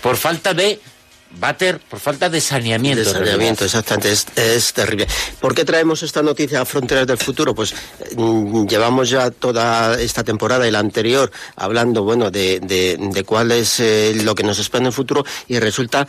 por 0.00 0.16
falta 0.16 0.54
de 0.54 0.80
váter, 1.38 1.78
por 1.78 2.00
falta 2.00 2.28
de 2.28 2.40
saneamiento. 2.40 3.04
De 3.04 3.10
saneamiento, 3.10 3.64
exactamente, 3.64 4.12
es, 4.12 4.26
es 4.36 4.72
terrible. 4.72 5.06
¿Por 5.40 5.54
qué 5.54 5.64
traemos 5.64 6.02
esta 6.02 6.22
noticia 6.22 6.60
a 6.60 6.64
Fronteras 6.64 7.06
del 7.06 7.18
Futuro? 7.18 7.54
Pues 7.54 7.74
mm, 8.16 8.66
llevamos 8.66 9.10
ya 9.10 9.30
toda 9.30 10.00
esta 10.00 10.24
temporada 10.24 10.66
y 10.66 10.70
la 10.70 10.78
anterior 10.78 11.30
hablando, 11.56 12.02
bueno, 12.02 12.30
de, 12.30 12.60
de, 12.60 12.96
de 12.98 13.24
cuál 13.24 13.52
es 13.52 13.80
eh, 13.80 14.14
lo 14.22 14.34
que 14.34 14.42
nos 14.42 14.58
espera 14.58 14.82
en 14.82 14.86
el 14.86 14.92
futuro 14.92 15.24
y 15.48 15.58
resulta 15.58 16.06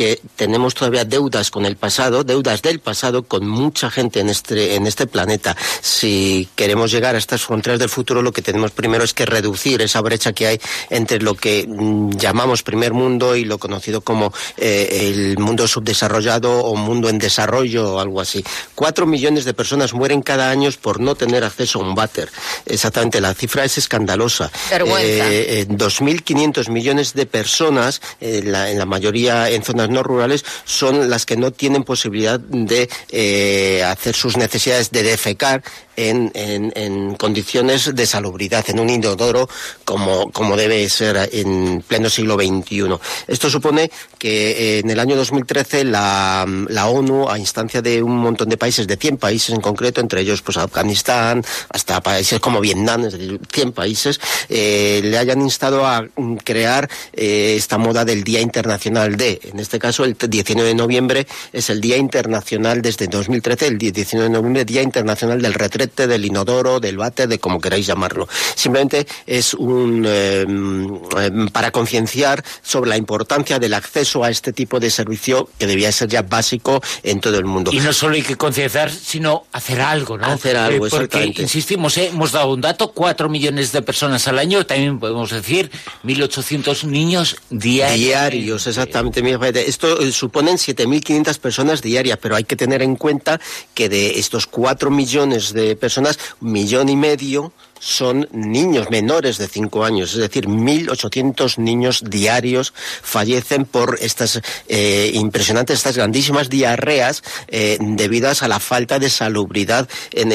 que 0.00 0.18
tenemos 0.34 0.72
todavía 0.74 1.04
deudas 1.04 1.50
con 1.50 1.66
el 1.66 1.76
pasado, 1.76 2.24
deudas 2.24 2.62
del 2.62 2.80
pasado 2.80 3.24
con 3.24 3.46
mucha 3.46 3.90
gente 3.90 4.20
en 4.20 4.30
este, 4.30 4.74
en 4.74 4.86
este 4.86 5.06
planeta. 5.06 5.54
Si 5.82 6.48
queremos 6.56 6.90
llegar 6.90 7.16
a 7.16 7.18
estas 7.18 7.42
fronteras 7.42 7.78
del 7.78 7.90
futuro, 7.90 8.22
lo 8.22 8.32
que 8.32 8.40
tenemos 8.40 8.70
primero 8.70 9.04
es 9.04 9.12
que 9.12 9.26
reducir 9.26 9.82
esa 9.82 10.00
brecha 10.00 10.32
que 10.32 10.46
hay 10.46 10.60
entre 10.88 11.20
lo 11.20 11.34
que 11.34 11.66
mm, 11.68 12.12
llamamos 12.12 12.62
primer 12.62 12.94
mundo 12.94 13.36
y 13.36 13.44
lo 13.44 13.58
conocido 13.58 14.00
como 14.00 14.32
eh, 14.56 15.10
el 15.12 15.36
mundo 15.38 15.68
subdesarrollado 15.68 16.60
o 16.64 16.76
mundo 16.76 17.10
en 17.10 17.18
desarrollo 17.18 17.96
o 17.96 18.00
algo 18.00 18.22
así. 18.22 18.42
Cuatro 18.74 19.04
millones 19.06 19.44
de 19.44 19.52
personas 19.52 19.92
mueren 19.92 20.22
cada 20.22 20.48
año 20.50 20.70
por 20.80 20.98
no 20.98 21.14
tener 21.14 21.44
acceso 21.44 21.78
a 21.78 21.82
un 21.82 21.94
váter. 21.94 22.30
Exactamente, 22.64 23.20
la 23.20 23.34
cifra 23.34 23.66
es 23.66 23.76
escandalosa. 23.76 24.50
Vergüenza. 24.70 25.02
Eh, 25.30 25.60
eh, 25.60 25.66
2.500 25.68 26.70
millones 26.70 27.12
de 27.12 27.26
personas, 27.26 28.00
eh, 28.22 28.40
la- 28.42 28.70
en 28.70 28.78
la 28.78 28.86
mayoría 28.86 29.50
en 29.50 29.62
zonas 29.62 29.89
no 29.90 30.02
rurales, 30.02 30.44
son 30.64 31.10
las 31.10 31.26
que 31.26 31.36
no 31.36 31.50
tienen 31.50 31.84
posibilidad 31.84 32.40
de 32.40 32.88
eh, 33.10 33.82
hacer 33.84 34.14
sus 34.14 34.36
necesidades 34.36 34.90
de 34.90 35.02
defecar 35.02 35.62
en, 36.08 37.14
condiciones 37.16 37.94
de 37.94 38.06
salubridad, 38.06 38.64
en 38.68 38.80
un 38.80 38.88
inodoro 38.88 39.48
como, 39.84 40.30
como 40.30 40.56
debe 40.56 40.88
ser 40.88 41.28
en 41.32 41.82
pleno 41.86 42.08
siglo 42.08 42.36
XXI. 42.36 42.98
Esto 43.26 43.50
supone 43.50 43.90
que 44.18 44.50
eh, 44.50 44.78
en 44.80 44.90
el 44.90 45.00
año 45.00 45.16
2013 45.16 45.84
la, 45.84 46.46
la 46.68 46.86
ONU, 46.86 47.28
a 47.28 47.38
instancia 47.38 47.82
de 47.82 48.02
un 48.02 48.16
montón 48.16 48.48
de 48.48 48.56
países, 48.56 48.86
de 48.86 48.96
100 48.96 49.18
países 49.18 49.54
en 49.54 49.60
concreto, 49.60 50.00
entre 50.00 50.20
ellos 50.20 50.42
pues 50.42 50.56
Afganistán, 50.56 51.44
hasta 51.68 52.00
países 52.00 52.40
como 52.40 52.60
Vietnam, 52.60 53.04
es 53.04 53.12
decir, 53.12 53.40
100 53.52 53.72
países, 53.72 54.20
eh, 54.48 55.00
le 55.04 55.18
hayan 55.18 55.40
instado 55.40 55.86
a 55.86 56.06
crear 56.44 56.88
eh, 57.12 57.54
esta 57.56 57.78
moda 57.78 58.04
del 58.04 58.24
Día 58.24 58.40
Internacional 58.40 59.16
de. 59.16 59.40
En 59.44 59.58
este 59.60 59.78
caso, 59.78 60.04
el 60.04 60.16
19 60.16 60.68
de 60.68 60.74
noviembre 60.74 61.26
es 61.52 61.70
el 61.70 61.80
Día 61.80 61.96
Internacional 61.96 62.82
desde 62.82 63.06
2013, 63.06 63.66
el 63.66 63.78
19 63.78 64.28
de 64.28 64.32
noviembre, 64.32 64.64
Día 64.64 64.82
Internacional 64.82 65.40
del 65.40 65.54
Retrete, 65.54 65.89
del 65.96 66.24
Inodoro, 66.24 66.80
del 66.80 66.96
Bate, 66.96 67.26
de 67.26 67.38
como 67.38 67.60
queráis 67.60 67.86
llamarlo. 67.86 68.28
Simplemente 68.54 69.06
es 69.26 69.54
un 69.54 70.04
eh, 70.06 70.44
mm, 70.46 71.48
para 71.48 71.70
concienciar 71.70 72.44
sobre 72.62 72.90
la 72.90 72.96
importancia 72.96 73.58
del 73.58 73.74
acceso 73.74 74.24
a 74.24 74.30
este 74.30 74.52
tipo 74.52 74.80
de 74.80 74.90
servicio 74.90 75.48
que 75.58 75.66
debía 75.66 75.92
ser 75.92 76.08
ya 76.08 76.22
básico 76.22 76.82
en 77.02 77.20
todo 77.20 77.38
el 77.38 77.44
mundo. 77.44 77.70
Y 77.72 77.80
no 77.80 77.92
solo 77.92 78.14
hay 78.14 78.22
que 78.22 78.36
concienciar, 78.36 78.90
sino 78.90 79.44
hacer 79.52 79.80
algo, 79.80 80.18
¿no? 80.18 80.26
Hacer 80.26 80.56
algo, 80.56 80.88
porque, 80.88 81.04
exactamente. 81.04 81.42
insistimos, 81.42 81.96
¿eh? 81.98 82.08
hemos 82.08 82.32
dado 82.32 82.52
un 82.52 82.60
dato, 82.60 82.92
4 82.92 83.28
millones 83.28 83.72
de 83.72 83.82
personas 83.82 84.26
al 84.28 84.38
año, 84.38 84.64
también 84.66 84.98
podemos 84.98 85.30
decir 85.30 85.70
1.800 86.04 86.84
niños 86.84 87.36
diarios. 87.50 88.00
Diarios, 88.00 88.66
exactamente. 88.66 89.20
Esto 89.66 90.00
eh, 90.00 90.12
suponen 90.12 90.56
7.500 90.56 91.38
personas 91.38 91.82
diarias, 91.82 92.18
pero 92.20 92.36
hay 92.36 92.44
que 92.44 92.56
tener 92.56 92.82
en 92.82 92.96
cuenta 92.96 93.40
que 93.74 93.88
de 93.88 94.18
estos 94.18 94.46
4 94.46 94.90
millones 94.90 95.52
de 95.52 95.76
personas, 95.80 96.18
un 96.40 96.52
millón 96.52 96.88
y 96.88 96.96
medio 96.96 97.52
son 97.80 98.28
niños 98.30 98.90
menores 98.90 99.38
de 99.38 99.48
5 99.48 99.84
años, 99.84 100.12
es 100.12 100.18
decir, 100.20 100.46
1.800 100.46 101.56
niños 101.58 102.04
diarios 102.06 102.74
fallecen 103.02 103.64
por 103.64 103.96
estas 104.02 104.40
eh, 104.68 105.10
impresionantes, 105.14 105.78
estas 105.78 105.96
grandísimas 105.96 106.50
diarreas 106.50 107.22
eh, 107.48 107.78
debidas 107.80 108.42
a 108.42 108.48
la 108.48 108.60
falta 108.60 108.98
de 108.98 109.08
salubridad 109.08 109.88
en, 110.12 110.28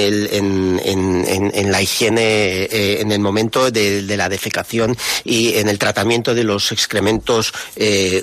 la 1.72 1.82
higiene, 1.82 2.22
eh, 2.64 3.02
en 3.02 3.12
el 3.12 3.20
momento 3.20 3.70
de, 3.70 4.02
de 4.02 4.18
la 4.18 4.28
defecación 4.28 4.98
y 5.24 5.54
en 5.58 5.70
el 5.70 5.78
tratamiento 5.78 6.34
de 6.34 6.44
los 6.44 6.72
excrementos 6.72 7.54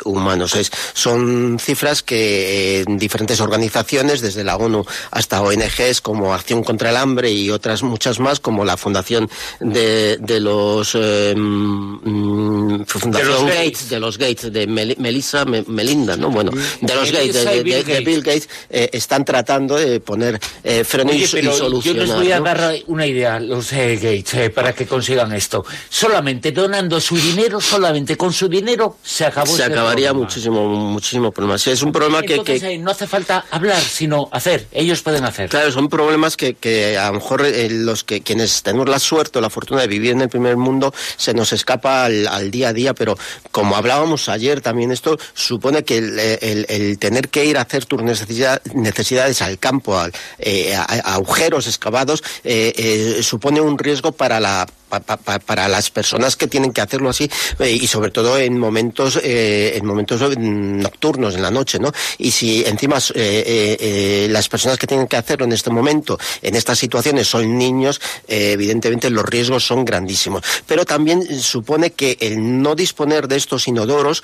humanos. 0.04 0.56
Es- 0.56 0.72
son 0.94 1.58
cifras 1.60 2.02
que 2.02 2.84
diferentes 2.88 3.40
organizaciones, 3.40 4.20
desde 4.20 4.42
la 4.42 4.56
ONU 4.56 4.84
hasta 5.12 5.40
ONGs 5.42 6.00
como 6.00 6.34
Acción 6.34 6.64
contra 6.64 6.90
el 6.90 6.96
Hambre 6.96 7.30
y 7.30 7.50
otras 7.50 7.82
muchas 7.84 8.18
más, 8.18 8.40
como 8.40 8.64
la 8.64 8.76
Fundación 8.76 9.11
de, 9.60 10.16
de 10.20 10.40
los 10.40 10.92
eh, 10.94 11.34
mm, 11.36 12.82
Fundación 12.86 13.46
Gates. 13.46 13.88
de 13.88 14.00
los 14.00 14.18
Gates, 14.18 14.52
de 14.52 14.66
Mel- 14.66 14.96
Melissa, 14.98 15.44
Me- 15.44 15.64
Melinda, 15.66 16.16
¿no? 16.16 16.30
Bueno, 16.30 16.50
de 16.80 16.94
los 16.94 17.10
Gates, 17.12 17.34
de, 17.34 17.44
de- 17.44 17.62
Bill 17.62 17.74
de- 17.74 17.84
de 17.84 17.92
Gates. 17.92 18.04
Bill 18.04 18.22
Gates, 18.22 18.48
eh, 18.70 18.90
están 18.92 19.24
tratando 19.24 19.76
de 19.76 20.00
poner 20.00 20.38
eh, 20.64 20.84
freno 20.84 21.12
y, 21.12 21.16
Oye, 21.16 21.24
y 21.24 21.28
pero 21.28 21.50
yo 21.52 21.56
solucionar. 21.58 22.06
les 22.06 22.16
voy 22.16 22.32
a 22.32 22.38
¿no? 22.38 22.44
dar 22.44 22.74
una 22.86 23.06
idea, 23.06 23.40
los 23.40 23.72
eh, 23.72 23.96
Gates, 23.96 24.50
para 24.50 24.72
que 24.74 24.86
consigan 24.86 25.32
esto. 25.32 25.64
Solamente 25.88 26.52
donando 26.52 27.00
su 27.00 27.16
dinero, 27.16 27.60
solamente 27.60 28.16
con 28.16 28.32
su 28.32 28.48
dinero, 28.48 28.96
se 29.02 29.24
acabó 29.24 29.54
se 29.54 29.64
acabaría 29.64 30.08
problema. 30.08 30.26
muchísimo, 30.26 30.68
muchísimo 30.68 31.30
problema. 31.32 31.58
Sí, 31.58 31.70
es 31.70 31.82
un 31.82 31.92
problema 31.92 32.22
que, 32.22 32.34
Entonces, 32.34 32.60
que- 32.62 32.78
no 32.78 32.90
hace 32.90 33.06
falta 33.06 33.44
hablar, 33.50 33.80
sino 33.80 34.28
hacer. 34.32 34.66
Ellos 34.72 35.02
pueden 35.02 35.24
hacer. 35.24 35.48
Claro, 35.48 35.70
son 35.72 35.88
problemas 35.88 36.36
que, 36.36 36.54
que 36.54 36.96
a 36.98 37.08
lo 37.08 37.14
mejor 37.14 37.42
los 37.70 38.04
que 38.04 38.20
quienes 38.22 38.62
tenemos 38.62 38.88
la 38.88 38.98
suerte 39.02 39.38
o 39.38 39.42
la 39.42 39.50
fortuna 39.50 39.82
de 39.82 39.88
vivir 39.88 40.12
en 40.12 40.22
el 40.22 40.28
primer 40.28 40.56
mundo 40.56 40.94
se 41.16 41.34
nos 41.34 41.52
escapa 41.52 42.06
al, 42.06 42.50
día 42.50 42.68
a 42.68 42.72
día, 42.72 42.94
pero 42.94 43.18
como 43.50 43.76
hablábamos 43.76 44.28
ayer 44.28 44.60
también 44.60 44.92
esto 44.92 45.18
supone 45.34 45.84
que 45.84 45.98
el, 45.98 46.98
tener 46.98 47.28
que 47.28 47.44
ir 47.44 47.58
a 47.58 47.62
hacer 47.62 47.84
tus 47.84 48.02
necesidad- 48.02 48.62
necesidades 48.74 49.42
al 49.42 49.58
campo, 49.58 50.00
eh, 50.38 50.74
a, 50.74 50.82
a 50.82 51.14
agujeros 51.14 51.66
excavados, 51.66 52.22
eh, 52.44 52.72
eh, 52.76 53.22
supone 53.22 53.60
un 53.60 53.78
riesgo 53.78 54.12
para 54.12 54.40
la 54.40 54.66
pa- 54.92 55.00
pa- 55.00 55.16
pa- 55.16 55.38
para 55.38 55.68
las 55.68 55.90
personas 55.90 56.36
que 56.36 56.46
tienen 56.48 56.72
que 56.72 56.82
hacerlo 56.82 57.08
así 57.08 57.30
eh, 57.58 57.70
y 57.70 57.86
sobre 57.86 58.10
todo 58.10 58.36
en 58.38 58.58
momentos 58.58 59.18
eh, 59.22 59.72
en 59.76 59.86
momentos 59.86 60.20
nocturnos 60.36 61.34
en 61.34 61.40
la 61.42 61.50
noche, 61.50 61.78
¿no? 61.78 61.90
Y 62.18 62.30
si 62.30 62.62
encima 62.66 62.98
eh, 63.14 64.26
las 64.30 64.48
personas 64.48 64.76
que 64.78 64.86
tienen 64.86 65.06
que 65.06 65.16
hacerlo 65.16 65.46
en 65.46 65.52
este 65.52 65.70
momento, 65.70 66.18
en 66.42 66.54
estas 66.56 66.78
situaciones, 66.78 67.26
son 67.28 67.56
niños, 67.56 68.00
evidentemente 68.28 69.08
los 69.08 69.24
riesgos 69.24 69.64
son 69.64 69.84
grandísimos. 69.84 70.42
Pero 70.66 70.84
también 70.84 71.40
supone 71.40 71.92
que 71.92 72.18
el 72.20 72.60
no 72.62 72.74
disponer 72.74 73.28
de 73.28 73.36
estos 73.36 73.66
inodoros 73.68 74.22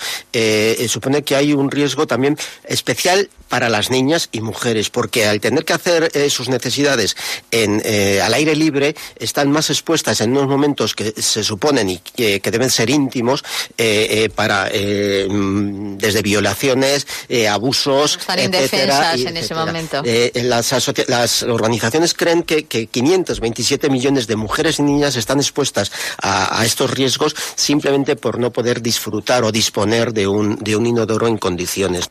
supone 0.89 1.23
que 1.23 1.35
hay 1.37 1.53
un 1.55 1.71
riesgo 1.71 2.07
también 2.07 2.37
especial 2.65 3.31
para 3.49 3.71
las 3.71 3.91
niñas 3.91 4.29
y 4.33 4.43
mujeres, 4.43 4.91
porque 4.91 5.25
al 5.27 5.41
tener 5.41 5.65
que 5.65 5.73
hacer 5.73 6.11
sus 6.31 6.49
necesidades 6.51 7.17
al 7.53 8.35
aire 8.35 8.55
libre, 8.55 8.95
están 9.17 9.51
más 9.51 9.71
expuestas 9.71 10.21
en 10.21 10.33
unos 10.33 10.47
momentos 10.47 10.58
que 10.95 11.15
se 11.21 11.45
suponen 11.45 11.89
y 11.89 11.99
que, 11.99 12.41
que 12.41 12.51
deben 12.51 12.71
ser 12.71 12.91
íntimos 12.91 13.45
eh, 13.77 14.07
eh, 14.11 14.29
para 14.29 14.69
eh, 14.73 15.27
mm, 15.29 15.97
desde 15.99 16.23
violaciones, 16.23 17.07
abusos, 17.51 18.19
Estar 18.19 18.39
etcétera, 18.39 19.17
indefensas 19.17 19.21
en 19.21 19.37
ese 19.37 19.55
momento. 19.55 20.03
Las, 20.35 21.09
las 21.09 21.43
organizaciones 21.43 22.15
creen 22.15 22.43
que, 22.43 22.65
que 22.65 22.87
527 22.87 23.91
millones 23.91 24.27
de 24.27 24.37
mujeres 24.37 24.79
y 24.79 24.83
niñas 24.83 25.17
están 25.17 25.39
expuestas 25.39 25.91
a, 26.21 26.61
a 26.61 26.65
estos 26.65 26.91
riesgos 26.91 27.35
simplemente 27.55 28.17
por 28.17 28.39
no 28.39 28.53
poder 28.53 28.83
disfrutar 28.83 29.45
o 29.45 29.53
disponer 29.53 30.13
de 30.13 30.27
un, 30.27 30.57
de 30.57 30.77
un 30.77 30.87
inodoro 30.87 31.27
en 31.27 31.39
condiciones. 31.39 32.09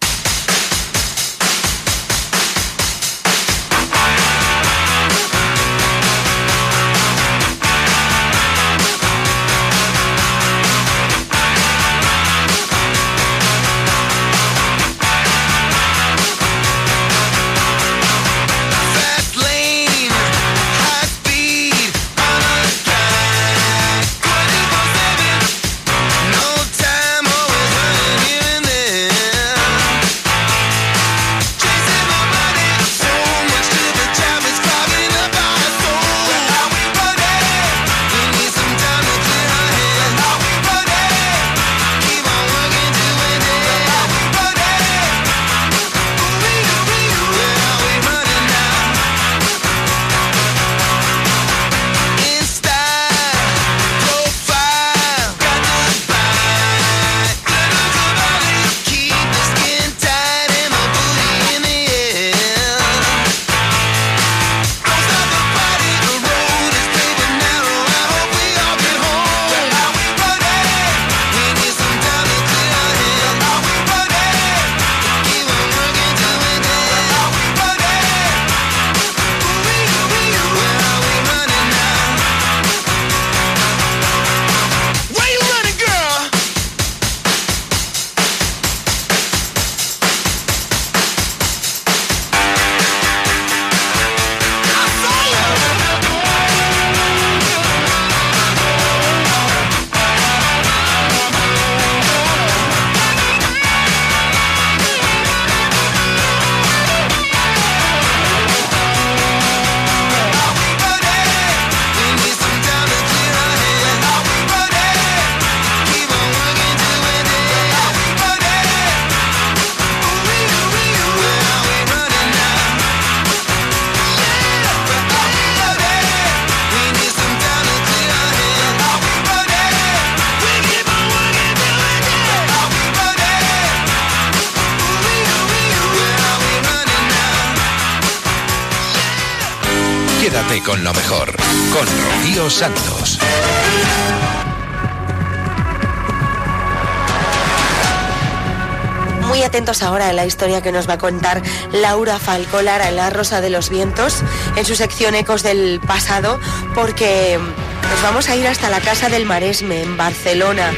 Historia 150.37 150.61
que 150.61 150.71
nos 150.71 150.87
va 150.87 150.93
a 150.93 150.97
contar 150.99 151.41
Laura 151.71 152.19
Falcolar 152.19 152.81
en 152.81 152.95
La 152.95 153.09
Rosa 153.09 153.41
de 153.41 153.49
los 153.49 153.71
Vientos, 153.71 154.21
en 154.55 154.65
su 154.65 154.75
sección 154.75 155.15
Ecos 155.15 155.41
del 155.41 155.79
Pasado, 155.79 156.39
porque 156.75 157.39
nos 157.39 158.03
vamos 158.03 158.29
a 158.29 158.35
ir 158.35 158.45
hasta 158.45 158.69
la 158.69 158.79
Casa 158.79 159.09
del 159.09 159.25
Maresme, 159.25 159.81
en 159.81 159.97
Barcelona. 159.97 160.71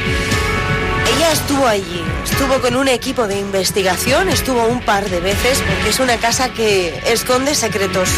Ella 1.14 1.32
estuvo 1.32 1.66
allí, 1.66 2.02
estuvo 2.24 2.58
con 2.62 2.74
un 2.74 2.88
equipo 2.88 3.28
de 3.28 3.38
investigación, 3.38 4.30
estuvo 4.30 4.64
un 4.64 4.80
par 4.80 5.10
de 5.10 5.20
veces, 5.20 5.60
porque 5.60 5.90
es 5.90 6.00
una 6.00 6.16
casa 6.16 6.48
que 6.54 6.98
esconde 7.06 7.54
secretos. 7.54 8.08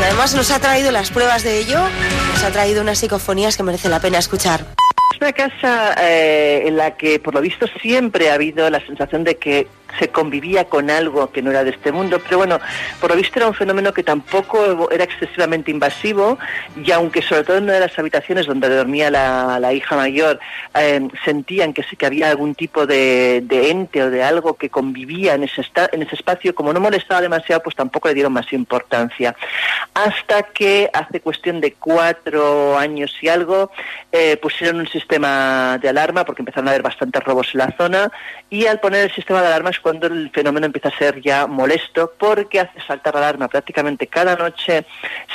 Y 0.00 0.02
además 0.02 0.34
nos 0.34 0.50
ha 0.50 0.60
traído 0.60 0.90
las 0.92 1.10
pruebas 1.10 1.42
de 1.42 1.58
ello, 1.58 1.78
nos 2.32 2.42
ha 2.42 2.50
traído 2.52 2.80
unas 2.80 2.96
psicofonías 2.96 3.58
que 3.58 3.64
merece 3.64 3.90
la 3.90 4.00
pena 4.00 4.16
escuchar. 4.16 4.64
Es 5.12 5.20
una 5.20 5.32
casa 5.34 5.94
eh, 6.00 6.62
en 6.64 6.78
la 6.78 6.96
que, 6.96 7.18
por 7.18 7.34
lo 7.34 7.42
visto, 7.42 7.66
siempre 7.82 8.30
ha 8.30 8.34
habido 8.34 8.70
la 8.70 8.80
sensación 8.80 9.24
de 9.24 9.36
que 9.36 9.68
se 9.98 10.08
convivía 10.08 10.64
con 10.64 10.90
algo 10.90 11.30
que 11.30 11.42
no 11.42 11.50
era 11.50 11.64
de 11.64 11.70
este 11.70 11.92
mundo, 11.92 12.20
pero 12.24 12.38
bueno, 12.38 12.58
por 13.00 13.10
lo 13.10 13.16
visto 13.16 13.38
era 13.38 13.48
un 13.48 13.54
fenómeno 13.54 13.92
que 13.92 14.02
tampoco 14.02 14.90
era 14.90 15.04
excesivamente 15.04 15.70
invasivo 15.70 16.38
y 16.82 16.90
aunque 16.92 17.22
sobre 17.22 17.44
todo 17.44 17.56
en 17.58 17.64
una 17.64 17.74
de 17.74 17.80
las 17.80 17.98
habitaciones 17.98 18.46
donde 18.46 18.68
dormía 18.68 19.10
la, 19.10 19.72
hija 19.72 19.96
mayor 19.96 20.38
eh, 20.78 21.08
sentían 21.24 21.72
que 21.72 21.82
sí 21.82 21.96
que 21.96 22.06
había 22.06 22.30
algún 22.30 22.54
tipo 22.54 22.86
de, 22.86 23.38
ente 23.70 24.02
o 24.02 24.10
de 24.10 24.22
algo 24.22 24.54
que 24.54 24.70
convivía 24.70 25.34
en 25.34 25.44
ese, 25.44 25.60
esta- 25.62 25.88
en 25.92 26.02
ese 26.02 26.14
espacio, 26.16 26.54
como 26.54 26.72
no 26.72 26.80
molestaba 26.80 27.20
demasiado, 27.20 27.62
pues 27.62 27.74
tampoco 27.76 28.08
le 28.08 28.14
dieron 28.14 28.32
más 28.32 28.52
importancia. 28.52 29.34
Hasta 29.94 30.42
que 30.42 30.90
hace 30.92 31.20
cuestión 31.20 31.60
de 31.60 31.72
cuatro 31.72 32.76
años 32.78 33.14
y 33.20 33.28
algo 33.28 33.70
eh, 34.12 34.36
pusieron 34.36 34.80
un 34.80 34.88
sistema 34.88 35.78
de 35.80 35.88
alarma 35.88 36.24
porque 36.24 36.42
empezaron 36.42 36.68
a 36.68 36.70
haber 36.72 36.82
bastantes 36.82 37.22
robos 37.22 37.48
en 37.54 37.58
la 37.58 37.74
zona 37.76 38.10
y 38.50 38.66
al 38.66 38.80
poner 38.80 39.04
el 39.04 39.12
sistema 39.14 39.40
de 39.40 39.46
alarma 39.48 39.70
cuando 39.84 40.06
el 40.06 40.30
fenómeno 40.30 40.64
empieza 40.64 40.88
a 40.88 40.96
ser 40.96 41.20
ya 41.20 41.46
molesto 41.46 42.14
porque 42.18 42.58
hace 42.58 42.80
saltar 42.86 43.14
la 43.14 43.20
alarma 43.20 43.48
prácticamente 43.48 44.06
cada 44.06 44.34
noche, 44.34 44.86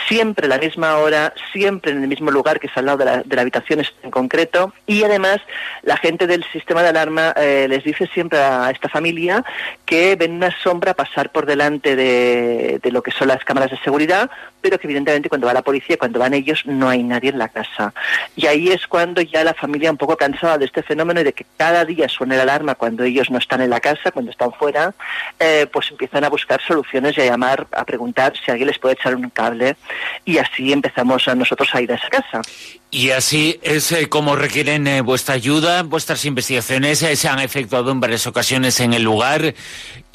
siempre 0.08 0.48
a 0.48 0.50
la 0.50 0.58
misma 0.58 0.98
hora, 0.98 1.36
siempre 1.54 1.92
en 1.92 2.02
el 2.02 2.08
mismo 2.08 2.32
lugar 2.32 2.60
que 2.60 2.66
es 2.66 2.76
al 2.76 2.88
lado 2.88 2.98
de 2.98 3.06
la, 3.06 3.24
de 3.24 3.36
la 3.36 3.44
habitación 3.44 3.80
este 3.80 4.00
en 4.02 4.10
concreto 4.10 4.74
y 4.88 5.04
además 5.04 5.40
la 5.84 5.98
gente 5.98 6.26
del 6.26 6.44
sistema 6.52 6.82
de 6.82 6.90
alarma 6.90 7.32
eh, 7.38 7.68
les 7.70 7.84
dice 7.84 8.08
siempre 8.08 8.40
a 8.40 8.72
esta 8.72 8.90
familia 8.90 9.46
que 9.86 10.16
ven 10.16 10.32
una 10.32 10.50
sombra 10.64 10.96
pasar 10.96 11.32
por 11.32 11.46
delante 11.46 11.96
de, 11.96 12.80
de 12.82 12.92
lo 12.92 13.04
que 13.04 13.12
son 13.12 13.28
las 13.28 13.46
cámaras 13.46 13.70
de 13.70 13.78
seguridad, 13.78 14.32
pero 14.62 14.80
que 14.80 14.88
evidentemente 14.88 15.30
cuando 15.30 15.46
va 15.46 15.54
la 15.54 15.62
policía, 15.62 15.98
cuando 15.98 16.20
van 16.20 16.34
ellos, 16.34 16.66
no 16.66 16.90
hay 16.90 17.04
nadie 17.04 17.30
en 17.30 17.38
la 17.38 17.50
casa. 17.50 17.94
Y 18.36 18.48
ahí 18.48 18.70
es 18.70 18.88
cuando 18.88 19.22
ya 19.22 19.44
la 19.44 19.54
familia 19.54 19.92
un 19.92 19.98
poco 19.98 20.18
cansada 20.18 20.58
de 20.58 20.66
este 20.66 20.82
fenómeno 20.82 21.22
y 21.22 21.24
de 21.24 21.34
que 21.34 21.46
cada 21.58 21.86
día 21.86 22.10
suene 22.10 22.36
la 22.36 22.44
alarma 22.44 22.76
cuando 22.76 23.04
ellos 23.04 23.30
no 23.30 23.38
están 23.38 23.62
en 23.62 23.70
la 23.70 23.80
casa, 23.80 24.12
cuando 24.12 24.32
están 24.40 24.58
fuera, 24.58 24.94
eh, 25.38 25.68
pues 25.72 25.92
empiezan 25.92 26.24
a 26.24 26.30
buscar 26.30 26.62
soluciones 26.66 27.18
y 27.18 27.22
a 27.22 27.26
llamar, 27.26 27.68
a 27.72 27.84
preguntar 27.84 28.34
si 28.34 28.50
alguien 28.50 28.68
les 28.68 28.80
puede 28.80 28.94
echar 28.94 29.14
un 29.16 29.30
cable 29.30 29.76
y 30.24 30.38
así 30.38 30.72
empezamos 30.72 31.28
nosotros 31.36 31.70
a 31.74 31.82
ir 31.82 31.92
a 31.92 31.96
esa 31.96 32.08
casa. 32.10 32.42
Y 32.90 33.12
así 33.12 33.60
es 33.62 33.92
eh, 33.92 34.08
como 34.08 34.36
requieren 34.36 34.88
eh, 34.88 35.02
vuestra 35.02 35.36
ayuda, 35.36 35.84
vuestras 35.84 36.24
investigaciones 36.24 37.00
se 37.00 37.28
han 37.28 37.40
efectuado 37.40 37.92
en 37.92 38.00
varias 38.00 38.26
ocasiones 38.28 38.80
en 38.80 38.94
el 38.94 39.04
lugar 39.04 39.54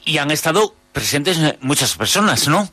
y 0.07 0.19
han 0.19 0.31
estado 0.31 0.75
presentes 0.93 1.39
muchas 1.61 1.95
personas, 1.97 2.49
¿no? 2.49 2.69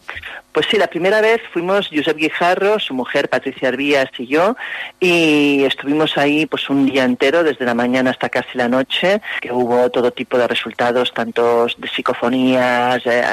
Pues 0.51 0.65
sí, 0.69 0.77
la 0.77 0.87
primera 0.87 1.21
vez 1.21 1.41
fuimos 1.53 1.89
Josep 1.93 2.17
Guijarro, 2.17 2.77
su 2.79 2.93
mujer 2.93 3.29
Patricia 3.29 3.69
Arbías 3.69 4.09
y 4.17 4.27
yo, 4.27 4.57
y 4.99 5.63
estuvimos 5.63 6.17
ahí 6.17 6.45
pues 6.45 6.69
un 6.69 6.85
día 6.85 7.05
entero, 7.05 7.43
desde 7.43 7.63
la 7.63 7.73
mañana 7.73 8.11
hasta 8.11 8.27
casi 8.27 8.57
la 8.57 8.67
noche, 8.67 9.21
que 9.39 9.51
hubo 9.51 9.89
todo 9.89 10.11
tipo 10.11 10.37
de 10.37 10.47
resultados, 10.47 11.13
tanto 11.13 11.67
de 11.77 11.87
psicofonías, 11.87 13.01
eh, 13.05 13.23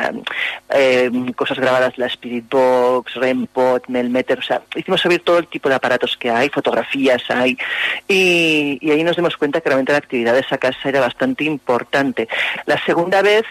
eh, 0.71 1.11
cosas 1.35 1.59
grabadas 1.59 1.99
la 1.99 2.07
Spirit 2.07 2.49
Box, 2.49 3.15
Rempot, 3.15 3.89
Melmeter, 3.89 4.39
o 4.39 4.43
sea, 4.43 4.63
hicimos 4.77 5.01
subir 5.01 5.25
todo 5.25 5.39
el 5.39 5.49
tipo 5.49 5.69
de 5.69 5.75
aparatos 5.75 6.17
que 6.17 6.31
hay, 6.31 6.49
fotografías 6.51 7.23
hay, 7.31 7.59
y, 8.07 8.79
y 8.81 8.91
ahí 8.93 9.03
nos 9.03 9.17
dimos 9.17 9.37
cuenta 9.37 9.61
que 9.61 9.69
realmente 9.69 9.93
la 9.93 9.99
actividad 9.99 10.35
de 10.35 10.41
esa 10.41 10.59
casa 10.59 10.89
era 10.89 11.01
bastante 11.01 11.43
importante. 11.43 12.29
La 12.67 12.79
segunda 12.85 13.23
vez 13.23 13.45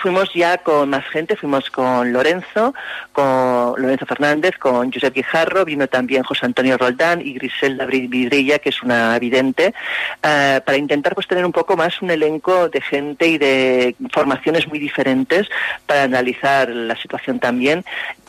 fuimos 0.00 0.32
ya 0.34 0.58
con 0.58 0.90
más 0.90 1.04
gente, 1.06 1.36
fuimos 1.36 1.70
con 1.70 2.12
Lorenzo, 2.12 2.74
con 3.12 3.80
Lorenzo 3.80 4.06
Fernández, 4.06 4.56
con 4.58 4.92
Josep 4.92 5.14
Guijarro, 5.14 5.64
vino 5.64 5.86
también 5.86 6.22
José 6.22 6.46
Antonio 6.46 6.76
Roldán 6.76 7.20
y 7.20 7.34
Griselda 7.34 7.86
Vidrilla, 7.86 8.58
que 8.58 8.68
es 8.68 8.82
una 8.82 9.18
vidente, 9.18 9.74
eh, 10.22 10.60
para 10.64 10.78
intentar 10.78 11.14
pues 11.14 11.26
tener 11.26 11.44
un 11.44 11.52
poco 11.52 11.76
más 11.76 12.00
un 12.02 12.10
elenco 12.10 12.68
de 12.68 12.80
gente 12.80 13.26
y 13.28 13.38
de 13.38 13.96
formaciones 14.12 14.68
muy 14.68 14.78
diferentes 14.78 15.48
para 15.86 16.04
analizar 16.04 16.68
la 16.68 16.96
situación 16.96 17.38
también 17.38 17.84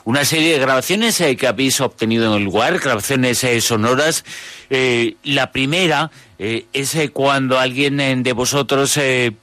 Una 0.07 0.23
serie 0.23 0.53
de 0.53 0.59
grabaciones 0.59 1.19
eh, 1.19 1.35
que 1.35 1.47
habéis 1.47 1.81
obtenido 1.81 2.27
en 2.27 2.37
el 2.37 2.45
lugar, 2.45 2.79
grabaciones 2.79 3.43
eh, 3.43 3.59
sonoras. 3.59 4.23
Eh, 4.69 5.17
la 5.23 5.51
primera 5.51 6.11
es 6.39 6.95
cuando 7.11 7.59
alguien 7.59 8.23
de 8.23 8.31
vosotros 8.31 8.97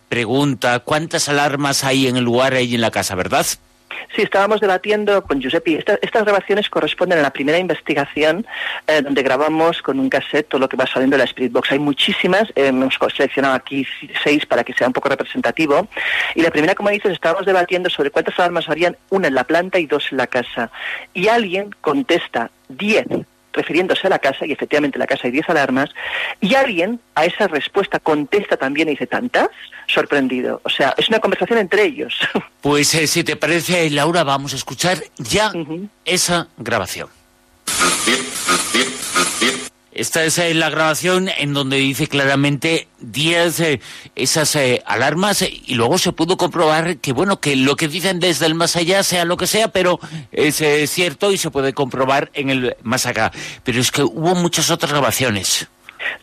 pregunta 0.08 0.78
cuántas 0.78 1.28
alarmas 1.28 1.84
hay 1.84 2.06
en 2.06 2.16
el 2.16 2.24
lugar 2.24 2.54
y 2.62 2.74
en 2.74 2.80
la 2.80 2.90
casa, 2.90 3.14
¿verdad? 3.14 3.44
Sí, 4.14 4.22
estábamos 4.22 4.60
debatiendo 4.60 5.22
con 5.24 5.40
Giuseppe. 5.40 5.78
Esta- 5.78 5.98
estas 6.02 6.24
grabaciones 6.24 6.68
corresponden 6.70 7.18
a 7.18 7.22
la 7.22 7.30
primera 7.32 7.58
investigación 7.58 8.46
eh, 8.86 9.02
donde 9.02 9.22
grabamos 9.22 9.82
con 9.82 9.98
un 10.00 10.08
cassette 10.08 10.48
todo 10.48 10.60
lo 10.60 10.68
que 10.68 10.76
va 10.76 10.86
saliendo 10.86 11.14
de 11.16 11.18
la 11.18 11.24
Spirit 11.24 11.52
Box. 11.52 11.72
Hay 11.72 11.78
muchísimas, 11.78 12.48
eh, 12.54 12.66
hemos 12.68 12.94
seleccionado 13.16 13.54
aquí 13.54 13.86
seis 14.22 14.46
para 14.46 14.64
que 14.64 14.72
sea 14.72 14.86
un 14.86 14.92
poco 14.92 15.08
representativo. 15.08 15.88
Y 16.34 16.42
la 16.42 16.50
primera, 16.50 16.74
como 16.74 16.90
dices, 16.90 17.12
estábamos 17.12 17.46
debatiendo 17.46 17.90
sobre 17.90 18.10
cuántas 18.10 18.38
alarmas 18.38 18.68
habrían, 18.68 18.96
una 19.10 19.28
en 19.28 19.34
la 19.34 19.44
planta 19.44 19.78
y 19.78 19.86
dos 19.86 20.08
en 20.10 20.18
la 20.18 20.26
casa. 20.26 20.70
Y 21.12 21.28
alguien 21.28 21.70
contesta 21.80 22.50
diez 22.68 23.06
refiriéndose 23.55 24.06
a 24.06 24.10
la 24.10 24.18
casa, 24.18 24.47
y 24.47 24.52
efectivamente 24.52 24.97
en 24.97 25.01
la 25.01 25.06
casa 25.06 25.22
hay 25.24 25.31
10 25.31 25.48
alarmas, 25.48 25.90
y 26.40 26.55
alguien 26.55 27.01
a 27.14 27.24
esa 27.24 27.48
respuesta 27.48 27.98
contesta 27.98 28.56
también 28.56 28.89
y 28.89 28.93
dice, 28.93 29.06
¿tantas? 29.06 29.48
Sorprendido. 29.86 30.60
O 30.64 30.70
sea, 30.70 30.94
es 30.97 31.09
una 31.09 31.20
conversación 31.20 31.59
entre 31.59 31.85
ellos. 31.85 32.18
Pues 32.64 32.94
eh, 32.94 33.06
si 33.06 33.22
te 33.24 33.36
parece, 33.36 33.90
Laura, 33.90 34.24
vamos 34.24 34.55
a 34.55 34.56
escuchar 34.56 34.97
ya 35.18 35.52
esa 36.06 36.48
grabación. 36.56 37.10
Esta 39.94 40.24
es 40.24 40.38
eh, 40.38 40.52
la 40.54 40.70
grabación 40.70 41.30
en 41.38 41.54
donde 41.54 41.76
dice 41.76 42.08
claramente 42.08 42.88
10 42.98 43.60
eh, 43.60 43.80
esas 44.16 44.56
eh, 44.56 44.82
alarmas 44.86 45.42
y 45.42 45.74
luego 45.74 45.98
se 45.98 46.10
pudo 46.10 46.36
comprobar 46.36 46.96
que 46.96 47.12
bueno 47.12 47.38
que 47.38 47.54
lo 47.54 47.76
que 47.76 47.86
dicen 47.86 48.18
desde 48.18 48.46
el 48.46 48.56
más 48.56 48.74
allá 48.74 49.04
sea 49.04 49.24
lo 49.24 49.36
que 49.36 49.46
sea, 49.46 49.68
pero 49.68 50.00
es 50.32 50.56
cierto 50.90 51.30
y 51.30 51.38
se 51.38 51.52
puede 51.52 51.72
comprobar 51.72 52.32
en 52.34 52.50
el 52.50 52.76
más 52.82 53.06
acá. 53.06 53.30
Pero 53.62 53.80
es 53.80 53.92
que 53.92 54.02
hubo 54.02 54.34
muchas 54.34 54.70
otras 54.70 54.90
grabaciones. 54.90 55.68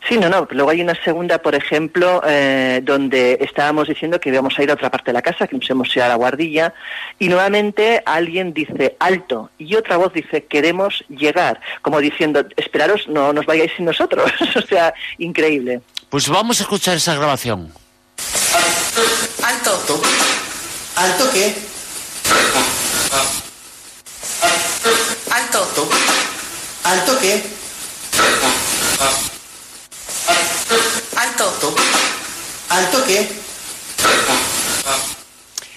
Sí, 0.08 0.18
no, 0.18 0.30
no. 0.30 0.48
Luego 0.52 0.70
hay 0.70 0.82
una 0.82 0.96
segunda, 1.04 1.40
por 1.40 1.56
ejemplo, 1.56 2.22
eh, 2.26 2.82
donde 2.84 3.38
estábamos 3.42 3.88
diciendo 3.88 4.20
que 4.20 4.30
íbamos 4.30 4.58
a 4.58 4.64
ir 4.64 4.72
a 4.72 4.74
otra 4.74 4.90
parte 4.90 5.08
de 5.08 5.14
la 5.14 5.22
casa, 5.22 5.48
que 5.48 5.58
nos 5.58 5.70
hemos 5.70 5.96
ido 5.96 6.06
a 6.06 6.10
la 6.10 6.16
guardilla, 6.16 6.74
y 7.20 7.30
nuevamente 7.30 8.02
alguien 8.06 8.54
dice 8.54 8.96
alto, 9.00 9.50
y 9.58 9.76
otra 9.76 9.98
voz 9.98 10.14
dice 10.14 10.46
queremos 10.46 11.04
llegar, 11.10 11.62
como 11.82 12.00
diciendo 12.00 12.46
esperaros, 12.58 13.08
no 13.08 13.34
nos 13.34 13.46
vayáis 13.46 13.72
sin 13.76 13.86
nosotros. 13.86 14.32
o 14.56 14.62
sea, 14.62 14.94
increíble. 15.18 15.82
Pues 16.10 16.28
vamos 16.28 16.60
a 16.60 16.64
escuchar 16.64 16.98
esa 16.98 17.16
grabación. 17.16 17.72
Alto. 19.44 20.02
¿Alto 20.96 21.30
qué? 21.34 21.56
Alto. 25.32 25.90
¿Alto 26.84 27.20
qué? 27.20 27.42
Alto. 31.16 31.76
¿Alto 32.70 33.04
qué? 33.06 33.28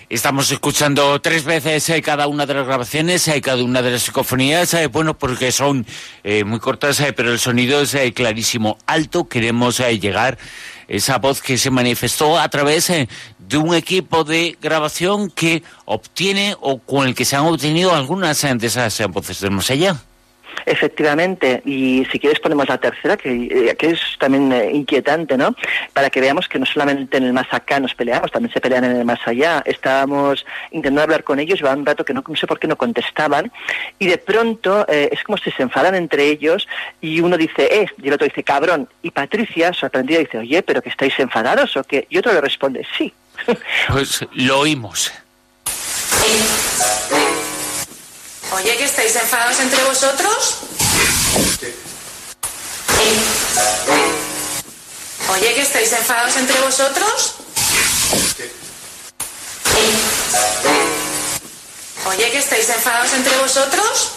Estamos 0.08 0.50
escuchando 0.52 1.20
tres 1.20 1.44
veces 1.44 1.88
eh, 1.90 2.00
cada 2.00 2.28
una 2.28 2.46
de 2.46 2.54
las 2.54 2.66
grabaciones, 2.66 3.26
eh, 3.26 3.40
cada 3.40 3.64
una 3.64 3.82
de 3.82 3.90
las 3.90 4.02
psicofonías, 4.02 4.72
eh, 4.74 4.86
bueno, 4.86 5.18
porque 5.18 5.50
son 5.50 5.84
eh, 6.22 6.44
muy 6.44 6.60
cortas, 6.60 7.00
eh, 7.00 7.12
pero 7.12 7.32
el 7.32 7.40
sonido 7.40 7.80
es 7.80 7.94
eh, 7.94 8.12
clarísimo, 8.12 8.78
alto. 8.86 9.28
Queremos 9.28 9.80
eh, 9.80 9.98
llegar 9.98 10.38
esa 10.86 11.18
voz 11.18 11.42
que 11.42 11.58
se 11.58 11.70
manifestó 11.70 12.38
a 12.38 12.48
través 12.48 12.90
eh, 12.90 13.08
de 13.38 13.56
un 13.56 13.74
equipo 13.74 14.22
de 14.22 14.56
grabación 14.60 15.30
que 15.30 15.64
obtiene 15.86 16.54
o 16.60 16.78
con 16.78 17.08
el 17.08 17.14
que 17.14 17.24
se 17.24 17.34
han 17.34 17.46
obtenido 17.46 17.94
algunas 17.94 18.44
eh, 18.44 18.54
de 18.54 18.66
esas 18.66 19.00
eh, 19.00 19.06
voces 19.06 19.40
del 19.40 19.50
más 19.50 19.70
allá. 19.70 19.96
Efectivamente, 20.66 21.62
y 21.64 22.06
si 22.10 22.18
quieres 22.18 22.40
ponemos 22.40 22.68
la 22.68 22.78
tercera, 22.78 23.16
que, 23.16 23.30
eh, 23.30 23.76
que 23.76 23.90
es 23.90 24.00
también 24.18 24.52
eh, 24.52 24.70
inquietante, 24.72 25.36
¿no? 25.36 25.54
Para 25.92 26.10
que 26.10 26.20
veamos 26.20 26.48
que 26.48 26.58
no 26.58 26.66
solamente 26.66 27.16
en 27.16 27.24
el 27.24 27.32
más 27.32 27.46
acá 27.50 27.80
nos 27.80 27.94
peleamos, 27.94 28.30
también 28.30 28.52
se 28.52 28.60
pelean 28.60 28.84
en 28.84 28.96
el 28.96 29.04
más 29.04 29.20
allá. 29.26 29.62
Estábamos 29.66 30.46
intentando 30.70 31.02
hablar 31.02 31.24
con 31.24 31.38
ellos, 31.38 31.58
llevaba 31.58 31.76
un 31.76 31.86
rato 31.86 32.04
que 32.04 32.14
no, 32.14 32.24
no 32.26 32.36
sé 32.36 32.46
por 32.46 32.58
qué 32.58 32.66
no 32.66 32.76
contestaban, 32.76 33.52
y 33.98 34.06
de 34.06 34.18
pronto 34.18 34.86
eh, 34.88 35.10
es 35.12 35.22
como 35.22 35.38
si 35.38 35.50
se 35.50 35.62
enfadan 35.62 35.94
entre 35.94 36.26
ellos 36.28 36.66
y 37.00 37.20
uno 37.20 37.36
dice, 37.36 37.68
eh, 37.70 37.86
y 38.02 38.08
el 38.08 38.14
otro 38.14 38.26
dice, 38.26 38.42
cabrón. 38.42 38.88
Y 39.02 39.10
Patricia, 39.10 39.72
sorprendida, 39.72 40.18
dice, 40.18 40.38
oye, 40.38 40.62
pero 40.62 40.82
que 40.82 40.88
estáis 40.88 41.18
enfadados 41.18 41.76
o 41.76 41.84
qué? 41.84 42.06
Y 42.10 42.18
otro 42.18 42.32
le 42.32 42.40
responde, 42.40 42.86
sí. 42.96 43.12
Pues 43.88 44.26
lo 44.32 44.60
oímos. 44.60 45.12
Oye, 48.52 48.76
que 48.76 48.84
estáis 48.84 49.14
enfadados 49.16 49.58
entre 49.60 49.82
vosotros. 49.84 50.58
Oye, 55.32 55.54
que 55.54 55.60
estáis 55.62 55.92
enfadados 55.92 56.36
entre 56.36 56.60
vosotros. 56.60 57.34
Oye, 62.06 62.30
que 62.30 62.38
estáis 62.38 62.68
enfadados 62.68 63.12
entre 63.14 63.36
vosotros. 63.38 64.12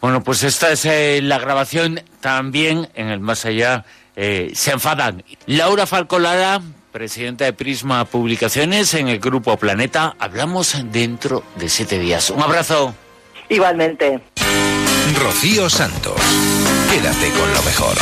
Bueno, 0.00 0.22
pues 0.24 0.42
esta 0.42 0.70
es 0.72 0.84
eh, 0.84 1.20
la 1.22 1.38
grabación 1.38 2.02
también 2.20 2.90
en 2.94 3.08
el 3.08 3.20
más 3.20 3.44
allá. 3.44 3.84
eh, 4.16 4.50
se 4.54 4.72
enfadan. 4.72 5.24
Laura 5.46 5.86
Falcolara, 5.86 6.60
presidenta 6.90 7.44
de 7.44 7.52
Prisma 7.52 8.04
Publicaciones 8.04 8.94
en 8.94 9.08
el 9.08 9.18
Grupo 9.18 9.56
Planeta. 9.56 10.14
Hablamos 10.18 10.76
dentro 10.92 11.42
de 11.56 11.68
siete 11.68 11.98
días. 11.98 12.30
Un 12.30 12.42
abrazo. 12.42 12.94
Igualmente. 13.48 14.20
Rocío 15.18 15.68
Santos. 15.68 16.20
Quédate 16.90 17.30
con 17.30 17.52
lo 17.52 17.62
mejor. 17.62 17.96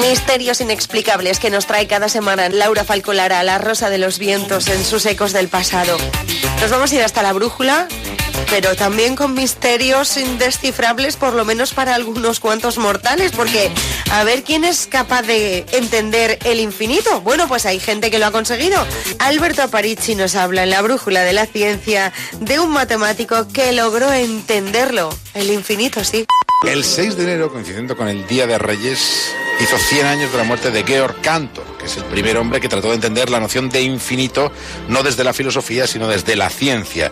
Misterios 0.00 0.60
inexplicables 0.60 1.38
que 1.38 1.50
nos 1.50 1.66
trae 1.66 1.86
cada 1.86 2.08
semana 2.08 2.48
Laura 2.48 2.84
Falcolara, 2.84 3.42
la 3.42 3.58
rosa 3.58 3.90
de 3.90 3.98
los 3.98 4.18
vientos 4.18 4.68
en 4.68 4.84
sus 4.84 5.04
ecos 5.06 5.32
del 5.32 5.48
pasado. 5.48 5.96
Nos 6.60 6.70
vamos 6.70 6.92
a 6.92 6.96
ir 6.96 7.02
hasta 7.02 7.22
la 7.22 7.32
brújula, 7.32 7.88
pero 8.48 8.74
también 8.76 9.16
con 9.16 9.34
misterios 9.34 10.16
indescifrables, 10.16 11.16
por 11.16 11.34
lo 11.34 11.44
menos 11.44 11.72
para 11.72 11.94
algunos 11.94 12.40
cuantos 12.40 12.78
mortales, 12.78 13.32
porque 13.32 13.70
a 14.10 14.24
ver 14.24 14.42
quién 14.42 14.64
es 14.64 14.86
capaz 14.86 15.22
de 15.22 15.66
entender 15.72 16.38
el 16.44 16.60
infinito. 16.60 17.20
Bueno, 17.20 17.48
pues 17.48 17.66
hay 17.66 17.80
gente 17.80 18.10
que 18.10 18.18
lo 18.18 18.26
ha 18.26 18.30
conseguido. 18.30 18.84
Alberto 19.18 19.62
Aparici 19.62 20.14
nos 20.14 20.34
habla 20.34 20.64
en 20.64 20.70
la 20.70 20.82
brújula 20.82 21.22
de 21.22 21.32
la 21.32 21.46
ciencia 21.46 22.12
de 22.40 22.58
un 22.60 22.70
matemático 22.70 23.48
que 23.48 23.72
logró 23.72 24.12
entenderlo. 24.12 25.10
El 25.34 25.50
infinito, 25.50 26.04
sí. 26.04 26.26
El 26.66 26.84
6 26.84 27.16
de 27.16 27.22
enero, 27.22 27.50
coincidiendo 27.50 27.96
con 27.96 28.06
el 28.06 28.26
Día 28.26 28.46
de 28.46 28.58
Reyes, 28.58 29.34
hizo 29.60 29.78
100 29.78 30.06
años 30.06 30.30
de 30.30 30.36
la 30.36 30.44
muerte 30.44 30.70
de 30.70 30.84
Georg 30.84 31.18
Cantor, 31.22 31.64
que 31.80 31.86
es 31.86 31.96
el 31.96 32.04
primer 32.04 32.36
hombre 32.36 32.60
que 32.60 32.68
trató 32.68 32.88
de 32.88 32.94
entender 32.94 33.30
la 33.30 33.40
noción 33.40 33.68
de 33.70 33.80
infinito 33.82 34.52
no 34.88 35.02
desde 35.02 35.24
la 35.24 35.32
filosofía, 35.32 35.86
sino 35.86 36.06
desde 36.08 36.36
la 36.36 36.50
ciencia. 36.50 37.10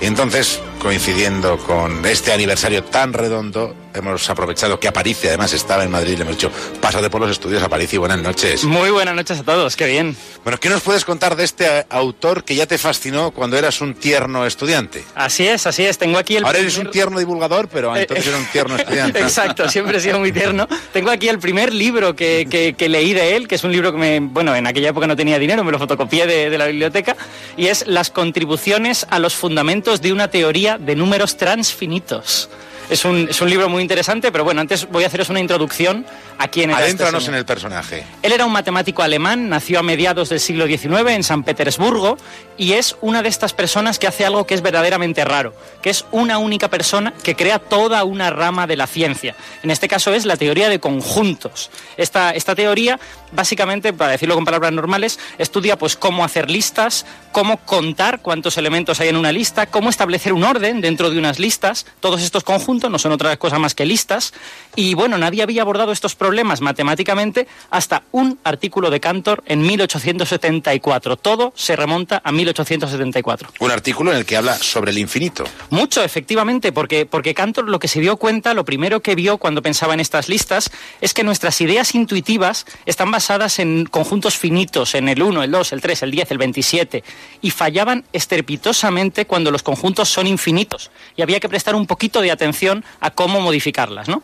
Y 0.00 0.06
entonces, 0.06 0.60
coincidiendo 0.80 1.58
con 1.58 2.04
este 2.06 2.32
aniversario 2.32 2.82
tan 2.84 3.12
redondo, 3.12 3.76
hemos 3.92 4.30
aprovechado 4.30 4.80
que 4.80 4.88
Aparici 4.88 5.26
además 5.28 5.52
estaba 5.52 5.84
en 5.84 5.90
Madrid 5.90 6.12
y 6.12 6.16
le 6.16 6.22
hemos 6.22 6.36
dicho, 6.36 6.50
pásate 6.80 7.10
por 7.10 7.20
los 7.20 7.30
estudios 7.30 7.62
Aparici, 7.62 7.98
buenas 7.98 8.18
noches. 8.20 8.64
Muy 8.64 8.90
buenas 8.90 9.14
noches 9.14 9.40
a 9.40 9.42
todos, 9.42 9.76
qué 9.76 9.86
bien. 9.86 10.16
Bueno, 10.42 10.58
¿qué 10.58 10.70
nos 10.70 10.80
puedes 10.80 11.04
contar 11.04 11.36
de 11.36 11.44
este 11.44 11.66
eh, 11.80 11.86
autor 11.90 12.44
que 12.44 12.54
ya 12.54 12.66
te 12.66 12.78
fascinó 12.78 13.30
cuando 13.30 13.58
eras 13.58 13.82
un 13.82 13.92
tierno 13.94 14.46
estudiante? 14.46 15.04
Así 15.14 15.46
es, 15.46 15.66
así 15.66 15.84
es, 15.84 15.98
tengo 15.98 16.16
aquí 16.16 16.36
el... 16.36 16.46
Ahora 16.46 16.60
eres 16.60 16.78
un 16.78 16.90
tierno 16.90 17.18
divulgador, 17.18 17.68
pero 17.68 17.94
Eh, 17.94 18.00
entonces 18.02 18.26
era 18.26 18.38
un 18.38 18.46
tierno 18.46 18.76
estudiante. 18.78 19.20
Exacto, 19.20 19.68
siempre 19.68 19.98
he 19.98 20.00
sido 20.00 20.18
muy 20.18 20.32
tierno. 20.32 20.66
Tengo 20.94 21.10
aquí 21.10 21.28
el 21.28 21.38
primer 21.38 21.74
libro 21.74 22.16
que, 22.16 22.46
que- 22.50 22.72
que 22.72 22.88
leí 22.88 23.12
de 23.12 23.36
él, 23.36 23.46
que 23.48 23.56
es 23.56 23.64
un 23.64 23.72
libro 23.72 23.92
que 23.92 23.98
me, 23.98 24.09
bueno, 24.20 24.56
en 24.56 24.66
aquella 24.66 24.90
época 24.90 25.06
no 25.06 25.16
tenía 25.16 25.38
dinero, 25.38 25.62
me 25.62 25.72
lo 25.72 25.78
fotocopié 25.78 26.26
de, 26.26 26.58
la 26.58 26.66
biblioteca, 26.66 27.16
y 27.56 27.66
es 27.66 27.86
Las 27.86 28.10
contribuciones 28.10 29.06
a 29.10 29.18
los 29.18 29.34
fundamentos 29.34 30.02
de 30.02 30.12
una 30.12 30.28
teoría 30.28 30.78
de 30.78 30.96
números 30.96 31.36
transfinitos. 31.36 32.50
Es 32.90 33.04
un, 33.04 33.28
es 33.30 33.40
un 33.40 33.48
libro 33.48 33.68
muy 33.68 33.82
interesante, 33.82 34.32
pero 34.32 34.42
bueno, 34.42 34.60
antes 34.60 34.88
voy 34.90 35.04
a 35.04 35.06
haceros 35.06 35.28
una 35.28 35.38
introducción 35.38 36.04
a 36.38 36.48
quién 36.48 36.70
era 36.70 36.80
este 36.80 36.86
Adéntranos 36.90 37.28
en 37.28 37.34
el 37.36 37.44
personaje. 37.44 38.04
Él 38.20 38.32
era 38.32 38.44
un 38.44 38.52
matemático 38.52 39.02
alemán, 39.02 39.48
nació 39.48 39.78
a 39.78 39.82
mediados 39.84 40.28
del 40.28 40.40
siglo 40.40 40.66
XIX 40.66 41.10
en 41.10 41.22
San 41.22 41.44
Petersburgo 41.44 42.18
y 42.56 42.72
es 42.72 42.96
una 43.00 43.22
de 43.22 43.28
estas 43.28 43.52
personas 43.52 44.00
que 44.00 44.08
hace 44.08 44.26
algo 44.26 44.44
que 44.44 44.54
es 44.54 44.62
verdaderamente 44.62 45.24
raro, 45.24 45.54
que 45.82 45.90
es 45.90 46.04
una 46.10 46.38
única 46.38 46.68
persona 46.68 47.14
que 47.22 47.36
crea 47.36 47.60
toda 47.60 48.02
una 48.02 48.30
rama 48.30 48.66
de 48.66 48.76
la 48.76 48.88
ciencia. 48.88 49.36
En 49.62 49.70
este 49.70 49.86
caso 49.86 50.12
es 50.12 50.26
la 50.26 50.36
teoría 50.36 50.68
de 50.68 50.80
conjuntos. 50.80 51.70
Esta, 51.96 52.32
esta 52.32 52.56
teoría, 52.56 52.98
básicamente, 53.30 53.92
para 53.92 54.10
decirlo 54.10 54.34
con 54.34 54.44
palabras 54.44 54.72
normales, 54.72 55.20
estudia 55.38 55.78
pues 55.78 55.94
cómo 55.94 56.24
hacer 56.24 56.50
listas, 56.50 57.06
cómo 57.30 57.58
contar 57.58 58.20
cuántos 58.20 58.58
elementos 58.58 58.98
hay 59.00 59.10
en 59.10 59.16
una 59.16 59.30
lista, 59.30 59.66
cómo 59.66 59.90
establecer 59.90 60.32
un 60.32 60.42
orden 60.42 60.80
dentro 60.80 61.08
de 61.08 61.18
unas 61.18 61.38
listas. 61.38 61.86
Todos 62.00 62.22
estos 62.22 62.42
conjuntos 62.42 62.79
no 62.88 62.98
son 62.98 63.12
otra 63.12 63.36
cosa 63.36 63.58
más 63.58 63.74
que 63.74 63.84
listas. 63.84 64.32
Y 64.76 64.94
bueno, 64.94 65.18
nadie 65.18 65.42
había 65.42 65.62
abordado 65.62 65.92
estos 65.92 66.14
problemas 66.14 66.60
matemáticamente 66.60 67.46
hasta 67.70 68.04
un 68.12 68.38
artículo 68.44 68.90
de 68.90 69.00
Cantor 69.00 69.42
en 69.46 69.62
1874. 69.62 71.16
Todo 71.16 71.52
se 71.56 71.76
remonta 71.76 72.22
a 72.24 72.32
1874. 72.32 73.50
Un 73.58 73.70
artículo 73.70 74.12
en 74.12 74.18
el 74.18 74.24
que 74.24 74.36
habla 74.36 74.54
sobre 74.54 74.92
el 74.92 74.98
infinito. 74.98 75.44
Mucho, 75.70 76.02
efectivamente, 76.02 76.72
porque, 76.72 77.06
porque 77.06 77.34
Cantor 77.34 77.68
lo 77.68 77.78
que 77.78 77.88
se 77.88 78.00
dio 78.00 78.16
cuenta, 78.16 78.54
lo 78.54 78.64
primero 78.64 79.00
que 79.00 79.14
vio 79.14 79.38
cuando 79.38 79.62
pensaba 79.62 79.94
en 79.94 80.00
estas 80.00 80.28
listas, 80.28 80.70
es 81.00 81.14
que 81.14 81.24
nuestras 81.24 81.60
ideas 81.60 81.94
intuitivas 81.94 82.66
están 82.86 83.10
basadas 83.10 83.58
en 83.58 83.86
conjuntos 83.86 84.36
finitos, 84.36 84.94
en 84.94 85.08
el 85.08 85.22
1, 85.22 85.42
el 85.42 85.50
2, 85.50 85.72
el 85.72 85.80
3, 85.80 86.02
el 86.04 86.10
10, 86.12 86.30
el 86.30 86.38
27, 86.38 87.04
y 87.42 87.50
fallaban 87.50 88.04
estrepitosamente 88.12 89.26
cuando 89.26 89.50
los 89.50 89.62
conjuntos 89.62 90.08
son 90.08 90.26
infinitos. 90.26 90.90
Y 91.16 91.22
había 91.22 91.40
que 91.40 91.48
prestar 91.48 91.74
un 91.74 91.86
poquito 91.86 92.20
de 92.20 92.30
atención 92.30 92.69
a 93.00 93.10
cómo 93.10 93.40
modificarlas, 93.40 94.08
¿no? 94.08 94.22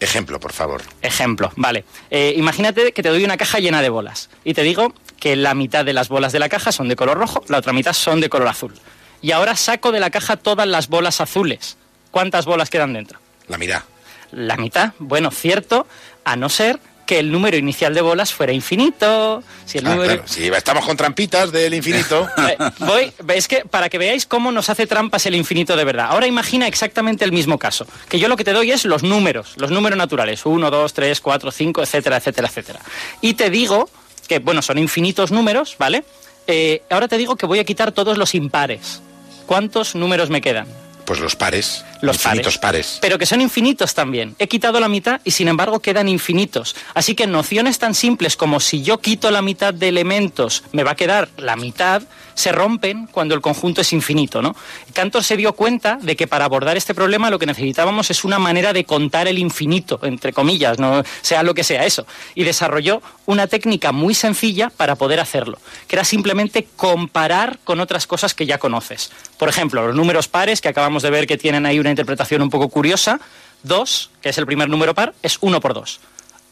Ejemplo, 0.00 0.38
por 0.38 0.52
favor. 0.52 0.82
Ejemplo, 1.02 1.52
vale. 1.56 1.84
Eh, 2.10 2.34
imagínate 2.36 2.92
que 2.92 3.02
te 3.02 3.08
doy 3.08 3.24
una 3.24 3.36
caja 3.36 3.58
llena 3.58 3.82
de 3.82 3.88
bolas 3.88 4.30
y 4.44 4.54
te 4.54 4.62
digo 4.62 4.94
que 5.18 5.34
la 5.34 5.54
mitad 5.54 5.84
de 5.84 5.92
las 5.92 6.08
bolas 6.08 6.32
de 6.32 6.38
la 6.38 6.48
caja 6.48 6.70
son 6.70 6.88
de 6.88 6.94
color 6.94 7.18
rojo, 7.18 7.42
la 7.48 7.58
otra 7.58 7.72
mitad 7.72 7.92
son 7.92 8.20
de 8.20 8.28
color 8.28 8.48
azul. 8.48 8.74
Y 9.20 9.32
ahora 9.32 9.56
saco 9.56 9.90
de 9.90 9.98
la 9.98 10.10
caja 10.10 10.36
todas 10.36 10.68
las 10.68 10.88
bolas 10.88 11.20
azules. 11.20 11.76
¿Cuántas 12.12 12.46
bolas 12.46 12.70
quedan 12.70 12.92
dentro? 12.92 13.18
La 13.48 13.58
mitad. 13.58 13.82
La 14.30 14.56
mitad. 14.56 14.92
Bueno, 14.98 15.30
cierto, 15.32 15.86
a 16.24 16.36
no 16.36 16.48
ser 16.48 16.78
que 17.08 17.18
el 17.18 17.32
número 17.32 17.56
inicial 17.56 17.94
de 17.94 18.02
bolas 18.02 18.34
fuera 18.34 18.52
infinito. 18.52 19.42
Si 19.64 19.78
el 19.78 19.86
Ah, 19.86 19.94
número... 19.94 20.12
claro, 20.12 20.28
si 20.28 20.46
estamos 20.48 20.84
con 20.84 20.94
trampitas 20.94 21.50
del 21.50 21.72
infinito. 21.72 22.28
Eh, 22.48 22.56
voy, 22.80 23.12
es 23.34 23.48
que 23.48 23.64
para 23.64 23.88
que 23.88 23.96
veáis 23.96 24.26
cómo 24.26 24.52
nos 24.52 24.68
hace 24.68 24.86
trampas 24.86 25.24
el 25.24 25.34
infinito 25.34 25.74
de 25.74 25.84
verdad. 25.84 26.08
Ahora 26.10 26.26
imagina 26.26 26.66
exactamente 26.66 27.24
el 27.24 27.32
mismo 27.32 27.58
caso. 27.58 27.86
Que 28.10 28.18
yo 28.18 28.28
lo 28.28 28.36
que 28.36 28.44
te 28.44 28.52
doy 28.52 28.70
es 28.72 28.84
los 28.84 29.02
números, 29.02 29.54
los 29.56 29.70
números 29.70 29.96
naturales. 29.96 30.44
1, 30.44 30.70
2, 30.70 30.92
3, 30.92 31.20
4, 31.22 31.50
5, 31.50 31.82
etcétera, 31.82 32.16
etcétera, 32.18 32.48
etcétera. 32.48 32.80
Y 33.22 33.34
te 33.34 33.48
digo 33.48 33.88
que, 34.28 34.38
bueno, 34.38 34.60
son 34.60 34.76
infinitos 34.76 35.30
números, 35.32 35.76
¿vale? 35.78 36.04
Eh, 36.46 36.82
ahora 36.90 37.08
te 37.08 37.16
digo 37.16 37.36
que 37.36 37.46
voy 37.46 37.58
a 37.58 37.64
quitar 37.64 37.90
todos 37.92 38.18
los 38.18 38.34
impares. 38.34 39.00
¿Cuántos 39.46 39.94
números 39.94 40.28
me 40.28 40.42
quedan? 40.42 40.66
Pues 41.08 41.20
los 41.20 41.36
pares. 41.36 41.86
Los 42.02 42.16
infinitos 42.16 42.58
pares. 42.58 42.98
Pero 43.00 43.18
que 43.18 43.24
son 43.24 43.40
infinitos 43.40 43.94
también. 43.94 44.36
He 44.38 44.46
quitado 44.46 44.78
la 44.78 44.90
mitad 44.90 45.22
y 45.24 45.30
sin 45.30 45.48
embargo 45.48 45.80
quedan 45.80 46.06
infinitos. 46.06 46.76
Así 46.92 47.14
que 47.14 47.26
nociones 47.26 47.78
tan 47.78 47.94
simples 47.94 48.36
como 48.36 48.60
si 48.60 48.82
yo 48.82 48.98
quito 48.98 49.30
la 49.30 49.40
mitad 49.40 49.72
de 49.72 49.88
elementos, 49.88 50.64
me 50.72 50.84
va 50.84 50.90
a 50.90 50.96
quedar 50.96 51.30
la 51.38 51.56
mitad, 51.56 52.02
se 52.38 52.52
rompen 52.52 53.08
cuando 53.08 53.34
el 53.34 53.40
conjunto 53.40 53.80
es 53.80 53.92
infinito, 53.92 54.40
¿no? 54.40 54.54
Cantor 54.92 55.24
se 55.24 55.36
dio 55.36 55.54
cuenta 55.54 55.98
de 56.00 56.14
que 56.14 56.28
para 56.28 56.44
abordar 56.44 56.76
este 56.76 56.94
problema 56.94 57.30
lo 57.30 57.38
que 57.40 57.46
necesitábamos 57.46 58.10
es 58.10 58.22
una 58.22 58.38
manera 58.38 58.72
de 58.72 58.84
contar 58.84 59.26
el 59.26 59.38
infinito, 59.38 59.98
entre 60.02 60.32
comillas, 60.32 60.78
no 60.78 61.02
sea 61.20 61.42
lo 61.42 61.52
que 61.52 61.64
sea 61.64 61.84
eso. 61.84 62.06
Y 62.36 62.44
desarrolló 62.44 63.02
una 63.26 63.48
técnica 63.48 63.90
muy 63.90 64.14
sencilla 64.14 64.70
para 64.70 64.94
poder 64.94 65.18
hacerlo, 65.18 65.58
que 65.88 65.96
era 65.96 66.04
simplemente 66.04 66.68
comparar 66.76 67.58
con 67.64 67.80
otras 67.80 68.06
cosas 68.06 68.34
que 68.34 68.46
ya 68.46 68.58
conoces. 68.58 69.10
Por 69.36 69.48
ejemplo, 69.48 69.88
los 69.88 69.96
números 69.96 70.28
pares, 70.28 70.60
que 70.60 70.68
acabamos 70.68 70.97
de 71.02 71.10
ver 71.10 71.26
que 71.26 71.36
tienen 71.36 71.66
ahí 71.66 71.78
una 71.78 71.90
interpretación 71.90 72.42
un 72.42 72.50
poco 72.50 72.68
curiosa. 72.68 73.20
2, 73.64 74.10
que 74.22 74.28
es 74.28 74.38
el 74.38 74.46
primer 74.46 74.68
número 74.68 74.94
par, 74.94 75.14
es 75.22 75.38
1 75.40 75.60
por 75.60 75.74
2. 75.74 76.00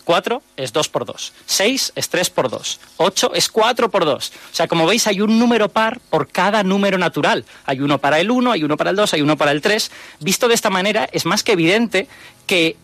4 0.07 0.41
es 0.57 0.73
2 0.73 0.89
por 0.89 1.05
2. 1.05 1.33
6 1.47 1.93
es 1.97 2.09
3 2.09 2.31
por 2.31 2.49
2. 2.49 2.81
8 2.97 3.33
es 3.35 3.49
4 3.49 3.91
por 3.91 4.05
2. 4.05 4.33
O 4.53 4.55
sea, 4.55 4.69
como 4.69 4.87
veis, 4.87 5.07
hay 5.09 5.21
un 5.21 5.37
número 5.37 5.69
par 5.69 5.99
por 6.11 6.29
cada 6.29 6.63
número 6.63 6.97
natural. 6.97 7.45
Hay 7.65 7.81
uno 7.81 7.99
para 7.99 8.21
el 8.21 8.31
1, 8.31 8.53
hay 8.53 8.63
uno 8.63 8.77
para 8.77 8.91
el 8.91 8.97
2, 8.97 9.15
hay 9.15 9.23
uno 9.23 9.37
para 9.37 9.51
el 9.51 9.61
3. 9.61 9.91
Visto 10.21 10.47
de 10.47 10.55
esta 10.55 10.71
manera, 10.71 11.09
es 11.11 11.27
más 11.27 11.43
que 11.43 11.53
evidente 11.53 12.07
que 12.47 12.77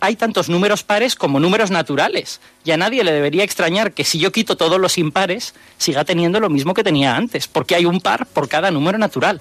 hay 0.00 0.16
tantos 0.16 0.48
números 0.48 0.82
pares 0.82 1.14
como 1.14 1.38
números 1.38 1.70
naturales. 1.70 2.40
Y 2.64 2.72
a 2.72 2.76
nadie 2.76 3.04
le 3.04 3.12
debería 3.12 3.44
extrañar 3.44 3.92
que 3.92 4.02
si 4.02 4.18
yo 4.18 4.32
quito 4.32 4.56
todos 4.56 4.80
los 4.80 4.98
impares, 4.98 5.54
siga 5.78 6.04
teniendo 6.04 6.40
lo 6.40 6.50
mismo 6.50 6.74
que 6.74 6.82
tenía 6.82 7.14
antes, 7.14 7.46
porque 7.46 7.76
hay 7.76 7.86
un 7.86 8.00
par 8.00 8.26
por 8.26 8.48
cada 8.48 8.72
número 8.72 8.98
natural. 8.98 9.40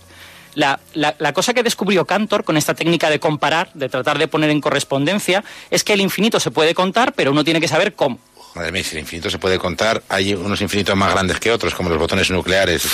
La, 0.56 0.80
la- 0.94 1.16
cosa 1.34 1.54
que 1.54 1.64
descubrió 1.64 2.06
Cantor 2.06 2.44
con 2.44 2.58
esta 2.58 2.74
técnica 2.74 3.10
de 3.10 3.20
comparar, 3.20 3.70
de 3.74 3.90
tratar 3.90 4.18
de 4.20 4.28
poner 4.28 4.50
en 4.50 4.62
correspondencia, 4.62 5.44
es 5.72 5.84
que 5.84 5.94
el 5.94 6.02
infinito 6.02 6.40
se 6.40 6.52
puede 6.52 6.74
contar, 6.76 7.14
pero 7.14 7.32
uno 7.32 7.44
tiene 7.44 7.60
que 7.62 7.68
saber 7.68 7.94
cómo. 7.96 8.20
Madre 8.56 8.72
mía, 8.72 8.84
si 8.84 8.96
el 8.96 9.00
infinito 9.02 9.32
se 9.32 9.40
puede 9.40 9.58
contar, 9.58 10.04
hay 10.10 10.36
unos 10.36 10.62
infinitos 10.62 10.96
más 10.96 11.12
grandes 11.12 11.40
que 11.40 11.52
otros, 11.52 11.74
como 11.74 11.90
los 11.90 11.98
botones 11.98 12.30
nucleares. 12.30 12.88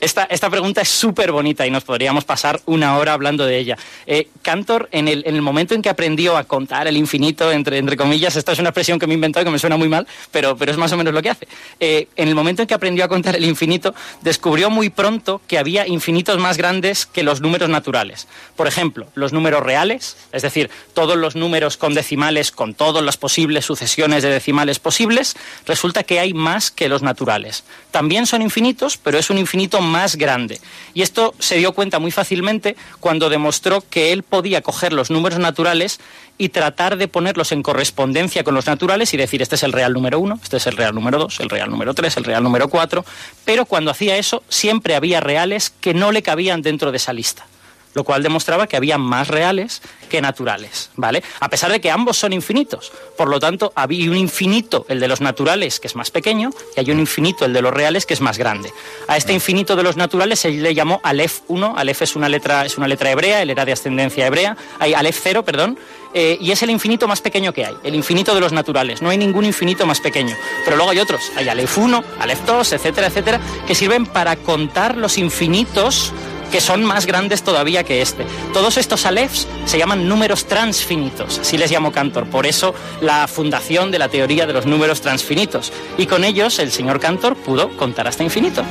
Esta, 0.00 0.24
esta 0.24 0.48
pregunta 0.48 0.82
es 0.82 0.88
súper 0.88 1.32
bonita 1.32 1.66
y 1.66 1.70
nos 1.70 1.82
podríamos 1.82 2.24
pasar 2.24 2.60
una 2.66 2.96
hora 2.96 3.12
hablando 3.12 3.44
de 3.44 3.58
ella. 3.58 3.76
Eh, 4.06 4.28
Cantor, 4.40 4.88
en 4.92 5.08
el, 5.08 5.24
en 5.26 5.34
el 5.34 5.42
momento 5.42 5.74
en 5.74 5.82
que 5.82 5.88
aprendió 5.88 6.36
a 6.36 6.44
contar 6.44 6.86
el 6.86 6.96
infinito, 6.96 7.50
entre, 7.50 7.78
entre 7.78 7.96
comillas, 7.96 8.36
esta 8.36 8.52
es 8.52 8.60
una 8.60 8.68
expresión 8.68 9.00
que 9.00 9.08
me 9.08 9.14
he 9.14 9.16
inventado 9.16 9.44
que 9.44 9.50
me 9.50 9.58
suena 9.58 9.76
muy 9.76 9.88
mal, 9.88 10.06
pero, 10.30 10.56
pero 10.56 10.70
es 10.70 10.78
más 10.78 10.92
o 10.92 10.96
menos 10.96 11.12
lo 11.12 11.20
que 11.22 11.30
hace. 11.30 11.48
Eh, 11.80 12.06
en 12.14 12.28
el 12.28 12.36
momento 12.36 12.62
en 12.62 12.68
que 12.68 12.74
aprendió 12.74 13.04
a 13.04 13.08
contar 13.08 13.34
el 13.34 13.44
infinito, 13.44 13.92
descubrió 14.22 14.70
muy 14.70 14.90
pronto 14.90 15.40
que 15.48 15.58
había 15.58 15.88
infinitos 15.88 16.38
más 16.38 16.56
grandes 16.56 17.04
que 17.06 17.24
los 17.24 17.40
números 17.40 17.68
naturales. 17.68 18.28
Por 18.54 18.68
ejemplo, 18.68 19.08
los 19.14 19.32
números 19.32 19.60
reales, 19.62 20.16
es 20.30 20.42
decir, 20.42 20.70
todos 20.94 21.16
los 21.16 21.34
números 21.34 21.76
con 21.76 21.94
decimales, 21.94 22.52
con 22.52 22.74
todas 22.74 23.02
las 23.02 23.16
posibles 23.16 23.29
sucesiones 23.64 24.22
de 24.22 24.30
decimales 24.30 24.78
posibles, 24.78 25.36
resulta 25.66 26.02
que 26.02 26.20
hay 26.20 26.34
más 26.34 26.70
que 26.70 26.88
los 26.88 27.02
naturales. 27.02 27.64
También 27.90 28.26
son 28.26 28.42
infinitos, 28.42 28.96
pero 28.96 29.18
es 29.18 29.30
un 29.30 29.38
infinito 29.38 29.80
más 29.80 30.16
grande. 30.16 30.60
Y 30.94 31.02
esto 31.02 31.34
se 31.38 31.56
dio 31.56 31.72
cuenta 31.72 31.98
muy 31.98 32.10
fácilmente 32.10 32.76
cuando 33.00 33.28
demostró 33.28 33.82
que 33.88 34.12
él 34.12 34.22
podía 34.22 34.62
coger 34.62 34.92
los 34.92 35.10
números 35.10 35.38
naturales 35.38 36.00
y 36.38 36.48
tratar 36.48 36.96
de 36.96 37.08
ponerlos 37.08 37.52
en 37.52 37.62
correspondencia 37.62 38.44
con 38.44 38.54
los 38.54 38.66
naturales 38.66 39.12
y 39.12 39.16
decir, 39.16 39.42
este 39.42 39.56
es 39.56 39.62
el 39.62 39.72
real 39.72 39.92
número 39.92 40.18
1, 40.18 40.40
este 40.42 40.56
es 40.56 40.66
el 40.66 40.76
real 40.76 40.94
número 40.94 41.18
2, 41.18 41.40
el 41.40 41.50
real 41.50 41.70
número 41.70 41.92
3, 41.92 42.16
el 42.16 42.24
real 42.24 42.42
número 42.42 42.68
4, 42.68 43.04
pero 43.44 43.66
cuando 43.66 43.90
hacía 43.90 44.16
eso 44.16 44.42
siempre 44.48 44.94
había 44.94 45.20
reales 45.20 45.70
que 45.80 45.92
no 45.92 46.12
le 46.12 46.22
cabían 46.22 46.62
dentro 46.62 46.90
de 46.92 46.96
esa 46.96 47.12
lista 47.12 47.46
lo 47.94 48.04
cual 48.04 48.22
demostraba 48.22 48.66
que 48.66 48.76
había 48.76 48.98
más 48.98 49.28
reales 49.28 49.82
que 50.08 50.20
naturales, 50.20 50.90
¿vale? 50.96 51.22
A 51.40 51.48
pesar 51.48 51.70
de 51.70 51.80
que 51.80 51.90
ambos 51.90 52.16
son 52.18 52.32
infinitos. 52.32 52.92
Por 53.16 53.28
lo 53.28 53.40
tanto, 53.40 53.72
había 53.74 54.10
un 54.10 54.16
infinito, 54.16 54.86
el 54.88 55.00
de 55.00 55.08
los 55.08 55.20
naturales, 55.20 55.80
que 55.80 55.86
es 55.86 55.96
más 55.96 56.10
pequeño, 56.10 56.50
y 56.76 56.80
hay 56.80 56.90
un 56.90 56.98
infinito, 57.00 57.44
el 57.44 57.52
de 57.52 57.62
los 57.62 57.72
reales, 57.72 58.06
que 58.06 58.14
es 58.14 58.20
más 58.20 58.38
grande. 58.38 58.72
A 59.08 59.16
este 59.16 59.32
infinito 59.32 59.76
de 59.76 59.82
los 59.82 59.96
naturales 59.96 60.40
se 60.40 60.50
le 60.50 60.74
llamó 60.74 61.00
Aleph 61.02 61.40
1. 61.48 61.74
Aleph 61.76 62.02
es 62.02 62.16
una 62.16 62.28
letra, 62.28 62.64
es 62.64 62.76
una 62.78 62.88
letra 62.88 63.10
hebrea, 63.10 63.42
él 63.42 63.50
era 63.50 63.64
de 63.64 63.72
ascendencia 63.72 64.26
hebrea. 64.26 64.56
Hay 64.78 64.94
Aleph 64.94 65.18
0, 65.22 65.44
perdón. 65.44 65.78
eh, 66.12 66.36
y 66.40 66.50
es 66.50 66.60
el 66.64 66.70
infinito 66.70 67.06
más 67.06 67.20
pequeño 67.20 67.52
que 67.52 67.64
hay, 67.64 67.76
el 67.84 67.94
infinito 67.94 68.34
de 68.34 68.40
los 68.40 68.52
naturales. 68.52 69.00
No 69.00 69.10
hay 69.10 69.18
ningún 69.18 69.44
infinito 69.44 69.86
más 69.86 70.00
pequeño. 70.00 70.34
Pero 70.64 70.76
luego 70.76 70.90
hay 70.90 70.98
otros. 70.98 71.22
Hay 71.36 71.48
Aleph 71.48 71.78
1, 71.78 72.04
Aleph 72.20 72.40
2, 72.46 72.72
etcétera, 72.72 73.06
etcétera, 73.06 73.40
que 73.66 73.74
sirven 73.76 74.06
para 74.06 74.34
contar 74.36 74.96
los 74.96 75.18
infinitos 75.18 76.12
que 76.50 76.60
son 76.60 76.84
más 76.84 77.06
grandes 77.06 77.42
todavía 77.42 77.84
que 77.84 78.02
este. 78.02 78.26
Todos 78.52 78.76
estos 78.76 79.06
alefs 79.06 79.46
se 79.64 79.78
llaman 79.78 80.08
números 80.08 80.46
transfinitos, 80.46 81.38
así 81.38 81.56
les 81.58 81.70
llamó 81.70 81.92
Cantor. 81.92 82.26
Por 82.26 82.46
eso 82.46 82.74
la 83.00 83.26
fundación 83.28 83.90
de 83.90 83.98
la 83.98 84.08
teoría 84.08 84.46
de 84.46 84.52
los 84.52 84.66
números 84.66 85.00
transfinitos. 85.00 85.72
Y 85.98 86.06
con 86.06 86.24
ellos 86.24 86.58
el 86.58 86.72
señor 86.72 87.00
Cantor 87.00 87.36
pudo 87.36 87.76
contar 87.76 88.08
hasta 88.08 88.24
infinito. 88.24 88.62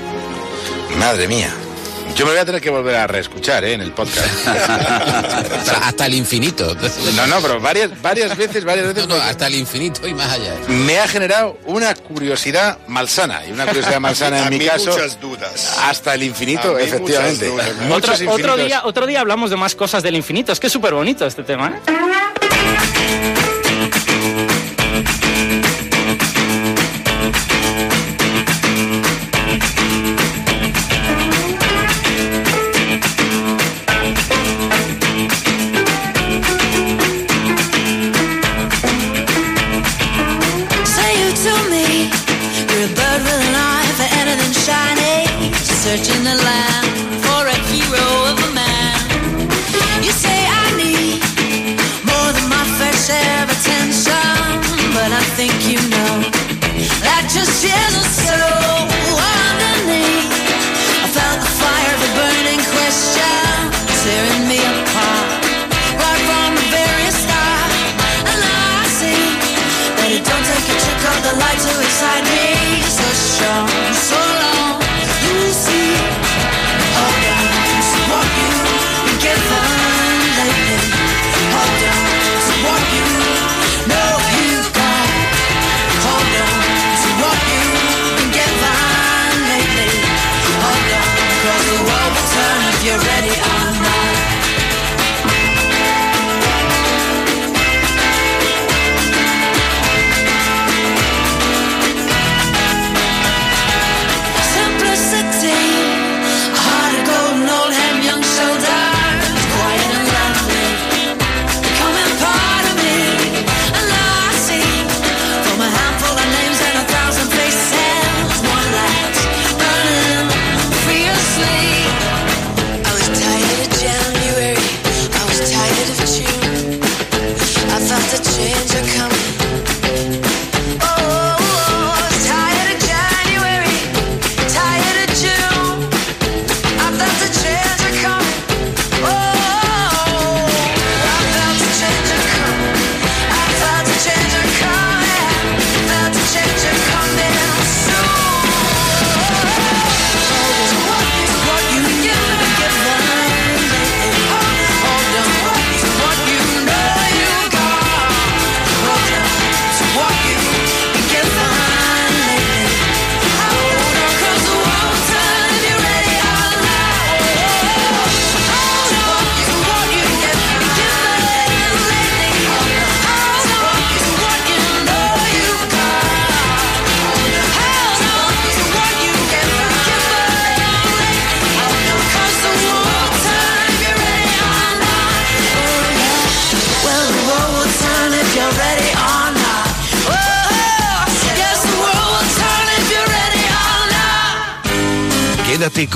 Madre 0.97 1.27
mía. 1.27 1.53
Yo 2.15 2.25
me 2.25 2.31
voy 2.31 2.39
a 2.39 2.45
tener 2.45 2.61
que 2.61 2.69
volver 2.69 2.95
a 2.95 3.07
reescuchar 3.07 3.63
¿eh? 3.63 3.73
en 3.73 3.81
el 3.81 3.91
podcast. 3.91 4.47
hasta, 4.47 5.77
hasta 5.87 6.05
el 6.05 6.15
infinito. 6.15 6.75
No, 7.15 7.27
no, 7.27 7.39
pero 7.41 7.59
varias, 7.61 8.01
varias 8.01 8.35
veces, 8.35 8.65
varias 8.65 8.87
veces. 8.87 9.07
No, 9.07 9.15
no, 9.15 9.21
hasta 9.21 9.47
el 9.47 9.55
infinito 9.55 10.07
y 10.07 10.13
más 10.13 10.29
allá. 10.31 10.53
Me 10.67 10.99
ha 10.99 11.07
generado 11.07 11.57
una 11.65 11.93
curiosidad 11.95 12.77
malsana. 12.87 13.45
Y 13.47 13.51
una 13.51 13.65
curiosidad 13.65 13.99
malsana 13.99 14.39
en 14.39 14.43
A 14.47 14.49
mi 14.49 14.59
caso. 14.59 14.91
muchas 14.91 15.19
dudas. 15.21 15.77
Hasta 15.83 16.13
el 16.15 16.23
infinito, 16.23 16.77
efectivamente. 16.77 17.51
Otro, 18.27 18.57
día, 18.57 18.81
otro 18.83 19.07
día 19.07 19.21
hablamos 19.21 19.49
de 19.49 19.55
más 19.55 19.75
cosas 19.75 20.03
del 20.03 20.15
infinito. 20.15 20.51
Es 20.51 20.59
que 20.59 20.67
es 20.67 20.73
súper 20.73 20.93
bonito 20.93 21.25
este 21.25 21.43
tema. 21.43 21.79
¿eh? 21.87 24.58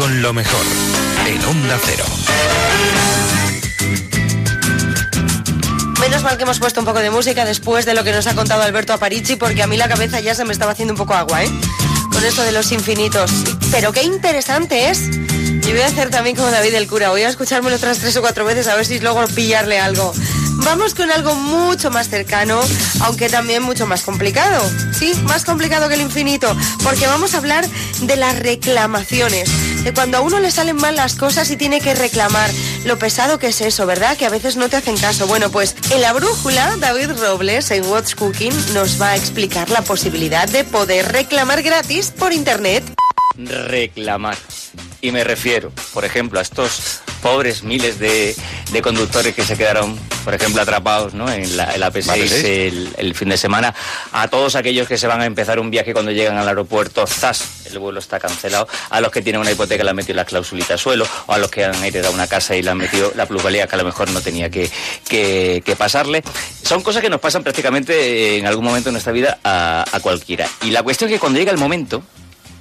Con 0.03 0.21
lo 0.21 0.34
mejor 0.34 0.65
en 1.25 1.45
Onda 1.45 1.80
Cero. 1.81 2.03
Menos 6.01 6.23
mal 6.23 6.35
que 6.35 6.43
hemos 6.43 6.59
puesto 6.59 6.81
un 6.81 6.85
poco 6.85 6.99
de 6.99 7.09
música 7.09 7.45
después 7.45 7.85
de 7.85 7.93
lo 7.93 8.03
que 8.03 8.11
nos 8.11 8.27
ha 8.27 8.35
contado 8.35 8.63
Alberto 8.63 8.91
Aparici, 8.91 9.38
porque 9.38 9.63
a 9.63 9.67
mí 9.67 9.77
la 9.77 9.88
cabeza 9.88 10.19
ya 10.19 10.35
se 10.35 10.43
me 10.43 10.51
estaba 10.51 10.73
haciendo 10.73 10.93
un 10.93 10.97
poco 10.97 11.13
agua, 11.13 11.45
¿eh? 11.45 11.49
Con 12.11 12.21
esto 12.25 12.43
de 12.43 12.51
los 12.51 12.73
infinitos. 12.73 13.31
Pero 13.71 13.93
qué 13.93 14.03
interesante 14.03 14.89
es. 14.89 15.09
Yo 15.61 15.71
voy 15.71 15.80
a 15.84 15.88
hacer 15.88 16.09
también 16.09 16.35
como 16.35 16.51
David 16.51 16.73
el 16.73 16.88
cura. 16.89 17.07
Voy 17.11 17.21
a 17.21 17.30
escuchármelo 17.30 17.77
otras 17.77 17.99
tres 17.99 18.17
o 18.17 18.21
cuatro 18.21 18.43
veces 18.43 18.67
a 18.67 18.75
ver 18.75 18.85
si 18.85 18.99
luego 18.99 19.25
pillarle 19.27 19.80
algo. 19.80 20.13
Vamos 20.65 20.93
con 20.93 21.11
algo 21.11 21.35
mucho 21.35 21.91
más 21.91 22.09
cercano, 22.09 22.59
aunque 23.01 23.30
también 23.30 23.63
mucho 23.63 23.88
más 23.88 24.01
complicado. 24.01 24.69
Sí, 24.97 25.13
más 25.23 25.45
complicado 25.45 25.88
que 25.88 25.95
el 25.95 26.01
infinito, 26.01 26.53
porque 26.84 27.07
vamos 27.07 27.34
a 27.34 27.38
hablar 27.38 27.65
de 28.01 28.15
las 28.17 28.38
reclamaciones. 28.39 29.49
De 29.84 29.93
cuando 29.93 30.18
a 30.18 30.22
uno 30.22 30.39
le 30.39 30.51
salen 30.51 30.77
mal 30.77 30.95
las 30.95 31.15
cosas 31.15 31.51
y 31.51 31.57
tiene 31.57 31.81
que 31.81 31.93
reclamar. 31.93 32.49
Lo 32.85 32.97
pesado 32.97 33.38
que 33.38 33.47
es 33.47 33.61
eso, 33.61 33.85
¿verdad? 33.85 34.18
Que 34.18 34.26
a 34.26 34.30
veces 34.30 34.55
no 34.55 34.69
te 34.69 34.77
hacen 34.77 34.97
caso. 34.97 35.27
Bueno, 35.27 35.49
pues 35.49 35.76
en 35.91 36.01
la 36.01 36.14
brújula, 36.14 36.77
David 36.77 37.11
Robles, 37.19 37.69
en 37.72 37.85
What's 37.85 38.15
Cooking, 38.15 38.53
nos 38.73 39.01
va 39.01 39.10
a 39.10 39.15
explicar 39.15 39.69
la 39.69 39.81
posibilidad 39.81 40.47
de 40.47 40.64
poder 40.64 41.11
reclamar 41.11 41.61
gratis 41.64 42.11
por 42.11 42.31
internet. 42.34 42.84
reclamar. 43.35 44.38
Y 45.01 45.11
me 45.11 45.23
refiero, 45.23 45.72
por 45.93 46.05
ejemplo, 46.05 46.39
a 46.39 46.41
estos 46.41 47.01
pobres 47.22 47.64
miles 47.64 47.99
de, 47.99 48.35
de 48.72 48.81
conductores 48.81 49.35
que 49.35 49.44
se 49.44 49.56
quedaron, 49.57 49.98
por 50.23 50.34
ejemplo, 50.34 50.61
atrapados 50.61 51.14
¿no? 51.14 51.31
en 51.31 51.56
la, 51.57 51.73
en 51.73 51.80
la 51.80 51.91
P6 51.91 52.44
el, 52.45 52.90
el 52.98 53.15
fin 53.15 53.30
de 53.30 53.38
semana, 53.38 53.73
a 54.11 54.27
todos 54.27 54.56
aquellos 54.56 54.88
que 54.88 54.98
se 54.98 55.06
van 55.07 55.22
a 55.22 55.26
empezar 55.26 55.60
un 55.60 55.69
viaje 55.69 55.94
cuando 55.94 56.11
llegan 56.11 56.38
al 56.38 56.48
aeropuerto, 56.48 57.06
¡zas! 57.06 57.65
El 57.72 57.80
vuelo 57.80 57.99
está 57.99 58.19
cancelado, 58.19 58.68
a 58.90 59.02
los 59.02 59.11
que 59.11 59.22
tienen 59.22 59.41
una 59.41 59.52
hipoteca 59.52 59.84
le 59.84 59.90
han 59.91 59.95
metido 59.95 60.15
la 60.15 60.26
clausulita 60.26 60.77
suelo, 60.77 61.07
o 61.27 61.34
a 61.34 61.38
los 61.38 61.49
que 61.52 61.65
han 61.65 61.84
heredado 61.84 62.14
una 62.14 62.27
casa 62.27 62.56
y 62.56 62.61
le 62.64 62.69
han 62.72 62.77
metido 62.77 63.11
la 63.15 63.26
plusvalía 63.27 63.68
que 63.68 63.76
a 63.76 63.77
lo 63.80 63.84
mejor 63.85 64.10
no 64.11 64.22
tenía 64.22 64.49
que, 64.49 64.69
que- 65.07 65.61
que 65.65 65.76
pasarle. 65.76 66.23
Son 66.64 66.81
cosas 66.81 67.02
que 67.02 67.10
nos 67.10 67.19
pasan 67.19 67.44
prácticamente 67.44 68.38
en 68.38 68.48
algún 68.48 68.65
momento 68.65 68.90
de 68.90 68.94
nuestra 68.94 69.11
vida 69.14 69.40
a, 69.44 69.85
a 69.91 69.99
cualquiera. 69.99 70.48
Y 70.64 70.72
la 70.72 70.81
cuestión 70.84 71.10
es 71.10 71.15
que 71.15 71.19
cuando 71.19 71.38
llega 71.40 71.52
el 71.52 71.57
momento, 71.57 72.03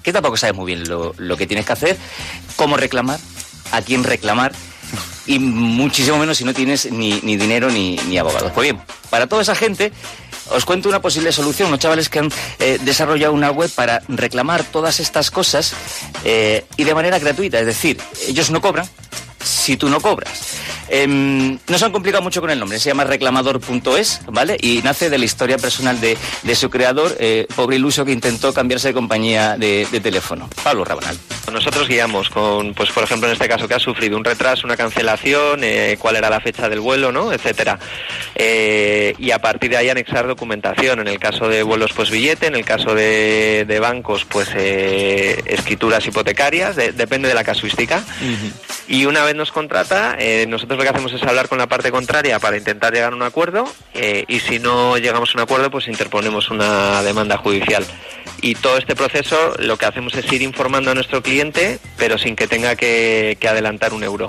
que 0.02 0.12
tampoco 0.12 0.36
sabes 0.36 0.54
muy 0.56 0.66
bien 0.66 0.88
lo, 0.88 1.14
lo 1.18 1.36
que 1.36 1.46
tienes 1.46 1.64
que 1.66 1.72
hacer, 1.72 1.96
cómo 2.56 2.76
reclamar, 2.76 3.18
a 3.70 3.80
quién 3.82 4.04
reclamar 4.04 4.52
y 5.26 5.38
muchísimo 5.38 6.18
menos 6.18 6.38
si 6.38 6.44
no 6.44 6.54
tienes 6.54 6.90
ni, 6.90 7.20
ni 7.22 7.36
dinero 7.36 7.70
ni, 7.70 7.96
ni 8.08 8.18
abogados. 8.18 8.52
Pues 8.52 8.70
bien, 8.70 8.82
para 9.10 9.26
toda 9.26 9.42
esa 9.42 9.54
gente 9.54 9.92
os 10.50 10.64
cuento 10.64 10.88
una 10.88 11.00
posible 11.00 11.32
solución. 11.32 11.68
Unos 11.68 11.80
chavales 11.80 12.08
que 12.08 12.18
han 12.18 12.30
eh, 12.58 12.78
desarrollado 12.82 13.32
una 13.32 13.50
web 13.50 13.70
para 13.74 14.02
reclamar 14.08 14.64
todas 14.64 15.00
estas 15.00 15.30
cosas 15.30 15.74
eh, 16.24 16.64
y 16.76 16.84
de 16.84 16.94
manera 16.94 17.18
gratuita. 17.18 17.60
Es 17.60 17.66
decir, 17.66 17.98
ellos 18.26 18.50
no 18.50 18.60
cobran 18.60 18.86
si 19.42 19.76
tú 19.76 19.88
no 19.88 20.00
cobras. 20.00 20.61
Em, 20.94 21.58
no 21.68 21.78
se 21.78 21.84
han 21.86 21.90
complicado 21.90 22.22
mucho 22.22 22.42
con 22.42 22.50
el 22.50 22.58
nombre, 22.58 22.78
se 22.78 22.90
llama 22.90 23.04
reclamador.es, 23.04 24.20
¿vale? 24.26 24.58
Y 24.60 24.82
nace 24.84 25.08
de 25.08 25.16
la 25.16 25.24
historia 25.24 25.56
personal 25.56 25.98
de, 26.02 26.18
de 26.42 26.54
su 26.54 26.68
creador, 26.68 27.16
eh, 27.18 27.46
pobre 27.56 27.76
iluso 27.76 28.04
que 28.04 28.12
intentó 28.12 28.52
cambiarse 28.52 28.88
de 28.88 28.94
compañía 28.94 29.56
de, 29.56 29.86
de 29.90 30.00
teléfono. 30.00 30.50
Pablo 30.62 30.84
Rabanal. 30.84 31.16
Nosotros 31.50 31.88
guiamos 31.88 32.28
con, 32.28 32.74
pues 32.74 32.90
por 32.90 33.04
ejemplo 33.04 33.26
en 33.26 33.32
este 33.32 33.48
caso 33.48 33.66
que 33.66 33.72
ha 33.74 33.78
sufrido 33.78 34.18
un 34.18 34.24
retraso, 34.24 34.66
una 34.66 34.76
cancelación, 34.76 35.60
eh, 35.64 35.96
cuál 35.98 36.16
era 36.16 36.28
la 36.28 36.40
fecha 36.40 36.68
del 36.68 36.80
vuelo, 36.80 37.10
¿no? 37.10 37.32
etcétera. 37.32 37.78
Eh, 38.34 39.14
y 39.18 39.30
a 39.30 39.38
partir 39.38 39.70
de 39.70 39.78
ahí 39.78 39.88
anexar 39.88 40.26
documentación. 40.26 41.00
En 41.00 41.08
el 41.08 41.18
caso 41.18 41.48
de 41.48 41.62
vuelos, 41.62 41.92
pues 41.94 42.10
billete, 42.10 42.48
en 42.48 42.54
el 42.54 42.64
caso 42.66 42.94
de, 42.94 43.64
de 43.66 43.80
bancos, 43.80 44.26
pues 44.26 44.48
escrituras 44.54 46.06
hipotecarias, 46.06 46.76
de- 46.76 46.92
depende 46.92 47.28
de 47.28 47.34
la 47.34 47.44
casuística. 47.44 48.02
Y 48.88 49.06
una 49.06 49.24
vez 49.24 49.34
nos 49.34 49.52
contrata, 49.52 50.16
nosotros 50.48 50.78
lo 50.82 50.90
que 50.90 50.96
hacemos 50.96 51.12
es 51.12 51.22
hablar 51.22 51.48
con 51.48 51.58
la 51.58 51.68
parte 51.68 51.92
contraria 51.92 52.40
para 52.40 52.56
intentar 52.56 52.92
llegar 52.92 53.12
a 53.12 53.16
un 53.16 53.22
acuerdo 53.22 53.64
eh, 53.94 54.24
y 54.26 54.40
si 54.40 54.58
no 54.58 54.98
llegamos 54.98 55.32
a 55.32 55.38
un 55.38 55.42
acuerdo, 55.42 55.70
pues 55.70 55.86
interponemos 55.86 56.50
una 56.50 57.00
demanda 57.02 57.36
judicial. 57.36 57.84
Y 58.42 58.56
todo 58.56 58.76
este 58.76 58.96
proceso 58.96 59.54
lo 59.60 59.78
que 59.78 59.86
hacemos 59.86 60.14
es 60.14 60.30
ir 60.32 60.42
informando 60.42 60.90
a 60.90 60.94
nuestro 60.94 61.22
cliente, 61.22 61.78
pero 61.96 62.18
sin 62.18 62.34
que 62.34 62.48
tenga 62.48 62.74
que, 62.74 63.38
que 63.40 63.48
adelantar 63.48 63.94
un 63.94 64.02
euro. 64.02 64.26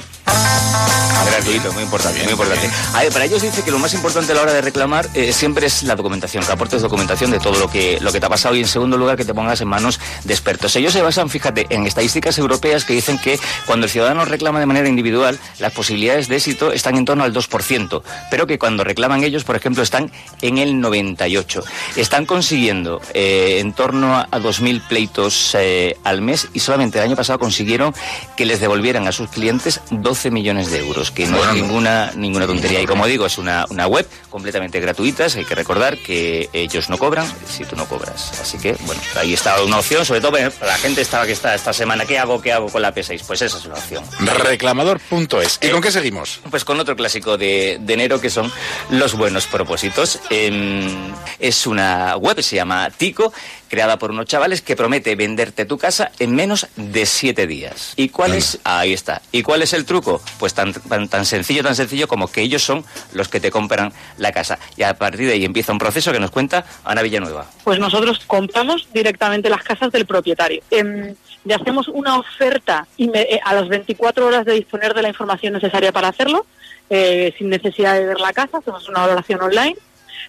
Gratuito, 1.25 1.71
muy 1.71 1.83
importante, 1.83 2.21
muy 2.23 2.33
importante. 2.33 2.69
A 2.93 3.01
ver, 3.01 3.11
para 3.11 3.25
ellos 3.25 3.41
dice 3.41 3.63
que 3.63 3.71
lo 3.71 3.79
más 3.79 3.93
importante 3.93 4.33
a 4.33 4.35
la 4.35 4.41
hora 4.41 4.53
de 4.53 4.61
reclamar 4.61 5.07
eh, 5.13 5.31
siempre 5.31 5.67
es 5.67 5.83
la 5.83 5.95
documentación, 5.95 6.45
que 6.45 6.51
aportes 6.51 6.81
documentación 6.81 7.31
de 7.31 7.39
todo 7.39 7.57
lo 7.59 7.69
que, 7.69 7.99
lo 8.01 8.11
que 8.11 8.19
te 8.19 8.25
ha 8.25 8.29
pasado 8.29 8.55
y 8.55 8.59
en 8.59 8.67
segundo 8.67 8.97
lugar 8.97 9.15
que 9.17 9.25
te 9.25 9.33
pongas 9.33 9.61
en 9.61 9.67
manos 9.67 9.99
de 10.25 10.33
expertos. 10.33 10.75
Ellos 10.75 10.93
se 10.93 11.01
basan, 11.01 11.29
fíjate, 11.29 11.67
en 11.69 11.87
estadísticas 11.87 12.37
europeas 12.37 12.83
que 12.83 12.93
dicen 12.93 13.17
que 13.17 13.39
cuando 13.65 13.85
el 13.85 13.89
ciudadano 13.89 14.25
reclama 14.25 14.59
de 14.59 14.65
manera 14.65 14.89
individual, 14.89 15.39
las 15.59 15.71
posibilidades 15.73 16.27
de 16.27 16.35
éxito 16.35 16.71
están 16.71 16.97
en 16.97 17.05
torno 17.05 17.23
al 17.23 17.33
2%, 17.33 18.03
pero 18.29 18.45
que 18.45 18.59
cuando 18.59 18.83
reclaman 18.83 19.23
ellos, 19.23 19.43
por 19.43 19.55
ejemplo, 19.55 19.81
están 19.81 20.11
en 20.41 20.57
el 20.57 20.75
98%. 20.75 21.63
Están 21.95 22.25
consiguiendo 22.25 23.01
eh, 23.13 23.59
en 23.59 23.73
torno 23.73 24.02
a 24.11 24.27
2.000 24.31 24.87
pleitos 24.87 25.55
eh, 25.55 25.97
al 26.03 26.21
mes 26.21 26.49
y 26.53 26.59
solamente 26.59 26.97
el 26.97 27.05
año 27.05 27.15
pasado 27.15 27.39
consiguieron 27.39 27.93
que 28.35 28.45
les 28.45 28.59
devolvieran 28.59 29.07
a 29.07 29.11
sus 29.11 29.29
clientes 29.29 29.81
12 29.91 30.31
millones 30.31 30.71
de 30.71 30.79
euros, 30.79 31.11
que 31.11 31.27
no 31.27 31.37
es 31.43 31.53
ninguna, 31.53 32.11
ninguna 32.15 32.47
tontería. 32.47 32.81
Y 32.81 32.85
como 32.85 33.07
digo, 33.07 33.25
es 33.25 33.37
una, 33.37 33.65
una 33.69 33.87
web 33.87 34.07
completamente 34.29 34.79
gratuita, 34.79 35.25
hay 35.25 35.45
que 35.45 35.55
recordar 35.55 35.97
que 35.97 36.49
ellos 36.53 36.89
no 36.89 36.97
cobran 36.97 37.31
si 37.47 37.65
tú 37.65 37.75
no 37.75 37.85
cobras. 37.85 38.39
Así 38.41 38.57
que, 38.57 38.75
bueno, 38.81 39.01
ahí 39.15 39.33
está 39.33 39.61
una 39.63 39.79
opción, 39.79 40.05
sobre 40.05 40.21
todo 40.21 40.31
para 40.31 40.49
la 40.73 40.77
gente 40.77 41.01
estaba 41.01 41.25
que 41.25 41.31
está 41.31 41.55
esta 41.55 41.73
semana, 41.73 42.05
¿qué 42.05 42.19
hago, 42.19 42.41
qué 42.41 42.51
hago 42.51 42.69
con 42.69 42.81
la 42.81 42.93
P6? 42.93 43.23
Pues 43.25 43.41
esa 43.41 43.57
es 43.57 43.65
una 43.65 43.75
opción. 43.75 44.03
Reclamador.es. 44.19 45.59
¿Y 45.61 45.69
con 45.69 45.81
qué 45.81 45.91
seguimos? 45.91 46.41
Pues 46.49 46.65
con 46.65 46.79
otro 46.79 46.95
clásico 46.95 47.37
de, 47.37 47.77
de 47.79 47.93
enero 47.93 48.19
que 48.19 48.29
son 48.29 48.51
los 48.89 49.13
buenos 49.15 49.47
propósitos. 49.47 50.19
Em, 50.29 51.13
es 51.39 51.67
una 51.67 52.15
web, 52.17 52.41
se 52.41 52.55
llama 52.55 52.89
Tico, 52.89 53.33
creada 53.73 53.97
por 53.97 54.11
unos 54.11 54.27
chavales 54.27 54.61
que 54.61 54.75
promete 54.75 55.15
venderte 55.15 55.65
tu 55.65 55.79
casa 55.79 56.11
en 56.19 56.35
menos 56.35 56.67
de 56.75 57.07
siete 57.07 57.47
días. 57.47 57.93
¿Y 57.95 58.09
cuál 58.09 58.35
es? 58.35 58.59
Ahí 58.63 58.93
está. 58.93 59.23
¿Y 59.31 59.41
cuál 59.41 59.63
es 59.63 59.73
el 59.73 59.83
truco? 59.83 60.21
Pues 60.37 60.53
tan, 60.53 60.73
tan, 60.73 61.09
tan 61.09 61.25
sencillo, 61.25 61.63
tan 61.63 61.75
sencillo 61.75 62.07
como 62.07 62.31
que 62.31 62.41
ellos 62.41 62.61
son 62.61 62.85
los 63.13 63.29
que 63.29 63.39
te 63.39 63.49
compran 63.49 63.91
la 64.19 64.31
casa. 64.31 64.59
Y 64.77 64.83
a 64.83 64.93
partir 64.93 65.25
de 65.25 65.33
ahí 65.33 65.43
empieza 65.43 65.71
un 65.71 65.79
proceso 65.79 66.11
que 66.11 66.19
nos 66.19 66.29
cuenta 66.29 66.63
Ana 66.85 67.01
Villanueva. 67.01 67.47
Pues 67.63 67.79
nosotros 67.79 68.21
compramos 68.27 68.87
directamente 68.93 69.49
las 69.49 69.63
casas 69.63 69.91
del 69.91 70.05
propietario. 70.05 70.61
Le 70.69 71.55
hacemos 71.55 71.87
una 71.87 72.19
oferta 72.19 72.85
eh, 72.99 73.39
a 73.43 73.55
las 73.55 73.67
24 73.69 74.27
horas 74.27 74.45
de 74.45 74.53
disponer 74.53 74.93
de 74.93 75.01
la 75.01 75.09
información 75.09 75.53
necesaria 75.53 75.91
para 75.91 76.09
hacerlo, 76.09 76.45
eh, 76.91 77.33
sin 77.39 77.49
necesidad 77.49 77.95
de 77.95 78.05
ver 78.05 78.19
la 78.19 78.33
casa, 78.33 78.59
hacemos 78.59 78.87
una 78.87 78.99
valoración 78.99 79.41
online. 79.41 79.75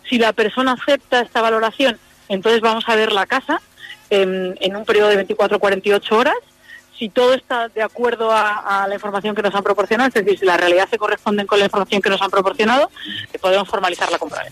Si 0.08 0.16
la 0.16 0.32
persona 0.32 0.72
acepta 0.72 1.20
esta 1.20 1.42
valoración, 1.42 1.98
entonces 2.28 2.60
vamos 2.60 2.84
a 2.86 2.96
ver 2.96 3.12
la 3.12 3.26
casa 3.26 3.60
en 4.10 4.76
un 4.76 4.84
periodo 4.84 5.08
de 5.08 5.16
24 5.16 5.56
a 5.56 5.60
48 5.60 6.16
horas. 6.16 6.34
Si 6.96 7.08
todo 7.08 7.34
está 7.34 7.68
de 7.68 7.82
acuerdo 7.82 8.30
a, 8.30 8.84
a 8.84 8.88
la 8.88 8.94
información 8.94 9.34
que 9.34 9.42
nos 9.42 9.54
han 9.54 9.64
proporcionado, 9.64 10.08
es 10.08 10.14
decir, 10.14 10.38
si 10.38 10.46
la 10.46 10.56
realidad 10.56 10.88
se 10.88 10.98
corresponde 10.98 11.44
con 11.44 11.58
la 11.58 11.64
información 11.64 12.00
que 12.00 12.10
nos 12.10 12.22
han 12.22 12.30
proporcionado, 12.30 12.88
podemos 13.40 13.68
formalizar 13.68 14.10
la 14.12 14.18
compra. 14.18 14.44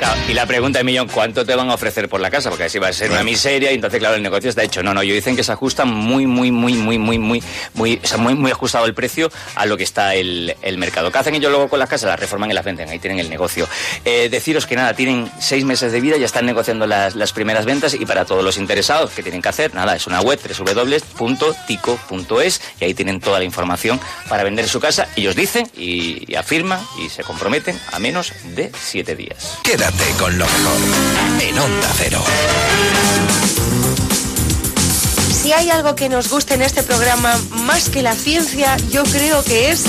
Claro, 0.00 0.18
y 0.30 0.32
la 0.32 0.46
pregunta 0.46 0.78
de 0.78 0.84
millón, 0.84 1.08
¿cuánto 1.08 1.44
te 1.44 1.54
van 1.54 1.68
a 1.68 1.74
ofrecer 1.74 2.08
por 2.08 2.22
la 2.22 2.30
casa? 2.30 2.48
Porque 2.48 2.64
así 2.64 2.78
va 2.78 2.88
a 2.88 2.92
ser 2.94 3.10
una 3.10 3.22
miseria 3.22 3.70
y 3.70 3.74
entonces, 3.74 3.98
claro, 3.98 4.16
el 4.16 4.22
negocio 4.22 4.48
está 4.48 4.62
hecho. 4.62 4.82
No, 4.82 4.94
no, 4.94 5.02
ellos 5.02 5.14
dicen 5.14 5.36
que 5.36 5.44
se 5.44 5.52
ajusta 5.52 5.84
muy, 5.84 6.26
muy, 6.26 6.50
muy, 6.50 6.72
muy, 6.72 6.98
muy, 6.98 7.18
muy, 7.18 7.42
muy, 7.74 8.00
o 8.02 8.06
sea, 8.06 8.16
muy, 8.16 8.34
muy 8.34 8.50
ajustado 8.50 8.86
el 8.86 8.94
precio 8.94 9.30
a 9.56 9.66
lo 9.66 9.76
que 9.76 9.84
está 9.84 10.14
el, 10.14 10.56
el 10.62 10.78
mercado. 10.78 11.12
¿Qué 11.12 11.18
hacen 11.18 11.34
ellos 11.34 11.50
luego 11.50 11.68
con 11.68 11.78
las 11.78 11.90
casas? 11.90 12.08
Las 12.08 12.18
reforman 12.18 12.50
y 12.50 12.54
las 12.54 12.64
venden, 12.64 12.88
ahí 12.88 12.98
tienen 12.98 13.18
el 13.18 13.28
negocio. 13.28 13.68
Eh, 14.06 14.30
deciros 14.30 14.66
que 14.66 14.74
nada, 14.74 14.94
tienen 14.94 15.30
seis 15.38 15.66
meses 15.66 15.92
de 15.92 16.00
vida, 16.00 16.16
ya 16.16 16.24
están 16.24 16.46
negociando 16.46 16.86
las, 16.86 17.14
las 17.14 17.34
primeras 17.34 17.66
ventas 17.66 17.92
y 17.92 18.06
para 18.06 18.24
todos 18.24 18.42
los 18.42 18.56
interesados, 18.56 19.10
¿qué 19.10 19.22
tienen 19.22 19.42
que 19.42 19.50
hacer? 19.50 19.74
Nada, 19.74 19.96
es 19.96 20.06
una 20.06 20.22
web, 20.22 20.40
www.tico.es 21.18 21.80
y 22.80 22.84
ahí 22.86 22.94
tienen 22.94 23.20
toda 23.20 23.38
la 23.38 23.44
información 23.44 24.00
para 24.30 24.44
vender 24.44 24.66
su 24.66 24.80
casa. 24.80 25.08
Ellos 25.14 25.36
dicen 25.36 25.70
y, 25.76 26.24
y 26.26 26.36
afirman 26.36 26.80
y 27.04 27.10
se 27.10 27.22
comprometen 27.22 27.78
a 27.92 27.98
menos 27.98 28.32
de 28.54 28.72
siete 28.80 29.14
días. 29.14 29.58
Con 30.18 30.38
lo 30.38 30.44
mejor 30.44 31.40
en 31.40 31.58
Onda 31.58 31.88
Cero. 31.96 32.22
Si 35.42 35.52
hay 35.52 35.70
algo 35.70 35.94
que 35.94 36.08
nos 36.08 36.28
guste 36.28 36.54
en 36.54 36.62
este 36.62 36.82
programa 36.82 37.34
más 37.64 37.88
que 37.88 38.02
la 38.02 38.14
ciencia, 38.14 38.76
yo 38.90 39.02
creo 39.04 39.42
que 39.42 39.70
es 39.70 39.82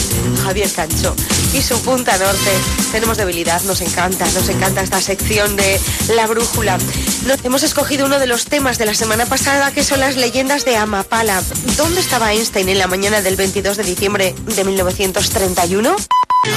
Javier 0.43 0.71
Cancho 0.71 1.15
y 1.53 1.61
su 1.61 1.81
punta 1.81 2.17
norte. 2.17 2.51
Tenemos 2.91 3.17
debilidad, 3.17 3.61
nos 3.63 3.81
encanta, 3.81 4.25
nos 4.33 4.47
encanta 4.49 4.81
esta 4.81 5.01
sección 5.01 5.55
de 5.55 5.79
la 6.15 6.27
brújula. 6.27 6.77
No- 7.25 7.35
hemos 7.43 7.63
escogido 7.63 8.05
uno 8.05 8.19
de 8.19 8.27
los 8.27 8.45
temas 8.45 8.77
de 8.77 8.85
la 8.85 8.93
semana 8.93 9.25
pasada 9.25 9.71
que 9.71 9.83
son 9.83 9.99
las 9.99 10.15
leyendas 10.15 10.65
de 10.65 10.77
Amapala. 10.77 11.41
¿Dónde 11.77 12.01
estaba 12.01 12.33
Einstein 12.33 12.69
en 12.69 12.79
la 12.79 12.87
mañana 12.87 13.21
del 13.21 13.35
22 13.35 13.77
de 13.77 13.83
diciembre 13.83 14.35
de 14.55 14.63
1931? 14.63 15.95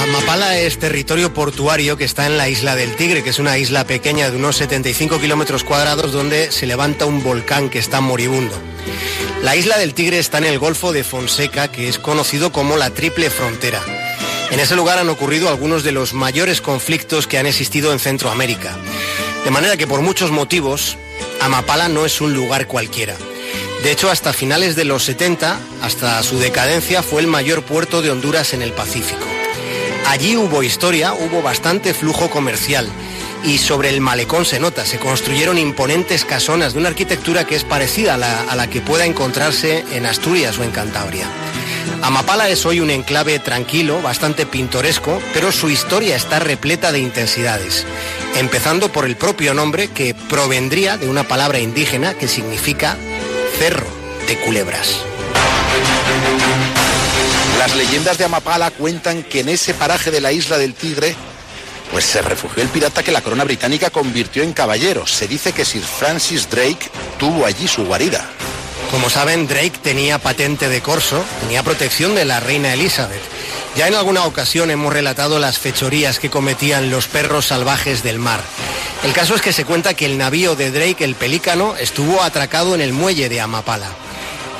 Amapala 0.01 0.57
es 0.57 0.79
territorio 0.79 1.31
portuario 1.33 1.95
que 1.95 2.05
está 2.05 2.25
en 2.25 2.37
la 2.37 2.49
isla 2.49 2.75
del 2.75 2.95
Tigre, 2.95 3.23
que 3.23 3.29
es 3.29 3.37
una 3.39 3.57
isla 3.59 3.85
pequeña 3.85 4.31
de 4.31 4.37
unos 4.37 4.55
75 4.57 5.19
kilómetros 5.19 5.63
cuadrados 5.63 6.11
donde 6.11 6.51
se 6.51 6.65
levanta 6.65 7.05
un 7.05 7.21
volcán 7.23 7.69
que 7.69 7.77
está 7.79 8.01
moribundo. 8.01 8.55
La 9.43 9.55
isla 9.55 9.77
del 9.77 9.93
Tigre 9.93 10.17
está 10.17 10.39
en 10.39 10.45
el 10.45 10.57
Golfo 10.57 10.91
de 10.91 11.03
Fonseca, 11.03 11.67
que 11.71 11.87
es 11.87 11.99
conocido 11.99 12.51
como 12.51 12.77
la 12.77 12.89
Triple 12.89 13.29
Frontera. 13.29 13.83
En 14.55 14.61
ese 14.61 14.77
lugar 14.77 14.99
han 14.99 15.09
ocurrido 15.09 15.49
algunos 15.49 15.83
de 15.83 15.91
los 15.91 16.13
mayores 16.13 16.61
conflictos 16.61 17.27
que 17.27 17.37
han 17.37 17.45
existido 17.45 17.91
en 17.91 17.99
Centroamérica. 17.99 18.77
De 19.43 19.51
manera 19.51 19.75
que 19.75 19.85
por 19.85 19.99
muchos 19.99 20.31
motivos, 20.31 20.95
Amapala 21.41 21.89
no 21.89 22.05
es 22.05 22.21
un 22.21 22.33
lugar 22.33 22.65
cualquiera. 22.65 23.17
De 23.83 23.91
hecho, 23.91 24.09
hasta 24.09 24.31
finales 24.31 24.77
de 24.77 24.85
los 24.85 25.03
70, 25.03 25.59
hasta 25.81 26.23
su 26.23 26.39
decadencia, 26.39 27.03
fue 27.03 27.19
el 27.19 27.27
mayor 27.27 27.63
puerto 27.63 28.01
de 28.01 28.11
Honduras 28.11 28.53
en 28.53 28.61
el 28.61 28.71
Pacífico. 28.71 29.25
Allí 30.07 30.37
hubo 30.37 30.63
historia, 30.63 31.13
hubo 31.13 31.41
bastante 31.41 31.93
flujo 31.93 32.29
comercial 32.29 32.87
y 33.43 33.57
sobre 33.57 33.89
el 33.89 33.99
malecón 33.99 34.45
se 34.45 34.61
nota, 34.61 34.85
se 34.85 34.99
construyeron 34.99 35.57
imponentes 35.57 36.23
casonas 36.23 36.71
de 36.71 36.79
una 36.79 36.87
arquitectura 36.87 37.45
que 37.45 37.57
es 37.57 37.65
parecida 37.65 38.13
a 38.13 38.17
la, 38.17 38.43
a 38.43 38.55
la 38.55 38.69
que 38.69 38.79
pueda 38.79 39.05
encontrarse 39.05 39.83
en 39.91 40.05
Asturias 40.05 40.57
o 40.57 40.63
en 40.63 40.71
Cantabria. 40.71 41.27
Amapala 42.01 42.49
es 42.49 42.65
hoy 42.65 42.79
un 42.79 42.89
enclave 42.89 43.39
tranquilo, 43.39 44.01
bastante 44.01 44.45
pintoresco, 44.45 45.21
pero 45.33 45.51
su 45.51 45.69
historia 45.69 46.15
está 46.15 46.39
repleta 46.39 46.91
de 46.91 46.99
intensidades, 46.99 47.85
empezando 48.35 48.91
por 48.91 49.05
el 49.05 49.15
propio 49.15 49.53
nombre 49.53 49.87
que 49.87 50.13
provendría 50.13 50.97
de 50.97 51.09
una 51.09 51.23
palabra 51.23 51.59
indígena 51.59 52.13
que 52.13 52.27
significa 52.27 52.97
cerro 53.57 53.87
de 54.27 54.37
culebras. 54.41 54.97
Las 57.57 57.75
leyendas 57.75 58.17
de 58.17 58.25
Amapala 58.25 58.71
cuentan 58.71 59.23
que 59.23 59.39
en 59.39 59.49
ese 59.49 59.73
paraje 59.73 60.11
de 60.11 60.21
la 60.21 60.31
isla 60.31 60.57
del 60.57 60.73
Tigre 60.73 61.15
pues 61.91 62.05
se 62.05 62.21
refugió 62.21 62.61
el 62.61 62.69
pirata 62.69 63.03
que 63.03 63.11
la 63.11 63.21
corona 63.21 63.43
británica 63.43 63.89
convirtió 63.89 64.43
en 64.43 64.53
caballero. 64.53 65.07
Se 65.07 65.27
dice 65.27 65.53
que 65.53 65.65
Sir 65.65 65.83
Francis 65.83 66.49
Drake 66.49 66.89
tuvo 67.17 67.45
allí 67.45 67.67
su 67.67 67.85
guarida. 67.85 68.29
Como 68.95 69.09
saben, 69.09 69.45
Drake 69.45 69.73
tenía 69.83 70.19
patente 70.19 70.69
de 70.69 70.79
corso, 70.79 71.21
tenía 71.41 71.63
protección 71.63 72.15
de 72.15 72.23
la 72.23 72.39
reina 72.39 72.73
Elizabeth. 72.73 73.21
Ya 73.75 73.89
en 73.89 73.93
alguna 73.93 74.23
ocasión 74.23 74.71
hemos 74.71 74.93
relatado 74.93 75.37
las 75.37 75.59
fechorías 75.59 76.17
que 76.17 76.29
cometían 76.29 76.89
los 76.89 77.09
perros 77.09 77.47
salvajes 77.47 78.03
del 78.03 78.19
mar. 78.19 78.39
El 79.03 79.11
caso 79.11 79.35
es 79.35 79.41
que 79.41 79.51
se 79.51 79.65
cuenta 79.65 79.95
que 79.95 80.05
el 80.05 80.17
navío 80.17 80.55
de 80.55 80.71
Drake, 80.71 81.03
el 81.03 81.15
Pelícano, 81.15 81.75
estuvo 81.75 82.23
atracado 82.23 82.73
en 82.73 82.79
el 82.79 82.93
muelle 82.93 83.27
de 83.27 83.41
Amapala. 83.41 83.89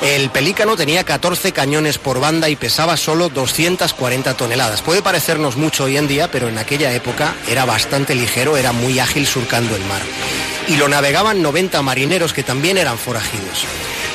El 0.02 0.28
Pelícano 0.28 0.76
tenía 0.76 1.02
14 1.02 1.52
cañones 1.52 1.96
por 1.96 2.20
banda 2.20 2.50
y 2.50 2.56
pesaba 2.56 2.98
solo 2.98 3.30
240 3.30 4.34
toneladas. 4.34 4.82
Puede 4.82 5.00
parecernos 5.00 5.56
mucho 5.56 5.84
hoy 5.84 5.96
en 5.96 6.08
día, 6.08 6.30
pero 6.30 6.48
en 6.50 6.58
aquella 6.58 6.92
época 6.92 7.34
era 7.48 7.64
bastante 7.64 8.14
ligero, 8.14 8.58
era 8.58 8.72
muy 8.72 8.98
ágil 8.98 9.26
surcando 9.26 9.74
el 9.74 9.84
mar. 9.86 10.02
Y 10.68 10.76
lo 10.76 10.88
navegaban 10.88 11.40
90 11.40 11.80
marineros 11.80 12.34
que 12.34 12.42
también 12.42 12.76
eran 12.76 12.98
forajidos. 12.98 13.64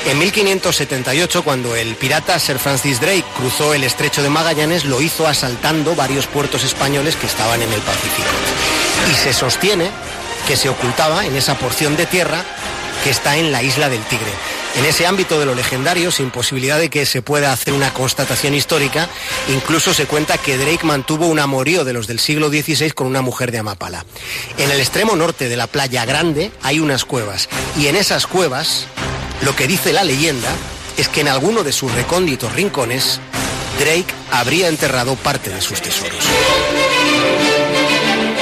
En 0.04 0.18
1578, 0.18 1.44
cuando 1.44 1.76
el 1.76 1.94
pirata 1.94 2.38
Sir 2.38 2.58
Francis 2.58 3.00
Drake 3.00 3.24
cruzó 3.36 3.72
el 3.72 3.84
estrecho 3.84 4.22
de 4.22 4.30
Magallanes, 4.30 4.84
lo 4.84 5.00
hizo 5.00 5.28
asaltando 5.28 5.94
varios 5.94 6.26
puertos 6.26 6.64
españoles 6.64 7.14
que 7.14 7.26
estaban 7.26 7.62
en 7.62 7.72
el 7.72 7.80
Pacífico. 7.80 8.28
Y 9.12 9.14
se 9.14 9.32
sostiene 9.32 9.90
que 10.48 10.56
se 10.56 10.68
ocultaba 10.68 11.24
en 11.24 11.36
esa 11.36 11.56
porción 11.56 11.96
de 11.96 12.06
tierra 12.06 12.44
que 13.04 13.10
está 13.10 13.36
en 13.36 13.52
la 13.52 13.62
isla 13.62 13.88
del 13.88 14.02
Tigre. 14.02 14.32
En 14.76 14.84
ese 14.84 15.06
ámbito 15.06 15.38
de 15.38 15.46
lo 15.46 15.54
legendario, 15.54 16.10
sin 16.10 16.30
posibilidad 16.30 16.78
de 16.78 16.90
que 16.90 17.06
se 17.06 17.22
pueda 17.22 17.52
hacer 17.52 17.72
una 17.72 17.92
constatación 17.92 18.54
histórica, 18.54 19.08
incluso 19.48 19.94
se 19.94 20.06
cuenta 20.06 20.38
que 20.38 20.56
Drake 20.56 20.84
mantuvo 20.84 21.26
un 21.26 21.38
amorío 21.38 21.84
de 21.84 21.92
los 21.92 22.06
del 22.06 22.18
siglo 22.18 22.48
XVI 22.48 22.90
con 22.90 23.06
una 23.06 23.22
mujer 23.22 23.52
de 23.52 23.58
Amapala. 23.58 24.04
En 24.58 24.70
el 24.70 24.80
extremo 24.80 25.14
norte 25.14 25.48
de 25.48 25.56
la 25.56 25.68
playa 25.68 26.04
Grande 26.04 26.50
hay 26.62 26.80
unas 26.80 27.04
cuevas, 27.04 27.48
y 27.76 27.86
en 27.86 27.96
esas 27.96 28.26
cuevas, 28.26 28.86
lo 29.44 29.56
que 29.56 29.66
dice 29.66 29.92
la 29.92 30.04
leyenda 30.04 30.50
es 30.96 31.08
que 31.08 31.20
en 31.20 31.28
alguno 31.28 31.64
de 31.64 31.72
sus 31.72 31.92
recónditos 31.92 32.52
rincones, 32.52 33.20
Drake 33.78 34.14
habría 34.30 34.68
enterrado 34.68 35.16
parte 35.16 35.50
de 35.50 35.60
sus 35.60 35.80
tesoros. 35.80 36.24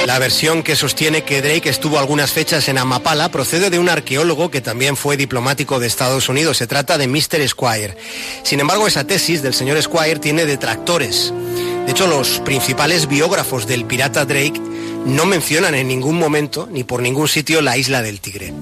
La 0.05 0.19
versión 0.19 0.63
que 0.63 0.75
sostiene 0.75 1.23
que 1.23 1.41
Drake 1.41 1.69
estuvo 1.69 1.97
algunas 1.97 2.31
fechas 2.31 2.67
en 2.67 2.77
Amapala 2.77 3.29
procede 3.29 3.69
de 3.69 3.79
un 3.79 3.87
arqueólogo 3.87 4.51
que 4.51 4.59
también 4.59 4.97
fue 4.97 5.15
diplomático 5.15 5.79
de 5.79 5.87
Estados 5.87 6.27
Unidos. 6.27 6.57
Se 6.57 6.67
trata 6.67 6.97
de 6.97 7.07
Mr. 7.07 7.47
Squire. 7.47 7.95
Sin 8.43 8.59
embargo, 8.59 8.87
esa 8.87 9.05
tesis 9.05 9.41
del 9.41 9.53
señor 9.53 9.81
Squire 9.81 10.19
tiene 10.19 10.45
detractores. 10.45 11.31
De 11.85 11.91
hecho, 11.91 12.07
los 12.07 12.39
principales 12.39 13.07
biógrafos 13.07 13.67
del 13.67 13.85
pirata 13.85 14.25
Drake 14.25 14.59
no 15.05 15.25
mencionan 15.25 15.75
en 15.75 15.87
ningún 15.87 16.17
momento 16.17 16.67
ni 16.71 16.83
por 16.83 17.01
ningún 17.01 17.27
sitio 17.27 17.61
la 17.61 17.77
isla 17.77 18.01
del 18.01 18.19
Tigre. 18.19 18.53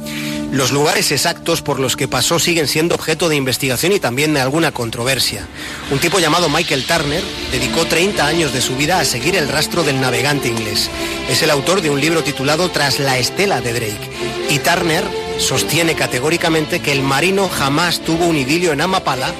Los 0.52 0.72
lugares 0.72 1.12
exactos 1.12 1.62
por 1.62 1.80
los 1.80 1.96
que 1.96 2.08
pasó 2.08 2.40
siguen 2.40 2.68
siendo 2.68 2.96
objeto 2.96 3.30
de 3.30 3.36
investigación 3.36 3.92
y 3.92 4.00
también 4.00 4.34
de 4.34 4.42
alguna 4.42 4.72
controversia. 4.72 5.48
Un 5.92 6.00
tipo 6.00 6.20
llamado 6.20 6.50
Michael 6.50 6.86
Turner 6.86 7.24
dedicó 7.52 7.86
30 7.86 8.26
años 8.26 8.52
de 8.52 8.62
su 8.62 8.76
vida 8.76 9.00
a 9.00 9.06
seguir 9.06 9.36
el 9.36 9.48
rastro 9.48 9.84
del 9.84 10.02
navegante 10.02 10.48
inglés. 10.48 10.90
Es 11.30 11.44
el 11.44 11.52
autor 11.52 11.82
de 11.82 11.92
un 11.92 12.02
libro 12.02 12.24
titulado 12.24 12.72
Tras 12.72 13.00
la 13.00 13.20
estela 13.20 13.62
de 13.62 13.74
Drake. 13.74 14.10
Y 14.50 14.58
Turner 14.58 15.04
sostiene 15.38 15.94
categóricamente 15.94 16.80
que 16.80 16.94
el 16.94 17.04
marino 17.04 17.48
jamás 17.48 18.00
tuvo 18.00 18.26
un 18.26 18.36
idilio 18.36 18.74
en 18.74 18.82
Amapala 18.82 19.32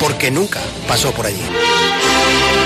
porque 0.00 0.30
nunca 0.30 0.60
pasó 0.88 1.12
por 1.12 1.26
allí. 1.26 1.42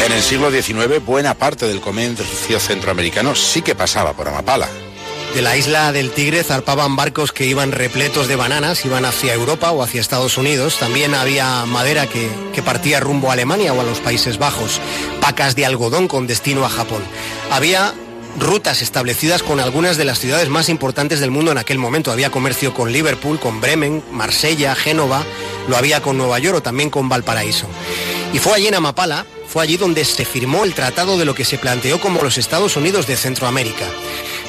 En 0.07 0.13
el 0.13 0.23
siglo 0.23 0.51
XIX, 0.51 1.05
buena 1.05 1.35
parte 1.35 1.67
del 1.67 1.81
comercio 1.81 2.61
centroamericano 2.61 3.35
sí 3.35 3.63
que 3.63 3.75
pasaba 3.75 4.13
por 4.13 4.29
Amapala. 4.29 4.69
De 5.35 5.43
la 5.43 5.57
isla 5.57 5.93
del 5.93 6.11
Tigre 6.11 6.43
zarpaban 6.43 6.97
barcos 6.97 7.31
que 7.33 7.47
iban 7.47 7.71
repletos 7.71 8.27
de 8.27 8.35
bananas, 8.35 8.85
iban 8.85 9.05
hacia 9.05 9.33
Europa 9.33 9.71
o 9.71 9.83
hacia 9.83 10.01
Estados 10.01 10.37
Unidos. 10.37 10.79
También 10.79 11.15
había 11.15 11.65
madera 11.67 12.07
que, 12.07 12.29
que, 12.53 12.63
partía 12.63 12.99
rumbo 12.99 13.31
a 13.31 13.35
Alemania 13.35 13.73
o 13.73 13.81
a 13.81 13.85
los 13.85 14.01
Países 14.01 14.39
Bajos, 14.39 14.81
pacas 15.21 15.55
de 15.55 15.65
algodón 15.65 16.09
con 16.09 16.27
destino 16.27 16.65
a 16.65 16.69
Japón. 16.69 17.03
Había 17.51 17.95
rutas 18.39 18.83
establecidas 18.83 19.43
con 19.43 19.61
algunas 19.61 19.97
de 19.97 20.05
las 20.05 20.19
ciudades 20.19 20.49
más 20.49 20.69
importantes 20.69 21.21
del 21.21 21.31
mundo 21.31 21.53
en 21.53 21.59
aquel 21.59 21.79
momento. 21.79 22.11
Había 22.11 22.31
comercio 22.31 22.75
con 22.75 22.93
Liverpool, 22.93 23.39
con 23.39 23.61
Bremen, 23.61 24.03
Marsella, 24.11 24.75
Génova, 24.75 25.23
lo 25.69 25.77
había 25.77 26.03
con 26.03 26.19
Nueva 26.19 26.39
York 26.39 26.59
o 26.59 26.63
también 26.63 26.91
con 26.91 27.09
Valparaíso. 27.09 27.67
Y 28.33 28.39
fue 28.39 28.55
allí 28.55 28.67
en 28.67 28.75
Amapala, 28.75 29.27
fue 29.51 29.65
allí 29.65 29.77
donde 29.77 30.05
se 30.05 30.25
firmó 30.25 30.63
el 30.63 30.75
tratado 30.75 31.19
de 31.19 31.25
lo 31.25 31.35
que 31.35 31.45
se 31.45 31.59
planteó 31.59 32.01
como 32.01 32.23
los 32.23 32.39
Estados 32.39 32.77
Unidos 32.77 33.09
de 33.09 33.17
Centroamérica. 33.17 33.85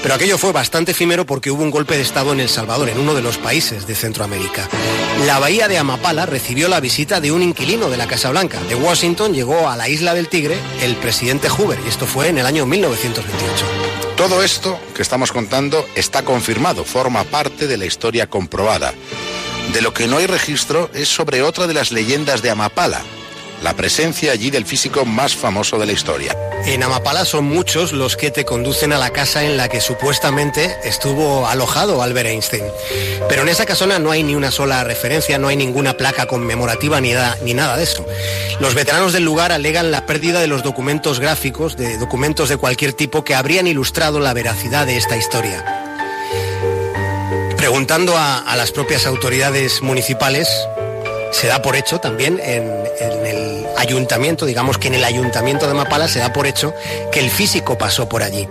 Pero 0.04 0.14
aquello 0.14 0.38
fue 0.38 0.52
bastante 0.52 0.92
efímero 0.92 1.26
porque 1.26 1.50
hubo 1.50 1.64
un 1.64 1.72
golpe 1.72 1.96
de 1.96 2.04
Estado 2.04 2.32
en 2.34 2.40
El 2.40 2.50
Salvador, 2.50 2.88
en 2.88 3.00
uno 3.00 3.16
de 3.16 3.24
los 3.24 3.40
países 3.40 3.88
de 3.88 3.96
Centroamérica. 3.96 4.70
La 5.26 5.40
bahía 5.40 5.68
de 5.68 5.80
Amapala 5.80 6.28
recibió 6.28 6.68
la 6.68 6.80
visita 6.80 7.20
de 7.20 7.32
un 7.32 7.42
inquilino 7.42 7.90
de 7.90 7.98
la 7.98 8.06
Casa 8.06 8.30
Blanca. 8.30 8.62
De 8.70 8.76
Washington 8.76 9.34
llegó 9.34 9.70
a 9.70 9.76
la 9.76 9.90
isla 9.90 10.14
del 10.14 10.28
Tigre 10.28 10.60
el 10.82 10.96
presidente 10.98 11.50
Hoover, 11.50 11.80
y 11.84 11.90
esto 11.90 12.06
fue 12.06 12.28
en 12.28 12.38
el 12.38 12.46
año 12.46 12.68
1928. 12.68 13.66
Todo 14.16 14.44
esto 14.44 14.80
que 14.94 15.02
estamos 15.02 15.32
contando 15.32 15.84
está 15.96 16.22
confirmado, 16.24 16.86
forma 16.86 17.24
parte 17.24 17.66
de 17.66 17.78
la 17.78 17.88
historia 17.88 18.28
comprobada. 18.28 18.94
De 19.74 19.82
lo 19.82 19.96
que 19.96 20.06
no 20.06 20.18
hay 20.18 20.28
registro 20.28 20.92
es 20.94 21.10
sobre 21.10 21.42
otra 21.42 21.66
de 21.66 21.74
las 21.74 21.92
leyendas 21.92 22.44
de 22.44 22.52
Amapala, 22.52 23.02
la 23.62 23.76
presencia 23.76 24.32
allí 24.32 24.50
del 24.50 24.66
físico 24.66 25.06
más 25.06 25.36
famoso 25.36 25.78
de 25.78 25.86
la 25.86 25.92
historia. 25.92 26.36
En 26.66 26.84
Amapala 26.84 27.26
son 27.26 27.46
muchos 27.46 27.92
los 27.92 28.18
que 28.18 28.32
te 28.32 28.46
conducen 28.46 28.94
a 28.94 28.98
la 28.98 29.12
casa 29.12 29.44
en 29.44 29.58
la 29.58 29.70
que 29.70 29.82
supuestamente 29.82 30.78
estuvo 30.84 31.48
alojado 31.48 32.02
Albert 32.02 32.30
Einstein. 32.30 32.64
Pero 33.30 33.44
en 33.44 33.50
esa 33.50 33.66
casona 33.66 34.00
no 34.00 34.12
hay 34.12 34.24
ni 34.24 34.36
una 34.36 34.52
sola 34.52 34.84
referencia, 34.84 35.38
no 35.38 35.48
hay 35.48 35.56
ninguna 35.56 35.98
placa 35.98 36.28
conmemorativa 36.28 37.00
ni 37.02 37.14
nada, 37.14 37.78
de 37.78 37.84
eso. 37.84 38.06
Los 38.60 38.74
veteranos 38.74 39.14
del 39.14 39.24
lugar 39.24 39.52
alegan 39.52 39.92
la 39.92 40.06
pérdida 40.06 40.40
de 40.40 40.48
los 40.48 40.64
documentos 40.64 41.20
gráficos, 41.20 41.78
de 41.78 41.98
documentos 41.98 42.50
de 42.50 42.58
cualquier 42.58 42.94
tipo 42.94 43.24
que 43.24 43.36
habrían 43.36 43.68
ilustrado 43.68 44.20
la 44.20 44.34
veracidad 44.34 44.86
de 44.86 44.98
esta 44.98 45.18
historia. 45.18 45.64
Preguntando 47.58 48.18
a, 48.18 48.40
a 48.40 48.56
las 48.56 48.72
propias 48.72 49.06
autoridades 49.06 49.82
municipales, 49.82 50.48
se 51.32 51.48
da 51.48 51.62
por 51.62 51.76
hecho 51.76 52.00
también 52.00 52.40
en, 52.44 52.70
en, 53.00 53.26
el 53.26 53.41
ayuntamiento, 53.82 54.46
digamos 54.46 54.78
que 54.78 54.88
en 54.88 54.96
el 54.96 55.04
ayuntamiento 55.04 55.68
de 55.68 55.74
Mapala 55.74 56.08
se 56.08 56.20
da 56.20 56.32
por 56.32 56.48
hecho 56.48 56.74
que 57.12 57.20
el 57.20 57.30
físico 57.30 57.78
pasó 57.78 58.08
por 58.08 58.24
allí. 58.24 58.48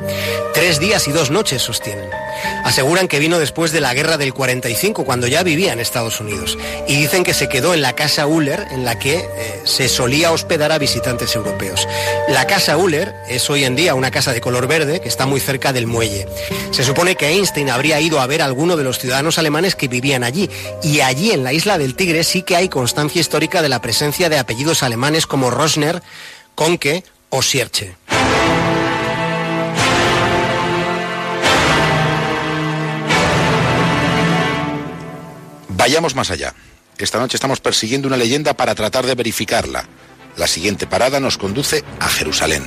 Tres 0.52 0.81
días 0.81 1.07
y 1.09 1.12
dos 1.12 1.31
noches 1.31 1.62
sostienen. 1.62 2.11
Aseguran 2.64 3.08
que 3.08 3.18
vino 3.18 3.38
después 3.38 3.72
de 3.72 3.80
la 3.80 3.94
guerra 3.94 4.16
del 4.16 4.34
45, 4.34 5.04
cuando 5.04 5.26
ya 5.26 5.42
vivía 5.42 5.72
en 5.72 5.80
Estados 5.80 6.20
Unidos. 6.20 6.58
Y 6.86 6.96
dicen 6.96 7.24
que 7.24 7.34
se 7.34 7.48
quedó 7.48 7.74
en 7.74 7.82
la 7.82 7.94
casa 7.94 8.26
Uller, 8.26 8.66
en 8.70 8.84
la 8.84 8.98
que 8.98 9.18
eh, 9.18 9.60
se 9.64 9.88
solía 9.88 10.32
hospedar 10.32 10.72
a 10.72 10.78
visitantes 10.78 11.34
europeos. 11.34 11.88
La 12.28 12.46
casa 12.46 12.76
Uller 12.76 13.14
es 13.28 13.48
hoy 13.50 13.64
en 13.64 13.76
día 13.76 13.94
una 13.94 14.10
casa 14.10 14.32
de 14.32 14.40
color 14.40 14.66
verde 14.66 15.00
que 15.00 15.08
está 15.08 15.26
muy 15.26 15.40
cerca 15.40 15.72
del 15.72 15.86
muelle. 15.86 16.26
Se 16.70 16.84
supone 16.84 17.16
que 17.16 17.28
Einstein 17.28 17.70
habría 17.70 18.00
ido 18.00 18.20
a 18.20 18.26
ver 18.26 18.42
a 18.42 18.46
alguno 18.46 18.76
de 18.76 18.84
los 18.84 18.98
ciudadanos 18.98 19.38
alemanes 19.38 19.74
que 19.74 19.88
vivían 19.88 20.24
allí. 20.24 20.50
Y 20.82 21.00
allí, 21.00 21.32
en 21.32 21.44
la 21.44 21.52
isla 21.52 21.78
del 21.78 21.94
Tigre, 21.94 22.24
sí 22.24 22.42
que 22.42 22.56
hay 22.56 22.68
constancia 22.68 23.20
histórica 23.20 23.62
de 23.62 23.68
la 23.68 23.80
presencia 23.80 24.28
de 24.28 24.38
apellidos 24.38 24.82
alemanes 24.82 25.26
como 25.26 25.50
Rosner, 25.50 26.02
Conke 26.54 27.04
o 27.30 27.42
Sierche. 27.42 27.96
Vayamos 35.81 36.15
más 36.15 36.31
allá. 36.31 36.52
Esta 36.98 37.19
noche 37.19 37.39
estamos 37.39 37.59
persiguiendo 37.59 38.07
una 38.07 38.19
leyenda 38.19 38.52
para 38.52 38.74
tratar 38.74 39.07
de 39.07 39.15
verificarla. 39.15 39.89
La 40.36 40.47
siguiente 40.47 40.86
parada 40.86 41.20
nos 41.20 41.39
conduce 41.39 41.82
a 42.01 42.09
Jerusalén. 42.11 42.66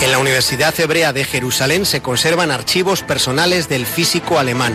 En 0.00 0.10
la 0.10 0.18
Universidad 0.18 0.74
Hebrea 0.76 1.12
de 1.12 1.24
Jerusalén 1.24 1.86
se 1.86 2.02
conservan 2.02 2.50
archivos 2.50 3.02
personales 3.02 3.68
del 3.68 3.86
físico 3.86 4.40
alemán. 4.40 4.74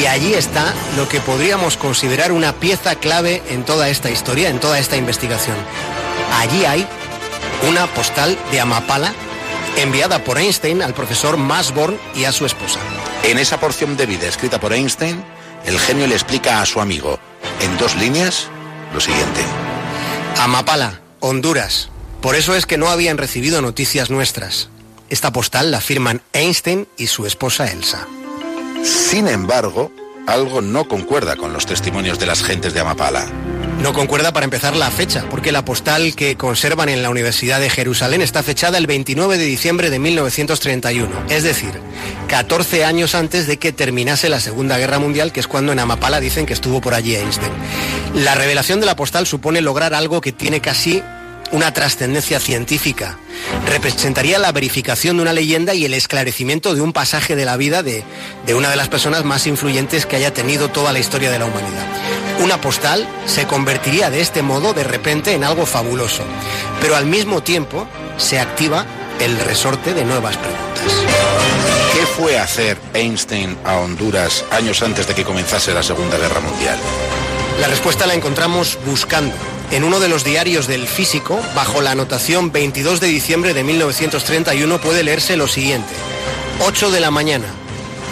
Y 0.00 0.06
allí 0.06 0.34
está 0.34 0.72
lo 0.96 1.08
que 1.08 1.18
podríamos 1.18 1.76
considerar 1.76 2.30
una 2.30 2.52
pieza 2.52 2.94
clave 2.94 3.42
en 3.50 3.64
toda 3.64 3.88
esta 3.88 4.08
historia, 4.08 4.48
en 4.48 4.60
toda 4.60 4.78
esta 4.78 4.96
investigación. 4.96 5.56
Allí 6.34 6.64
hay 6.64 6.86
una 7.68 7.88
postal 7.88 8.38
de 8.52 8.60
Amapala 8.60 9.12
enviada 9.76 10.22
por 10.22 10.38
Einstein 10.38 10.82
al 10.82 10.94
profesor 10.94 11.38
Masborn 11.38 11.98
y 12.14 12.22
a 12.22 12.30
su 12.30 12.46
esposa. 12.46 12.78
En 13.24 13.36
esa 13.36 13.58
porción 13.58 13.96
de 13.96 14.06
vida 14.06 14.28
escrita 14.28 14.60
por 14.60 14.72
Einstein, 14.72 15.24
el 15.68 15.78
genio 15.78 16.06
le 16.06 16.14
explica 16.14 16.62
a 16.62 16.66
su 16.66 16.80
amigo, 16.80 17.18
en 17.60 17.76
dos 17.76 17.94
líneas, 17.94 18.48
lo 18.94 19.00
siguiente. 19.00 19.42
Amapala, 20.38 21.00
Honduras. 21.20 21.90
Por 22.22 22.36
eso 22.36 22.54
es 22.54 22.64
que 22.64 22.78
no 22.78 22.88
habían 22.88 23.18
recibido 23.18 23.60
noticias 23.60 24.08
nuestras. 24.08 24.70
Esta 25.10 25.30
postal 25.30 25.70
la 25.70 25.82
firman 25.82 26.22
Einstein 26.32 26.88
y 26.96 27.08
su 27.08 27.26
esposa 27.26 27.70
Elsa. 27.70 28.06
Sin 28.82 29.28
embargo, 29.28 29.92
algo 30.26 30.62
no 30.62 30.88
concuerda 30.88 31.36
con 31.36 31.52
los 31.52 31.66
testimonios 31.66 32.18
de 32.18 32.26
las 32.26 32.42
gentes 32.42 32.72
de 32.72 32.80
Amapala. 32.80 33.26
No 33.80 33.92
concuerda 33.92 34.32
para 34.32 34.44
empezar 34.44 34.76
la 34.76 34.90
fecha, 34.90 35.24
porque 35.30 35.52
la 35.52 35.64
postal 35.64 36.16
que 36.16 36.36
conservan 36.36 36.88
en 36.88 37.02
la 37.02 37.10
Universidad 37.10 37.60
de 37.60 37.70
Jerusalén 37.70 38.22
está 38.22 38.42
fechada 38.42 38.76
el 38.76 38.88
29 38.88 39.38
de 39.38 39.44
diciembre 39.44 39.88
de 39.88 39.98
1931, 40.00 41.26
es 41.28 41.44
decir, 41.44 41.80
14 42.26 42.84
años 42.84 43.14
antes 43.14 43.46
de 43.46 43.58
que 43.58 43.72
terminase 43.72 44.28
la 44.28 44.40
Segunda 44.40 44.78
Guerra 44.78 44.98
Mundial, 44.98 45.32
que 45.32 45.40
es 45.40 45.46
cuando 45.46 45.72
en 45.72 45.78
Amapala 45.78 46.18
dicen 46.18 46.44
que 46.44 46.54
estuvo 46.54 46.80
por 46.80 46.94
allí 46.94 47.14
Einstein. 47.14 47.52
La 48.14 48.34
revelación 48.34 48.80
de 48.80 48.86
la 48.86 48.96
postal 48.96 49.26
supone 49.26 49.60
lograr 49.60 49.94
algo 49.94 50.20
que 50.20 50.32
tiene 50.32 50.60
casi 50.60 51.02
una 51.52 51.72
trascendencia 51.72 52.40
científica. 52.40 53.18
Representaría 53.66 54.38
la 54.38 54.52
verificación 54.52 55.16
de 55.16 55.22
una 55.22 55.32
leyenda 55.32 55.74
y 55.74 55.84
el 55.84 55.94
esclarecimiento 55.94 56.74
de 56.74 56.80
un 56.80 56.92
pasaje 56.92 57.36
de 57.36 57.44
la 57.44 57.56
vida 57.56 57.82
de, 57.82 58.04
de, 58.46 58.54
una 58.54 58.70
de 58.70 58.76
las 58.76 58.88
personas 58.88 59.24
más 59.24 59.46
influyentes 59.46 60.06
que 60.06 60.16
haya 60.16 60.32
tenido 60.32 60.68
toda 60.68 60.92
la 60.92 60.98
historia 60.98 61.30
de 61.30 61.38
la 61.38 61.46
humanidad. 61.46 61.86
Una 62.42 62.60
postal 62.60 63.08
se 63.26 63.46
convertiría 63.46 64.10
de 64.10 64.20
este 64.20 64.42
modo 64.42 64.72
de 64.72 64.84
repente 64.84 65.32
en 65.32 65.44
algo 65.44 65.66
fabuloso, 65.66 66.22
pero 66.80 66.96
al 66.96 67.06
mismo 67.06 67.42
tiempo 67.42 67.86
se 68.16 68.38
activa 68.38 68.86
el 69.20 69.38
resorte 69.40 69.94
de 69.94 70.04
nuevas 70.04 70.36
preguntas. 70.36 70.68
¿Qué 71.92 72.06
fue 72.06 72.38
hacer 72.38 72.78
Einstein 72.94 73.56
a 73.64 73.76
Honduras 73.76 74.44
años 74.50 74.82
antes 74.82 75.08
de 75.08 75.14
que 75.14 75.24
comenzase 75.24 75.74
la 75.74 75.82
Segunda 75.82 76.16
Guerra 76.16 76.40
Mundial? 76.40 76.78
La 77.60 77.66
respuesta 77.66 78.06
la 78.06 78.14
encontramos 78.14 78.78
buscando. 78.86 79.34
En 79.70 79.84
uno 79.84 80.00
de 80.00 80.08
los 80.08 80.24
diarios 80.24 80.66
del 80.66 80.88
físico, 80.88 81.38
bajo 81.54 81.82
la 81.82 81.90
anotación 81.90 82.52
22 82.52 83.00
de 83.00 83.08
diciembre 83.08 83.52
de 83.52 83.64
1931, 83.64 84.80
puede 84.80 85.02
leerse 85.02 85.36
lo 85.36 85.46
siguiente. 85.46 85.92
8 86.60 86.90
de 86.90 87.00
la 87.00 87.10
mañana. 87.10 87.46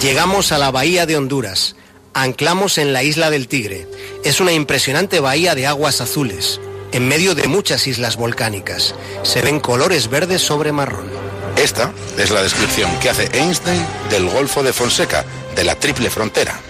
Llegamos 0.02 0.52
a 0.52 0.58
la 0.58 0.70
bahía 0.70 1.06
de 1.06 1.16
Honduras. 1.16 1.74
Anclamos 2.12 2.76
en 2.76 2.92
la 2.92 3.02
isla 3.02 3.30
del 3.30 3.48
Tigre. 3.48 3.88
Es 4.22 4.40
una 4.40 4.52
impresionante 4.52 5.18
bahía 5.18 5.54
de 5.54 5.66
aguas 5.66 6.02
azules, 6.02 6.60
en 6.92 7.08
medio 7.08 7.34
de 7.34 7.48
muchas 7.48 7.86
islas 7.86 8.16
volcánicas. 8.16 8.94
Se 9.22 9.40
ven 9.40 9.58
colores 9.58 10.10
verdes 10.10 10.42
sobre 10.42 10.72
marrón. 10.72 11.10
Esta 11.56 11.90
es 12.18 12.30
la 12.30 12.42
descripción 12.42 12.90
que 13.00 13.08
hace 13.08 13.30
Einstein 13.32 13.82
del 14.10 14.28
Golfo 14.28 14.62
de 14.62 14.74
Fonseca, 14.74 15.24
de 15.54 15.64
la 15.64 15.74
triple 15.76 16.10
frontera. 16.10 16.60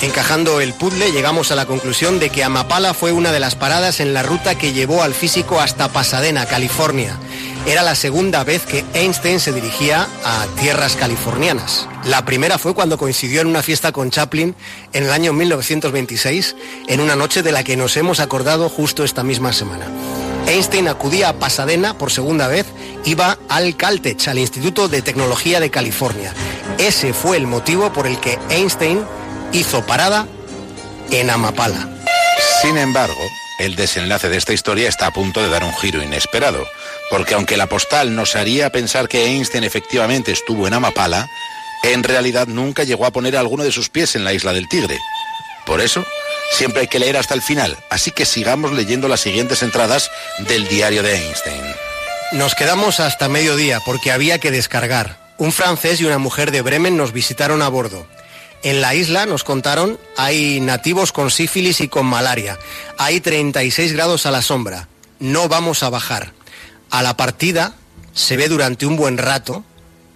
Encajando 0.00 0.60
el 0.60 0.74
puzzle, 0.74 1.10
llegamos 1.10 1.50
a 1.50 1.56
la 1.56 1.66
conclusión 1.66 2.20
de 2.20 2.30
que 2.30 2.44
Amapala 2.44 2.94
fue 2.94 3.10
una 3.10 3.32
de 3.32 3.40
las 3.40 3.56
paradas 3.56 3.98
en 3.98 4.14
la 4.14 4.22
ruta 4.22 4.56
que 4.56 4.72
llevó 4.72 5.02
al 5.02 5.12
físico 5.12 5.60
hasta 5.60 5.92
Pasadena, 5.92 6.46
California. 6.46 7.18
Era 7.66 7.82
la 7.82 7.94
segunda 7.94 8.44
vez 8.44 8.64
que 8.64 8.84
Einstein 8.94 9.40
se 9.40 9.52
dirigía 9.52 10.06
a 10.24 10.46
tierras 10.60 10.94
californianas. 10.94 11.88
La 12.04 12.24
primera 12.24 12.58
fue 12.58 12.74
cuando 12.74 12.96
coincidió 12.96 13.40
en 13.40 13.48
una 13.48 13.62
fiesta 13.62 13.90
con 13.92 14.10
Chaplin 14.10 14.54
en 14.92 15.04
el 15.04 15.12
año 15.12 15.32
1926, 15.32 16.56
en 16.86 17.00
una 17.00 17.16
noche 17.16 17.42
de 17.42 17.52
la 17.52 17.64
que 17.64 17.76
nos 17.76 17.96
hemos 17.96 18.20
acordado 18.20 18.68
justo 18.68 19.04
esta 19.04 19.24
misma 19.24 19.52
semana. 19.52 19.86
Einstein 20.46 20.88
acudía 20.88 21.28
a 21.28 21.34
Pasadena 21.34 21.98
por 21.98 22.10
segunda 22.10 22.48
vez, 22.48 22.66
iba 23.04 23.36
al 23.50 23.76
Caltech, 23.76 24.28
al 24.28 24.38
Instituto 24.38 24.88
de 24.88 25.02
Tecnología 25.02 25.60
de 25.60 25.70
California. 25.70 26.32
Ese 26.78 27.12
fue 27.12 27.36
el 27.36 27.46
motivo 27.46 27.92
por 27.92 28.06
el 28.06 28.18
que 28.18 28.38
Einstein 28.48 29.04
hizo 29.52 29.84
parada 29.86 30.26
en 31.10 31.30
Amapala. 31.30 31.88
Sin 32.62 32.76
embargo, 32.76 33.22
el 33.58 33.76
desenlace 33.76 34.28
de 34.28 34.36
esta 34.36 34.52
historia 34.52 34.88
está 34.88 35.06
a 35.06 35.12
punto 35.12 35.42
de 35.42 35.48
dar 35.48 35.64
un 35.64 35.74
giro 35.74 36.02
inesperado, 36.02 36.66
porque 37.10 37.34
aunque 37.34 37.56
la 37.56 37.66
postal 37.66 38.14
nos 38.14 38.36
haría 38.36 38.70
pensar 38.70 39.08
que 39.08 39.26
Einstein 39.26 39.64
efectivamente 39.64 40.32
estuvo 40.32 40.66
en 40.66 40.74
Amapala, 40.74 41.28
en 41.82 42.02
realidad 42.02 42.46
nunca 42.46 42.84
llegó 42.84 43.06
a 43.06 43.12
poner 43.12 43.36
alguno 43.36 43.64
de 43.64 43.72
sus 43.72 43.88
pies 43.88 44.14
en 44.16 44.24
la 44.24 44.32
isla 44.32 44.52
del 44.52 44.68
Tigre. 44.68 44.98
Por 45.64 45.80
eso, 45.80 46.04
siempre 46.52 46.82
hay 46.82 46.88
que 46.88 46.98
leer 46.98 47.16
hasta 47.16 47.34
el 47.34 47.42
final, 47.42 47.76
así 47.90 48.10
que 48.10 48.26
sigamos 48.26 48.72
leyendo 48.72 49.08
las 49.08 49.20
siguientes 49.20 49.62
entradas 49.62 50.10
del 50.38 50.68
diario 50.68 51.02
de 51.02 51.16
Einstein. 51.16 51.62
Nos 52.32 52.54
quedamos 52.54 53.00
hasta 53.00 53.28
mediodía 53.28 53.80
porque 53.84 54.12
había 54.12 54.38
que 54.38 54.50
descargar. 54.50 55.16
Un 55.38 55.52
francés 55.52 56.00
y 56.00 56.04
una 56.04 56.18
mujer 56.18 56.50
de 56.50 56.62
Bremen 56.62 56.96
nos 56.96 57.12
visitaron 57.12 57.62
a 57.62 57.68
bordo. 57.68 58.06
En 58.62 58.80
la 58.80 58.94
isla, 58.94 59.24
nos 59.26 59.44
contaron, 59.44 59.98
hay 60.16 60.60
nativos 60.60 61.12
con 61.12 61.30
sífilis 61.30 61.80
y 61.80 61.88
con 61.88 62.06
malaria. 62.06 62.58
Hay 62.98 63.20
36 63.20 63.92
grados 63.92 64.26
a 64.26 64.30
la 64.30 64.42
sombra. 64.42 64.88
No 65.20 65.48
vamos 65.48 65.82
a 65.82 65.90
bajar. 65.90 66.32
A 66.90 67.02
la 67.02 67.16
partida 67.16 67.74
se 68.12 68.36
ve 68.36 68.48
durante 68.48 68.86
un 68.86 68.96
buen 68.96 69.18
rato 69.18 69.64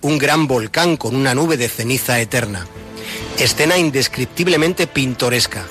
un 0.00 0.18
gran 0.18 0.48
volcán 0.48 0.96
con 0.96 1.14
una 1.14 1.34
nube 1.34 1.56
de 1.56 1.68
ceniza 1.68 2.18
eterna. 2.18 2.66
Escena 3.38 3.78
indescriptiblemente 3.78 4.88
pintoresca. 4.88 5.64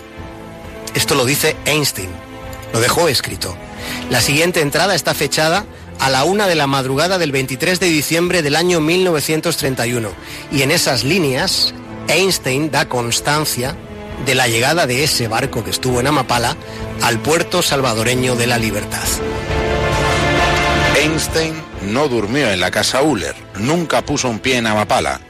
Esto 0.93 1.15
lo 1.15 1.25
dice 1.25 1.57
Einstein. 1.65 2.09
Lo 2.73 2.79
dejó 2.79 3.09
escrito. 3.09 3.55
La 4.09 4.21
siguiente 4.21 4.61
entrada 4.61 4.95
está 4.95 5.13
fechada 5.13 5.65
a 5.99 6.09
la 6.09 6.23
una 6.23 6.47
de 6.47 6.55
la 6.55 6.67
madrugada 6.67 7.17
del 7.17 7.31
23 7.31 7.79
de 7.79 7.87
diciembre 7.87 8.41
del 8.41 8.55
año 8.55 8.79
1931. 8.79 10.09
Y 10.51 10.61
en 10.61 10.71
esas 10.71 11.03
líneas, 11.03 11.73
Einstein 12.11 12.71
da 12.71 12.89
constancia 12.89 13.73
de 14.25 14.35
la 14.35 14.47
llegada 14.47 14.85
de 14.85 15.03
ese 15.03 15.29
barco 15.29 15.63
que 15.63 15.71
estuvo 15.71 16.01
en 16.01 16.07
Amapala 16.07 16.57
al 17.03 17.19
puerto 17.19 17.61
salvadoreño 17.61 18.35
de 18.35 18.47
la 18.47 18.57
Libertad. 18.57 19.07
Einstein 20.97 21.53
no 21.83 22.09
durmió 22.09 22.51
en 22.51 22.59
la 22.59 22.69
casa 22.69 23.01
Uller, 23.01 23.35
nunca 23.55 24.01
puso 24.01 24.27
un 24.29 24.39
pie 24.39 24.57
en 24.57 24.67
Amapala, 24.67 25.21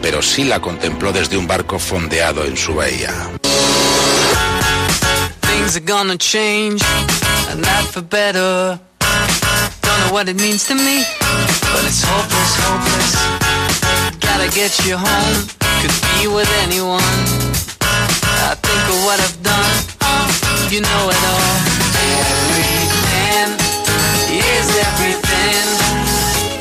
pero 0.00 0.22
sí 0.22 0.44
la 0.44 0.60
contempló 0.60 1.12
desde 1.12 1.36
un 1.36 1.46
barco 1.46 1.78
fondeado 1.78 2.44
en 2.46 2.56
su 2.56 2.74
bahía. 2.74 3.12
Things 5.42 5.76
are 5.76 5.84
gonna 5.84 6.16
change, 6.16 6.82
and 7.50 7.60
not 7.60 7.84
for 7.92 8.02
better. 8.02 8.80
Don't 9.82 10.00
know 10.06 10.12
what 10.14 10.28
it 10.28 10.40
means 10.40 10.64
to 10.66 10.74
me, 10.74 11.04
but 11.20 11.84
it's 11.84 12.02
hopeless, 12.02 12.56
hopeless. 12.64 13.16
Gotta 14.18 14.48
get 14.50 14.72
you 14.86 14.96
home, 14.96 15.46
could 15.82 15.98
be 16.14 16.30
with 16.30 16.46
anyone. 16.62 17.02
I 17.82 18.54
think 18.54 18.82
of 18.86 18.98
what 19.02 19.18
I've 19.18 19.34
done, 19.42 19.74
you 20.70 20.78
know 20.78 21.02
it 21.10 21.18
all. 21.26 21.58
Everything 22.22 23.50
is 24.30 24.68
everything. 24.78 25.66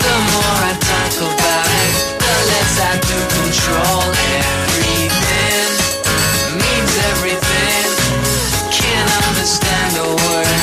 The 0.01 0.15
more 0.33 0.57
I 0.65 0.73
talk 0.73 1.15
about 1.21 1.69
it, 1.69 1.93
the 2.17 2.33
less 2.49 2.73
I 2.81 2.97
do 2.97 3.17
control 3.37 4.09
everything. 4.41 5.69
Means 6.57 6.93
everything. 7.13 7.93
Can't 8.73 9.11
understand 9.29 10.01
a 10.01 10.07
word. 10.17 10.57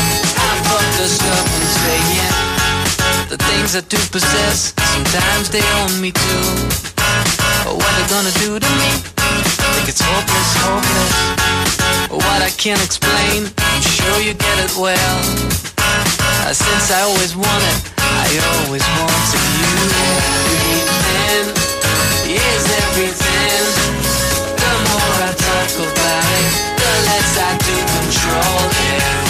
Saying. 1.79 2.35
The 3.31 3.39
things 3.39 3.77
I 3.77 3.83
do 3.87 3.99
possess, 4.11 4.75
sometimes 4.83 5.49
they 5.49 5.63
own 5.79 6.01
me 6.01 6.11
too. 6.11 6.98
What 7.69 7.93
they 8.01 8.07
gonna 8.09 8.33
do 8.41 8.59
to 8.59 8.71
me? 8.81 8.91
Think 9.77 9.89
it's 9.89 10.01
hopeless, 10.01 10.51
hopeless. 10.65 11.15
What 12.09 12.41
I 12.41 12.49
can't 12.57 12.83
explain, 12.83 13.45
I'm 13.45 13.83
sure 13.83 14.21
you 14.25 14.33
get 14.33 14.57
it 14.65 14.73
well. 14.77 15.19
Uh, 16.49 16.55
since 16.55 16.91
I 16.91 17.03
always 17.03 17.37
wanted, 17.37 17.77
I 18.01 18.29
always 18.57 18.85
wanted 18.97 19.43
you. 19.61 19.75
Everything 21.37 22.41
is 22.41 22.65
everything. 22.89 23.65
The 24.57 24.73
more 24.89 25.15
I 25.29 25.33
talk 25.37 25.73
about 25.93 26.29
it, 26.41 26.53
the 26.81 26.93
less 27.05 27.33
I 27.37 27.51
do 27.69 27.77
control 27.85 28.65
everything. 28.97 29.28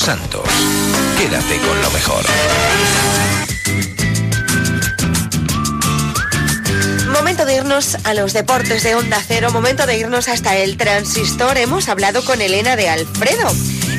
Santos. 0.00 0.48
Quédate 1.16 1.58
con 1.58 1.82
lo 1.82 1.90
mejor. 1.90 2.24
Momento 7.12 7.44
de 7.44 7.56
irnos 7.56 7.96
a 8.04 8.14
los 8.14 8.32
deportes 8.32 8.82
de 8.82 8.94
Onda 8.94 9.22
Cero, 9.26 9.50
momento 9.52 9.86
de 9.86 9.98
irnos 9.98 10.28
hasta 10.28 10.56
el 10.56 10.76
transistor. 10.76 11.56
Hemos 11.56 11.88
hablado 11.88 12.24
con 12.24 12.40
Elena 12.40 12.76
de 12.76 12.88
Alfredo. 12.88 13.50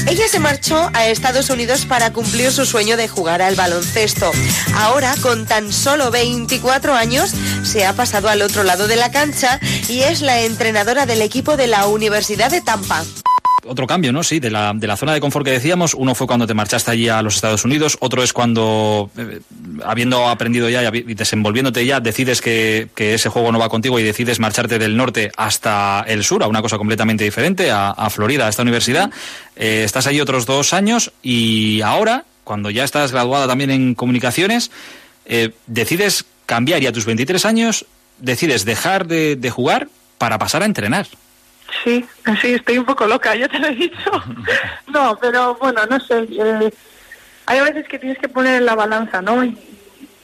Ella 0.07 0.27
se 0.27 0.39
marchó 0.39 0.89
a 0.93 1.07
Estados 1.07 1.49
Unidos 1.49 1.85
para 1.85 2.13
cumplir 2.13 2.51
su 2.51 2.65
sueño 2.65 2.95
de 2.95 3.07
jugar 3.07 3.41
al 3.41 3.55
baloncesto. 3.55 4.31
Ahora, 4.75 5.15
con 5.21 5.45
tan 5.45 5.73
solo 5.73 6.11
24 6.11 6.93
años, 6.95 7.33
se 7.63 7.85
ha 7.85 7.93
pasado 7.93 8.29
al 8.29 8.41
otro 8.41 8.63
lado 8.63 8.87
de 8.87 8.95
la 8.95 9.11
cancha 9.11 9.59
y 9.89 10.01
es 10.01 10.21
la 10.21 10.41
entrenadora 10.41 11.05
del 11.05 11.21
equipo 11.21 11.57
de 11.57 11.67
la 11.67 11.87
Universidad 11.87 12.51
de 12.51 12.61
Tampa. 12.61 13.03
Otro 13.67 13.87
cambio, 13.87 14.11
¿no? 14.11 14.23
Sí, 14.23 14.39
de 14.39 14.49
la, 14.49 14.73
de 14.75 14.87
la 14.87 14.97
zona 14.97 15.13
de 15.13 15.19
confort 15.19 15.45
que 15.45 15.51
decíamos. 15.51 15.93
Uno 15.93 16.15
fue 16.15 16.27
cuando 16.27 16.47
te 16.47 16.53
marchaste 16.53 16.91
allí 16.91 17.09
a 17.09 17.21
los 17.21 17.35
Estados 17.35 17.65
Unidos, 17.65 17.97
otro 17.99 18.23
es 18.23 18.33
cuando, 18.33 19.09
eh, 19.17 19.41
habiendo 19.83 20.27
aprendido 20.27 20.69
ya 20.69 20.83
y 20.93 21.13
desenvolviéndote 21.13 21.85
ya, 21.85 21.99
decides 21.99 22.41
que, 22.41 22.89
que 22.95 23.13
ese 23.13 23.29
juego 23.29 23.51
no 23.51 23.59
va 23.59 23.69
contigo 23.69 23.99
y 23.99 24.03
decides 24.03 24.39
marcharte 24.39 24.79
del 24.79 24.97
norte 24.97 25.31
hasta 25.37 26.03
el 26.07 26.23
sur, 26.23 26.43
a 26.43 26.47
una 26.47 26.61
cosa 26.61 26.77
completamente 26.77 27.23
diferente, 27.23 27.71
a, 27.71 27.91
a 27.91 28.09
Florida, 28.09 28.47
a 28.47 28.49
esta 28.49 28.61
universidad. 28.61 29.11
Eh, 29.55 29.83
estás 29.83 30.07
allí 30.07 30.21
otros 30.21 30.45
dos 30.45 30.73
años 30.73 31.11
y 31.21 31.81
ahora, 31.81 32.25
cuando 32.43 32.69
ya 32.69 32.83
estás 32.83 33.11
graduada 33.11 33.47
también 33.47 33.71
en 33.71 33.95
comunicaciones, 33.95 34.71
eh, 35.25 35.51
decides 35.67 36.25
cambiar 36.45 36.81
y 36.81 36.87
a 36.87 36.91
tus 36.91 37.05
23 37.05 37.45
años 37.45 37.85
decides 38.19 38.65
dejar 38.65 39.07
de, 39.07 39.35
de 39.35 39.49
jugar 39.49 39.89
para 40.17 40.39
pasar 40.39 40.63
a 40.63 40.65
entrenar. 40.65 41.07
Sí, 41.83 42.05
sí, 42.41 42.53
estoy 42.53 42.77
un 42.77 42.85
poco 42.85 43.05
loca, 43.05 43.35
ya 43.35 43.47
te 43.47 43.59
lo 43.59 43.67
he 43.67 43.75
dicho. 43.75 44.11
No, 44.87 45.17
pero 45.21 45.55
bueno, 45.55 45.81
no 45.89 45.99
sé. 45.99 46.25
eh, 46.31 46.73
hay 47.45 47.59
veces 47.61 47.87
que 47.87 47.99
tienes 47.99 48.17
que 48.17 48.29
poner 48.29 48.55
en 48.55 48.65
la 48.65 48.73
balanza, 48.75 49.21
¿no? 49.21 49.43
Y, 49.43 49.57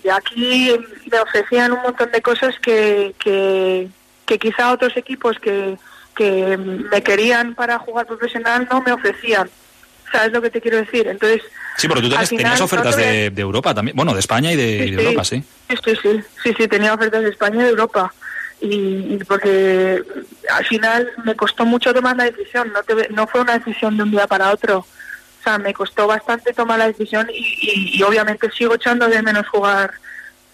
y 0.03 0.09
aquí 0.09 0.73
me 1.11 1.19
ofrecían 1.19 1.73
un 1.73 1.81
montón 1.81 2.11
de 2.11 2.21
cosas 2.21 2.55
que, 2.59 3.13
que, 3.19 3.87
que 4.25 4.39
quizá 4.39 4.71
otros 4.71 4.95
equipos 4.97 5.37
que, 5.39 5.77
que 6.15 6.57
me 6.57 7.01
querían 7.03 7.55
para 7.55 7.77
jugar 7.79 8.05
profesional 8.07 8.67
no 8.71 8.81
me 8.81 8.91
ofrecían. 8.93 9.49
¿Sabes 10.11 10.31
lo 10.31 10.41
que 10.41 10.49
te 10.49 10.61
quiero 10.61 10.77
decir? 10.77 11.07
Entonces, 11.07 11.41
Sí, 11.77 11.87
pero 11.87 12.01
tú 12.01 12.05
Al 12.07 12.11
tenías, 12.11 12.29
final, 12.29 12.43
tenías 12.43 12.59
no 12.59 12.65
ofertas 12.65 12.95
te 12.95 13.01
de, 13.01 13.29
de 13.31 13.41
Europa 13.41 13.73
también, 13.73 13.95
bueno, 13.95 14.13
de 14.13 14.19
España 14.19 14.51
y 14.51 14.55
de, 14.55 14.85
y 14.85 14.91
de 14.91 15.01
Europa, 15.03 15.23
sí. 15.23 15.43
Sí, 15.69 15.75
sí, 15.83 15.95
sí, 16.01 16.23
sí, 16.43 16.53
sí, 16.57 16.67
tenía 16.67 16.93
ofertas 16.93 17.23
de 17.23 17.29
España 17.29 17.61
y 17.61 17.63
de 17.63 17.69
Europa. 17.69 18.13
Y, 18.65 19.15
y 19.15 19.17
porque 19.27 20.01
al 20.49 20.65
final 20.65 21.11
me 21.25 21.35
costó 21.35 21.65
mucho 21.65 21.93
tomar 21.93 22.15
la 22.15 22.23
decisión, 22.31 22.71
no, 22.71 22.81
te- 22.83 23.09
no 23.09 23.27
fue 23.27 23.41
una 23.41 23.57
decisión 23.57 23.97
de 23.97 24.03
un 24.03 24.11
día 24.11 24.25
para 24.25 24.51
otro. 24.51 24.77
O 24.79 25.43
sea, 25.43 25.57
me 25.57 25.73
costó 25.73 26.07
bastante 26.07 26.53
tomar 26.53 26.79
la 26.79 26.87
decisión 26.87 27.29
y, 27.29 27.57
y- 27.61 27.97
y 27.97 28.03
obviamente 28.03 28.49
sigo 28.51 28.75
echando 28.75 29.07
de 29.09 29.21
menos 29.21 29.45
jugar, 29.49 29.91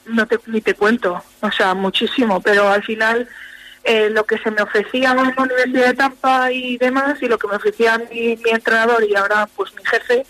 no 0.07 0.26
te, 0.26 0.40
ni 0.48 0.60
te 0.61 0.73
cuento, 0.73 1.23
o 1.41 1.52
sea, 1.52 1.76
muchísimo, 1.76 2.41
pero 2.41 2.68
al 2.68 2.81
final 2.84 3.27
eh, 3.84 4.10
lo 4.10 4.26
que 4.26 4.40
se 4.40 4.49
me 4.49 4.64
ofrecía 4.64 5.11
en 5.11 5.18
la 5.18 5.34
Universidad 5.38 5.88
de 5.90 5.94
Tampa 5.94 6.52
y 6.52 6.77
demás, 6.77 7.22
y 7.22 7.27
lo 7.27 7.38
que 7.38 7.48
me 7.48 7.57
ofrecía 7.57 7.99
mi, 8.11 8.36
mi 8.38 8.49
entrenador 8.49 9.03
y 9.07 9.15
ahora 9.15 9.48
pues 9.56 9.72
mi 9.76 9.86
jefe, 9.86 10.26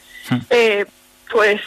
eh, 0.49 0.85
pues 1.31 1.61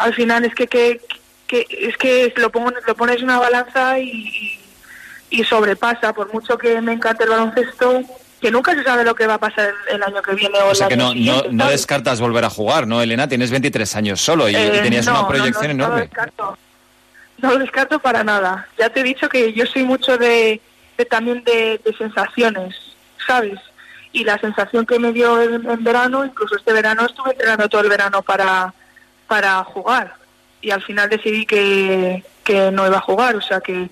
al 0.00 0.14
final 0.14 0.46
es 0.46 0.54
que, 0.54 0.66
que, 0.66 0.98
que- 1.46 1.66
es 1.68 1.96
que 1.98 2.32
lo, 2.36 2.50
pongo, 2.50 2.72
lo 2.86 2.94
pones 2.96 3.18
en 3.18 3.24
una 3.24 3.38
balanza 3.38 3.98
y, 3.98 4.58
y 5.40 5.44
sobrepasa, 5.44 6.12
por 6.12 6.32
mucho 6.32 6.56
que 6.58 6.80
me 6.80 6.92
encante 6.92 7.24
el 7.24 7.30
baloncesto, 7.30 8.02
que 8.40 8.50
nunca 8.50 8.74
se 8.74 8.84
sabe 8.84 9.04
lo 9.04 9.14
que 9.14 9.26
va 9.26 9.34
a 9.34 9.38
pasar 9.38 9.72
el, 9.88 9.96
el 9.96 10.02
año 10.02 10.22
que 10.22 10.34
viene 10.34 10.58
o 10.60 10.66
O 10.66 10.70
el 10.70 10.76
sea 10.76 10.88
que 10.88 10.96
no, 10.96 11.12
descartas 11.68 12.20
volver 12.20 12.44
a 12.44 12.50
jugar, 12.50 12.86
¿no, 12.86 13.00
Elena? 13.02 13.28
Tienes 13.28 13.50
23 13.50 13.96
años 13.96 14.20
solo 14.20 14.48
y, 14.48 14.52
y 14.52 14.56
Eh, 14.56 14.80
tenías 14.82 15.06
no, 15.06 15.12
una 15.20 15.28
proyección 15.28 15.76
no, 15.76 15.84
No 15.84 15.88
lo 15.88 15.94
enorme. 15.94 16.00
descarto. 16.02 16.58
No 17.38 17.50
lo 17.52 17.58
descarto 17.58 17.98
para 17.98 18.22
nada. 18.22 18.68
Ya 18.78 18.90
te 18.90 19.00
he 19.00 19.02
dicho 19.02 19.28
que 19.28 19.52
yo 19.52 19.66
soy 19.66 19.82
mucho 19.82 20.16
de, 20.18 20.60
de 20.96 21.04
también 21.04 21.42
de, 21.44 21.80
de 21.84 21.94
sensaciones, 21.96 22.74
¿sabes? 23.26 23.58
Y 24.12 24.24
la 24.24 24.38
sensación 24.38 24.86
que 24.86 24.98
me 24.98 25.12
dio 25.12 25.40
en, 25.42 25.68
en 25.68 25.82
verano, 25.84 26.24
incluso 26.24 26.56
este 26.56 26.72
verano 26.72 27.04
estuve 27.06 27.32
entrenando 27.32 27.68
todo 27.68 27.80
el 27.80 27.88
verano 27.88 28.22
para, 28.22 28.72
para 29.26 29.64
jugar. 29.64 30.14
Y 30.60 30.70
al 30.70 30.82
final 30.82 31.08
decidí 31.10 31.44
que, 31.44 32.24
que 32.44 32.70
no 32.70 32.86
iba 32.86 32.98
a 32.98 33.02
jugar, 33.02 33.34
o 33.36 33.40
sea 33.42 33.60
que... 33.60 33.90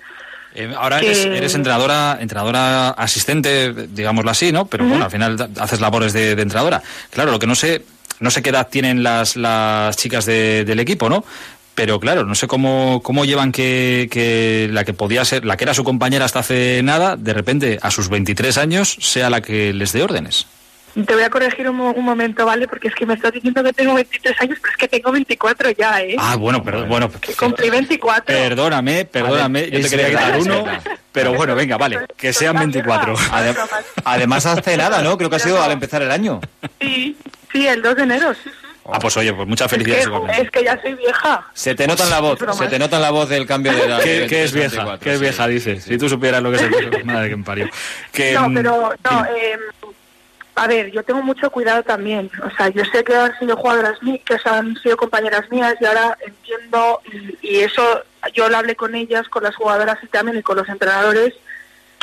Eh, 0.55 0.73
ahora 0.77 0.99
que- 0.99 1.07
eres, 1.07 1.25
eres 1.25 1.55
entrenadora, 1.55 2.17
entrenadora 2.21 2.89
asistente, 2.89 3.73
digámoslo 3.89 4.29
así, 4.31 4.51
¿no? 4.51 4.65
Pero 4.65 4.85
bueno, 4.85 5.05
al 5.05 5.11
final 5.11 5.49
haces 5.59 5.81
labores 5.81 6.13
de, 6.13 6.35
de 6.35 6.41
entrenadora. 6.41 6.81
Claro, 7.09 7.31
lo 7.31 7.39
que 7.39 7.47
no 7.47 7.55
sé, 7.55 7.83
no 8.19 8.29
sé 8.31 8.41
qué 8.41 8.49
edad 8.51 8.67
tienen 8.69 9.01
las, 9.03 9.35
las 9.35 9.97
chicas 9.97 10.25
de- 10.25 10.63
del 10.65 10.79
equipo, 10.79 11.09
¿no? 11.09 11.25
Pero 11.75 11.99
claro, 11.99 12.23
no 12.23 12.35
sé 12.35 12.45
cómo, 12.45 13.01
cómo 13.03 13.25
llevan 13.25 13.51
que, 13.51 14.07
que 14.11 14.69
la 14.71 14.83
que 14.83 14.93
podía 14.93 15.25
ser, 15.25 15.43
la 15.43 15.57
que 15.57 15.63
era 15.63 15.73
su 15.73 15.83
compañera 15.83 16.23
hasta 16.25 16.37
hace 16.39 16.81
nada, 16.83 17.15
de 17.15 17.33
repente 17.33 17.79
a 17.81 17.89
sus 17.89 18.09
23 18.09 18.59
años 18.59 18.95
sea 19.01 19.31
la 19.31 19.41
que 19.41 19.73
les 19.73 19.91
dé 19.91 20.03
órdenes. 20.03 20.45
Te 20.93 21.13
voy 21.15 21.23
a 21.23 21.29
corregir 21.29 21.67
un, 21.69 21.75
mo- 21.77 21.91
un 21.91 22.05
momento, 22.05 22.45
¿vale? 22.45 22.67
Porque 22.67 22.87
es 22.87 22.93
que 22.95 23.05
me 23.05 23.15
estás 23.15 23.31
diciendo 23.31 23.63
que 23.63 23.73
tengo 23.73 23.95
23 23.95 24.39
años, 24.41 24.59
pero 24.61 24.71
es 24.73 24.77
que 24.77 24.87
tengo 24.87 25.11
24 25.11 25.71
ya, 25.71 26.01
¿eh? 26.01 26.15
Ah, 26.19 26.35
bueno, 26.35 26.63
pero 26.63 26.85
bueno, 26.85 27.09
Cumplí 27.37 27.69
24. 27.71 28.25
perdóname, 28.25 29.05
perdóname, 29.05 29.71
yo 29.71 29.81
te 29.81 29.89
quería 29.89 30.09
quitar 30.09 30.37
uno, 30.39 30.65
pero 31.11 31.33
bueno, 31.33 31.55
venga, 31.55 31.77
vale, 31.77 31.99
que 32.15 32.31
sean 32.31 32.57
24. 32.59 33.15
Adem- 33.15 33.57
además, 34.05 34.45
hace 34.45 34.77
nada, 34.77 35.01
¿no? 35.01 35.17
Creo 35.17 35.29
que 35.31 35.37
ha 35.37 35.39
sido 35.39 35.61
al 35.63 35.71
empezar 35.71 36.01
el 36.03 36.11
año. 36.11 36.39
Sí, 36.79 37.17
sí, 37.51 37.67
el 37.67 37.81
2 37.81 37.95
de 37.95 38.03
enero, 38.03 38.33
sí. 38.35 38.51
Ah, 38.85 38.99
pues 38.99 39.15
oye, 39.15 39.33
pues 39.33 39.47
muchas 39.47 39.67
Es 39.67 39.71
felicidades 39.71 40.07
que, 40.35 40.41
es 40.41 40.51
que 40.51 40.63
ya 40.65 40.79
soy 40.81 40.93
vieja. 40.95 41.47
Se 41.53 41.73
te 41.73 41.87
nota 41.87 42.03
en 42.03 42.09
la 42.09 42.19
voz, 42.19 42.37
se 42.57 42.67
te 42.67 42.77
nota 42.77 42.97
en 42.97 43.01
la 43.01 43.11
voz 43.11 43.29
del 43.29 43.45
cambio 43.47 43.71
de 43.71 43.81
edad. 43.81 44.01
¿Qué, 44.03 44.19
de 44.19 44.27
qué 44.27 44.43
es 44.43 44.51
23 44.51 44.71
vieja? 44.71 44.83
24, 44.85 44.99
¿Qué 44.99 45.09
es 45.13 45.17
sí. 45.17 45.21
vieja? 45.23 45.47
Dice. 45.47 45.81
Si 45.81 45.97
tú 45.97 46.09
supieras 46.09 46.43
lo 46.43 46.51
que 46.51 46.57
es 46.57 46.61
el 46.63 47.05
madre 47.05 47.29
que 47.29 47.35
me 47.37 47.43
parió. 47.45 47.69
Que, 48.11 48.33
No, 48.33 48.49
mm, 48.49 48.53
pero 48.53 48.93
no, 49.09 49.25
eh, 49.25 49.57
a 50.55 50.67
ver, 50.67 50.91
yo 50.91 51.03
tengo 51.03 51.21
mucho 51.21 51.49
cuidado 51.49 51.83
también. 51.83 52.29
O 52.43 52.49
sea, 52.55 52.69
yo 52.69 52.83
sé 52.85 53.03
que 53.03 53.15
han 53.15 53.37
sido 53.39 53.55
jugadoras 53.55 54.01
mías, 54.03 54.21
que 54.25 54.37
han 54.45 54.75
sido 54.77 54.97
compañeras 54.97 55.49
mías 55.49 55.75
y 55.81 55.85
ahora 55.85 56.17
entiendo 56.25 57.01
y, 57.11 57.37
y 57.41 57.59
eso 57.61 58.03
yo 58.33 58.49
lo 58.49 58.57
hablé 58.57 58.75
con 58.75 58.95
ellas, 58.95 59.27
con 59.29 59.43
las 59.43 59.55
jugadoras 59.55 59.97
y 60.03 60.07
también 60.07 60.37
y 60.37 60.43
con 60.43 60.57
los 60.57 60.69
entrenadores 60.69 61.33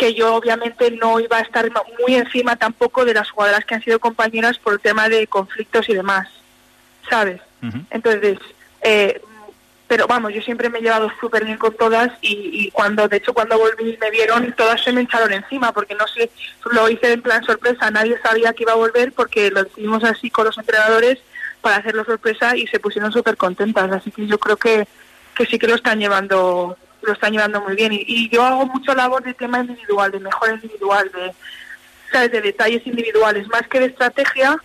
que 0.00 0.14
yo 0.14 0.34
obviamente 0.34 0.90
no 0.92 1.20
iba 1.20 1.36
a 1.36 1.42
estar 1.42 1.70
muy 2.00 2.14
encima 2.14 2.56
tampoco 2.56 3.04
de 3.04 3.12
las 3.12 3.30
jugadoras 3.30 3.66
que 3.66 3.74
han 3.74 3.84
sido 3.84 4.00
compañeras 4.00 4.56
por 4.58 4.72
el 4.72 4.80
tema 4.80 5.10
de 5.10 5.26
conflictos 5.26 5.90
y 5.90 5.94
demás, 5.94 6.26
¿sabes? 7.10 7.42
Entonces, 7.90 8.38
eh, 8.80 9.20
pero 9.90 10.06
vamos, 10.06 10.32
yo 10.32 10.40
siempre 10.40 10.70
me 10.70 10.78
he 10.78 10.82
llevado 10.82 11.10
súper 11.20 11.44
bien 11.44 11.58
con 11.58 11.74
todas 11.74 12.12
y, 12.20 12.50
y 12.52 12.70
cuando, 12.70 13.08
de 13.08 13.16
hecho, 13.16 13.34
cuando 13.34 13.58
volví 13.58 13.98
me 14.00 14.08
vieron, 14.12 14.52
todas 14.52 14.80
se 14.80 14.92
me 14.92 15.00
echaron 15.00 15.32
encima 15.32 15.72
porque 15.72 15.96
no 15.96 16.06
sé, 16.06 16.30
lo 16.70 16.88
hice 16.88 17.12
en 17.12 17.22
plan 17.22 17.42
sorpresa, 17.42 17.90
nadie 17.90 18.16
sabía 18.22 18.52
que 18.52 18.62
iba 18.62 18.70
a 18.70 18.76
volver 18.76 19.12
porque 19.12 19.50
lo 19.50 19.64
decidimos 19.64 20.04
así 20.04 20.30
con 20.30 20.44
los 20.44 20.56
entrenadores 20.56 21.18
para 21.60 21.78
hacerlo 21.78 22.04
sorpresa 22.04 22.56
y 22.56 22.68
se 22.68 22.78
pusieron 22.78 23.10
súper 23.10 23.36
contentas, 23.36 23.90
así 23.90 24.12
que 24.12 24.28
yo 24.28 24.38
creo 24.38 24.56
que, 24.56 24.86
que 25.34 25.44
sí 25.46 25.58
que 25.58 25.66
lo 25.66 25.74
están 25.74 25.98
llevando 25.98 26.76
lo 27.02 27.12
están 27.12 27.32
llevando 27.32 27.60
muy 27.60 27.74
bien 27.74 27.92
y, 27.92 28.04
y 28.06 28.28
yo 28.28 28.44
hago 28.44 28.66
mucho 28.66 28.94
labor 28.94 29.24
de 29.24 29.34
tema 29.34 29.58
individual, 29.58 30.12
de 30.12 30.20
mejora 30.20 30.52
individual, 30.52 31.10
de, 31.12 31.34
¿sabes? 32.12 32.30
de 32.30 32.40
detalles 32.40 32.86
individuales, 32.86 33.48
más 33.48 33.66
que 33.66 33.80
de 33.80 33.86
estrategia, 33.86 34.56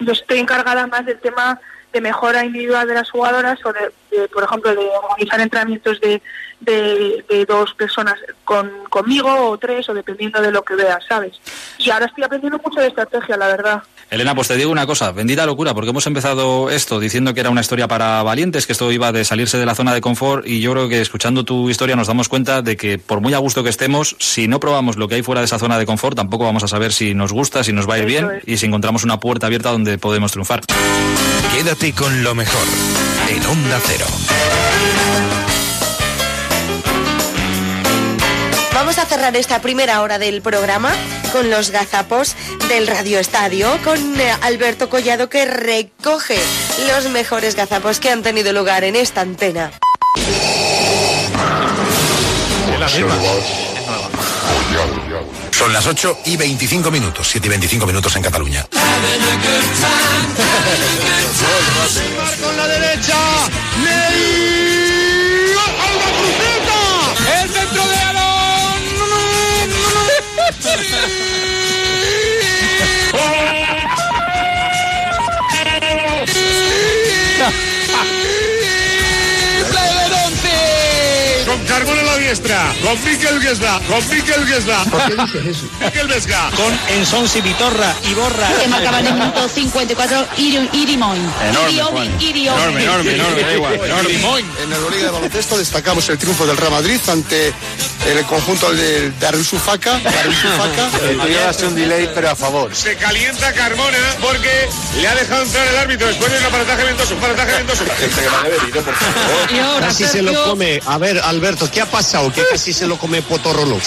yo 0.00 0.12
estoy 0.12 0.40
encargada 0.40 0.88
más 0.88 1.06
del 1.06 1.20
tema 1.20 1.60
de 1.92 2.00
mejora 2.00 2.44
individual 2.44 2.86
de 2.86 2.94
las 2.94 3.10
jugadoras 3.10 3.58
o 3.64 3.72
de, 3.72 3.92
de, 4.10 4.28
por 4.28 4.44
ejemplo, 4.44 4.74
de 4.74 4.88
organizar 5.10 5.40
entrenamientos 5.40 6.00
de, 6.00 6.22
de, 6.60 7.44
dos 7.46 7.74
personas 7.74 8.18
con, 8.44 8.70
conmigo 8.88 9.50
o 9.50 9.58
tres 9.58 9.88
o 9.88 9.94
dependiendo 9.94 10.40
de 10.40 10.52
lo 10.52 10.62
que 10.62 10.74
veas, 10.74 11.04
¿sabes? 11.06 11.40
Y 11.78 11.90
ahora 11.90 12.06
estoy 12.06 12.24
aprendiendo 12.24 12.58
mucho 12.64 12.80
de 12.80 12.88
estrategia, 12.88 13.36
la 13.36 13.48
verdad. 13.48 13.82
Elena, 14.12 14.34
pues 14.34 14.46
te 14.46 14.58
digo 14.58 14.70
una 14.70 14.86
cosa, 14.86 15.10
bendita 15.10 15.46
locura, 15.46 15.72
porque 15.72 15.88
hemos 15.88 16.06
empezado 16.06 16.68
esto 16.68 17.00
diciendo 17.00 17.32
que 17.32 17.40
era 17.40 17.48
una 17.48 17.62
historia 17.62 17.88
para 17.88 18.22
valientes, 18.22 18.66
que 18.66 18.74
esto 18.74 18.92
iba 18.92 19.10
de 19.10 19.24
salirse 19.24 19.56
de 19.56 19.64
la 19.64 19.74
zona 19.74 19.94
de 19.94 20.02
confort, 20.02 20.46
y 20.46 20.60
yo 20.60 20.72
creo 20.72 20.90
que 20.90 21.00
escuchando 21.00 21.46
tu 21.46 21.70
historia 21.70 21.96
nos 21.96 22.08
damos 22.08 22.28
cuenta 22.28 22.60
de 22.60 22.76
que 22.76 22.98
por 22.98 23.22
muy 23.22 23.32
a 23.32 23.38
gusto 23.38 23.64
que 23.64 23.70
estemos, 23.70 24.14
si 24.18 24.48
no 24.48 24.60
probamos 24.60 24.98
lo 24.98 25.08
que 25.08 25.14
hay 25.14 25.22
fuera 25.22 25.40
de 25.40 25.46
esa 25.46 25.58
zona 25.58 25.78
de 25.78 25.86
confort, 25.86 26.14
tampoco 26.14 26.44
vamos 26.44 26.62
a 26.62 26.68
saber 26.68 26.92
si 26.92 27.14
nos 27.14 27.32
gusta, 27.32 27.64
si 27.64 27.72
nos 27.72 27.88
va 27.88 27.94
a 27.94 28.00
ir 28.00 28.04
bien 28.04 28.28
y 28.44 28.58
si 28.58 28.66
encontramos 28.66 29.02
una 29.02 29.18
puerta 29.18 29.46
abierta 29.46 29.70
donde 29.70 29.96
podemos 29.96 30.30
triunfar. 30.30 30.60
Quédate 31.54 31.94
con 31.94 32.22
lo 32.22 32.34
mejor 32.34 32.66
en 33.30 33.46
Onda 33.46 33.80
Cero. 33.82 34.04
Vamos 38.74 38.98
a 38.98 39.06
cerrar 39.06 39.34
esta 39.36 39.62
primera 39.62 40.02
hora 40.02 40.18
del 40.18 40.42
programa 40.42 40.92
con 41.32 41.50
los 41.50 41.70
gazapos 41.70 42.36
del 42.68 42.86
Radio 42.86 43.18
Estadio, 43.18 43.68
con 43.82 44.20
eh, 44.20 44.30
Alberto 44.42 44.88
Collado 44.90 45.28
que 45.30 45.46
recoge 45.46 46.38
los 46.88 47.08
mejores 47.10 47.56
gazapos 47.56 47.98
que 48.00 48.10
han 48.10 48.22
tenido 48.22 48.52
lugar 48.52 48.84
en 48.84 48.96
esta 48.96 49.22
antena. 49.22 49.72
Son 55.50 55.72
las 55.72 55.86
8 55.86 56.18
y 56.26 56.36
25 56.36 56.90
minutos, 56.90 57.28
7 57.30 57.46
y 57.46 57.50
25 57.50 57.86
minutos 57.86 58.14
en 58.16 58.22
Cataluña. 58.22 58.66
Con 62.42 62.56
la 62.56 62.66
derecha, 62.66 63.16
Ney. 63.82 64.71
Carbón 81.72 81.98
en 81.98 82.04
la 82.04 82.18
diestra, 82.18 82.70
con 82.82 83.02
Miquel 83.02 83.40
Guesda, 83.40 83.80
con 83.88 84.06
Miquel 84.10 84.44
Guesda. 84.46 84.84
¿Por 84.84 85.00
qué 85.06 85.22
dices 85.22 85.56
eso? 85.56 85.66
Miquel 85.80 86.06
Vesga. 86.06 86.50
Con 86.50 86.78
Ensonsi, 86.88 87.40
Vitorra, 87.40 87.94
Iborra. 88.10 88.46
Que 88.60 88.68
marcaba 88.68 89.00
en 89.00 89.06
el 89.06 89.14
minuto 89.14 89.48
54 89.48 90.26
Iri- 90.36 90.68
Irimoy. 90.74 91.18
Iriobi, 91.70 92.10
Iriobi. 92.20 92.84
En 94.62 94.72
el 94.72 94.90
Liga 94.90 95.04
de 95.04 95.10
Baloncesto 95.12 95.56
destacamos 95.56 96.06
el 96.10 96.18
triunfo 96.18 96.46
del 96.46 96.58
Real 96.58 96.72
Madrid 96.72 97.00
ante 97.08 97.54
el 98.06 98.22
conjunto 98.26 98.70
del 98.74 99.18
Darusufaka. 99.18 99.98
Darusufaka. 100.00 100.90
un 101.66 101.74
delay, 101.74 102.10
pero 102.14 102.30
a 102.30 102.36
favor. 102.36 102.74
Se 102.74 102.96
calienta 102.96 103.50
Carmona 103.54 103.98
porque 104.20 104.68
le 105.00 105.08
ha 105.08 105.14
dejado 105.14 105.42
entrar 105.42 105.66
el 105.68 105.76
árbitro 105.78 106.06
después 106.06 106.30
de 106.32 106.38
un 106.38 106.44
aparataje 106.44 106.84
ventoso. 106.84 107.12
Un 107.14 107.18
aparataje 107.18 107.56
ventoso. 107.56 107.84
Casi 109.80 110.04
se 110.04 110.22
lo 110.22 110.44
come. 110.44 110.80
A 110.84 110.98
ver, 110.98 111.18
Alberto, 111.20 111.61
¿qué 111.70 111.80
ha 111.80 111.86
pasado? 111.86 112.32
Que 112.32 112.42
casi 112.50 112.72
se 112.72 112.86
lo 112.86 112.96
come 112.98 113.22
Potorrolo. 113.22 113.78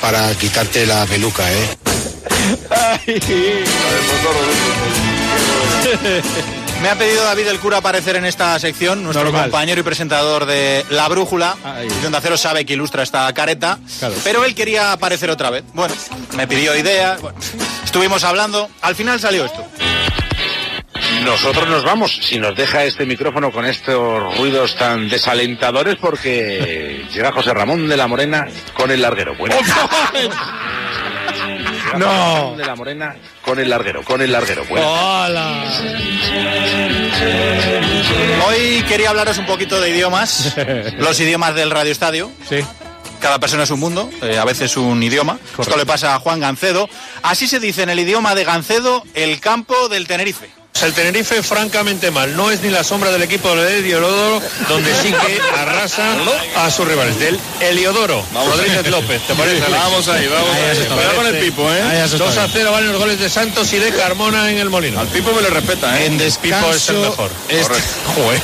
Para 0.00 0.34
quitarte 0.34 0.86
la 0.86 1.04
peluca, 1.06 1.44
¿eh? 1.52 1.76
Me 6.82 6.88
ha 6.88 6.96
pedido 6.96 7.22
David 7.22 7.46
el 7.46 7.60
cura 7.60 7.78
aparecer 7.78 8.16
en 8.16 8.24
esta 8.24 8.58
sección, 8.58 9.04
nuestro 9.04 9.24
Normal. 9.24 9.42
compañero 9.44 9.80
y 9.80 9.84
presentador 9.84 10.46
de 10.46 10.84
La 10.90 11.08
Brújula, 11.08 11.56
de 12.00 12.06
Onda 12.06 12.20
Cero 12.20 12.36
sabe 12.36 12.66
que 12.66 12.72
ilustra 12.72 13.04
esta 13.04 13.32
careta, 13.32 13.78
pero 14.24 14.44
él 14.44 14.54
quería 14.56 14.92
aparecer 14.92 15.30
otra 15.30 15.50
vez. 15.50 15.62
Bueno, 15.74 15.94
me 16.36 16.48
pidió 16.48 16.76
ideas, 16.76 17.20
bueno, 17.20 17.38
estuvimos 17.84 18.24
hablando, 18.24 18.68
al 18.80 18.96
final 18.96 19.20
salió 19.20 19.44
esto. 19.44 19.64
Nosotros 21.24 21.68
nos 21.68 21.84
vamos, 21.84 22.18
si 22.22 22.38
nos 22.38 22.54
deja 22.54 22.84
este 22.84 23.06
micrófono 23.06 23.50
con 23.50 23.64
estos 23.64 24.36
ruidos 24.36 24.74
tan 24.76 25.08
desalentadores, 25.08 25.96
porque 25.96 27.06
llega 27.12 27.32
José 27.32 27.54
Ramón 27.54 27.88
de 27.88 27.96
la 27.96 28.06
Morena 28.06 28.46
con 28.74 28.90
el 28.90 29.02
larguero. 29.02 29.34
Bueno. 29.36 29.56
No. 31.98 32.54
De 32.56 32.64
la 32.64 32.74
Morena 32.74 33.14
con 33.42 33.58
el 33.58 33.68
larguero, 33.68 34.02
con 34.02 34.22
el 34.22 34.32
larguero. 34.32 34.64
Bueno. 34.64 34.86
Hoy 38.46 38.82
quería 38.88 39.10
hablaros 39.10 39.36
un 39.38 39.46
poquito 39.46 39.78
de 39.78 39.90
idiomas, 39.90 40.54
los 40.98 41.20
idiomas 41.20 41.54
del 41.54 41.70
Radio 41.70 41.92
Estadio. 41.92 42.30
Sí. 42.48 42.60
Cada 43.20 43.38
persona 43.38 43.64
es 43.64 43.70
un 43.70 43.78
mundo, 43.78 44.10
eh, 44.22 44.38
a 44.38 44.44
veces 44.44 44.76
un 44.76 45.02
idioma. 45.02 45.38
Esto 45.58 45.76
le 45.76 45.86
pasa 45.86 46.14
a 46.14 46.18
Juan 46.18 46.40
Gancedo. 46.40 46.88
Así 47.22 47.46
se 47.46 47.60
dice 47.60 47.82
en 47.82 47.90
el 47.90 48.00
idioma 48.00 48.34
de 48.34 48.44
Gancedo 48.44 49.04
el 49.14 49.38
campo 49.38 49.88
del 49.88 50.06
Tenerife. 50.08 50.61
El 50.80 50.92
Tenerife 50.94 51.44
francamente 51.44 52.10
mal, 52.10 52.34
no 52.34 52.50
es 52.50 52.60
ni 52.62 52.68
la 52.70 52.82
sombra 52.82 53.12
del 53.12 53.22
equipo 53.22 53.54
de 53.54 53.78
Heliodoro, 53.78 54.42
donde 54.68 54.92
sí 55.00 55.12
que 55.12 55.40
arrasa 55.56 56.16
a 56.56 56.70
sus 56.72 56.88
rivales. 56.88 57.16
Del 57.20 57.38
Heliodoro, 57.60 58.24
Rodríguez 58.34 58.88
López, 58.90 59.22
¿te 59.22 59.34
parece? 59.36 59.60
Vamos 59.70 60.08
ahí, 60.08 60.26
vamos 60.26 60.48
Ahí. 60.50 60.84
Cuidado 60.88 61.14
con 61.14 61.26
el 61.28 61.38
Pipo, 61.38 61.70
¿eh? 61.72 61.82
Ahí 61.82 61.98
has 61.98 62.12
estado. 62.12 62.30
2 62.30 62.38
a 62.38 62.48
0 62.52 62.72
valen 62.72 62.90
los 62.90 62.98
goles 63.00 63.20
de 63.20 63.30
Santos 63.30 63.72
y 63.72 63.78
de 63.78 63.92
Carmona 63.92 64.50
en 64.50 64.58
el 64.58 64.70
Molino. 64.70 64.98
Al 64.98 65.06
Pipo 65.06 65.30
me 65.32 65.42
lo 65.42 65.50
respeta, 65.50 66.00
¿eh? 66.00 66.06
En 66.06 66.18
Pipo 66.18 66.24
es 66.26 66.88
el 66.88 66.96
descanso, 66.96 67.00
mejor. 67.00 67.30
este- 67.48 67.74
Joder. 68.16 68.42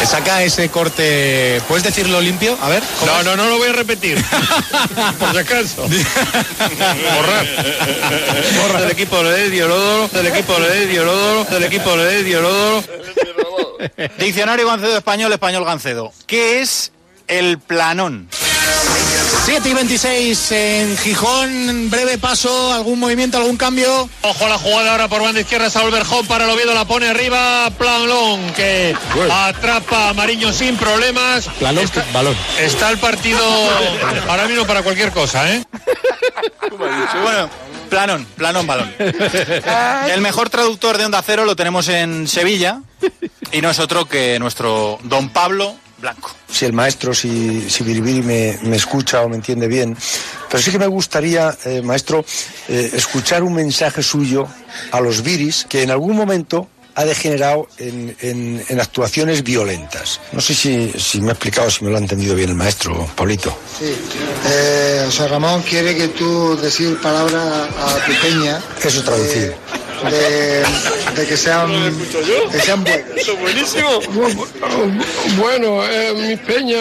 Te 0.00 0.06
saca 0.06 0.42
ese 0.42 0.68
corte. 0.68 1.62
¿Puedes 1.68 1.84
decirlo 1.84 2.20
limpio? 2.20 2.58
A 2.60 2.68
ver. 2.68 2.82
¿cómo 3.00 3.12
No, 3.12 3.18
es? 3.20 3.24
no, 3.24 3.36
no 3.36 3.46
lo 3.48 3.56
voy 3.56 3.68
a 3.68 3.72
repetir. 3.72 4.22
Por 5.18 5.32
si 5.32 5.38
acaso. 5.38 5.88
Borrar. 7.16 7.46
Borra 8.60 8.80
del 8.82 8.90
equipo 8.90 9.22
de 9.24 9.46
Heliodoro, 9.46 10.08
del 10.08 10.26
equipo 10.26 10.54
de 10.60 10.82
Del 11.44 11.64
equipo 11.64 11.94
de 11.98 12.20
Heliodoro. 12.20 12.82
Diccionario 14.18 14.66
Gancedo 14.66 14.96
Español, 14.96 15.32
Español 15.32 15.66
Gancedo. 15.66 16.10
¿Qué 16.26 16.62
es 16.62 16.92
el 17.28 17.58
planón? 17.58 18.28
7 19.46 19.68
y 19.68 19.74
26 19.74 20.52
en 20.52 20.96
Gijón. 20.98 21.88
Breve 21.88 22.18
paso, 22.18 22.72
algún 22.72 22.98
movimiento, 22.98 23.38
algún 23.38 23.56
cambio. 23.56 24.08
Ojo 24.22 24.44
a 24.44 24.48
la 24.48 24.58
jugada 24.58 24.90
ahora 24.90 25.06
por 25.06 25.22
banda 25.22 25.40
izquierda, 25.40 25.70
Saúl 25.70 25.92
Berjón 25.92 26.26
para 26.26 26.44
el 26.44 26.50
Oviedo, 26.50 26.74
la 26.74 26.84
pone 26.84 27.08
arriba, 27.08 27.70
Planlón, 27.78 28.52
que 28.54 28.96
atrapa 29.30 30.08
a 30.08 30.14
Mariño 30.14 30.52
sin 30.52 30.76
problemas. 30.76 31.48
Balón, 31.60 31.88
balón. 32.12 32.36
Está 32.58 32.90
el 32.90 32.98
partido 32.98 33.38
ahora 34.28 34.46
mismo 34.46 34.66
para 34.66 34.82
cualquier 34.82 35.12
cosa, 35.12 35.48
¿eh? 35.48 35.64
Bueno, 37.22 37.48
planón, 37.88 38.26
planón, 38.36 38.66
balón. 38.66 38.92
El 38.98 40.20
mejor 40.22 40.50
traductor 40.50 40.98
de 40.98 41.04
Onda 41.04 41.22
Cero 41.22 41.44
lo 41.44 41.54
tenemos 41.54 41.86
en 41.88 42.26
Sevilla 42.26 42.80
y 43.52 43.60
no 43.60 43.70
es 43.70 43.78
otro 43.78 44.06
que 44.06 44.40
nuestro 44.40 44.98
don 45.04 45.28
Pablo 45.28 45.76
Blanco. 46.06 46.30
si 46.50 46.64
el 46.64 46.72
maestro, 46.72 47.12
si, 47.14 47.68
si 47.68 47.82
Biribiri 47.84 48.22
me, 48.22 48.58
me 48.62 48.76
escucha 48.76 49.22
o 49.22 49.28
me 49.28 49.36
entiende 49.36 49.66
bien. 49.66 49.96
Pero 50.50 50.62
sí 50.62 50.70
que 50.70 50.78
me 50.78 50.86
gustaría, 50.86 51.56
eh, 51.64 51.82
maestro, 51.82 52.24
eh, 52.68 52.90
escuchar 52.94 53.42
un 53.42 53.54
mensaje 53.54 54.02
suyo 54.02 54.46
a 54.92 55.00
los 55.00 55.22
viris 55.22 55.66
que 55.68 55.82
en 55.82 55.90
algún 55.90 56.14
momento 56.16 56.68
ha 56.98 57.04
degenerado 57.04 57.68
en, 57.76 58.16
en- 58.20 58.64
en 58.68 58.80
actuaciones 58.80 59.42
violentas. 59.42 60.18
No 60.32 60.40
sé 60.40 60.54
si, 60.54 60.92
si 60.98 61.20
me 61.20 61.28
ha 61.28 61.32
explicado, 61.32 61.68
si 61.70 61.84
me 61.84 61.90
lo 61.90 61.96
ha 61.96 62.00
entendido 62.00 62.34
bien 62.34 62.48
el 62.50 62.54
maestro, 62.56 63.06
Pablito. 63.14 63.50
Sí, 63.78 63.92
eh, 64.46 65.02
José 65.04 65.28
Ramón 65.28 65.60
quiere 65.62 65.94
que 65.94 66.08
tú 66.08 66.56
decir 66.56 66.98
palabra 67.02 67.64
a 67.64 68.06
tu 68.06 68.12
peña. 68.22 68.62
Eso 68.82 69.02
traducido. 69.02 69.52
De, 70.10 70.64
de 71.16 71.26
que 71.26 71.36
sean, 71.36 71.70
que 72.50 72.60
sean 72.60 72.84
buenos. 72.84 73.40
buenísimo. 73.40 74.00
Bueno, 75.38 75.82
mi 76.16 76.36
peña... 76.36 76.76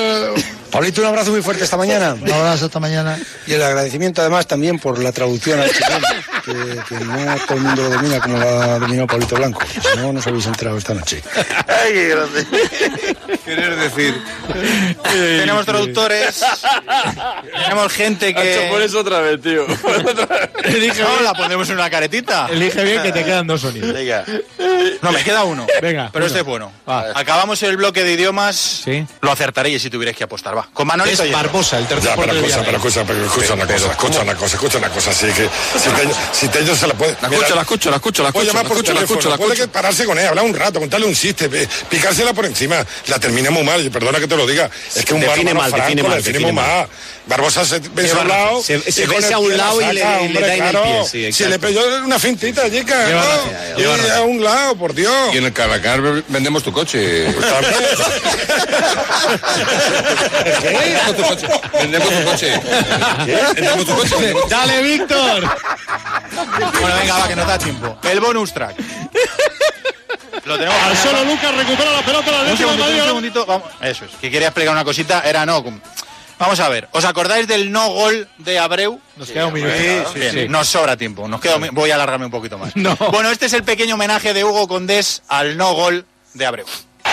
Pablito, 0.72 1.02
un 1.02 1.08
abrazo 1.08 1.32
muy 1.32 1.42
fuerte 1.42 1.64
esta 1.64 1.78
mañana. 1.78 2.16
Un 2.22 2.32
abrazo 2.32 2.66
esta 2.66 2.80
mañana. 2.80 3.18
Y 3.48 3.54
el 3.54 3.64
agradecimiento 3.64 4.22
además 4.22 4.46
también 4.46 4.78
por 4.78 5.00
la 5.00 5.12
traducción 5.14 5.60
al 5.60 5.72
chileno, 5.72 6.06
que, 6.46 6.54
que 6.88 7.04
no 7.04 7.36
todo 7.48 7.58
el 7.58 7.64
mundo 7.64 7.82
lo 7.82 7.90
domina 7.90 8.20
como 8.20 8.38
lo 8.38 8.48
ha 8.48 8.80
dominado 8.80 9.08
Pablito 9.08 9.36
Blanco. 9.36 9.62
Si 9.68 9.98
no, 9.98 10.14
nos 10.14 10.28
habéis 10.28 10.46
enterado 10.46 10.78
esta 10.78 10.94
noche. 10.94 11.22
Ay, 11.68 11.94
qué 11.94 12.08
grande. 12.10 12.46
Querer 13.44 13.76
decir. 13.76 14.22
Tenemos 15.12 15.66
traductores, 15.66 16.44
tenemos 17.64 17.94
gente 17.94 18.34
que... 18.34 18.68
Por 18.70 18.82
eso 18.82 19.00
otra 19.00 19.20
vez, 19.22 19.42
tío. 19.42 19.66
Elige 20.64 21.02
no, 21.02 21.22
la 21.22 21.34
ponemos 21.34 21.68
en 21.70 21.76
una 21.76 21.90
caretita. 21.90 22.48
Elige 22.52 22.84
bien 22.84 23.02
que 23.02 23.12
te 23.12 23.24
quedan 23.24 23.48
dos 23.48 23.62
sonidos. 23.62 23.94
Venga. 23.94 24.24
No, 25.02 25.12
me 25.12 25.24
queda 25.24 25.44
uno. 25.44 25.66
Venga, 25.82 26.10
Pero 26.12 26.26
uno. 26.26 26.28
este 26.28 26.40
es 26.40 26.46
bueno. 26.46 26.72
Va. 26.88 27.06
Acabamos 27.16 27.62
el 27.64 27.78
bloque 27.78 28.04
de 28.04 28.14
idiomas. 28.14 28.56
Sí. 28.84 29.06
Lo 29.22 29.32
acertaréis 29.32 29.82
si 29.82 29.90
tuvierais 29.90 30.18
que 30.18 30.24
apostar. 30.24 30.58
Va. 30.58 30.68
Con 30.74 30.88
Manolito 30.88 31.24
Es. 31.24 31.32
Barbosa, 31.32 31.80
el 31.80 31.88
tercer 31.88 32.12
Ya, 32.12 32.16
pero 32.16 32.34
escucha, 32.34 32.64
pero 32.64 32.78
escucha, 33.26 33.54
escucha 33.54 33.54
una 33.54 33.66
cosa, 33.68 33.92
escucha 33.92 34.22
una 34.22 34.36
cosa, 34.36 34.56
escucha 34.56 34.78
una 34.78 34.90
cosa, 34.90 35.12
así 35.12 35.28
que 35.28 35.50
si 36.40 36.48
te, 36.50 36.60
ellos 36.60 36.78
se 36.78 36.88
la 36.88 36.94
puede. 36.94 37.16
La 37.22 37.28
escucho, 37.30 37.56
la 37.56 37.62
escucho, 37.62 37.90
la 37.90 37.96
escucho, 37.98 38.24
la 38.24 38.32
Puede 38.32 38.48
escucho, 38.48 38.54
llamar 38.54 38.64
la 38.64 38.68
por 38.70 38.78
escucho, 38.78 38.94
la 38.94 39.02
escucho, 39.02 39.30
la 39.30 39.38
puede 39.38 39.56
que 39.56 39.68
pararse 39.68 40.06
con 40.06 40.20
él, 40.20 40.28
hablar 40.28 40.44
un 40.46 40.54
rato, 40.54 40.80
contarle 40.80 41.06
un 41.08 41.14
chiste, 41.16 41.50
picársela 41.90 42.34
por 42.34 42.46
encima. 42.46 42.86
La 43.08 43.20
termina 43.20 43.50
muy 43.52 43.64
mal, 43.64 43.90
perdona 43.92 44.20
que 44.20 44.28
te 44.28 44.36
lo 44.36 44.46
diga. 44.46 44.70
Es 44.96 45.06
que 45.06 45.14
un 45.14 45.22
Define 45.22 45.54
mal, 45.54 45.70
franco 45.70 45.86
define 45.86 46.04
la 46.04 46.10
mal, 46.10 46.24
define 46.24 46.52
mal. 46.52 46.66
mal. 46.68 46.88
Barbosa 47.28 47.66
se 47.66 47.80
ve 47.80 48.12
a 48.12 48.16
un 48.18 48.28
lado. 48.28 48.62
se- 48.62 48.92
se 48.92 49.08
besa 49.08 49.36
a 49.36 49.40
un 49.40 49.58
lado 49.58 49.82
y 49.82 49.94
le- 49.96 50.02
saca, 50.02 50.22
y 50.22 50.28
le 50.28 50.42
da 50.42 50.54
en 50.56 50.64
el 50.64 50.70
claro. 50.70 50.84
pie, 50.84 51.32
sí, 51.32 51.34
Si 51.34 51.46
le 51.50 51.58
pilló 51.58 51.82
una 52.04 52.20
fintita, 52.20 52.70
chica. 52.70 53.10
Y 53.78 53.84
barra- 53.84 54.18
a 54.18 54.22
un 54.22 54.44
lado, 54.44 54.76
por 54.76 54.94
Dios. 54.94 55.34
Y 55.34 55.38
en 55.38 55.46
el 55.46 55.54
Caracar 55.54 56.02
vendemos 56.28 56.62
tu 56.64 56.72
coche. 56.72 57.34
Vendemos 60.62 61.10
tu 61.16 61.26
coche. 61.26 61.50
Vendemos 61.82 62.10
tu 62.10 62.24
coche. 62.26 62.62
Vendemos 63.56 63.86
tu 63.86 63.96
coche. 63.96 64.16
vendemos- 64.18 64.50
Dale, 64.50 64.82
Víctor. 64.84 65.58
Bueno, 66.32 66.96
venga, 67.00 67.18
va, 67.18 67.28
que 67.28 67.36
nos 67.36 67.48
da 67.48 67.58
tiempo. 67.58 67.98
El 68.04 68.20
bonus 68.20 68.54
track. 68.54 68.76
Lo 70.46 70.58
tenemos. 70.58 70.82
Al 70.84 70.98
solo 70.98 71.24
Lucas 71.24 71.56
recupera 71.56 71.92
la 71.92 72.02
pelota, 72.02 72.32
la 72.32 72.52
Un 72.52 72.58
segundito, 72.58 72.88
un 72.90 73.06
segundito. 73.06 73.46
Vamos. 73.46 73.68
Eso 73.82 74.06
es. 74.06 74.12
Que 74.12 74.30
quería 74.30 74.50
explicar 74.50 74.74
una 74.74 74.84
cosita. 74.84 75.22
Era 75.22 75.46
no. 75.46 75.64
Vamos 76.38 76.60
a 76.60 76.70
ver. 76.70 76.88
¿Os 76.92 77.06
acordáis 77.06 77.48
del 77.48 77.72
no 77.72 77.90
gol 77.90 78.28
de 78.38 78.60
Abreu? 78.60 79.00
Nos 79.16 79.30
queda 79.30 79.48
un 79.48 79.54
minuto. 79.54 79.74
Sí, 80.14 80.20
sí. 80.32 80.48
Nos 80.50 80.68
sobra 80.68 80.98
tiempo. 80.98 81.28
Nos 81.28 81.40
queda 81.40 81.58
Voy 81.72 81.92
a 81.92 81.96
alargarme 81.96 82.26
un 82.26 82.32
poquito 82.32 82.58
más. 82.58 82.74
Bueno, 83.12 83.30
este 83.32 83.46
es 83.46 83.54
el 83.54 83.64
pequeño 83.64 83.96
homenaje 83.96 84.34
de 84.34 84.44
Hugo 84.44 84.68
Condés 84.68 85.24
al 85.28 85.58
no 85.58 85.74
gol 85.74 86.06
de 86.34 86.46
Abreu. 86.46 86.66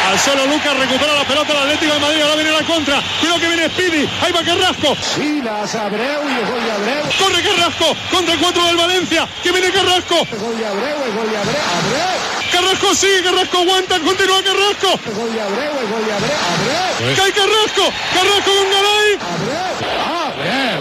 Al 0.08 0.18
solo 0.18 0.46
Lucas 0.46 0.76
recupera 0.76 1.14
la 1.14 1.24
pelota 1.24 1.52
el 1.52 1.58
Atlético 1.58 1.94
de 1.94 2.00
Madrid. 2.00 2.22
Ahora 2.22 2.34
viene 2.34 2.50
la 2.50 2.62
contra. 2.64 3.02
Cuidado 3.20 3.40
que 3.40 3.48
viene 3.48 3.68
Speedy. 3.68 4.08
Ahí 4.20 4.32
va 4.32 4.42
Carrasco. 4.42 4.96
Sí, 5.14 5.40
las 5.42 5.74
Abreu 5.74 6.22
y 6.28 6.32
el 6.32 6.46
gol 6.46 6.64
de 6.64 6.72
Abreu. 6.72 7.04
Corre 7.18 7.42
Carrasco 7.42 7.96
contra 8.10 8.34
el 8.34 8.40
4 8.40 8.66
del 8.66 8.76
Valencia. 8.76 9.28
Que 9.42 9.52
viene 9.52 9.70
Carrasco. 9.70 10.26
El 10.30 10.38
gol 10.38 10.58
de 10.58 10.66
Abreu, 10.66 10.96
el 11.04 11.12
gol 11.12 11.30
de 11.30 11.38
Abreu. 11.38 11.62
Abreu. 11.78 12.42
Carrasco 12.52 12.94
sigue, 12.94 13.22
Carrasco 13.22 13.58
aguanta, 13.58 13.98
continúa 14.00 14.42
Carrasco. 14.42 15.00
El 15.06 15.14
gol 15.14 15.32
de 15.32 15.40
Abreu, 15.40 15.72
el 15.80 15.88
gol 15.88 16.04
de 16.04 16.12
Abreu. 16.12 16.38
Abreu. 16.52 17.16
Cae 17.16 17.32
Carrasco. 17.32 17.84
Carrasco 18.12 18.50
con 18.52 18.70
Garay. 18.70 19.10
Abreu. 19.22 19.72
Con 19.78 20.44
Garay. 20.44 20.71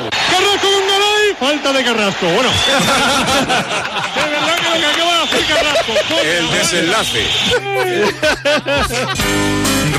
Falta 1.41 1.73
de 1.73 1.83
Carrasco. 1.83 2.27
Bueno. 2.27 2.51
de 4.15 4.29
verdad 4.29 4.57
que 4.57 4.69
lo 4.69 4.79
que 4.79 4.85
acaba 4.85 5.11
de 5.11 5.23
hacer 5.23 5.45
Carrasco. 5.47 5.93
El 6.23 6.51
desenlace. 6.51 7.25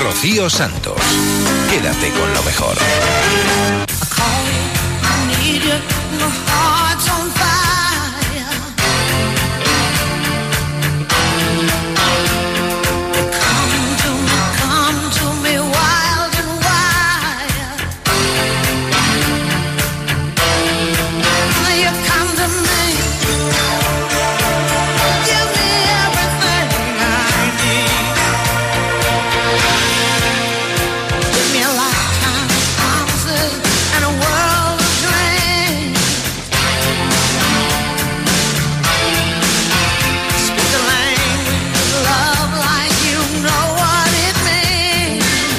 Rocío 0.01 0.49
Santos. 0.49 0.95
Quédate 1.69 2.11
con 2.11 2.33
lo 2.33 2.43
mejor. 2.43 2.77